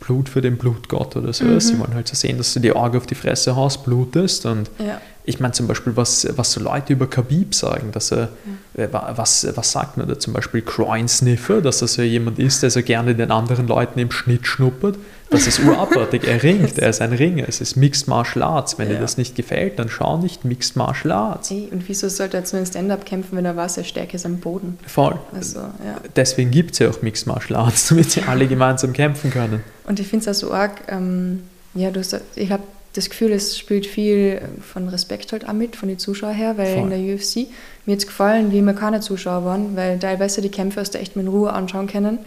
Blut 0.00 0.30
für 0.30 0.40
den 0.40 0.56
Blutgott 0.56 1.14
oder 1.14 1.32
so. 1.32 1.44
Mhm. 1.44 1.60
Sie 1.60 1.78
wollen 1.78 1.94
halt 1.94 2.08
so 2.08 2.14
sehen, 2.14 2.38
dass 2.38 2.54
du 2.54 2.60
die 2.60 2.72
Augen 2.72 2.96
auf 2.96 3.06
die 3.06 3.14
Fresse 3.14 3.54
haust, 3.54 3.84
blutest. 3.84 4.46
Und 4.46 4.70
ja. 4.78 5.00
Ich 5.30 5.40
meine 5.40 5.52
zum 5.52 5.66
Beispiel, 5.66 5.96
was, 5.96 6.26
was 6.36 6.52
so 6.52 6.60
Leute 6.60 6.92
über 6.92 7.08
Khabib 7.08 7.54
sagen, 7.54 7.92
dass 7.92 8.12
er, 8.12 8.28
ja. 8.76 8.84
Äh, 8.84 8.88
was, 8.92 9.46
was 9.54 9.72
sagt 9.72 9.96
man 9.96 10.08
da 10.08 10.18
zum 10.18 10.32
Beispiel, 10.32 10.60
Groin 10.62 11.08
Sniffer, 11.08 11.62
dass 11.62 11.80
er 11.80 11.88
so 11.88 12.02
jemand 12.02 12.38
ist, 12.38 12.62
der 12.62 12.70
so 12.70 12.82
gerne 12.82 13.14
den 13.14 13.30
anderen 13.30 13.66
Leuten 13.66 13.98
im 13.98 14.10
Schnitt 14.10 14.46
schnuppert. 14.46 14.96
Das 15.30 15.46
ist 15.46 15.60
urabartig. 15.60 16.24
Er 16.24 16.42
ringt, 16.42 16.78
er 16.80 16.90
ist 16.90 17.00
ein 17.00 17.12
Ringer. 17.12 17.44
Es 17.48 17.60
ist 17.60 17.76
Mixed 17.76 18.08
Martial 18.08 18.42
Arts. 18.42 18.78
Wenn 18.78 18.88
ja. 18.88 18.94
dir 18.94 19.00
das 19.00 19.16
nicht 19.16 19.36
gefällt, 19.36 19.78
dann 19.78 19.88
schau 19.88 20.18
nicht 20.18 20.44
Mixed 20.44 20.76
Martial 20.76 21.12
Arts. 21.12 21.50
Ey, 21.50 21.68
und 21.70 21.88
wieso 21.88 22.08
sollte 22.08 22.36
er 22.36 22.44
zu 22.44 22.56
einem 22.56 22.66
Stand-up 22.66 23.06
kämpfen, 23.06 23.36
wenn 23.36 23.44
er 23.44 23.56
weiß, 23.56 23.78
er 23.78 23.84
stärker 23.84 24.16
ist 24.16 24.26
am 24.26 24.38
Boden? 24.38 24.78
Voll. 24.86 25.18
Also, 25.32 25.60
ja. 25.60 26.00
Deswegen 26.16 26.50
gibt 26.50 26.72
es 26.72 26.80
ja 26.80 26.90
auch 26.90 27.00
Mixed 27.02 27.26
Martial 27.28 27.60
Arts, 27.60 27.86
damit 27.90 28.10
sie 28.10 28.22
alle 28.22 28.48
gemeinsam 28.48 28.92
kämpfen 28.92 29.30
können. 29.30 29.62
Und 29.86 30.00
ich 30.00 30.08
finde 30.08 30.28
es 30.28 30.36
auch 30.36 30.48
so 30.48 30.52
arg, 30.52 30.82
ähm, 30.88 31.44
ja, 31.74 31.90
du 31.90 32.00
hast, 32.00 32.20
ich 32.34 32.50
habe 32.50 32.64
das 32.92 33.08
Gefühl, 33.08 33.32
es 33.32 33.56
spielt 33.56 33.86
viel 33.86 34.40
von 34.60 34.88
Respekt 34.88 35.32
halt 35.32 35.48
auch 35.48 35.52
mit, 35.52 35.76
von 35.76 35.88
den 35.88 35.98
Zuschauern 35.98 36.34
her, 36.34 36.58
weil 36.58 36.74
Voll. 36.74 36.92
in 36.92 37.06
der 37.06 37.14
UFC 37.14 37.48
mir 37.86 37.92
jetzt 37.92 38.06
gefallen, 38.06 38.52
wie 38.52 38.62
wir 38.62 38.74
keine 38.74 39.00
Zuschauer 39.00 39.44
waren, 39.44 39.76
weil 39.76 39.98
teilweise 39.98 40.42
die 40.42 40.48
Kämpfe 40.48 40.80
hast 40.80 40.94
du 40.94 40.98
echt 40.98 41.16
mit 41.16 41.28
Ruhe 41.28 41.52
anschauen 41.52 41.86
können. 41.86 42.18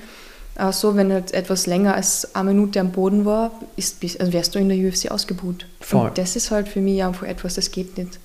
Auch 0.56 0.72
so, 0.72 0.96
wenn 0.96 1.12
halt 1.12 1.34
etwas 1.34 1.66
länger 1.66 1.96
als 1.96 2.36
eine 2.36 2.54
Minute 2.54 2.80
am 2.80 2.92
Boden 2.92 3.26
war, 3.26 3.52
ist, 3.76 4.04
also 4.20 4.32
wärst 4.32 4.54
du 4.54 4.60
in 4.60 4.70
der 4.70 4.78
UFC 4.78 5.12
ausgebucht. 5.12 5.66
Voll. 5.82 6.10
Und 6.10 6.18
das 6.18 6.36
ist 6.36 6.52
halt 6.52 6.68
für 6.68 6.80
mich 6.80 7.04
einfach 7.04 7.28
etwas, 7.28 7.56
das 7.56 7.72
geht 7.72 7.98
nicht. 7.98 8.20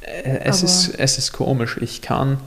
Äh, 0.00 0.40
es, 0.44 0.62
ist, 0.62 0.94
es 0.98 1.18
ist 1.18 1.32
komisch. 1.32 1.78
Ich 1.80 2.02
kann 2.02 2.38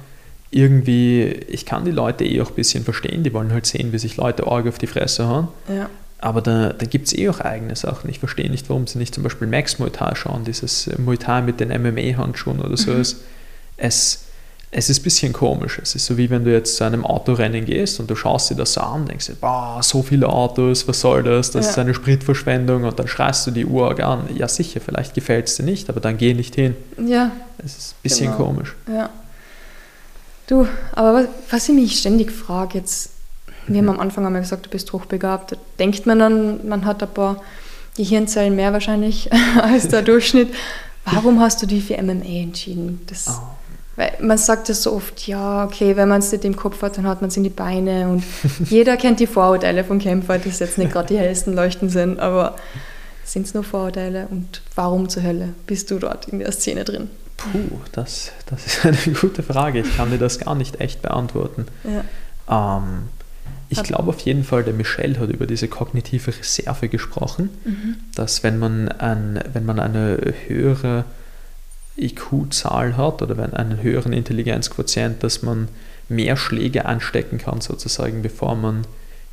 irgendwie, 0.51 1.23
ich 1.23 1.65
kann 1.65 1.85
die 1.85 1.91
Leute 1.91 2.25
eh 2.25 2.41
auch 2.41 2.49
ein 2.49 2.55
bisschen 2.55 2.83
verstehen. 2.83 3.23
Die 3.23 3.33
wollen 3.33 3.53
halt 3.53 3.65
sehen, 3.65 3.93
wie 3.93 3.97
sich 3.97 4.17
Leute 4.17 4.47
arg 4.47 4.67
auf 4.67 4.77
die 4.77 4.87
Fresse 4.87 5.27
hauen. 5.27 5.47
Ja. 5.69 5.89
Aber 6.25 6.41
da, 6.41 6.73
da 6.73 6.87
gibt 6.87 7.05
es 7.05 7.15
eh 7.15 7.29
auch 7.29 7.39
eigene 7.39 7.75
Sachen. 7.75 8.09
Ich 8.09 8.17
verstehe 8.17 8.49
nicht, 8.49 8.67
warum 8.67 8.87
sie 8.87 8.97
nicht 8.97 9.13
zum 9.13 9.23
Beispiel 9.23 9.47
Max 9.47 9.77
Muay 9.77 9.91
Thai 9.91 10.15
schauen, 10.15 10.43
dieses 10.43 10.89
Muay 10.97 11.17
Thai 11.17 11.43
mit 11.43 11.59
den 11.59 11.69
MMA-Handschuhen 11.69 12.61
oder 12.61 12.75
so. 12.75 12.93
Mhm. 12.93 13.01
Es, 13.77 14.25
es 14.71 14.89
ist 14.89 15.01
ein 15.01 15.03
bisschen 15.03 15.33
komisch. 15.33 15.79
Es 15.79 15.93
ist 15.93 16.07
so 16.07 16.17
wie 16.17 16.27
wenn 16.31 16.43
du 16.43 16.51
jetzt 16.51 16.77
zu 16.77 16.83
einem 16.83 17.05
Autorennen 17.05 17.63
gehst 17.63 17.99
und 17.99 18.09
du 18.09 18.15
schaust 18.15 18.49
dir 18.49 18.55
das 18.55 18.73
so 18.73 18.81
an, 18.81 19.05
denkst 19.05 19.27
dir, 19.27 19.35
boah, 19.35 19.77
so 19.83 20.01
viele 20.01 20.27
Autos, 20.27 20.87
was 20.87 20.99
soll 20.99 21.21
das? 21.21 21.51
Das 21.51 21.65
ja. 21.65 21.71
ist 21.71 21.77
eine 21.77 21.93
Spritverschwendung 21.93 22.85
und 22.85 22.97
dann 22.97 23.07
schreist 23.07 23.45
du 23.45 23.51
die 23.51 23.67
Uhr 23.67 23.99
an. 24.03 24.27
Ja, 24.35 24.47
sicher, 24.47 24.81
vielleicht 24.83 25.13
gefällt 25.13 25.47
es 25.47 25.57
dir 25.57 25.63
nicht, 25.63 25.91
aber 25.91 25.99
dann 25.99 26.17
geh 26.17 26.33
nicht 26.33 26.55
hin. 26.55 26.75
Ja. 27.05 27.33
Es 27.59 27.77
ist 27.77 27.91
ein 27.91 28.01
bisschen 28.01 28.31
genau. 28.31 28.45
komisch. 28.45 28.75
Ja. 28.91 29.11
Du, 30.47 30.67
aber 30.93 31.27
was 31.51 31.69
ich 31.69 31.75
mich 31.75 31.99
ständig 31.99 32.31
frage, 32.31 32.79
jetzt, 32.79 33.11
wir 33.67 33.81
mhm. 33.81 33.87
haben 33.87 33.95
am 33.95 34.01
Anfang 34.01 34.25
einmal 34.25 34.41
gesagt, 34.41 34.65
du 34.65 34.69
bist 34.69 34.91
hochbegabt, 34.93 35.53
da 35.53 35.55
denkt 35.79 36.05
man 36.05 36.19
dann, 36.19 36.67
man 36.67 36.85
hat 36.85 37.01
ein 37.01 37.13
paar 37.13 37.41
Gehirnzellen 37.97 38.55
mehr 38.55 38.73
wahrscheinlich 38.73 39.29
als 39.61 39.87
der 39.87 40.01
Durchschnitt. 40.01 40.53
Warum 41.05 41.39
hast 41.39 41.61
du 41.61 41.67
dich 41.67 41.85
für 41.85 42.01
MMA 42.01 42.41
entschieden? 42.41 43.01
Das, 43.07 43.27
oh 43.27 43.55
weil 43.95 44.11
man 44.19 44.37
sagt 44.37 44.67
ja 44.67 44.75
so 44.75 44.93
oft, 44.93 45.25
ja, 45.27 45.63
okay, 45.63 45.95
wenn 45.95 46.09
man 46.09 46.19
es 46.19 46.31
nicht 46.31 46.43
im 46.43 46.55
Kopf 46.55 46.81
hat, 46.81 46.97
dann 46.97 47.07
hat 47.07 47.21
man 47.21 47.29
es 47.29 47.37
in 47.37 47.43
die 47.43 47.49
Beine 47.49 48.09
und 48.09 48.23
jeder 48.69 48.97
kennt 48.97 49.19
die 49.19 49.27
Vorurteile 49.27 49.83
von 49.83 49.99
Kämpfer, 49.99 50.37
die 50.37 50.49
jetzt 50.49 50.77
nicht 50.77 50.91
gerade 50.91 51.07
die 51.07 51.17
hellsten 51.17 51.53
Leuchten 51.53 51.89
sind, 51.89 52.19
aber 52.19 52.55
sind 53.23 53.47
es 53.47 53.53
nur 53.53 53.63
Vorurteile 53.63 54.27
und 54.29 54.61
warum 54.75 55.07
zur 55.07 55.23
Hölle 55.23 55.53
bist 55.65 55.91
du 55.91 55.99
dort 55.99 56.27
in 56.27 56.39
der 56.39 56.51
Szene 56.51 56.83
drin? 56.83 57.09
Puh, 57.37 57.79
das, 57.93 58.31
das 58.47 58.65
ist 58.65 58.85
eine 58.85 58.97
gute 59.21 59.43
Frage. 59.43 59.79
Ich 59.79 59.97
kann 59.97 60.11
dir 60.11 60.17
das 60.17 60.39
gar 60.39 60.55
nicht 60.55 60.79
echt 60.81 61.01
beantworten. 61.01 61.65
Ja. 61.83 62.77
Ähm, 62.77 63.09
ich 63.81 63.83
glaube 63.83 64.09
auf 64.09 64.19
jeden 64.19 64.43
Fall, 64.43 64.63
der 64.63 64.73
Michel 64.73 65.19
hat 65.19 65.29
über 65.29 65.45
diese 65.45 65.67
kognitive 65.67 66.31
Reserve 66.37 66.89
gesprochen, 66.89 67.49
mhm. 67.63 67.95
dass 68.15 68.43
wenn 68.43 68.59
man, 68.59 68.89
ein, 68.89 69.39
wenn 69.53 69.65
man 69.65 69.79
eine 69.79 70.33
höhere 70.47 71.05
IQ-Zahl 71.97 72.97
hat 72.97 73.21
oder 73.21 73.37
wenn 73.37 73.53
einen 73.53 73.81
höheren 73.81 74.13
Intelligenzquotient, 74.13 75.23
dass 75.23 75.41
man 75.41 75.69
mehr 76.09 76.37
Schläge 76.37 76.85
anstecken 76.85 77.37
kann, 77.37 77.61
sozusagen, 77.61 78.21
bevor 78.21 78.55
man 78.55 78.85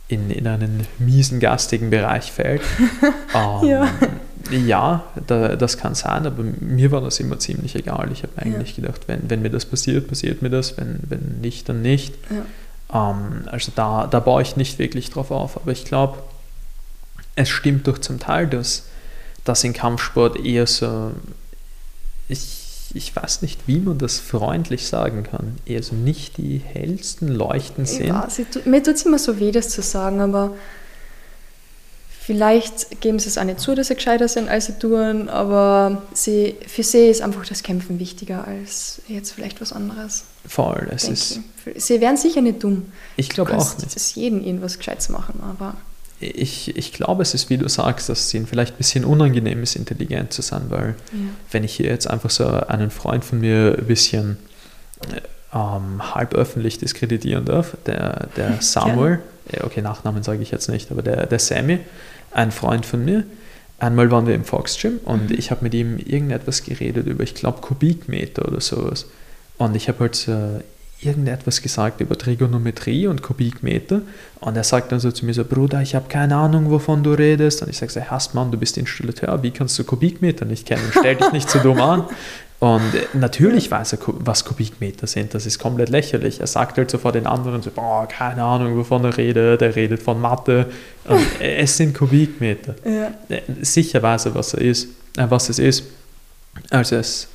in, 0.09 0.31
in 0.31 0.47
einen 0.47 0.87
miesen, 0.99 1.41
gastigen 1.41 1.91
Bereich 1.91 2.33
fällt. 2.33 2.63
ähm, 3.35 3.69
ja, 3.69 3.89
ja 4.51 5.05
da, 5.27 5.57
das 5.57 5.79
kann 5.79 5.95
sein, 5.95 6.27
aber 6.27 6.43
mir 6.43 6.91
war 6.93 7.01
das 7.01 7.21
immer 7.21 7.39
ziemlich 7.39 7.75
egal. 7.75 8.11
Ich 8.13 8.23
habe 8.23 8.33
eigentlich 8.37 8.77
ja. 8.77 8.83
gedacht, 8.83 9.03
wenn, 9.07 9.29
wenn 9.29 9.43
mir 9.43 9.51
das 9.51 9.67
passiert, 9.67 10.09
passiert 10.09 10.43
mir 10.43 10.51
das, 10.51 10.77
wenn, 10.77 11.01
wenn 11.09 11.41
nicht, 11.41 11.69
dann 11.69 11.83
nicht. 11.83 12.15
Ja. 12.31 12.45
Ähm, 12.93 13.47
also 13.47 13.73
da, 13.75 14.07
da 14.07 14.21
baue 14.21 14.43
ich 14.43 14.57
nicht 14.57 14.79
wirklich 14.79 15.11
drauf 15.11 15.31
auf, 15.31 15.57
aber 15.57 15.73
ich 15.73 15.85
glaube, 15.85 16.19
es 17.35 17.49
stimmt 17.49 17.87
doch 17.89 17.99
zum 17.99 18.19
Teil, 18.19 18.47
dass 18.47 18.87
das 19.45 19.65
in 19.65 19.73
Kampfsport 19.73 20.39
eher 20.45 20.67
so 20.67 21.13
ich, 22.29 22.91
ich 22.95 23.15
weiß 23.15 23.43
nicht, 23.43 23.67
wie 23.67 23.79
man 23.79 23.99
das 23.99 24.19
freundlich 24.19 24.87
sagen 24.87 25.23
kann, 25.25 25.59
eher 25.65 25.83
so 25.83 25.95
nicht 25.95 26.37
die 26.39 26.59
hellsten 26.59 27.29
Leuchten 27.29 27.87
sind. 27.87 28.09
Ja, 28.09 28.29
mir 28.65 28.83
tut 28.83 28.95
es 28.95 29.03
immer 29.03 29.19
so 29.19 29.39
weh, 29.39 29.53
das 29.53 29.69
zu 29.71 29.83
sagen, 29.83 30.21
aber 30.21 30.55
vielleicht 32.25 33.01
geben 33.01 33.19
sie 33.19 33.29
es 33.29 33.37
auch 33.37 33.45
nicht 33.45 33.61
zu, 33.61 33.75
dass 33.75 33.89
sie 33.89 33.95
gescheiter 33.95 34.29
sind, 34.29 34.49
als 34.49 34.67
sie 34.67 34.79
tun, 34.79 35.29
aber 35.29 36.03
sie, 36.13 36.57
für 36.67 36.83
sie 36.83 37.09
ist 37.09 37.21
einfach 37.21 37.45
das 37.47 37.63
Kämpfen 37.63 37.99
wichtiger 37.99 38.47
als 38.47 39.03
jetzt 39.09 39.33
vielleicht 39.33 39.61
was 39.61 39.73
anderes. 39.73 40.25
Voll, 40.47 40.89
es 40.95 41.09
ist... 41.09 41.41
Ich. 41.67 41.85
Sie 41.85 42.01
wären 42.01 42.17
sicher 42.17 42.41
nicht 42.41 42.63
dumm. 42.63 42.93
Ich 43.17 43.29
glaube 43.29 43.57
auch 43.57 43.79
nicht. 43.79 43.95
Es 43.95 44.15
jeden 44.15 44.45
irgendwas 44.45 44.79
Gescheites 44.79 45.09
machen, 45.09 45.41
aber 45.43 45.75
ich, 46.21 46.77
ich 46.77 46.93
glaube, 46.93 47.23
es 47.23 47.35
ist, 47.35 47.51
wie 47.51 47.59
du 47.59 47.69
sagst, 47.69 48.09
dass 48.09 48.27
es 48.27 48.35
ihnen 48.35 48.47
vielleicht 48.47 48.75
ein 48.75 48.79
bisschen 48.79 49.05
unangenehm 49.05 49.63
ist, 49.63 49.75
intelligent 49.75 50.33
zu 50.33 50.43
sein, 50.43 50.63
weil 50.69 50.95
ja. 51.13 51.19
wenn 51.51 51.65
ich 51.65 51.75
hier 51.75 51.87
jetzt 51.87 52.09
einfach 52.09 52.31
so 52.31 52.47
einen 52.47 52.91
Freund 52.91 53.25
von 53.25 53.41
mir 53.41 53.77
ein 53.79 53.87
bisschen 53.87 54.39
ähm, 55.53 56.15
halb 56.15 56.35
öffentlich 56.35 56.79
diskreditieren 56.79 57.45
darf, 57.45 57.77
der, 57.87 58.29
der 58.37 58.57
Samuel, 58.61 59.19
ja. 59.53 59.65
okay, 59.65 59.83
Nachnamen 59.83 60.23
sage 60.23 60.43
ich 60.43 60.51
jetzt 60.51 60.69
nicht, 60.69 60.91
aber 60.91 61.03
der, 61.03 61.27
der 61.27 61.39
Sammy, 61.39 61.81
ein 62.35 62.51
Freund 62.51 62.87
von 62.87 63.05
mir, 63.05 63.25
einmal 63.79 64.11
waren 64.11 64.27
wir 64.27 64.35
im 64.35 64.45
Fox 64.45 64.79
Gym 64.79 65.01
und 65.05 65.31
mhm. 65.31 65.37
ich 65.39 65.51
habe 65.51 65.65
mit 65.65 65.75
ihm 65.75 65.99
irgendetwas 65.99 66.65
geredet 66.65 67.07
über, 67.07 67.25
ich 67.25 67.35
glaube, 67.35 67.61
Kubikmeter 67.61 68.47
oder 68.47 68.61
sowas. 68.61 69.07
Und 69.59 69.77
ich 69.77 69.89
habe 69.89 70.01
halt 70.01 70.29
äh, 70.29 70.61
irgendetwas 71.05 71.63
gesagt 71.63 72.01
über 72.01 72.17
Trigonometrie 72.17 73.07
und 73.07 73.23
Kubikmeter 73.23 74.03
und 74.41 74.57
er 74.57 74.65
sagt 74.65 74.93
dann 74.93 75.01
so 75.01 75.11
zu 75.11 75.27
mir 75.27 75.35
so, 75.35 75.45
Bruder, 75.45 75.83
ich 75.83 75.95
habe 75.95 76.09
keine 76.09 76.37
Ahnung, 76.37 76.71
wovon 76.71 77.03
du 77.03 77.13
redest 77.13 77.63
und 77.63 77.69
ich 77.69 77.79
sage 77.79 77.93
so, 77.93 78.01
hast 78.03 78.35
Mann, 78.35 78.51
du 78.51 78.59
bist 78.59 78.79
Installateur, 78.79 79.43
wie 79.43 79.51
kannst 79.51 79.79
du 79.79 79.85
Kubikmeter 79.85 80.45
nicht 80.45 80.67
kennen? 80.67 80.91
Stell 80.91 81.17
dich 81.17 81.33
nicht 81.33 81.51
so 81.51 81.59
dumm 81.59 81.81
an. 81.81 82.05
Und 82.63 82.93
natürlich 83.15 83.73
weiß 83.73 83.95
er, 83.95 83.99
was 84.07 84.45
Kubikmeter 84.45 85.09
sind, 85.09 85.35
das 85.35 85.47
ist 85.47 85.59
komplett 85.59 85.89
lächerlich. 85.89 86.39
Er 86.39 86.47
sagt 86.47 86.79
halt 86.79 86.93
so 86.93 86.99
vor 86.99 87.11
den 87.11 87.27
anderen 87.27 87.61
so, 87.61 87.73
boah, 87.73 88.07
keine 88.07 88.45
Ahnung, 88.45 88.77
wovon 88.77 89.05
er 89.05 89.17
redet, 89.17 89.61
er 89.63 89.75
redet 89.75 90.01
von 90.01 90.21
Mathe. 90.21 90.67
Und 91.05 91.27
es 91.41 91.77
sind 91.77 91.93
Kubikmeter. 91.93 92.77
Ja. 92.85 93.11
Sicher 93.63 94.01
weiß 94.01 94.27
er, 94.27 94.37
was 94.37 94.55
er 94.55 94.61
ist, 94.61 94.91
äh, 95.17 95.27
was 95.29 95.49
es 95.49 95.59
ist. 95.59 95.83
Also 96.71 96.95
es 96.95 97.27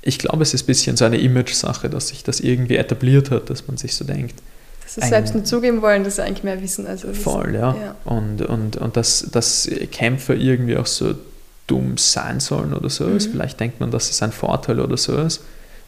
ich 0.00 0.18
glaube, 0.18 0.42
es 0.42 0.54
ist 0.54 0.62
ein 0.62 0.66
bisschen 0.66 0.96
so 0.96 1.04
eine 1.04 1.18
Image-Sache, 1.18 1.90
dass 1.90 2.08
sich 2.08 2.24
das 2.24 2.40
irgendwie 2.40 2.76
etabliert 2.76 3.30
hat, 3.30 3.50
dass 3.50 3.66
man 3.68 3.76
sich 3.76 3.94
so 3.94 4.06
denkt. 4.06 4.36
Dass 4.82 4.94
sie 4.94 5.02
es 5.02 5.08
selbst 5.10 5.34
nicht 5.34 5.46
zugeben 5.46 5.82
wollen, 5.82 6.04
dass 6.04 6.16
sie 6.16 6.22
eigentlich 6.24 6.42
mehr 6.42 6.62
wissen. 6.62 6.86
Also 6.86 7.12
voll, 7.12 7.54
ja. 7.54 7.76
ja. 7.76 7.96
Und, 8.06 8.40
und, 8.40 8.78
und 8.78 8.96
dass, 8.96 9.28
dass 9.30 9.68
Kämpfer 9.92 10.34
irgendwie 10.34 10.78
auch 10.78 10.86
so 10.86 11.16
dumm 11.66 11.96
sein 11.96 12.40
sollen 12.40 12.74
oder 12.74 12.90
so 12.90 13.06
ist. 13.06 13.28
Mhm. 13.28 13.32
Vielleicht 13.32 13.60
denkt 13.60 13.80
man, 13.80 13.90
dass 13.90 14.10
es 14.10 14.22
ein 14.22 14.32
Vorteil 14.32 14.80
oder 14.80 14.96
so 14.96 15.16
ist. 15.16 15.42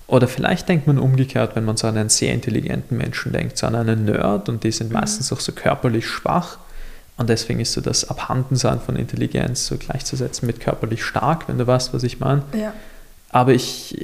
Oder 0.09 0.29
vielleicht 0.29 0.69
denkt 0.69 0.87
man 0.87 0.99
umgekehrt, 0.99 1.57
wenn 1.57 1.65
man 1.65 1.77
so 1.77 1.89
an 1.89 1.97
einen 1.97 2.09
sehr 2.09 2.33
intelligenten 2.33 2.97
Menschen 2.97 3.33
denkt, 3.33 3.59
so 3.59 3.67
an 3.67 3.75
einen 3.75 4.05
Nerd 4.05 4.49
und 4.49 4.63
die 4.63 4.71
sind 4.71 4.89
mhm. 4.89 4.95
meistens 4.95 5.33
auch 5.33 5.41
so 5.41 5.53
körperlich 5.53 6.07
schwach. 6.07 6.59
Und 7.17 7.31
deswegen 7.31 7.61
ist 7.61 7.73
so 7.73 7.81
das 7.81 8.09
Abhandensein 8.09 8.81
von 8.81 8.95
Intelligenz 8.95 9.67
so 9.67 9.77
gleichzusetzen 9.77 10.47
mit 10.47 10.61
körperlich 10.61 11.03
stark, 11.03 11.49
wenn 11.49 11.59
du 11.59 11.67
weißt, 11.67 11.95
was 11.95 12.03
ich 12.03 12.21
meine. 12.21 12.43
Ja. 12.55 12.75
Aber 13.31 13.53
ich, 13.53 13.97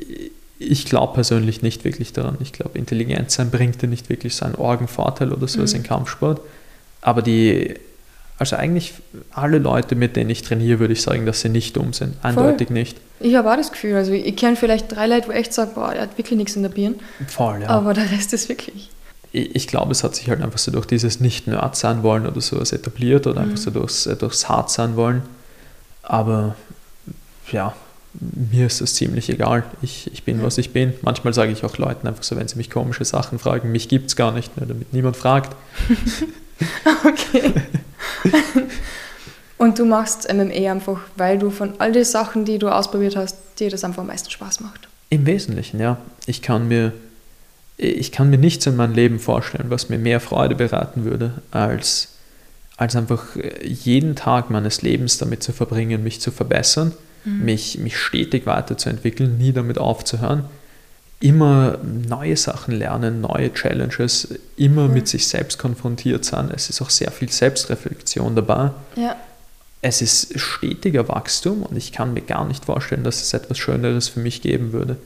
ich 0.58 0.86
glaube 0.86 1.14
persönlich 1.14 1.62
nicht 1.62 1.84
wirklich 1.84 2.12
daran. 2.12 2.38
Ich 2.40 2.52
glaube, 2.52 2.78
Intelligenz 2.78 3.34
sein 3.34 3.50
bringt 3.50 3.82
dir 3.82 3.86
nicht 3.86 4.08
wirklich 4.08 4.34
so 4.34 4.46
einen 4.46 4.54
Orgenvorteil 4.54 5.32
oder 5.32 5.46
so 5.46 5.60
mhm. 5.60 5.66
im 5.74 5.82
Kampfsport. 5.82 6.40
Aber 7.02 7.22
die 7.22 7.76
also 8.42 8.56
eigentlich 8.56 8.94
alle 9.30 9.58
Leute, 9.58 9.94
mit 9.94 10.16
denen 10.16 10.28
ich 10.28 10.42
trainiere, 10.42 10.80
würde 10.80 10.94
ich 10.94 11.02
sagen, 11.02 11.26
dass 11.26 11.42
sie 11.42 11.48
nicht 11.48 11.76
dumm 11.76 11.92
sind. 11.92 12.16
Eindeutig 12.22 12.66
Voll. 12.66 12.74
nicht. 12.74 12.96
Ich 13.20 13.36
habe 13.36 13.52
auch 13.52 13.56
das 13.56 13.70
Gefühl. 13.70 13.94
Also 13.94 14.10
ich 14.10 14.34
kenne 14.34 14.56
vielleicht 14.56 14.90
drei 14.90 15.06
Leute, 15.06 15.28
wo 15.28 15.32
echt 15.32 15.54
sagen, 15.54 15.70
boah, 15.76 15.92
er 15.92 16.02
hat 16.02 16.18
wirklich 16.18 16.36
nichts 16.36 16.56
in 16.56 16.62
der 16.62 16.70
Birne. 16.70 16.96
Voll, 17.28 17.62
ja. 17.62 17.68
Aber 17.68 17.94
der 17.94 18.10
Rest 18.10 18.32
ist 18.32 18.48
wirklich. 18.48 18.90
Ich, 19.30 19.54
ich 19.54 19.68
glaube, 19.68 19.92
es 19.92 20.02
hat 20.02 20.16
sich 20.16 20.28
halt 20.28 20.42
einfach 20.42 20.58
so 20.58 20.72
durch 20.72 20.86
dieses 20.86 21.20
Nicht-Nerd 21.20 21.76
sein 21.76 22.02
wollen 22.02 22.26
oder 22.26 22.40
sowas 22.40 22.72
etabliert 22.72 23.28
oder 23.28 23.42
mhm. 23.42 23.50
einfach 23.50 23.58
so 23.58 23.70
durchs, 23.70 24.06
äh, 24.06 24.16
durchs 24.16 24.48
Hart 24.48 24.72
sein 24.72 24.96
wollen. 24.96 25.22
Aber 26.02 26.56
ja, 27.52 27.76
mir 28.50 28.66
ist 28.66 28.80
das 28.80 28.94
ziemlich 28.94 29.30
egal. 29.30 29.62
Ich, 29.82 30.10
ich 30.12 30.24
bin, 30.24 30.42
was 30.42 30.58
ich 30.58 30.72
bin. 30.72 30.94
Manchmal 31.02 31.32
sage 31.32 31.52
ich 31.52 31.62
auch 31.64 31.78
Leuten 31.78 32.08
einfach 32.08 32.24
so, 32.24 32.34
wenn 32.34 32.48
sie 32.48 32.56
mich 32.56 32.70
komische 32.70 33.04
Sachen 33.04 33.38
fragen, 33.38 33.70
mich 33.70 33.88
gibt 33.88 34.08
es 34.08 34.16
gar 34.16 34.32
nicht, 34.32 34.56
mehr, 34.56 34.66
damit 34.66 34.92
niemand 34.92 35.16
fragt. 35.16 35.54
okay. 37.04 37.52
Und 39.58 39.78
du 39.78 39.84
machst 39.84 40.32
MMA 40.32 40.72
einfach, 40.72 41.00
weil 41.16 41.38
du 41.38 41.50
von 41.50 41.74
all 41.78 41.92
den 41.92 42.04
Sachen, 42.04 42.44
die 42.44 42.58
du 42.58 42.68
ausprobiert 42.68 43.16
hast, 43.16 43.36
dir 43.58 43.70
das 43.70 43.84
einfach 43.84 44.00
am 44.00 44.08
meisten 44.08 44.30
Spaß 44.30 44.60
macht. 44.60 44.88
Im 45.08 45.24
Wesentlichen, 45.26 45.78
ja. 45.78 45.98
Ich 46.26 46.42
kann 46.42 46.68
mir, 46.68 46.92
ich 47.76 48.10
kann 48.10 48.30
mir 48.30 48.38
nichts 48.38 48.66
in 48.66 48.76
meinem 48.76 48.94
Leben 48.94 49.20
vorstellen, 49.20 49.66
was 49.68 49.88
mir 49.88 49.98
mehr 49.98 50.20
Freude 50.20 50.56
bereiten 50.56 51.04
würde, 51.04 51.42
als, 51.50 52.08
als 52.76 52.96
einfach 52.96 53.36
jeden 53.62 54.16
Tag 54.16 54.50
meines 54.50 54.82
Lebens 54.82 55.18
damit 55.18 55.42
zu 55.42 55.52
verbringen, 55.52 56.02
mich 56.02 56.20
zu 56.20 56.32
verbessern, 56.32 56.92
mhm. 57.24 57.44
mich, 57.44 57.78
mich 57.78 57.96
stetig 57.96 58.46
weiterzuentwickeln, 58.46 59.38
nie 59.38 59.52
damit 59.52 59.78
aufzuhören 59.78 60.44
immer 61.22 61.78
neue 61.82 62.36
Sachen 62.36 62.74
lernen, 62.74 63.20
neue 63.20 63.52
Challenges, 63.54 64.34
immer 64.56 64.88
mhm. 64.88 64.94
mit 64.94 65.08
sich 65.08 65.28
selbst 65.28 65.58
konfrontiert 65.58 66.24
sein. 66.24 66.50
Es 66.54 66.68
ist 66.68 66.82
auch 66.82 66.90
sehr 66.90 67.12
viel 67.12 67.30
Selbstreflexion 67.30 68.34
dabei. 68.34 68.72
Ja. 68.96 69.16
Es 69.82 70.02
ist 70.02 70.38
stetiger 70.38 71.08
Wachstum 71.08 71.62
und 71.62 71.76
ich 71.76 71.92
kann 71.92 72.12
mir 72.12 72.22
gar 72.22 72.44
nicht 72.44 72.64
vorstellen, 72.64 73.04
dass 73.04 73.22
es 73.22 73.32
etwas 73.34 73.58
Schöneres 73.58 74.08
für 74.08 74.20
mich 74.20 74.42
geben 74.42 74.72
würde. 74.72 74.96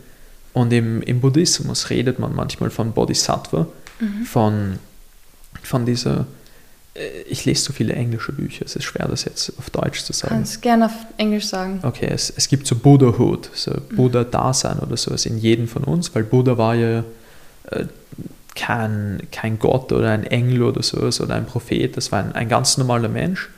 Und 0.55 0.73
im, 0.73 1.03
im 1.03 1.21
Buddhismus 1.21 1.91
redet 1.91 2.19
man 2.19 2.35
manchmal 2.35 2.71
von 2.71 2.93
Bodhisattva, 2.93 3.67
mhm. 4.01 4.25
von, 4.25 4.79
von 5.63 5.85
dieser 5.85 6.27
ich 7.29 7.45
lese 7.45 7.63
so 7.63 7.73
viele 7.73 7.95
englische 7.95 8.33
Bücher, 8.33 8.65
es 8.65 8.77
ist 8.77 8.85
schwer, 8.85 9.09
das 9.09 9.25
jetzt 9.25 9.53
auf 9.59 9.71
Deutsch 9.71 10.03
zu 10.03 10.13
sagen. 10.13 10.35
Kannst 10.35 10.63
gerne 10.63 10.87
auf 10.87 10.93
Englisch 11.17 11.47
sagen. 11.47 11.81
Okay, 11.83 12.09
es, 12.11 12.33
es 12.35 12.49
gibt 12.49 12.67
so 12.67 12.77
Buddhahood, 12.77 13.51
so 13.55 13.73
mhm. 13.73 13.97
Buddha-Dasein 13.97 14.79
oder 14.79 14.97
sowas 14.97 15.27
in 15.27 15.39
jedem 15.39 15.69
von 15.69 15.85
uns, 15.85 16.15
weil 16.15 16.25
Buddha 16.25 16.59
war 16.59 16.75
ja 16.75 17.05
äh, 17.71 17.85
kein, 18.55 19.23
kein 19.33 19.59
Gott 19.59 19.93
oder 19.93 20.11
ein 20.11 20.25
Engel 20.25 20.63
oder 20.63 20.83
sowas 20.83 21.21
oder 21.21 21.35
ein 21.35 21.47
Prophet, 21.47 21.97
das 21.97 22.13
war 22.13 22.21
ein, 22.21 22.33
ein 22.33 22.49
ganz 22.49 22.79
normaler 22.79 23.09
Mensch, 23.09 23.51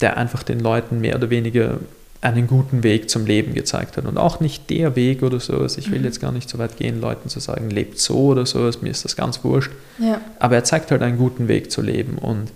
der 0.00 0.16
einfach 0.16 0.42
den 0.42 0.60
Leuten 0.60 1.00
mehr 1.00 1.16
oder 1.16 1.30
weniger 1.30 1.78
einen 2.20 2.46
guten 2.46 2.82
Weg 2.82 3.10
zum 3.10 3.26
Leben 3.26 3.54
gezeigt 3.54 3.96
hat. 3.96 4.04
Und 4.04 4.18
auch 4.18 4.40
nicht 4.40 4.70
der 4.70 4.96
Weg 4.96 5.22
oder 5.22 5.38
sowas. 5.38 5.76
Ich 5.78 5.90
will 5.90 5.98
mhm. 5.98 6.06
jetzt 6.06 6.20
gar 6.20 6.32
nicht 6.32 6.48
so 6.48 6.58
weit 6.58 6.76
gehen, 6.76 7.00
Leuten 7.00 7.28
zu 7.28 7.40
sagen, 7.40 7.70
lebt 7.70 7.98
so 7.98 8.18
oder 8.18 8.46
sowas, 8.46 8.82
mir 8.82 8.90
ist 8.90 9.04
das 9.04 9.16
ganz 9.16 9.44
wurscht. 9.44 9.70
Ja. 9.98 10.20
Aber 10.38 10.56
er 10.56 10.64
zeigt 10.64 10.90
halt 10.90 11.02
einen 11.02 11.18
guten 11.18 11.48
Weg 11.48 11.70
zu 11.70 11.82
leben. 11.82 12.18
Und 12.18 12.50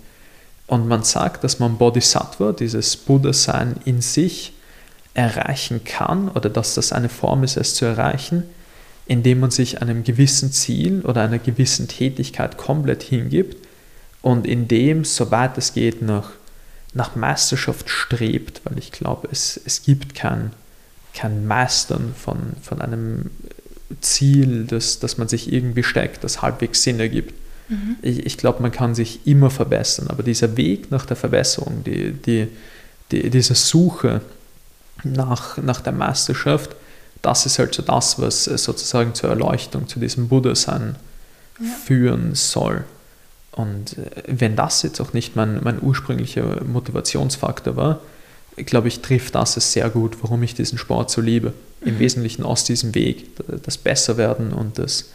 und 0.71 0.87
man 0.87 1.03
sagt, 1.03 1.43
dass 1.43 1.59
man 1.59 1.77
Bodhisattva, 1.77 2.53
dieses 2.53 2.95
Buddha-Sein 2.95 3.75
in 3.83 3.99
sich, 4.01 4.53
erreichen 5.13 5.83
kann 5.83 6.29
oder 6.29 6.49
dass 6.49 6.75
das 6.75 6.93
eine 6.93 7.09
Form 7.09 7.43
ist, 7.43 7.57
es 7.57 7.75
zu 7.75 7.83
erreichen, 7.83 8.43
indem 9.05 9.41
man 9.41 9.51
sich 9.51 9.81
einem 9.81 10.05
gewissen 10.05 10.53
Ziel 10.53 11.01
oder 11.01 11.23
einer 11.23 11.39
gewissen 11.39 11.89
Tätigkeit 11.89 12.57
komplett 12.57 13.03
hingibt 13.03 13.67
und 14.21 14.47
indem, 14.47 15.03
soweit 15.03 15.57
es 15.57 15.73
geht, 15.73 16.01
nach, 16.01 16.29
nach 16.93 17.17
Meisterschaft 17.17 17.89
strebt, 17.89 18.61
weil 18.63 18.77
ich 18.77 18.93
glaube, 18.93 19.27
es, 19.29 19.59
es 19.65 19.83
gibt 19.83 20.15
kein, 20.15 20.53
kein 21.13 21.45
Meistern 21.47 22.15
von, 22.17 22.53
von 22.61 22.79
einem 22.79 23.29
Ziel, 23.99 24.63
das, 24.67 24.99
das 24.99 25.17
man 25.17 25.27
sich 25.27 25.51
irgendwie 25.51 25.83
steckt, 25.83 26.23
das 26.23 26.41
halbwegs 26.41 26.81
Sinn 26.81 27.01
ergibt. 27.01 27.40
Mhm. 27.71 27.95
Ich, 28.01 28.25
ich 28.25 28.37
glaube, 28.37 28.61
man 28.61 28.71
kann 28.71 28.93
sich 28.93 29.25
immer 29.25 29.49
verbessern, 29.49 30.07
aber 30.09 30.23
dieser 30.23 30.57
Weg 30.57 30.91
nach 30.91 31.05
der 31.05 31.15
Verbesserung, 31.15 31.83
die, 31.85 32.11
die, 32.11 32.47
die, 33.11 33.29
diese 33.29 33.55
Suche 33.55 34.21
nach, 35.03 35.57
nach 35.57 35.79
der 35.79 35.93
Meisterschaft, 35.93 36.75
das 37.21 37.45
ist 37.45 37.59
halt 37.59 37.73
so 37.73 37.81
das, 37.81 38.19
was 38.19 38.43
sozusagen 38.45 39.13
zur 39.13 39.29
Erleuchtung, 39.29 39.87
zu 39.87 39.99
diesem 39.99 40.27
Buddha-Sein 40.27 40.97
ja. 41.59 41.65
führen 41.85 42.35
soll. 42.35 42.83
Und 43.51 43.97
äh, 43.97 44.23
wenn 44.27 44.55
das 44.57 44.83
jetzt 44.83 44.99
auch 44.99 45.13
nicht 45.13 45.37
mein, 45.37 45.61
mein 45.63 45.81
ursprünglicher 45.81 46.63
Motivationsfaktor 46.65 47.77
war, 47.77 48.01
glaube 48.57 48.89
ich, 48.89 48.99
trifft 48.99 49.35
das 49.35 49.55
es 49.55 49.71
sehr 49.71 49.89
gut, 49.89 50.17
warum 50.21 50.43
ich 50.43 50.55
diesen 50.55 50.77
Sport 50.77 51.09
so 51.09 51.21
liebe. 51.21 51.53
Im 51.79 51.95
mhm. 51.95 51.99
Wesentlichen 51.99 52.43
aus 52.43 52.65
diesem 52.65 52.93
Weg, 52.95 53.27
das 53.63 53.77
Besserwerden 53.77 54.51
und 54.51 54.77
das 54.77 55.05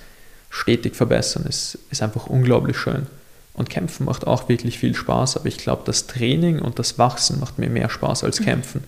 stetig 0.51 0.97
verbessern 0.97 1.44
ist, 1.49 1.78
ist 1.90 2.03
einfach 2.03 2.26
unglaublich 2.26 2.76
schön. 2.76 3.07
Und 3.55 3.70
Kämpfen 3.70 4.05
macht 4.05 4.26
auch 4.26 4.49
wirklich 4.49 4.78
viel 4.78 4.94
Spaß, 4.94 5.38
aber 5.38 5.47
ich 5.47 5.57
glaube, 5.57 5.82
das 5.86 6.07
Training 6.07 6.61
und 6.61 6.78
das 6.78 6.99
Wachsen 6.99 7.40
macht 7.40 7.59
mir 7.59 7.70
mehr 7.70 7.88
Spaß 7.88 8.24
als 8.24 8.40
mhm. 8.40 8.44
Kämpfen. 8.44 8.84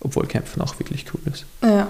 Obwohl 0.00 0.26
Kämpfen 0.26 0.62
auch 0.62 0.78
wirklich 0.78 1.04
cool 1.12 1.20
ist. 1.32 1.44
Ja, 1.62 1.88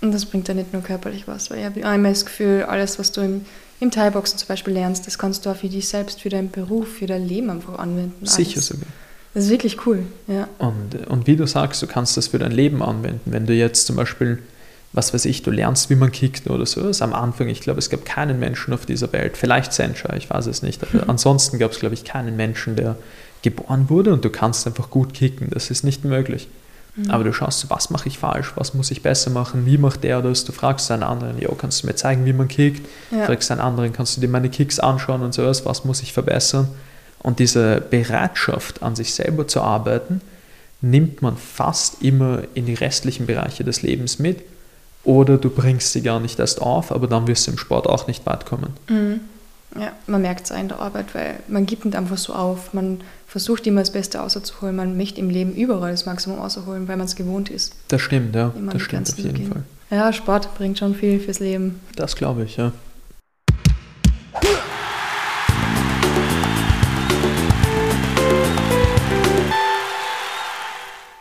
und 0.00 0.12
das 0.12 0.26
bringt 0.26 0.48
ja 0.48 0.54
nicht 0.54 0.72
nur 0.72 0.82
körperlich 0.82 1.26
was, 1.26 1.50
weil 1.50 1.58
ich 1.58 1.64
habe 1.64 1.80
immer 1.80 2.08
das 2.08 2.26
Gefühl, 2.26 2.64
alles, 2.64 2.98
was 2.98 3.12
du 3.12 3.22
im, 3.22 3.46
im 3.80 3.90
Thai-Boxen 3.90 4.38
zum 4.38 4.48
Beispiel 4.48 4.74
lernst, 4.74 5.06
das 5.06 5.16
kannst 5.16 5.46
du 5.46 5.50
auch 5.50 5.56
für 5.56 5.68
dich 5.68 5.88
selbst, 5.88 6.20
für 6.20 6.28
deinen 6.28 6.50
Beruf, 6.50 6.88
für 6.98 7.06
dein 7.06 7.26
Leben 7.26 7.48
einfach 7.48 7.78
anwenden. 7.78 8.14
Alles. 8.20 8.34
Sicher 8.34 8.60
sogar. 8.60 8.88
Das 9.32 9.44
ist 9.44 9.50
wirklich 9.50 9.86
cool, 9.86 10.06
ja. 10.28 10.48
Und, 10.58 11.06
und 11.08 11.26
wie 11.26 11.36
du 11.36 11.46
sagst, 11.46 11.82
du 11.82 11.86
kannst 11.86 12.16
das 12.16 12.28
für 12.28 12.38
dein 12.38 12.52
Leben 12.52 12.82
anwenden. 12.82 13.32
Wenn 13.32 13.46
du 13.46 13.52
jetzt 13.52 13.86
zum 13.86 13.96
Beispiel 13.96 14.42
was 14.96 15.12
weiß 15.12 15.26
ich, 15.26 15.42
du 15.42 15.50
lernst, 15.50 15.90
wie 15.90 15.94
man 15.94 16.10
kickt 16.10 16.48
oder 16.48 16.64
so. 16.64 16.82
Das 16.82 17.02
am 17.02 17.12
Anfang, 17.12 17.48
ich 17.48 17.60
glaube, 17.60 17.78
es 17.78 17.90
gab 17.90 18.06
keinen 18.06 18.38
Menschen 18.38 18.72
auf 18.72 18.86
dieser 18.86 19.12
Welt, 19.12 19.36
vielleicht 19.36 19.74
Sencha, 19.74 20.16
ich 20.16 20.30
weiß 20.30 20.46
es 20.46 20.62
nicht, 20.62 20.82
aber 20.82 21.08
ansonsten 21.08 21.58
gab 21.58 21.72
es, 21.72 21.78
glaube 21.78 21.94
ich, 21.94 22.04
keinen 22.04 22.34
Menschen, 22.34 22.76
der 22.76 22.96
geboren 23.42 23.90
wurde 23.90 24.14
und 24.14 24.24
du 24.24 24.30
kannst 24.30 24.66
einfach 24.66 24.88
gut 24.90 25.12
kicken. 25.12 25.50
Das 25.50 25.70
ist 25.70 25.84
nicht 25.84 26.04
möglich. 26.04 26.48
Mhm. 26.96 27.10
Aber 27.10 27.24
du 27.24 27.34
schaust, 27.34 27.60
so, 27.60 27.68
was 27.68 27.90
mache 27.90 28.08
ich 28.08 28.18
falsch, 28.18 28.52
was 28.56 28.72
muss 28.72 28.90
ich 28.90 29.02
besser 29.02 29.28
machen, 29.28 29.66
wie 29.66 29.76
macht 29.76 30.02
der 30.02 30.22
das? 30.22 30.46
Du 30.46 30.52
fragst 30.52 30.90
einen 30.90 31.02
anderen, 31.02 31.38
jo, 31.38 31.54
kannst 31.54 31.82
du 31.82 31.86
mir 31.86 31.94
zeigen, 31.94 32.24
wie 32.24 32.32
man 32.32 32.48
kickt? 32.48 32.88
Ja. 33.10 33.26
Fragst 33.26 33.50
einen 33.50 33.60
anderen, 33.60 33.92
kannst 33.92 34.16
du 34.16 34.22
dir 34.22 34.28
meine 34.28 34.48
Kicks 34.48 34.78
anschauen 34.78 35.20
und 35.20 35.34
sowas, 35.34 35.66
was 35.66 35.84
muss 35.84 36.02
ich 36.02 36.14
verbessern? 36.14 36.68
Und 37.18 37.38
diese 37.38 37.82
Bereitschaft, 37.82 38.82
an 38.82 38.96
sich 38.96 39.12
selber 39.12 39.46
zu 39.46 39.60
arbeiten, 39.60 40.22
nimmt 40.80 41.20
man 41.20 41.36
fast 41.36 42.02
immer 42.02 42.44
in 42.54 42.64
die 42.64 42.74
restlichen 42.74 43.26
Bereiche 43.26 43.62
des 43.62 43.82
Lebens 43.82 44.18
mit 44.18 44.42
oder 45.06 45.38
du 45.38 45.48
bringst 45.48 45.92
sie 45.92 46.02
gar 46.02 46.20
nicht 46.20 46.38
erst 46.38 46.60
auf, 46.60 46.92
aber 46.92 47.06
dann 47.06 47.26
wirst 47.26 47.46
du 47.46 47.52
im 47.52 47.58
Sport 47.58 47.86
auch 47.86 48.06
nicht 48.06 48.26
weit 48.26 48.44
kommen. 48.44 48.74
Mhm. 48.88 49.20
Ja, 49.78 49.92
man 50.06 50.22
merkt 50.22 50.46
es 50.46 50.50
in 50.50 50.68
der 50.68 50.80
Arbeit, 50.80 51.14
weil 51.14 51.40
man 51.48 51.66
gibt 51.66 51.84
nicht 51.84 51.96
einfach 51.96 52.16
so 52.16 52.32
auf. 52.32 52.72
Man 52.72 53.00
versucht 53.26 53.66
immer 53.66 53.80
das 53.80 53.92
Beste 53.92 54.18
rauszuholen. 54.18 54.74
Man 54.74 54.96
möchte 54.96 55.20
im 55.20 55.28
Leben 55.28 55.54
überall 55.54 55.90
das 55.90 56.06
Maximum 56.06 56.38
rausholen, 56.38 56.88
weil 56.88 56.96
man 56.96 57.06
es 57.06 57.14
gewohnt 57.14 57.50
ist. 57.50 57.74
Das 57.88 58.00
stimmt, 58.00 58.34
ja. 58.34 58.52
Das 58.72 58.82
stimmt 58.82 59.08
auf 59.08 59.18
jeden 59.18 59.34
gehen. 59.34 59.52
Fall. 59.52 59.62
Ja, 59.90 60.12
Sport 60.12 60.54
bringt 60.56 60.78
schon 60.78 60.94
viel 60.94 61.20
fürs 61.20 61.40
Leben. 61.40 61.80
Das 61.94 62.16
glaube 62.16 62.44
ich, 62.44 62.56
ja. 62.56 62.72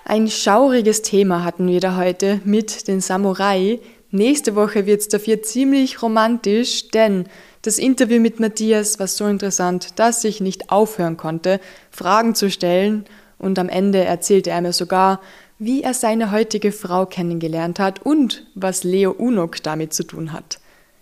Ein 0.08 0.28
schauriges 0.28 1.02
Thema 1.02 1.44
hatten 1.44 1.68
wir 1.68 1.80
da 1.80 1.98
heute 1.98 2.40
mit 2.46 2.88
den 2.88 3.02
Samurai. 3.02 3.80
Nächste 4.12 4.56
Woche 4.56 4.86
wird 4.86 5.02
es 5.02 5.08
dafür 5.08 5.42
ziemlich 5.42 6.04
romantisch, 6.04 6.90
denn 6.90 7.26
das 7.64 7.80
Interview 7.80 8.22
mit 8.22 8.40
Matthias 8.40 9.00
war 9.00 9.08
so 9.08 9.26
interessant, 9.26 9.98
dass 9.98 10.24
ich 10.24 10.42
nicht 10.42 10.70
aufhören 10.70 11.18
konnte, 11.18 11.60
Fragen 11.90 12.36
zu 12.36 12.52
stellen 12.52 13.06
und 13.40 13.58
am 13.58 13.68
Ende 13.68 14.04
erzählte 14.04 14.52
er 14.52 14.62
mir 14.62 14.74
sogar, 14.74 15.22
wie 15.58 15.82
er 15.82 15.96
seine 15.96 16.32
heutige 16.32 16.72
Frau 16.72 17.08
kennengelernt 17.08 17.80
hat 17.80 18.06
und 18.06 18.46
was 18.54 18.84
Leo 18.84 19.10
Unok 19.10 19.64
damit 19.64 19.96
zu 19.96 20.04
tun 20.04 20.34
hat. 20.34 20.60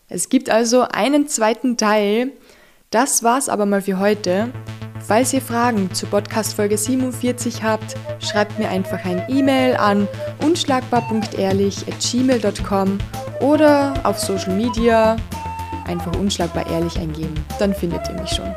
Es 0.08 0.30
gibt 0.30 0.50
also 0.50 0.84
einen 0.84 1.28
zweiten 1.28 1.76
Teil. 1.76 2.32
Das 2.94 3.24
war's 3.24 3.50
aber 3.50 3.66
mal 3.66 3.82
für 3.82 3.98
heute. 3.98 4.54
Falls 5.00 5.34
ihr 5.34 5.42
Fragen 5.42 5.92
zur 5.96 6.10
Podcast 6.10 6.54
Folge 6.54 6.78
47 6.78 7.64
habt, 7.64 7.96
schreibt 8.20 8.60
mir 8.60 8.70
einfach 8.70 9.04
ein 9.04 9.24
E-Mail 9.28 9.76
an 9.78 10.08
unschlagbar.ehrlich@gmail.com 10.44 13.00
oder 13.42 13.96
auf 14.04 14.20
Social 14.20 14.56
Media 14.56 15.16
einfach 15.88 16.16
unschlagbar 16.18 16.70
ehrlich 16.70 17.00
eingeben. 17.00 17.34
Dann 17.58 17.74
findet 17.74 18.08
ihr 18.10 18.22
mich 18.22 18.30
schon. 18.30 18.54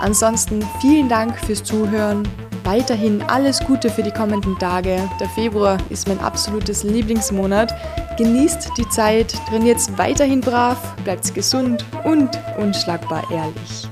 Ansonsten 0.00 0.66
vielen 0.80 1.08
Dank 1.08 1.38
fürs 1.38 1.62
Zuhören. 1.62 2.26
Weiterhin 2.66 3.22
alles 3.22 3.60
Gute 3.60 3.88
für 3.88 4.02
die 4.02 4.10
kommenden 4.10 4.58
Tage. 4.58 5.08
Der 5.20 5.28
Februar 5.28 5.78
ist 5.88 6.08
mein 6.08 6.18
absolutes 6.18 6.82
Lieblingsmonat. 6.82 7.72
Genießt 8.18 8.72
die 8.76 8.88
Zeit, 8.88 9.36
trainiert 9.48 9.78
weiterhin 9.96 10.40
brav, 10.40 10.76
bleibt 11.04 11.32
gesund 11.32 11.84
und 12.02 12.28
unschlagbar 12.58 13.22
ehrlich. 13.30 13.88